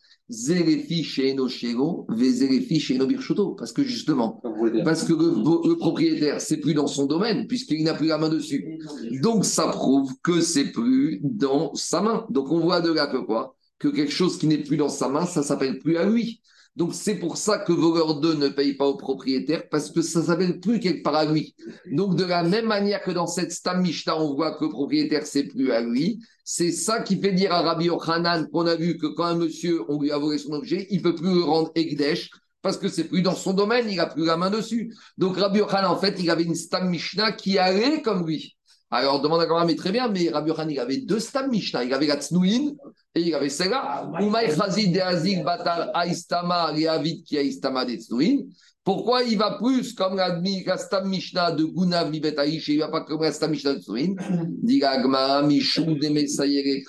Parce 3.57 3.71
que 3.71 3.83
justement, 3.83 4.41
parce 4.83 5.03
que 5.03 5.13
le, 5.13 5.69
le 5.69 5.75
propriétaire, 5.77 6.41
c'est 6.41 6.57
plus 6.57 6.73
dans 6.73 6.87
son 6.87 7.05
domaine, 7.05 7.47
puisqu'il 7.47 7.83
n'a 7.83 7.93
plus 7.93 8.07
la 8.07 8.17
main 8.17 8.29
dessus. 8.29 8.65
Donc 9.21 9.45
ça 9.45 9.67
prouve 9.67 10.11
que 10.23 10.41
c'est 10.41 10.71
plus 10.71 11.19
dans 11.23 11.73
sa 11.75 12.01
main. 12.01 12.25
Donc 12.29 12.51
on 12.51 12.59
voit 12.59 12.81
de 12.81 12.91
là 12.91 13.07
que 13.07 13.17
quoi? 13.17 13.55
Que 13.77 13.87
quelque 13.87 14.11
chose 14.11 14.37
qui 14.37 14.47
n'est 14.47 14.63
plus 14.63 14.77
dans 14.77 14.89
sa 14.89 15.09
main, 15.09 15.25
ça 15.25 15.43
s'appelle 15.43 15.79
plus 15.79 15.97
à 15.97 16.05
lui. 16.05 16.41
Donc 16.75 16.93
c'est 16.93 17.15
pour 17.15 17.37
ça 17.37 17.57
que 17.59 17.71
voleur 17.71 18.19
2 18.19 18.33
ne 18.33 18.49
paye 18.49 18.73
pas 18.73 18.85
au 18.85 18.97
propriétaire, 18.97 19.69
parce 19.69 19.91
que 19.91 20.01
ça 20.01 20.21
s'appelle 20.21 20.59
plus 20.59 20.79
quelque 20.79 21.03
part 21.03 21.15
à 21.15 21.25
lui. 21.25 21.55
Donc 21.89 22.17
de 22.17 22.25
la 22.25 22.43
même 22.43 22.65
manière 22.65 23.01
que 23.01 23.11
dans 23.11 23.27
cette 23.27 23.53
Stam 23.53 23.81
Mishnah, 23.81 24.19
on 24.19 24.35
voit 24.35 24.51
que 24.57 24.65
le 24.65 24.71
propriétaire, 24.71 25.25
c'est 25.25 25.45
plus 25.45 25.71
à 25.71 25.79
lui, 25.79 26.19
c'est 26.43 26.71
ça 26.71 27.01
qui 27.01 27.19
fait 27.21 27.31
dire 27.31 27.53
à 27.53 27.61
Rabbi 27.61 27.85
Yochanan 27.85 28.49
qu'on 28.49 28.67
a 28.67 28.75
vu 28.75 28.97
que 28.97 29.07
quand 29.07 29.23
un 29.23 29.35
monsieur, 29.35 29.83
on 29.89 30.01
lui 30.01 30.11
a 30.11 30.17
volé 30.17 30.37
son 30.37 30.51
objet, 30.51 30.85
il 30.89 31.01
peut 31.01 31.15
plus 31.15 31.33
le 31.33 31.43
rendre 31.43 31.71
Egdesh, 31.75 32.29
parce 32.61 32.77
que 32.77 32.89
c'est 32.89 33.05
plus 33.05 33.21
dans 33.21 33.35
son 33.35 33.53
domaine, 33.53 33.89
il 33.89 33.99
a 33.99 34.07
plus 34.07 34.25
la 34.25 34.35
main 34.35 34.49
dessus. 34.49 34.93
Donc 35.17 35.37
Rabbi 35.37 35.59
Yochanan, 35.59 35.91
en 35.91 35.97
fait, 35.97 36.17
il 36.19 36.29
avait 36.29 36.43
une 36.43 36.55
Stam 36.55 36.89
Mishnah 36.89 37.31
qui 37.31 37.57
allait 37.57 38.01
comme 38.01 38.27
lui. 38.27 38.57
Alors, 38.97 39.19
demande 39.19 39.41
à 39.41 39.45
Gamara, 39.45 39.65
mais 39.65 39.75
très 39.75 39.91
bien, 39.91 40.07
mais 40.07 40.29
Rabbi 40.29 40.51
Yochanan, 40.51 40.71
il 40.71 40.79
avait 40.79 40.97
deux 40.97 41.19
Stam 41.19 41.51
Mishnah. 41.51 41.83
Il 41.83 41.93
avait 41.93 42.07
la 42.07 42.15
Tsnouin 42.15 42.71
et 43.13 43.21
il 43.21 43.35
avait 43.35 43.49
celle-là. 43.49 44.09
Chazid 44.55 44.93
de 44.93 45.43
Batal 45.43 45.91
Aistama, 45.93 46.67
Réavid 46.67 47.25
qui 47.25 47.35
Aistama 47.35 47.83
de. 47.83 47.97
Pourquoi 48.85 49.23
il 49.23 49.37
va 49.37 49.57
plus 49.57 49.93
comme 49.93 50.15
la, 50.15 50.39
la 50.65 50.77
Stam 50.77 51.09
Mishnah 51.09 51.51
de 51.51 51.65
Gunav 51.65 52.09
Libet 52.09 52.39
Aïch 52.39 52.69
et 52.69 52.73
il 52.73 52.77
ne 52.77 52.83
va 52.83 52.89
pas 52.89 53.01
comme 53.01 53.21
la 53.21 53.33
Stam 53.33 53.51
Mishnah 53.51 53.73
de 53.73 53.79
Tsnouin 53.79 54.15
Dit 54.63 54.81
Mishou. 55.43 55.97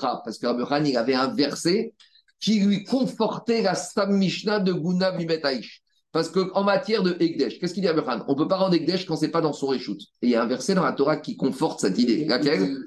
Parce 0.00 0.38
que 0.38 0.46
Rabbi 0.46 0.60
Yochanan, 0.60 0.86
il 0.86 0.96
avait 0.96 1.14
un 1.14 1.34
verset 1.34 1.92
qui 2.38 2.60
lui 2.60 2.84
confortait 2.84 3.62
la 3.62 3.74
Stam 3.74 4.16
Mishnah 4.16 4.60
de 4.60 4.72
Gunav 4.72 5.18
Libet 5.18 5.44
Aïch. 5.44 5.82
Parce 6.12 6.30
qu'en 6.30 6.64
matière 6.64 7.02
de 7.02 7.16
Egdesh, 7.20 7.58
qu'est-ce 7.58 7.74
qu'il 7.74 7.82
dit 7.82 7.88
à 7.88 7.90
Abraham? 7.90 8.24
On 8.28 8.32
ne 8.32 8.38
peut 8.38 8.48
pas 8.48 8.56
rendre 8.56 8.74
Egdesh 8.74 9.04
quand 9.04 9.16
c'est 9.16 9.30
pas 9.30 9.42
dans 9.42 9.52
son 9.52 9.66
réchoute. 9.66 10.00
Et 10.22 10.28
il 10.28 10.30
y 10.30 10.34
a 10.34 10.42
un 10.42 10.46
verset 10.46 10.74
dans 10.74 10.84
la 10.84 10.92
Torah 10.92 11.18
qui 11.18 11.36
conforte 11.36 11.80
cette 11.80 11.98
idée. 11.98 12.24
Laquelle? 12.24 12.78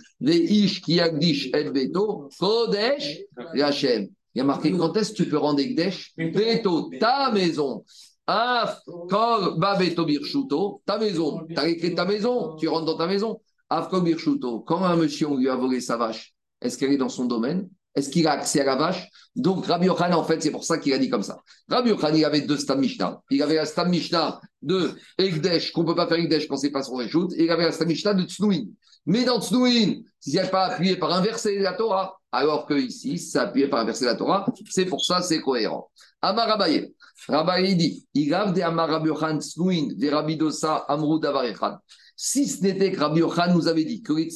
Beto, 1.72 2.30
Kodesh 2.40 3.20
Hachem. 3.62 4.08
Il 4.34 4.40
y 4.40 4.42
a 4.42 4.44
marqué 4.44 4.72
quand 4.72 4.96
est-ce 4.98 5.12
que 5.12 5.18
tu 5.18 5.30
peux 5.30 5.38
rendre 5.38 5.60
Egdesh 5.60 6.14
Beto, 6.18 6.90
ta 7.00 7.32
maison. 7.32 7.84
Af, 8.26 8.82
kol, 9.10 9.58
ba 9.58 9.76
beto 9.76 10.06
birshuto, 10.06 10.84
ta 10.86 11.00
maison. 11.00 11.48
Tu 11.48 11.58
as 11.58 11.68
écrit 11.68 11.96
ta 11.96 12.06
maison, 12.06 12.56
tu 12.58 12.68
rentres 12.68 12.86
dans 12.86 12.98
ta 12.98 13.08
maison. 13.08 13.42
Af, 13.70 13.90
birshuto. 14.04 14.60
Quand 14.62 14.84
un 14.84 14.96
monsieur, 14.96 15.28
on 15.30 15.36
lui 15.38 15.50
a 15.50 15.56
volé 15.56 15.82
sa 15.82 15.98
vache, 15.98 16.34
est-ce 16.62 16.78
qu'elle 16.78 16.94
est 16.94 16.98
dans 16.98 17.10
son 17.10 17.26
domaine? 17.26 17.70
Est-ce 18.00 18.10
qu'il 18.10 18.28
a 18.28 18.32
accès 18.32 18.62
à 18.62 18.64
la 18.64 18.78
vache? 18.78 19.10
Donc 19.36 19.66
Rabbi 19.66 19.88
Yochanan, 19.88 20.18
en 20.18 20.24
fait, 20.24 20.42
c'est 20.42 20.52
pour 20.52 20.64
ça 20.64 20.78
qu'il 20.78 20.94
a 20.94 20.98
dit 20.98 21.10
comme 21.10 21.22
ça. 21.22 21.38
Rabbi 21.68 21.90
Yochanan, 21.90 22.18
il 22.18 22.24
avait 22.24 22.40
deux 22.40 22.56
Stam 22.56 22.80
Mishnah. 22.80 23.22
Il 23.30 23.44
avait 23.44 23.56
la 23.56 23.66
Stam 23.66 23.90
Mishnah 23.90 24.40
de 24.62 24.92
Egdesh, 25.18 25.74
qu'on 25.74 25.82
ne 25.82 25.88
peut 25.88 25.96
pas 25.96 26.08
faire 26.08 26.18
Egdesh 26.18 26.48
quand 26.48 26.56
c'est 26.56 26.72
pas 26.72 26.82
son 26.82 26.96
réchoute, 26.96 27.34
et 27.34 27.44
il 27.44 27.52
avait 27.52 27.66
la 27.66 27.74
Stam 27.74 27.90
Mishnah 27.90 28.14
de 28.14 28.24
Tsnouin. 28.24 28.68
Mais 29.06 29.26
dans 29.26 29.42
Tsnouin, 29.42 29.96
s'il 30.18 30.34
n'y 30.34 30.40
a 30.40 30.48
pas 30.48 30.68
appuyé 30.68 30.96
par 30.96 31.12
un 31.12 31.20
verset 31.20 31.58
de 31.58 31.64
la 31.64 31.74
Torah, 31.74 32.18
alors 32.32 32.66
que 32.66 32.74
ici, 32.74 33.18
c'est 33.18 33.40
appuyé 33.40 33.68
par 33.68 33.82
un 33.82 33.86
verset 33.86 34.06
de 34.06 34.12
la 34.12 34.16
Torah, 34.16 34.46
c'est 34.70 34.86
pour 34.86 35.04
ça, 35.04 35.22
c'est 35.22 35.42
cohérent. 35.42 35.92
Amar 36.22 36.50
Abaye. 36.52 36.94
Rabaye 37.28 37.76
dit, 37.76 38.08
Igav 38.14 38.54
de 38.54 38.62
Amar 38.62 38.88
Rabbi 38.88 39.10
Yochanan 39.10 39.42
Tsnouin, 39.42 39.90
de 39.94 40.08
Rabbi 40.10 40.38
Dosa 40.38 40.86
Amrou 40.88 41.20
Davarechad. 41.20 41.80
Si 42.16 42.48
ce 42.48 42.62
n'était 42.62 42.94
que 42.94 43.00
Rabbi 43.02 43.20
Yochanan 43.20 43.58
nous 43.58 43.68
avait 43.68 43.84
dit 43.84 44.02
que 44.02 44.14
les 44.14 44.30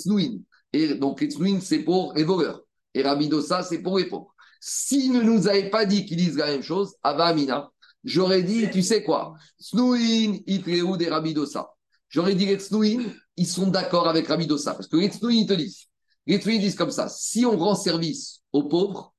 et 0.73 0.95
donc 0.95 1.21
les 1.21 1.29
c'est 1.61 1.79
pour 1.79 2.13
les 2.15 2.23
voleurs, 2.23 2.62
et 2.93 3.01
Rabbi 3.01 3.27
Dosa, 3.27 3.63
c'est 3.63 3.79
pour 3.79 3.97
les 3.97 4.05
pauvres. 4.05 4.33
S'il 4.59 5.11
ne 5.11 5.21
nous 5.21 5.47
avait 5.47 5.69
pas 5.69 5.85
dit 5.85 6.05
qu'ils 6.05 6.17
disent 6.17 6.37
la 6.37 6.47
même 6.47 6.63
chose, 6.63 6.95
Ava 7.03 7.25
Amina, 7.25 7.69
j'aurais 8.03 8.43
dit, 8.43 8.69
tu 8.71 8.81
sais 8.81 9.03
quoi, 9.03 9.33
Snouin, 9.59 10.37
Itreu 10.47 10.97
des 10.97 11.09
Rabbi 11.09 11.33
Dosa. 11.33 11.69
J'aurais 12.09 12.35
dit 12.35 12.45
les 12.45 12.57
Tsnouin, 12.57 13.03
ils 13.35 13.47
sont 13.47 13.67
d'accord 13.67 14.07
avec 14.07 14.27
Rabbi 14.27 14.47
Dosa. 14.47 14.73
Parce 14.73 14.87
que 14.87 14.97
les 14.97 15.09
Tsnouin, 15.09 15.33
ils 15.33 15.47
te 15.47 15.53
disent, 15.53 15.87
les 16.27 16.37
Tsnouin 16.37 16.59
disent 16.59 16.75
comme 16.75 16.91
ça, 16.91 17.09
si 17.09 17.45
on 17.45 17.57
rend 17.57 17.75
service 17.75 18.41
aux 18.53 18.63
pauvres, 18.63 19.13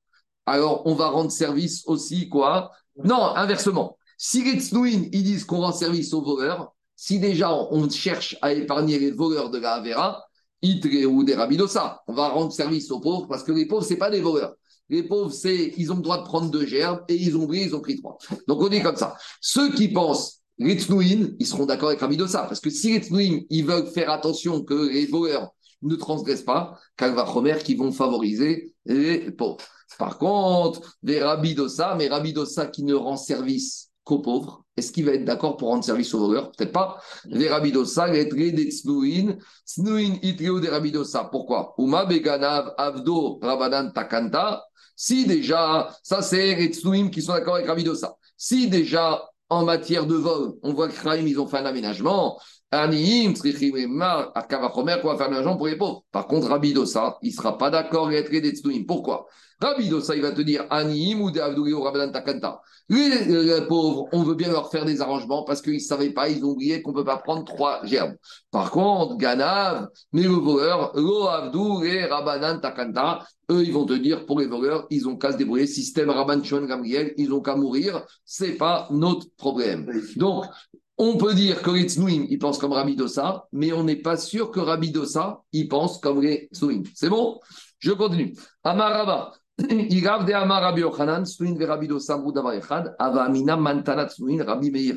alors 0.47 0.87
on 0.87 0.95
va 0.95 1.09
rendre 1.09 1.31
service 1.31 1.83
aussi, 1.87 2.29
quoi? 2.29 2.70
Non, 3.03 3.35
inversement. 3.37 3.99
Si 4.16 4.45
les 4.45 4.61
Tsnouin, 4.61 5.09
ils 5.12 5.25
disent 5.25 5.45
qu'on 5.45 5.61
rend 5.61 5.72
service 5.72 6.14
aux 6.14 6.22
voleurs, 6.22 6.72
si 6.97 7.18
déjà 7.18 7.53
on 7.53 7.89
cherche 7.91 8.37
à 8.41 8.53
épargner 8.53 8.99
les 8.99 9.11
voleurs 9.11 9.51
de 9.51 9.59
la 9.59 9.75
Avera, 9.75 10.25
Itreu 10.65 11.25
des 11.25 11.37
on 11.37 12.12
va 12.15 12.29
rendre 12.29 12.53
service 12.53 12.91
aux 12.91 13.01
pauvres 13.01 13.27
parce 13.29 13.43
que 13.43 13.53
les 13.53 13.67
pauvres, 13.67 13.85
c'est 13.85 13.97
pas 13.97 14.11
des 14.11 14.21
voleurs. 14.21 14.55
Les 14.89 15.03
pauvres, 15.03 15.33
c'est, 15.33 15.75
ils 15.77 15.93
ont 15.93 15.97
le 15.97 16.03
droit 16.03 16.19
de 16.19 16.25
prendre 16.25 16.51
deux 16.51 16.67
gerbes 16.67 17.05
et 17.09 17.15
ils 17.15 17.37
ont 17.37 17.47
pris, 17.47 17.65
ils 17.65 17.75
ont 17.75 17.81
pris 17.81 17.97
trois. 18.01 18.19
Donc 18.49 18.61
on 18.61 18.71
est 18.71 18.83
comme 18.83 18.97
ça. 18.97 19.17
Ceux 19.41 19.73
qui 19.73 19.89
pensent 19.89 20.41
les 20.59 20.79
ils 21.41 21.47
seront 21.47 21.67
d'accord 21.67 21.89
avec 21.89 22.01
Rabbi 22.01 22.17
Dosa. 22.17 22.45
Parce 22.45 22.61
que 22.61 22.71
si 22.71 22.99
les 22.99 23.47
ils 23.51 23.65
veulent 23.65 23.89
faire 23.89 24.11
attention 24.11 24.62
que 24.62 24.89
les 24.89 25.07
voleurs 25.07 25.51
ne 25.83 25.97
transgressent 25.97 26.45
pas, 26.45 26.79
Kalva 26.97 27.27
Chomer 27.27 27.59
qui 27.62 27.75
vont 27.75 27.93
favoriser 27.93 28.73
les 28.87 29.31
pauvres. 29.33 29.59
Par 29.99 30.19
contre, 30.19 30.97
les 31.03 31.21
Rabbi 31.21 31.55
Dosa, 31.55 31.95
mais 31.97 32.09
Rabbi 32.09 32.33
Dosa 32.33 32.67
qui 32.67 32.85
ne 32.85 32.95
rend 32.95 33.17
service 33.17 33.91
qu'aux 34.05 34.21
pauvres, 34.21 34.65
est-ce 34.77 34.93
qu'il 34.93 35.05
va 35.05 35.13
être 35.13 35.25
d'accord 35.25 35.57
pour 35.57 35.69
rendre 35.69 35.85
service 35.85 36.13
aux 36.15 36.19
voleurs? 36.19 36.51
Peut-être 36.53 36.73
pas. 36.73 37.01
Les 37.27 37.49
Rabbi 37.49 37.73
Dosa, 37.73 38.09
les 38.09 38.25
des 38.25 38.71
Tsnouin, 38.71 39.37
Tsnouin 39.67 40.19
itreo 40.23 40.61
des 40.61 40.69
Rabbi 40.69 40.91
Dosa. 40.91 41.25
Pourquoi? 41.25 41.75
Uma 41.79 42.05
Beganav 42.05 42.75
Avdo 42.77 43.39
Rabadan 43.41 43.91
Takanta. 43.91 44.65
Si 44.97 45.27
déjà, 45.27 45.89
ça 46.03 46.23
c'est 46.23 46.57
les 46.57 46.73
Tsnouim 46.73 47.09
qui 47.09 47.23
sont 47.23 47.33
d'accord 47.33 47.57
avec 47.57 47.67
Rabbi 47.67 47.85
Dosa. 47.85 48.17
Si 48.37 48.69
déjà, 48.69 49.23
en 49.49 49.65
matière 49.65 50.07
de 50.07 50.17
vol, 50.17 50.55
on 50.63 50.73
voit 50.73 50.89
que 50.89 50.95
Kraïm, 50.95 51.27
ils 51.27 51.39
ont 51.39 51.47
fait 51.47 51.59
un 51.59 51.67
aménagement, 51.67 52.41
Aniim, 52.75 53.35
Tzrichim, 53.35 53.77
Emar, 53.77 54.33
Akavachomer, 54.35 54.97
quoi 55.01 55.16
faire 55.16 55.29
de 55.29 55.35
l'argent 55.35 55.57
pour 55.57 55.66
les 55.66 55.77
pauvres. 55.77 56.05
Par 56.11 56.27
contre, 56.27 56.49
Rabbi 56.49 56.72
Dossa, 56.72 57.18
il 57.22 57.31
ne 57.31 57.35
sera 57.35 57.57
pas 57.57 57.70
d'accord 57.70 58.09
avec 58.09 58.31
les 58.31 58.51
Tznuim. 58.51 58.85
Pourquoi? 58.87 59.27
Rabbi 59.61 59.89
Dossa, 59.89 60.16
il 60.16 60.22
va 60.22 60.33
te 60.33 60.43
dire 60.43 60.66
Aniim 60.70 61.20
ou 61.20 61.31
Deavdouri 61.31 61.72
ou 61.72 61.83
Rabbanan 61.83 62.12
Takanta. 62.12 62.61
Les, 62.89 63.25
les 63.25 63.66
pauvres, 63.66 64.09
on 64.12 64.22
veut 64.22 64.35
bien 64.35 64.51
leur 64.51 64.70
faire 64.70 64.85
des 64.85 65.01
arrangements 65.01 65.45
parce 65.45 65.62
qu'ils 65.62 65.75
ne 65.75 65.79
savaient 65.79 66.11
pas, 66.11 66.29
ils 66.29 66.45
ont 66.45 66.51
oublié 66.51 66.83
qu'on 66.83 66.91
ne 66.91 66.97
peut 66.97 67.05
pas 67.05 67.16
prendre 67.16 67.45
trois 67.45 67.85
gerbes. 67.87 68.14
Par 68.51 68.70
contre, 68.70 69.16
Ganav, 69.16 69.89
mais 70.12 70.25
le 70.25 70.29
voleur, 70.29 70.93
Lo 70.95 71.29
Avdou 71.29 71.83
et 71.83 72.05
Rabbanan 72.05 72.61
Takanta, 72.61 73.25
eux, 73.51 73.62
ils 73.62 73.72
vont 73.72 73.87
te 73.87 73.95
dire 73.95 74.27
pour 74.27 74.41
les 74.41 74.47
voleurs, 74.47 74.87
ils 74.91 75.09
ont 75.09 75.16
qu'à 75.16 75.33
se 75.33 75.37
débrouiller. 75.37 75.66
Système 75.66 76.11
Rabban 76.11 76.43
Shon 76.43 76.66
Gamriel, 76.66 77.14
ils 77.16 77.33
ont 77.33 77.41
qu'à 77.41 77.57
mourir. 77.57 78.05
C'est 78.25 78.53
pas 78.53 78.89
notre 78.91 79.29
problème. 79.37 79.87
Donc, 80.16 80.45
on 80.97 81.16
peut 81.16 81.34
dire 81.34 81.62
que 81.62 81.70
les 81.70 81.88
Tznuim, 81.88 82.26
ils 82.28 82.38
pensent 82.38 82.59
comme 82.59 82.72
Rabbi 82.72 82.95
Dossa, 82.95 83.47
mais 83.53 83.72
on 83.72 83.84
n'est 83.84 83.97
pas 83.97 84.16
sûr 84.16 84.51
que 84.51 84.61
Rabbi 84.61 84.90
Dossa, 84.90 85.42
il 85.53 85.68
pense 85.68 85.99
comme 85.99 86.22
les 86.22 86.49
Tznuim. 86.53 86.82
C'est 86.95 87.09
bon? 87.09 87.40
Je 87.78 87.92
continue. 87.92 88.34
Amaraba. 88.62 89.32
Igav 89.59 90.24
de 90.24 90.32
Amar 90.32 90.62
Rabbi 90.62 90.82
Yochanan, 90.82 91.24
Tznuim 91.24 91.57
ve 91.57 91.64
Rabbi 91.64 91.88
Dossa, 91.88 92.16
Moudavar 92.16 92.55
Echad, 92.55 92.95
Ava 92.99 93.24
Amina 93.24 93.57
Mantana 93.57 94.07
Tznuim, 94.07 94.42
Rabbi 94.42 94.70
Meir. 94.70 94.97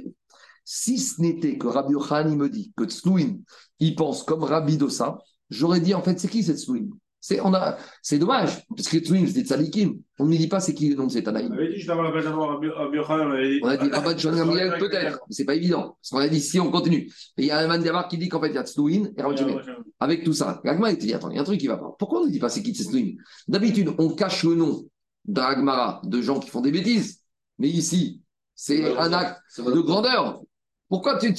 Si 0.63 0.97
ce 0.99 1.21
n'était 1.21 1.57
que 1.57 1.67
Rabbi 1.67 1.93
Yochanan, 1.93 2.31
il 2.31 2.37
me 2.37 2.49
dit 2.49 2.73
que 2.75 2.85
Tznuim, 2.85 3.39
il 3.79 3.95
pense 3.95 4.23
comme 4.23 4.43
Rabbi 4.43 4.77
Dossa, 4.77 5.17
j'aurais 5.49 5.79
dit 5.79 5.93
en 5.93 6.01
fait, 6.01 6.19
c'est 6.19 6.27
qui 6.27 6.43
cette 6.43 6.57
Tznuim 6.57 6.89
c'est, 7.27 7.41
on 7.41 7.53
a, 7.53 7.77
c'est 8.01 8.19
dommage, 8.19 8.65
parce 8.69 8.87
que 8.87 8.99
Tznuim, 8.99 9.27
c'était 9.27 9.41
Tzadikim. 9.41 9.99
On 10.17 10.25
ne 10.25 10.37
dit 10.37 10.47
pas 10.47 10.61
c'est 10.61 10.73
qui 10.73 10.87
le 10.87 10.95
nom 10.95 11.07
de 11.07 11.11
cet 11.11 11.27
On 11.27 11.31
Anaïm. 11.31 11.51
avait 11.51 11.67
dit 11.67 11.75
juste 11.75 11.89
avant 11.89 12.03
la 12.03 12.09
Rabbi 12.09 12.69
Rabbi 12.69 12.99
on 12.99 13.31
avait 13.31 13.49
dit. 13.49 13.59
On 13.61 13.67
a 13.67 14.13
dit 14.13 14.21
Shon 14.21 14.33
Gamriel, 14.33 14.77
peut-être, 14.79 15.19
mais 15.27 15.35
c'est 15.35 15.43
pas 15.43 15.55
évident. 15.55 15.97
Parce 16.01 16.09
qu'on 16.11 16.19
a 16.19 16.29
dit 16.29 16.39
si 16.39 16.57
on 16.61 16.71
continue. 16.71 17.11
Et 17.37 17.41
il 17.41 17.45
y 17.47 17.51
a 17.51 17.59
un 17.59 17.67
Mandavar 17.67 18.07
qui 18.07 18.17
dit 18.17 18.29
qu'en 18.29 18.39
fait, 18.39 18.47
il 18.47 18.55
y 18.55 18.57
a 18.57 18.63
Tznuim 18.63 19.09
et 19.17 19.21
Shon 19.21 19.59
Avec 19.99 20.23
tout 20.23 20.31
ça, 20.31 20.61
Gagma, 20.63 20.89
il 20.91 20.97
te 20.97 21.01
dit 21.01 21.13
attends, 21.13 21.29
il 21.29 21.35
y 21.35 21.37
a 21.37 21.41
un 21.41 21.43
truc 21.43 21.59
qui 21.59 21.67
va 21.67 21.75
pas. 21.75 21.93
Pourquoi 21.99 22.21
on 22.21 22.27
ne 22.27 22.31
dit 22.31 22.39
pas 22.39 22.47
c'est 22.47 22.63
qui 22.63 22.73
Tznuim 22.73 23.17
D'habitude, 23.49 23.93
on 23.97 24.11
cache 24.11 24.45
le 24.45 24.55
nom 24.55 24.85
d'Agmara 25.25 26.01
de 26.05 26.21
gens 26.21 26.39
qui 26.39 26.49
font 26.49 26.61
des 26.61 26.71
bêtises. 26.71 27.19
Mais 27.59 27.67
ici, 27.67 28.21
c'est 28.55 28.95
un 28.97 29.11
acte 29.11 29.41
de 29.57 29.81
grandeur. 29.81 30.39
Pourquoi 30.87 31.17
tu 31.17 31.33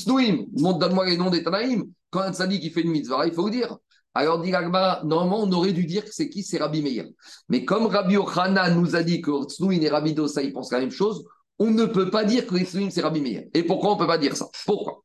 Montre, 0.59 0.79
Donne-moi 0.81 1.07
les 1.07 1.17
noms 1.17 1.31
des 1.31 1.43
Tanaïm. 1.43 1.87
Quand 2.11 2.21
un 2.21 2.33
Tzadik 2.35 2.61
qui 2.61 2.69
fait 2.69 2.83
une 2.83 2.91
mitzvah, 2.91 3.27
il 3.27 3.33
faut 3.33 3.43
vous 3.43 3.51
dire. 3.51 3.79
Alors, 4.15 4.41
dit 4.41 4.55
Agmara, 4.55 5.03
normalement, 5.05 5.43
on 5.43 5.53
aurait 5.53 5.73
dû 5.73 5.85
dire 5.85 6.05
que 6.05 6.13
c'est 6.13 6.29
qui? 6.29 6.43
C'est 6.43 6.59
Rabbi 6.59 6.83
Meir. 6.83 7.07
Mais 7.49 7.65
comme 7.65 7.87
Rabbi 7.87 8.17
Ochana 8.17 8.71
nous 8.71 8.97
a 8.97 9.03
dit 9.03 9.21
que 9.21 9.31
Tznuim 9.45 9.81
et 9.81 9.89
Rabbi 9.89 10.15
Dosa, 10.15 10.43
ils 10.43 10.53
pensent 10.53 10.73
la 10.73 10.81
même 10.81 10.91
chose, 10.91 11.25
on 11.59 11.71
ne 11.71 11.87
peut 11.87 12.11
pas 12.11 12.25
dire 12.25 12.47
que 12.47 12.55
les 12.55 12.65
Tznuim, 12.65 12.91
c'est 12.91 13.01
Rabbi 13.01 13.21
Meir. 13.21 13.45
Et 13.55 13.63
pourquoi 13.63 13.91
on 13.91 13.95
ne 13.95 14.01
peut 14.01 14.07
pas 14.07 14.19
dire 14.19 14.37
ça? 14.37 14.47
Pourquoi? 14.67 15.03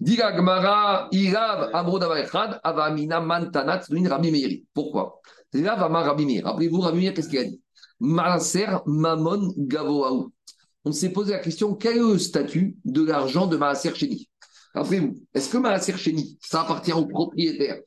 Dit 0.00 0.20
Agmara, 0.20 1.08
Irav, 1.12 1.70
Amrodava 1.74 2.20
Echad, 2.20 2.60
Avamina, 2.64 3.20
Mantana, 3.20 3.78
Tznuim, 3.78 4.08
Rabbi 4.08 4.30
Meir. 4.30 4.60
Pourquoi? 4.72 5.20
Va 5.52 5.74
Rabbi 5.74 6.26
Meir. 6.26 6.44
Rappelez-vous, 6.44 6.80
Rabbi 6.80 6.98
Meir, 6.98 7.14
qu'est-ce 7.14 7.28
qu'il 7.28 7.38
a 7.38 7.44
dit? 7.44 7.60
Maaser, 8.00 8.66
Mamon, 8.86 9.54
Gavoaou. 9.56 10.32
On 10.84 10.92
s'est 10.92 11.10
posé 11.10 11.32
la 11.32 11.38
question 11.40 11.74
quel 11.74 11.96
est 11.96 12.00
le 12.00 12.18
statut 12.18 12.76
de 12.84 13.04
l'argent 13.04 13.46
de 13.46 13.56
Maaser 13.56 13.92
Cheni 13.94 14.28
Rappelez-vous, 14.74 15.16
est-ce 15.34 15.48
que 15.48 15.58
Maaser 15.58 15.96
Cheni, 15.96 16.38
ça 16.40 16.60
appartient 16.60 16.92
au 16.92 17.06
propriétaire 17.06 17.80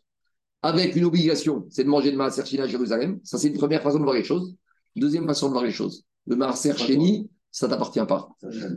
avec 0.61 0.95
une 0.95 1.05
obligation, 1.05 1.65
c'est 1.69 1.83
de 1.83 1.89
manger 1.89 2.11
de 2.11 2.17
Maaser 2.17 2.45
Cheni 2.45 2.61
à 2.61 2.67
Jérusalem 2.67 3.19
Ça, 3.23 3.37
c'est 3.37 3.47
une 3.47 3.57
première 3.57 3.81
façon 3.81 3.97
de 3.97 4.03
voir 4.03 4.15
les 4.15 4.23
choses. 4.23 4.55
Deuxième 4.95 5.25
façon 5.25 5.47
de 5.47 5.53
voir 5.53 5.63
les 5.63 5.71
choses. 5.71 6.03
Le 6.27 6.35
Maaser 6.35 6.75
Cheni, 6.75 7.29
ça 7.51 7.67
ne 7.67 7.71
t'appartient 7.71 8.05
pas. 8.05 8.29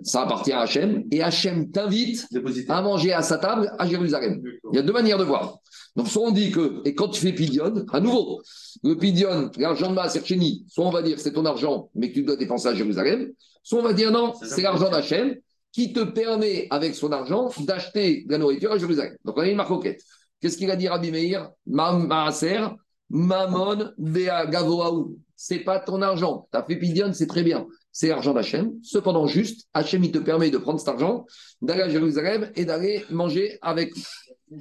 Ça 0.03 0.23
appartient 0.23 0.53
à 0.53 0.61
Hachem. 0.61 1.05
Et 1.11 1.23
Hachem 1.23 1.71
t'invite 1.71 2.27
à 2.69 2.83
manger 2.83 3.13
à 3.13 3.23
sa 3.23 3.39
table 3.39 3.73
à 3.79 3.87
Jérusalem. 3.87 4.41
Il 4.73 4.77
y 4.77 4.79
a 4.79 4.83
deux 4.83 4.93
manières 4.93 5.19
de 5.19 5.25
voir. 5.25 5.59
Donc, 5.97 6.09
soit 6.09 6.23
on 6.23 6.31
dit 6.31 6.51
que, 6.51 6.81
et 6.85 6.95
quand 6.95 7.09
tu 7.09 7.21
fais 7.21 7.33
pidion, 7.33 7.85
à 7.93 8.01
nouveau, 8.01 8.41
le 8.83 8.97
pidion, 8.97 9.51
l'argent 9.59 9.91
de 9.91 9.95
Maaser 9.95 10.25
Cheni, 10.25 10.65
soit 10.69 10.87
on 10.87 10.91
va 10.91 11.03
dire 11.03 11.21
c'est 11.21 11.33
ton 11.33 11.45
argent, 11.45 11.91
mais 11.95 12.09
que 12.09 12.15
tu 12.15 12.23
dois 12.23 12.37
dépenser 12.37 12.69
à 12.69 12.75
Jérusalem, 12.75 13.31
soit 13.63 13.81
on 13.81 13.83
va 13.83 13.93
dire 13.93 14.11
non, 14.11 14.33
c'est 14.43 14.63
l'argent 14.63 14.89
d'Hachem 14.89 15.37
qui 15.71 15.93
te 15.93 16.01
permet, 16.01 16.67
avec 16.71 16.95
son 16.95 17.13
argent, 17.13 17.51
d'acheter 17.61 18.25
de 18.27 18.33
la 18.33 18.39
nourriture 18.39 18.73
à 18.73 18.79
Jérusalem. 18.79 19.17
Donc, 19.25 19.37
on 19.37 19.41
a 19.41 19.49
une 19.49 19.57
marcoquette. 19.57 20.03
Qu'est-ce 20.43 20.59
qu'il 20.59 20.71
a 20.73 20.77
dit 20.77 20.89
Rabbi 20.89 21.13
Meir? 21.13 21.51
Ma- 21.67 21.93
Maaser, 21.93 22.67
Mamon, 23.09 23.93
Bea 23.97 24.45
Gavoaou. 24.47 25.17
C'est 25.37 25.61
pas 25.61 25.79
ton 25.79 26.03
argent. 26.03 26.49
Tu 26.53 26.59
as 26.59 26.65
fait 26.65 27.13
c'est 27.15 27.29
très 27.29 27.45
bien. 27.45 27.67
C'est 27.93 28.09
l'argent 28.09 28.35
d'Hachem. 28.35 28.73
Cependant, 28.83 29.29
juste, 29.29 29.69
Hachem, 29.73 30.03
il 30.03 30.11
te 30.11 30.19
permet 30.19 30.51
de 30.51 30.59
prendre 30.59 30.81
cet 30.81 30.89
argent, 30.89 31.27
d'aller 31.61 31.83
à 31.83 31.89
Jérusalem 31.89 32.51
et 32.57 32.65
d'aller 32.65 33.05
manger 33.11 33.59
avec. 33.63 33.93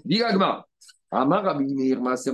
Diragma. 0.05 0.67
Amar 1.09 1.43
Rabbi 1.43 1.73
Meir 1.73 1.99
Maaser 1.99 2.32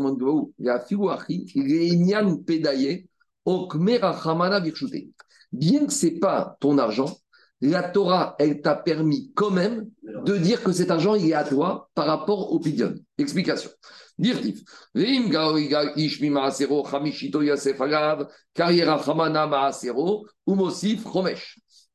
Pedaye, 2.46 3.08
Okmer 3.46 4.04
Achamana 4.04 4.60
Virchute. 4.60 5.14
Bien 5.54 5.86
que 5.86 5.94
c'est 5.94 6.20
pas 6.20 6.58
ton 6.60 6.78
argent, 6.78 7.18
la 7.62 7.84
Torah, 7.84 8.36
elle 8.40 8.62
t'a 8.62 8.76
permis 8.76 9.32
quand 9.34 9.50
même 9.50 9.90
de 10.26 10.38
dire 10.38 10.62
que 10.64 10.72
cet 10.72 10.92
argent, 10.92 11.16
il 11.16 11.30
est 11.30 11.34
à 11.34 11.44
toi 11.44 11.90
par 11.96 12.06
rapport 12.06 12.52
au 12.52 12.60
pidion. 12.60 12.94
Explication. 13.18 13.72
Dirtif. 14.20 14.62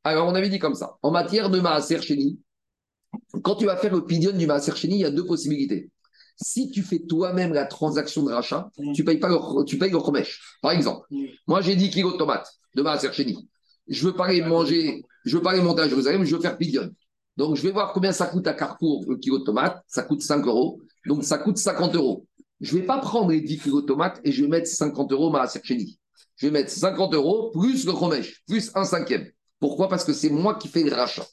Alors, 0.04 0.26
on 0.26 0.34
avait 0.34 0.48
dit 0.48 0.58
comme 0.58 0.74
ça. 0.74 0.96
En 1.02 1.10
matière 1.12 1.48
de 1.48 1.60
maaser 1.60 2.00
sheni, 2.02 2.40
quand 3.42 3.54
tu 3.56 3.66
vas 3.66 3.76
faire 3.76 3.94
le 3.94 4.04
pidion 4.04 4.32
du 4.32 4.46
maaser 4.46 4.74
sheni, 4.74 4.96
il 4.96 5.00
y 5.00 5.04
a 5.04 5.10
deux 5.10 5.26
possibilités. 5.26 5.90
Si 6.36 6.70
tu 6.70 6.82
fais 6.82 7.00
toi-même 7.00 7.52
la 7.52 7.66
transaction 7.66 8.24
de 8.24 8.32
rachat, 8.32 8.68
tu 8.94 9.04
payes 9.04 9.18
pas 9.18 9.28
le, 9.28 9.64
tu 9.64 9.78
payes 9.78 9.90
le. 9.90 9.98
Par 10.60 10.72
exemple, 10.72 11.06
moi 11.46 11.60
j'ai 11.60 11.76
10 11.76 11.90
kilos 11.90 12.14
de 12.14 12.18
tomates 12.18 12.50
de 12.74 12.82
maaser 12.82 13.12
sheni. 13.12 13.48
Je 13.88 14.06
veux 14.06 14.14
pas 14.14 14.30
les 14.30 14.42
manger, 14.42 15.02
je 15.24 15.36
veux 15.36 15.42
pas 15.42 15.54
les 15.54 15.62
monter 15.62 15.82
à 15.82 15.88
Jérusalem, 15.88 16.24
je 16.24 16.34
veux 16.36 16.42
faire 16.42 16.56
pidion. 16.56 16.90
Donc, 17.36 17.56
je 17.56 17.62
vais 17.62 17.70
voir 17.70 17.92
combien 17.92 18.12
ça 18.12 18.26
coûte 18.26 18.46
à 18.46 18.52
Carrefour 18.52 19.04
le 19.08 19.16
kilo 19.16 19.38
de 19.38 19.44
tomates. 19.44 19.82
Ça 19.86 20.02
coûte 20.02 20.22
5 20.22 20.46
euros. 20.46 20.80
Donc, 21.06 21.24
ça 21.24 21.38
coûte 21.38 21.56
50 21.56 21.94
euros. 21.94 22.26
Je 22.60 22.74
ne 22.74 22.80
vais 22.80 22.86
pas 22.86 22.98
prendre 22.98 23.30
les 23.30 23.40
10 23.40 23.58
kilos 23.58 23.82
de 23.82 23.86
tomates 23.86 24.20
et 24.24 24.32
je 24.32 24.42
vais 24.42 24.48
mettre 24.48 24.68
50 24.68 25.10
euros 25.12 25.30
ma 25.30 25.46
Cheni. 25.48 25.98
Je 26.36 26.46
vais 26.46 26.52
mettre 26.52 26.70
50 26.70 27.14
euros 27.14 27.50
plus 27.50 27.86
le 27.86 27.92
Chomesh, 27.92 28.42
plus 28.46 28.70
un 28.74 28.84
cinquième. 28.84 29.26
Pourquoi? 29.58 29.88
Parce 29.88 30.04
que 30.04 30.12
c'est 30.12 30.30
moi 30.30 30.56
qui 30.56 30.68
fais 30.68 30.82
le 30.82 30.92
rachat. 30.94 31.26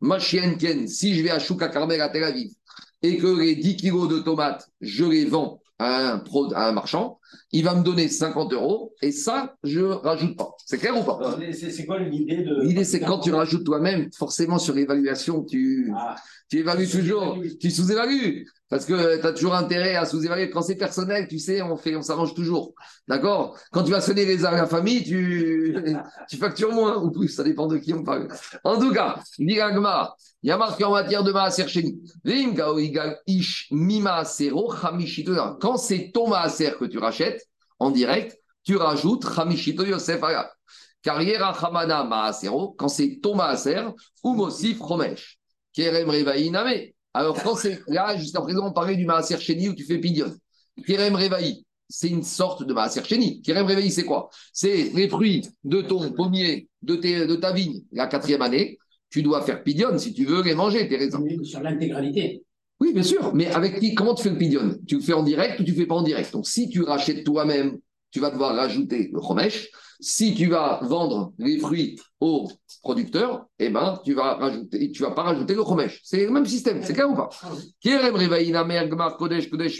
Ma 0.00 0.18
chienne 0.18 0.56
Ken, 0.56 0.88
si 0.88 1.14
je 1.14 1.22
vais 1.22 1.30
à 1.30 1.38
Chouka 1.38 1.68
Carmel 1.68 2.00
à 2.00 2.08
Tel 2.08 2.24
Aviv 2.24 2.50
et 3.02 3.16
que 3.16 3.26
les 3.26 3.56
10 3.56 3.76
kilos 3.76 4.08
de 4.08 4.18
tomates, 4.18 4.66
je 4.80 5.04
les 5.04 5.24
vends 5.24 5.59
à 5.80 6.12
un, 6.12 6.18
pro, 6.18 6.52
à 6.54 6.68
un 6.68 6.72
marchand, 6.72 7.18
il 7.52 7.64
va 7.64 7.74
me 7.74 7.82
donner 7.82 8.08
50 8.08 8.52
euros 8.52 8.94
et 9.00 9.12
ça, 9.12 9.56
je 9.64 9.80
rajoute 9.80 10.36
pas. 10.36 10.54
C'est 10.66 10.78
clair 10.78 10.96
ou 10.96 11.02
pas? 11.02 11.38
C'est 11.52 11.86
quoi 11.86 11.98
l'idée 11.98 12.42
de. 12.42 12.62
L'idée, 12.62 12.84
c'est 12.84 13.00
que 13.00 13.06
quand 13.06 13.20
tu 13.20 13.32
rajoutes 13.32 13.64
toi-même, 13.64 14.10
forcément 14.16 14.58
sur 14.58 14.74
l'évaluation, 14.74 15.42
tu, 15.42 15.90
Ah, 15.96 16.16
tu 16.50 16.58
évalues 16.58 16.86
toujours, 16.86 17.38
tu 17.58 17.70
sous-évalues. 17.70 18.46
Parce 18.70 18.84
que 18.86 19.20
tu 19.20 19.26
as 19.26 19.32
toujours 19.32 19.56
intérêt 19.56 19.96
à 19.96 20.06
sous-évaluer. 20.06 20.48
Quand 20.48 20.62
c'est 20.62 20.76
personnel, 20.76 21.26
tu 21.26 21.40
sais, 21.40 21.60
on 21.60 21.76
fait, 21.76 21.96
on 21.96 22.02
s'arrange 22.02 22.34
toujours. 22.34 22.72
D'accord? 23.08 23.58
Quand 23.72 23.82
tu 23.82 23.90
vas 23.90 24.00
sonner 24.00 24.24
les 24.24 24.44
à 24.44 24.52
la 24.52 24.66
famille, 24.66 25.02
tu, 25.02 25.76
tu 26.28 26.36
factures 26.36 26.72
moins 26.72 26.96
ou 27.02 27.10
plus. 27.10 27.28
Ça 27.28 27.42
dépend 27.42 27.66
de 27.66 27.78
qui 27.78 27.92
on 27.92 28.04
parle. 28.04 28.28
En 28.62 28.78
tout 28.78 28.92
cas, 28.92 29.18
il 29.38 29.50
y 29.50 29.60
a 30.50 30.56
marqué 30.56 30.84
en 30.84 30.92
matière 30.92 31.24
de 31.24 31.32
Maaser 31.32 31.66
ish. 33.26 33.72
Quand 35.60 35.76
c'est 35.76 36.10
ton 36.14 36.28
Maaser 36.28 36.72
que 36.78 36.84
tu 36.84 36.98
rachètes 36.98 37.42
en 37.80 37.90
direct, 37.90 38.38
tu 38.62 38.76
rajoutes 38.76 39.26
chamishito 39.34 39.84
Yosef. 39.84 40.20
Carrière 41.02 41.64
Hamana 41.64 42.04
Maasero, 42.04 42.74
quand 42.78 42.88
c'est 42.88 43.20
ton 43.22 43.34
Maaser, 43.34 43.82
ou 44.22 44.34
Mosif 44.34 44.80
Romesh. 44.80 45.38
Kerem 45.72 46.10
Revaï 46.10 46.50
Name. 46.50 46.90
Alors, 47.14 47.42
quand 47.42 47.56
c'est 47.56 47.80
là, 47.88 48.16
jusqu'à 48.16 48.40
présent, 48.40 48.66
on 48.68 48.72
parlait 48.72 48.96
du 48.96 49.04
Maaser 49.04 49.38
Cheni 49.38 49.68
où 49.68 49.74
tu 49.74 49.84
fais 49.84 49.98
pidion. 49.98 50.32
Kerem 50.86 51.14
Revaï, 51.16 51.64
c'est 51.88 52.08
une 52.08 52.22
sorte 52.22 52.64
de 52.64 52.72
Maaser 52.72 53.02
Cheni. 53.04 53.42
Kerem 53.42 53.66
Revaï, 53.66 53.90
c'est 53.90 54.04
quoi? 54.04 54.30
C'est 54.52 54.90
les 54.94 55.08
fruits 55.08 55.42
de 55.64 55.82
ton 55.82 56.12
pommier, 56.12 56.68
de, 56.82 56.94
tes- 56.96 57.26
de 57.26 57.36
ta 57.36 57.52
vigne, 57.52 57.82
la 57.92 58.06
quatrième 58.06 58.42
année. 58.42 58.78
Tu 59.10 59.22
dois 59.22 59.42
faire 59.42 59.64
pidion 59.64 59.98
si 59.98 60.14
tu 60.14 60.24
veux 60.24 60.42
les 60.42 60.54
manger, 60.54 60.86
tes 60.88 60.96
raisins. 60.96 61.24
Sur 61.42 61.60
l'intégralité. 61.60 62.44
Oui, 62.78 62.92
bien 62.92 63.02
sûr. 63.02 63.34
Mais 63.34 63.48
avec 63.48 63.80
qui 63.80 63.94
Comment 63.94 64.14
tu 64.14 64.22
fais 64.22 64.30
le 64.30 64.38
pidion 64.38 64.76
Tu 64.86 64.96
le 64.96 65.02
fais 65.02 65.12
en 65.12 65.24
direct 65.24 65.58
ou 65.60 65.64
tu 65.64 65.72
ne 65.72 65.76
fais 65.76 65.86
pas 65.86 65.96
en 65.96 66.02
direct? 66.02 66.32
Donc, 66.32 66.46
si 66.46 66.68
tu 66.68 66.82
rachètes 66.82 67.24
toi-même, 67.24 67.78
tu 68.12 68.20
vas 68.20 68.30
devoir 68.30 68.54
rajouter 68.54 69.10
le 69.12 69.20
chomesh. 69.20 69.68
Si 70.00 70.34
tu 70.34 70.46
vas 70.46 70.80
vendre 70.82 71.32
les 71.38 71.58
fruits 71.58 72.00
aux 72.20 72.48
producteurs, 72.82 73.46
eh 73.58 73.68
ben, 73.68 74.00
tu 74.04 74.14
vas 74.14 74.34
rajouter, 74.34 74.90
tu 74.90 75.02
vas 75.02 75.10
pas 75.10 75.22
rajouter 75.22 75.54
le 75.54 75.62
chomesh. 75.62 76.00
C'est 76.02 76.24
le 76.24 76.30
même 76.30 76.46
système. 76.46 76.82
C'est 76.82 76.94
clair 76.94 77.10
ou 77.10 77.14
pas? 77.14 77.28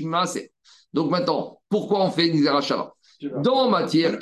Maaseh. 0.04 0.52
Donc 0.92 1.10
maintenant, 1.10 1.60
pourquoi 1.68 2.04
on 2.04 2.10
fait 2.10 2.28
une 2.28 2.42
zerachara 2.42 2.94
Dans 3.38 3.70
matière, 3.70 4.18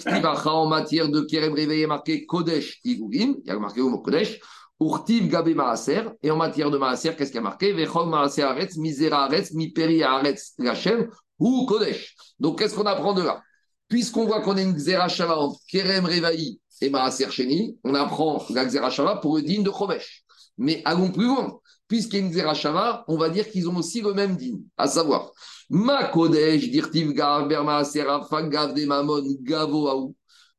en 0.46 0.66
matière 0.66 1.09
de 1.09 1.22
kerem 1.22 1.55
réveillé 1.55 1.86
marqué 1.86 2.26
kodesh 2.26 2.80
igugim, 2.84 3.36
il 3.42 3.49
y 3.49 3.51
a 3.51 3.59
marqué 3.59 3.80
mot 3.80 3.99
kodesh, 3.99 4.38
Urtiv 4.80 5.28
Gabe 5.28 5.55
Maaser. 5.55 6.03
Et 6.22 6.30
en 6.30 6.36
matière 6.36 6.70
de 6.70 6.78
Maaser, 6.78 7.14
qu'est-ce 7.16 7.32
qui 7.32 7.38
a 7.38 7.40
marqué? 7.40 7.72
Vechol 7.72 8.09
Maaser 8.09 8.42
Aretz, 8.42 8.76
Misera 8.76 9.24
Aretz, 9.24 9.53
Miperi 9.53 10.03
Aretz, 10.03 10.55
Lachem, 10.59 11.09
ou 11.38 11.66
Kodesh. 11.66 12.14
Donc, 12.38 12.59
qu'est-ce 12.59 12.74
qu'on 12.74 12.86
apprend 12.86 13.12
de 13.12 13.22
là? 13.22 13.42
Puisqu'on 13.89 14.26
voit 14.26 14.43
qu'on 14.43 14.57
a 14.57 14.62
une 14.62 14.74
Xerashava 14.74 15.39
entre 15.39 15.61
Kerem 15.68 16.05
Revaï 16.05 16.61
et 16.80 16.91
Maaser 16.91 17.30
Sheni, 17.30 17.78
on 17.84 17.95
apprend 17.95 18.45
la 18.51 18.66
Xerashava 18.66 19.16
pour 19.16 19.36
le 19.36 19.43
digne 19.43 19.62
de 19.62 19.70
Chomesh. 19.70 20.24
Mais 20.59 20.82
allons 20.84 21.11
plus 21.11 21.26
loin. 21.26 21.59
Puisqu'il 21.89 22.16
y 22.16 22.22
a 22.22 22.26
une 22.26 22.30
Xerashava, 22.30 23.05
on 23.09 23.16
va 23.16 23.30
dire 23.30 23.49
qu'ils 23.49 23.68
ont 23.68 23.76
aussi 23.76 24.03
le 24.03 24.12
même 24.12 24.36
digne, 24.36 24.61
à 24.76 24.86
savoir 24.86 25.32
Ma 25.70 26.05
Kodesh, 26.05 26.70
Dirtiv 26.70 27.12
Gav, 27.12 27.49
Maaser, 27.49 28.05
Fagav, 28.28 28.74
Demamon, 28.74 29.24
Gavoaou. 29.41 30.14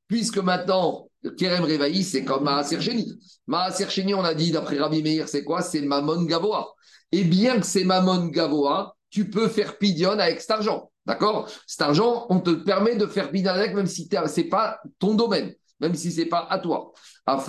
Puisque 0.07 0.39
maintenant, 0.39 1.07
Kerem 1.37 1.63
Revaï, 1.63 2.03
c'est 2.03 2.23
comme 2.23 2.43
Maaser 2.43 2.81
Sheni. 2.81 3.13
Maaser 3.45 3.89
Sheni, 3.89 4.15
on 4.15 4.23
a 4.23 4.33
dit, 4.33 4.51
d'après 4.51 4.79
Rabbi 4.79 5.03
Meir, 5.03 5.27
c'est 5.27 5.43
quoi? 5.43 5.61
C'est 5.61 5.81
Mamon 5.81 6.23
Gavoa. 6.23 6.67
Et 7.11 7.23
bien 7.23 7.59
que 7.59 7.65
c'est 7.65 7.83
Mamon 7.83 8.27
Gavoa, 8.27 8.95
tu 9.09 9.29
peux 9.29 9.47
faire 9.47 9.77
pidion 9.77 10.11
avec 10.11 10.41
cet 10.41 10.51
argent. 10.51 10.91
D'accord? 11.05 11.49
Cet 11.65 11.81
argent, 11.81 12.27
on 12.29 12.39
te 12.39 12.51
permet 12.51 12.95
de 12.95 13.07
faire 13.07 13.31
pidion 13.31 13.51
avec, 13.51 13.73
même 13.73 13.87
si 13.87 14.07
ce 14.11 14.39
n'est 14.39 14.47
pas 14.47 14.79
ton 14.99 15.15
domaine, 15.15 15.53
même 15.79 15.95
si 15.95 16.11
ce 16.11 16.21
n'est 16.21 16.27
pas 16.27 16.45
à 16.49 16.59
toi. 16.59 16.93
Même 17.25 17.39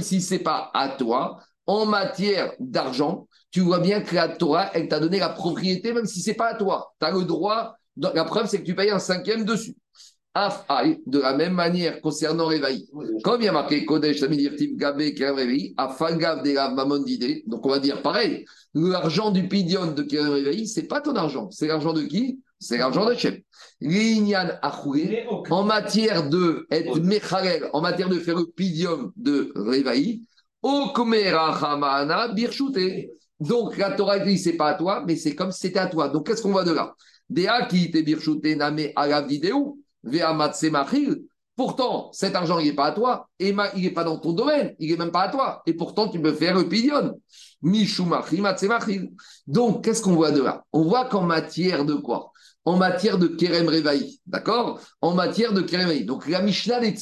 si 0.00 0.20
ce 0.20 0.34
n'est 0.34 0.40
pas 0.40 0.70
à 0.74 0.88
toi, 0.90 1.38
en 1.66 1.86
matière 1.86 2.52
d'argent, 2.60 3.26
tu 3.50 3.60
vois 3.60 3.80
bien 3.80 4.02
que 4.02 4.14
la 4.14 4.28
Torah, 4.28 4.70
elle 4.74 4.88
t'a 4.88 5.00
donné 5.00 5.18
la 5.18 5.30
propriété, 5.30 5.92
même 5.92 6.06
si 6.06 6.22
ce 6.22 6.30
n'est 6.30 6.36
pas 6.36 6.48
à 6.48 6.54
toi. 6.54 6.94
Tu 7.00 7.06
as 7.06 7.10
le 7.10 7.24
droit, 7.24 7.76
la 7.96 8.24
preuve, 8.24 8.46
c'est 8.46 8.60
que 8.60 8.66
tu 8.66 8.74
payes 8.74 8.90
un 8.90 8.98
cinquième 8.98 9.44
dessus. 9.44 9.76
Afai, 10.38 11.00
de 11.06 11.18
la 11.18 11.34
même 11.34 11.54
manière 11.54 12.02
concernant 12.02 12.44
Révaï. 12.46 12.86
Comme 13.24 13.40
il 13.40 13.46
y 13.46 13.48
a 13.48 13.52
marqué 13.52 13.86
Kodesh, 13.86 14.20
Tamidirtiv, 14.20 14.76
Gabé, 14.76 15.14
Kerem 15.14 15.36
Révaï, 15.36 15.72
Afagav 15.78 16.42
de 16.42 16.52
la 16.52 16.68
Mamon 16.68 16.98
d'idée. 16.98 17.42
Donc 17.46 17.64
on 17.64 17.70
va 17.70 17.78
dire 17.78 18.02
pareil. 18.02 18.44
L'argent 18.74 19.30
du 19.30 19.48
pidion 19.48 19.92
de 19.92 20.02
Kerem 20.02 20.34
Révaï, 20.34 20.66
ce 20.66 20.80
n'est 20.80 20.86
pas 20.86 21.00
ton 21.00 21.16
argent. 21.16 21.48
C'est 21.50 21.66
l'argent 21.66 21.94
de 21.94 22.02
qui? 22.02 22.40
C'est 22.60 22.76
l'argent 22.76 23.08
de 23.08 23.14
Chef. 23.14 23.38
L'Inyan 23.80 24.50
Achoué, 24.60 25.24
en 25.50 25.64
matière 25.64 26.28
de 26.28 26.66
être 26.70 27.00
Mechalel, 27.00 27.70
en 27.72 27.80
matière 27.80 28.10
de 28.10 28.18
faire 28.18 28.36
le 28.36 28.44
pidium 28.44 29.12
de 29.16 29.52
Révaï, 29.56 30.20
Okmera 30.62 31.56
Hamana 31.56 32.28
Birchute. 32.28 33.08
Donc 33.40 33.78
la 33.78 33.92
Torah 33.92 34.18
dit 34.18 34.38
c'est 34.38 34.54
pas 34.54 34.68
à 34.68 34.74
toi, 34.74 35.02
mais 35.06 35.16
c'est 35.16 35.34
comme 35.34 35.50
si 35.50 35.60
c'était 35.60 35.78
à 35.78 35.86
toi. 35.86 36.10
Donc 36.10 36.26
qu'est-ce 36.26 36.42
qu'on 36.42 36.52
voit 36.52 36.64
de 36.64 36.72
là? 36.72 36.94
Dea 37.30 37.66
qui 37.68 37.90
te 37.90 37.98
Birchute 38.02 38.44
Name 38.44 38.88
à 38.94 39.06
la 39.06 39.22
vidéo. 39.22 39.78
Pourtant, 41.56 42.10
cet 42.12 42.34
argent, 42.34 42.58
il 42.58 42.66
n'est 42.66 42.74
pas 42.74 42.86
à 42.86 42.92
toi, 42.92 43.30
et 43.38 43.48
il 43.48 43.82
n'est 43.82 43.90
pas 43.90 44.04
dans 44.04 44.18
ton 44.18 44.32
domaine, 44.32 44.74
il 44.78 44.90
n'est 44.90 44.98
même 44.98 45.10
pas 45.10 45.22
à 45.22 45.28
toi. 45.30 45.62
Et 45.64 45.72
pourtant, 45.72 46.08
tu 46.08 46.20
peux 46.20 46.34
faire 46.34 46.54
le 46.54 46.68
pidion. 46.68 47.18
Donc, 49.46 49.82
qu'est-ce 49.82 50.02
qu'on 50.02 50.14
voit 50.14 50.32
de 50.32 50.42
là? 50.42 50.64
On 50.72 50.82
voit 50.82 51.06
qu'en 51.06 51.22
matière 51.22 51.86
de 51.86 51.94
quoi? 51.94 52.30
En 52.66 52.76
matière 52.76 53.16
de 53.16 53.28
Kerem 53.28 53.68
Revaï, 53.68 54.20
d'accord? 54.26 54.80
En 55.00 55.14
matière 55.14 55.54
de 55.54 55.62
Kerem 55.62 55.88
Revaï. 55.88 56.04
Donc, 56.04 56.28
la 56.28 56.42
Mishnah 56.42 56.80
des 56.80 56.94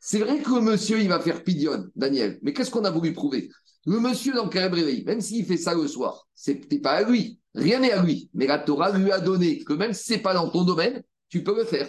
C'est 0.00 0.20
vrai 0.20 0.38
que 0.38 0.54
le 0.54 0.62
monsieur, 0.62 0.98
il 0.98 1.08
va 1.08 1.20
faire 1.20 1.44
pidion, 1.44 1.84
Daniel. 1.94 2.38
Mais 2.40 2.54
qu'est-ce 2.54 2.70
qu'on 2.70 2.84
a 2.84 2.90
voulu 2.90 3.12
prouver? 3.12 3.50
Le 3.84 4.00
monsieur 4.00 4.32
dans 4.32 4.48
Kerem 4.48 4.72
Revaï, 4.72 5.04
même 5.04 5.20
s'il 5.20 5.44
fait 5.44 5.58
ça 5.58 5.74
le 5.74 5.86
soir, 5.86 6.26
ce 6.34 6.52
n'est 6.52 6.78
pas 6.78 6.92
à 6.92 7.02
lui. 7.02 7.38
Rien 7.54 7.80
n'est 7.80 7.92
à 7.92 8.02
lui. 8.02 8.30
Mais 8.32 8.46
la 8.46 8.58
Torah 8.58 8.90
lui 8.96 9.12
a 9.12 9.20
donné 9.20 9.62
que 9.64 9.74
même 9.74 9.92
si 9.92 10.04
ce 10.04 10.12
n'est 10.14 10.20
pas 10.20 10.32
dans 10.32 10.48
ton 10.48 10.64
domaine, 10.64 11.02
tu 11.28 11.44
peux 11.44 11.56
le 11.56 11.64
faire. 11.64 11.88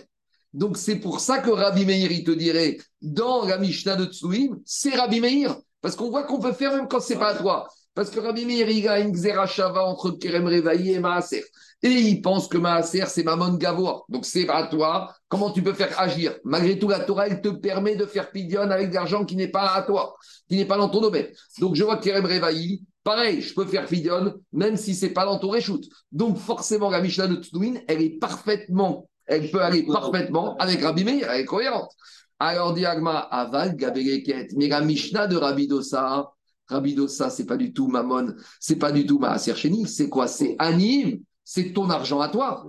Donc 0.53 0.77
c'est 0.77 0.97
pour 0.97 1.19
ça 1.19 1.39
que 1.39 1.49
Rabbi 1.49 1.85
Meir, 1.85 2.11
il 2.11 2.23
te 2.23 2.31
dirait, 2.31 2.77
dans 3.01 3.45
la 3.45 3.57
Mishnah 3.57 3.95
de 3.95 4.05
Tsuim, 4.05 4.59
c'est 4.65 4.95
Rabbi 4.95 5.21
Meir. 5.21 5.55
Parce 5.81 5.95
qu'on 5.95 6.09
voit 6.09 6.23
qu'on 6.23 6.39
peut 6.39 6.53
faire 6.53 6.75
même 6.75 6.87
quand 6.87 6.99
c'est 6.99 7.17
pas 7.17 7.29
à 7.29 7.35
toi. 7.35 7.67
Parce 7.93 8.09
que 8.09 8.19
Rabbi 8.19 8.45
Meir, 8.45 8.69
il 8.69 8.87
a 8.87 8.99
une 8.99 9.11
Xerashava 9.11 9.83
entre 9.83 10.11
Kerem 10.11 10.45
Revaï 10.45 10.91
et 10.91 10.99
Maaser. 10.99 11.43
Et 11.83 11.89
il 11.89 12.21
pense 12.21 12.47
que 12.47 12.57
Maaser, 12.57 13.05
c'est 13.07 13.23
Mamon 13.23 13.55
Gavoa. 13.55 14.03
Donc 14.07 14.25
c'est 14.25 14.47
à 14.47 14.67
toi. 14.67 15.13
Comment 15.27 15.51
tu 15.51 15.63
peux 15.63 15.73
faire 15.73 15.99
agir? 15.99 16.37
Malgré 16.43 16.77
tout, 16.77 16.87
la 16.87 16.99
Torah, 16.99 17.27
elle 17.27 17.41
te 17.41 17.49
permet 17.49 17.95
de 17.95 18.05
faire 18.05 18.31
pidion 18.31 18.61
avec 18.61 18.89
de 18.89 18.95
l'argent 18.95 19.25
qui 19.25 19.35
n'est 19.35 19.47
pas 19.47 19.73
à 19.73 19.81
toi, 19.81 20.15
qui 20.47 20.55
n'est 20.57 20.65
pas 20.65 20.77
dans 20.77 20.89
ton 20.89 21.01
domaine. 21.01 21.27
Donc 21.59 21.75
je 21.75 21.83
vois 21.83 21.97
Kerem 21.97 22.25
Revaï, 22.25 22.83
pareil, 23.03 23.41
je 23.41 23.53
peux 23.53 23.65
faire 23.65 23.85
pidion, 23.87 24.35
même 24.53 24.77
si 24.77 24.93
c'est 24.93 25.09
pas 25.09 25.25
dans 25.25 25.39
ton 25.39 25.49
reshoot. 25.49 25.83
Donc 26.11 26.37
forcément, 26.37 26.89
la 26.89 27.01
Mishnah 27.01 27.27
de 27.27 27.41
Tsuim, 27.41 27.79
elle 27.87 28.01
est 28.01 28.19
parfaitement 28.19 29.09
elle 29.31 29.49
peut 29.49 29.61
aller 29.61 29.83
parfaitement 29.83 30.57
avec 30.57 30.81
Rabbi 30.81 31.05
Meir, 31.05 31.29
elle 31.31 31.41
est 31.41 31.45
cohérente. 31.45 31.89
Alors, 32.37 32.73
Diagma, 32.73 33.17
Aval, 33.17 33.77
Gabeleket, 33.77 34.49
mais 34.57 34.67
la 34.67 34.81
Mishnah 34.81 35.27
de 35.27 35.37
Rabbi 35.37 35.67
Dossa, 35.67 36.31
Rabbi 36.67 36.95
Dossa, 36.95 37.29
c'est 37.29 37.45
pas 37.45 37.55
du 37.55 37.71
tout 37.71 37.87
Mammon, 37.87 38.35
c'est 38.59 38.75
pas 38.75 38.91
du 38.91 39.05
tout 39.05 39.19
Maaser 39.19 39.53
c'est 39.85 40.09
quoi? 40.09 40.27
C'est 40.27 40.55
Anim, 40.59 41.19
c'est 41.45 41.71
ton 41.71 41.89
argent 41.89 42.19
à 42.19 42.27
toi. 42.27 42.65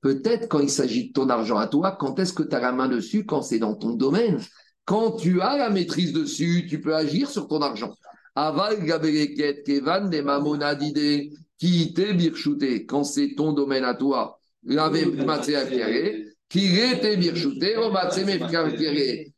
Peut-être 0.00 0.48
quand 0.48 0.60
il 0.60 0.70
s'agit 0.70 1.08
de 1.08 1.12
ton 1.12 1.28
argent 1.28 1.56
à 1.56 1.66
toi, 1.66 1.96
quand 1.98 2.20
est-ce 2.20 2.32
que 2.32 2.44
tu 2.44 2.54
as 2.54 2.60
la 2.60 2.70
main 2.70 2.88
dessus 2.88 3.26
Quand 3.26 3.42
c'est 3.42 3.58
dans 3.58 3.74
ton 3.74 3.94
domaine? 3.94 4.40
Quand 4.84 5.10
tu 5.10 5.40
as 5.40 5.56
la 5.56 5.70
maîtrise 5.70 6.12
dessus, 6.12 6.66
tu 6.68 6.80
peux 6.80 6.94
agir 6.94 7.28
sur 7.28 7.48
ton 7.48 7.62
argent. 7.62 7.92
Aval, 8.36 8.84
Gabeleket, 8.84 9.64
Kevan, 9.64 10.08
des 10.08 10.22
Mamonadide, 10.22 11.32
qui 11.58 11.92
t'est 11.94 12.14
birchouté, 12.14 12.86
quand 12.86 13.02
c'est 13.02 13.34
ton 13.34 13.52
domaine 13.52 13.82
à 13.82 13.94
toi 13.94 14.35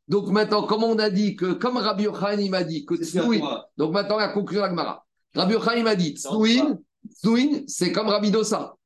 donc 0.09 0.29
maintenant, 0.31 0.63
comme 0.63 0.85
on 0.85 0.99
a 0.99 1.11
dit 1.11 1.37
que, 1.37 1.53
comme 1.53 1.77
Rabbi 1.77 2.05
Yochanan 2.05 2.41
il 2.41 2.51
m'a 2.51 2.65
dit 2.65 2.85
que 2.87 2.95
Tsnouin, 2.95 3.63
donc 3.77 3.93
maintenant 3.93 4.17
la 4.19 4.29
conclusion 4.29 4.67
de 4.71 4.77
la 4.77 5.03
Rabbi 5.35 5.53
Yochanan 5.53 5.79
il 5.79 5.85
m'a 5.85 5.95
dit 5.95 6.15
Tsnouin, 6.15 6.79
Tsnouin 7.13 7.63
c'est 7.67 7.93
comme 7.93 8.09
Rabbi 8.09 8.31
Dossa. 8.31 8.78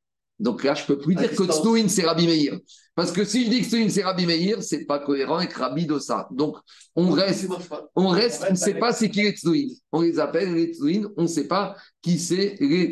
Donc 0.42 0.64
là, 0.64 0.74
je 0.74 0.82
ne 0.82 0.86
peux 0.88 0.98
plus 0.98 1.14
dire 1.14 1.30
que 1.30 1.44
Tsnouin 1.44 1.86
c'est 1.86 2.02
Rabbi 2.02 2.26
Meir. 2.26 2.58
Parce 2.96 3.12
que 3.12 3.24
si 3.24 3.44
je 3.44 3.50
dis 3.50 3.60
que 3.60 3.66
Tsnouin 3.66 3.88
c'est 3.88 4.02
Rabbi 4.02 4.26
Meir, 4.26 4.60
ce 4.60 4.74
n'est 4.74 4.84
pas 4.84 4.98
cohérent 4.98 5.36
avec 5.36 5.52
Rabbi 5.52 5.86
Dossa. 5.86 6.26
Donc 6.32 6.56
on 6.96 7.10
reste, 7.12 7.48
on 7.94 8.08
reste, 8.08 8.44
on 8.48 8.50
ne 8.50 8.56
sait 8.56 8.74
pas 8.74 8.92
c'est 8.92 9.08
qui 9.08 9.22
les 9.22 9.30
Tsnouin. 9.30 9.68
On 9.92 10.00
les 10.00 10.18
appelle 10.18 10.52
les 10.52 10.72
on 11.16 11.22
ne 11.22 11.26
sait 11.28 11.46
pas 11.46 11.76
qui 12.02 12.18
c'est 12.18 12.56
les. 12.58 12.90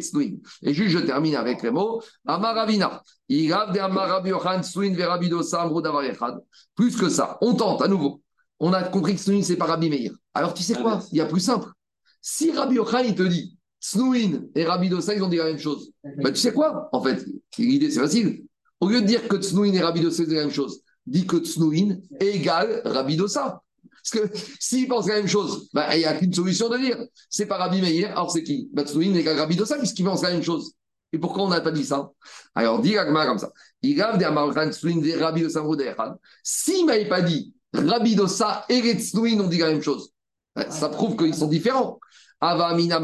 Et 0.62 0.74
juste, 0.74 0.90
je 0.90 1.00
termine 1.00 1.34
avec 1.34 1.60
les 1.64 1.72
mots. 1.72 2.00
Amaravina. 2.24 3.02
Plus 6.76 6.96
que 6.96 7.08
ça, 7.08 7.36
on 7.40 7.54
tente 7.54 7.82
à 7.82 7.88
nouveau. 7.88 8.22
On 8.60 8.72
a 8.72 8.84
compris 8.84 9.16
que 9.16 9.20
Tsnouin, 9.20 9.42
c'est 9.42 9.56
pas 9.56 9.66
Rabbi 9.66 9.90
Meir. 9.90 10.12
Alors 10.34 10.54
tu 10.54 10.62
sais 10.62 10.74
quoi? 10.74 11.02
Il 11.10 11.18
y 11.18 11.20
a 11.20 11.26
plus 11.26 11.40
simple. 11.40 11.68
Si 12.22 12.52
Rabbi 12.52 12.76
Yochanan, 12.76 13.06
il 13.08 13.16
te 13.16 13.24
dit 13.24 13.56
Tsnouin 13.80 14.42
et 14.54 14.64
Rabbi 14.64 14.88
Dossa, 14.88 15.14
ils 15.14 15.22
ont 15.22 15.28
dit 15.28 15.36
la 15.36 15.44
même 15.44 15.58
chose. 15.58 15.92
Bah, 16.18 16.30
tu 16.30 16.36
sais 16.36 16.52
quoi 16.52 16.88
En 16.92 17.02
fait, 17.02 17.24
l'idée, 17.58 17.90
c'est 17.90 18.00
facile. 18.00 18.44
Au 18.80 18.88
lieu 18.88 19.00
de 19.00 19.06
dire 19.06 19.26
que 19.26 19.36
Tsnouin 19.36 19.72
et 19.72 19.80
Rabbi 19.80 20.00
Dossa, 20.00 20.24
c'est 20.24 20.34
la 20.34 20.42
même 20.42 20.52
chose, 20.52 20.82
dis 21.06 21.26
que 21.26 21.36
Tsnouin 21.36 21.98
égale 22.20 22.82
Rabbi 22.84 23.16
Dossa. 23.16 23.62
Parce 24.02 24.10
que 24.10 24.36
s'ils 24.60 24.88
pensent 24.88 25.08
la 25.08 25.16
même 25.16 25.28
chose, 25.28 25.68
bah, 25.72 25.96
il 25.96 26.00
n'y 26.00 26.04
a 26.04 26.14
qu'une 26.14 26.32
solution 26.32 26.68
de 26.68 26.78
dire. 26.78 26.98
C'est 27.28 27.46
pas 27.46 27.56
Rabbi 27.56 27.80
Meir, 27.80 28.10
alors 28.10 28.30
c'est 28.30 28.42
qui? 28.42 28.68
Bah, 28.72 28.84
Tsnouin 28.84 29.14
égale 29.14 29.38
Rabbi 29.38 29.56
Dossa, 29.56 29.78
puisqu'ils 29.78 30.04
pensent 30.04 30.22
la 30.22 30.32
même 30.32 30.42
chose. 30.42 30.74
Et 31.12 31.18
pourquoi 31.18 31.44
on 31.44 31.48
n'a 31.48 31.60
pas 31.60 31.72
dit 31.72 31.84
ça? 31.84 32.10
Alors, 32.54 32.80
dit 32.80 32.96
Agma 32.96 33.26
comme 33.26 33.38
ça. 33.38 33.50
Il 33.82 34.00
a 34.00 34.16
des 34.16 34.26
Rabbi 35.16 35.42
Dossa 35.42 35.64
S'il 36.44 36.82
ne 36.82 36.86
m'avait 36.86 37.08
pas 37.08 37.22
dit 37.22 37.52
Rabbi 37.72 38.14
Dossa 38.14 38.64
et 38.68 38.80
Tsnouin 38.80 39.40
ont 39.40 39.48
dit 39.48 39.58
la 39.58 39.72
même 39.72 39.82
chose, 39.82 40.12
ça 40.68 40.88
prouve 40.88 41.16
qu'ils 41.16 41.34
sont 41.34 41.46
différents. 41.46 41.98
Avamina 42.40 43.00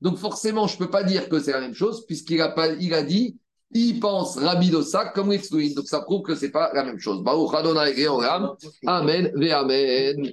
Donc 0.00 0.18
forcément, 0.18 0.66
je 0.66 0.74
ne 0.74 0.78
peux 0.78 0.90
pas 0.90 1.04
dire 1.04 1.28
que 1.28 1.38
c'est 1.40 1.52
la 1.52 1.60
même 1.60 1.74
chose, 1.74 2.04
puisqu'il 2.06 2.40
a, 2.40 2.48
pas, 2.48 2.68
il 2.68 2.92
a 2.94 3.02
dit, 3.02 3.38
il 3.72 4.00
pense 4.00 4.36
Rabbi 4.36 4.70
Dossa 4.70 5.06
comme. 5.06 5.30
Donc 5.30 5.86
ça 5.86 6.00
prouve 6.00 6.22
que 6.22 6.34
ce 6.34 6.46
n'est 6.46 6.50
pas 6.50 6.70
la 6.74 6.84
même 6.84 6.98
chose. 6.98 7.22
Amen, 8.86 9.32
Amen. 9.52 10.32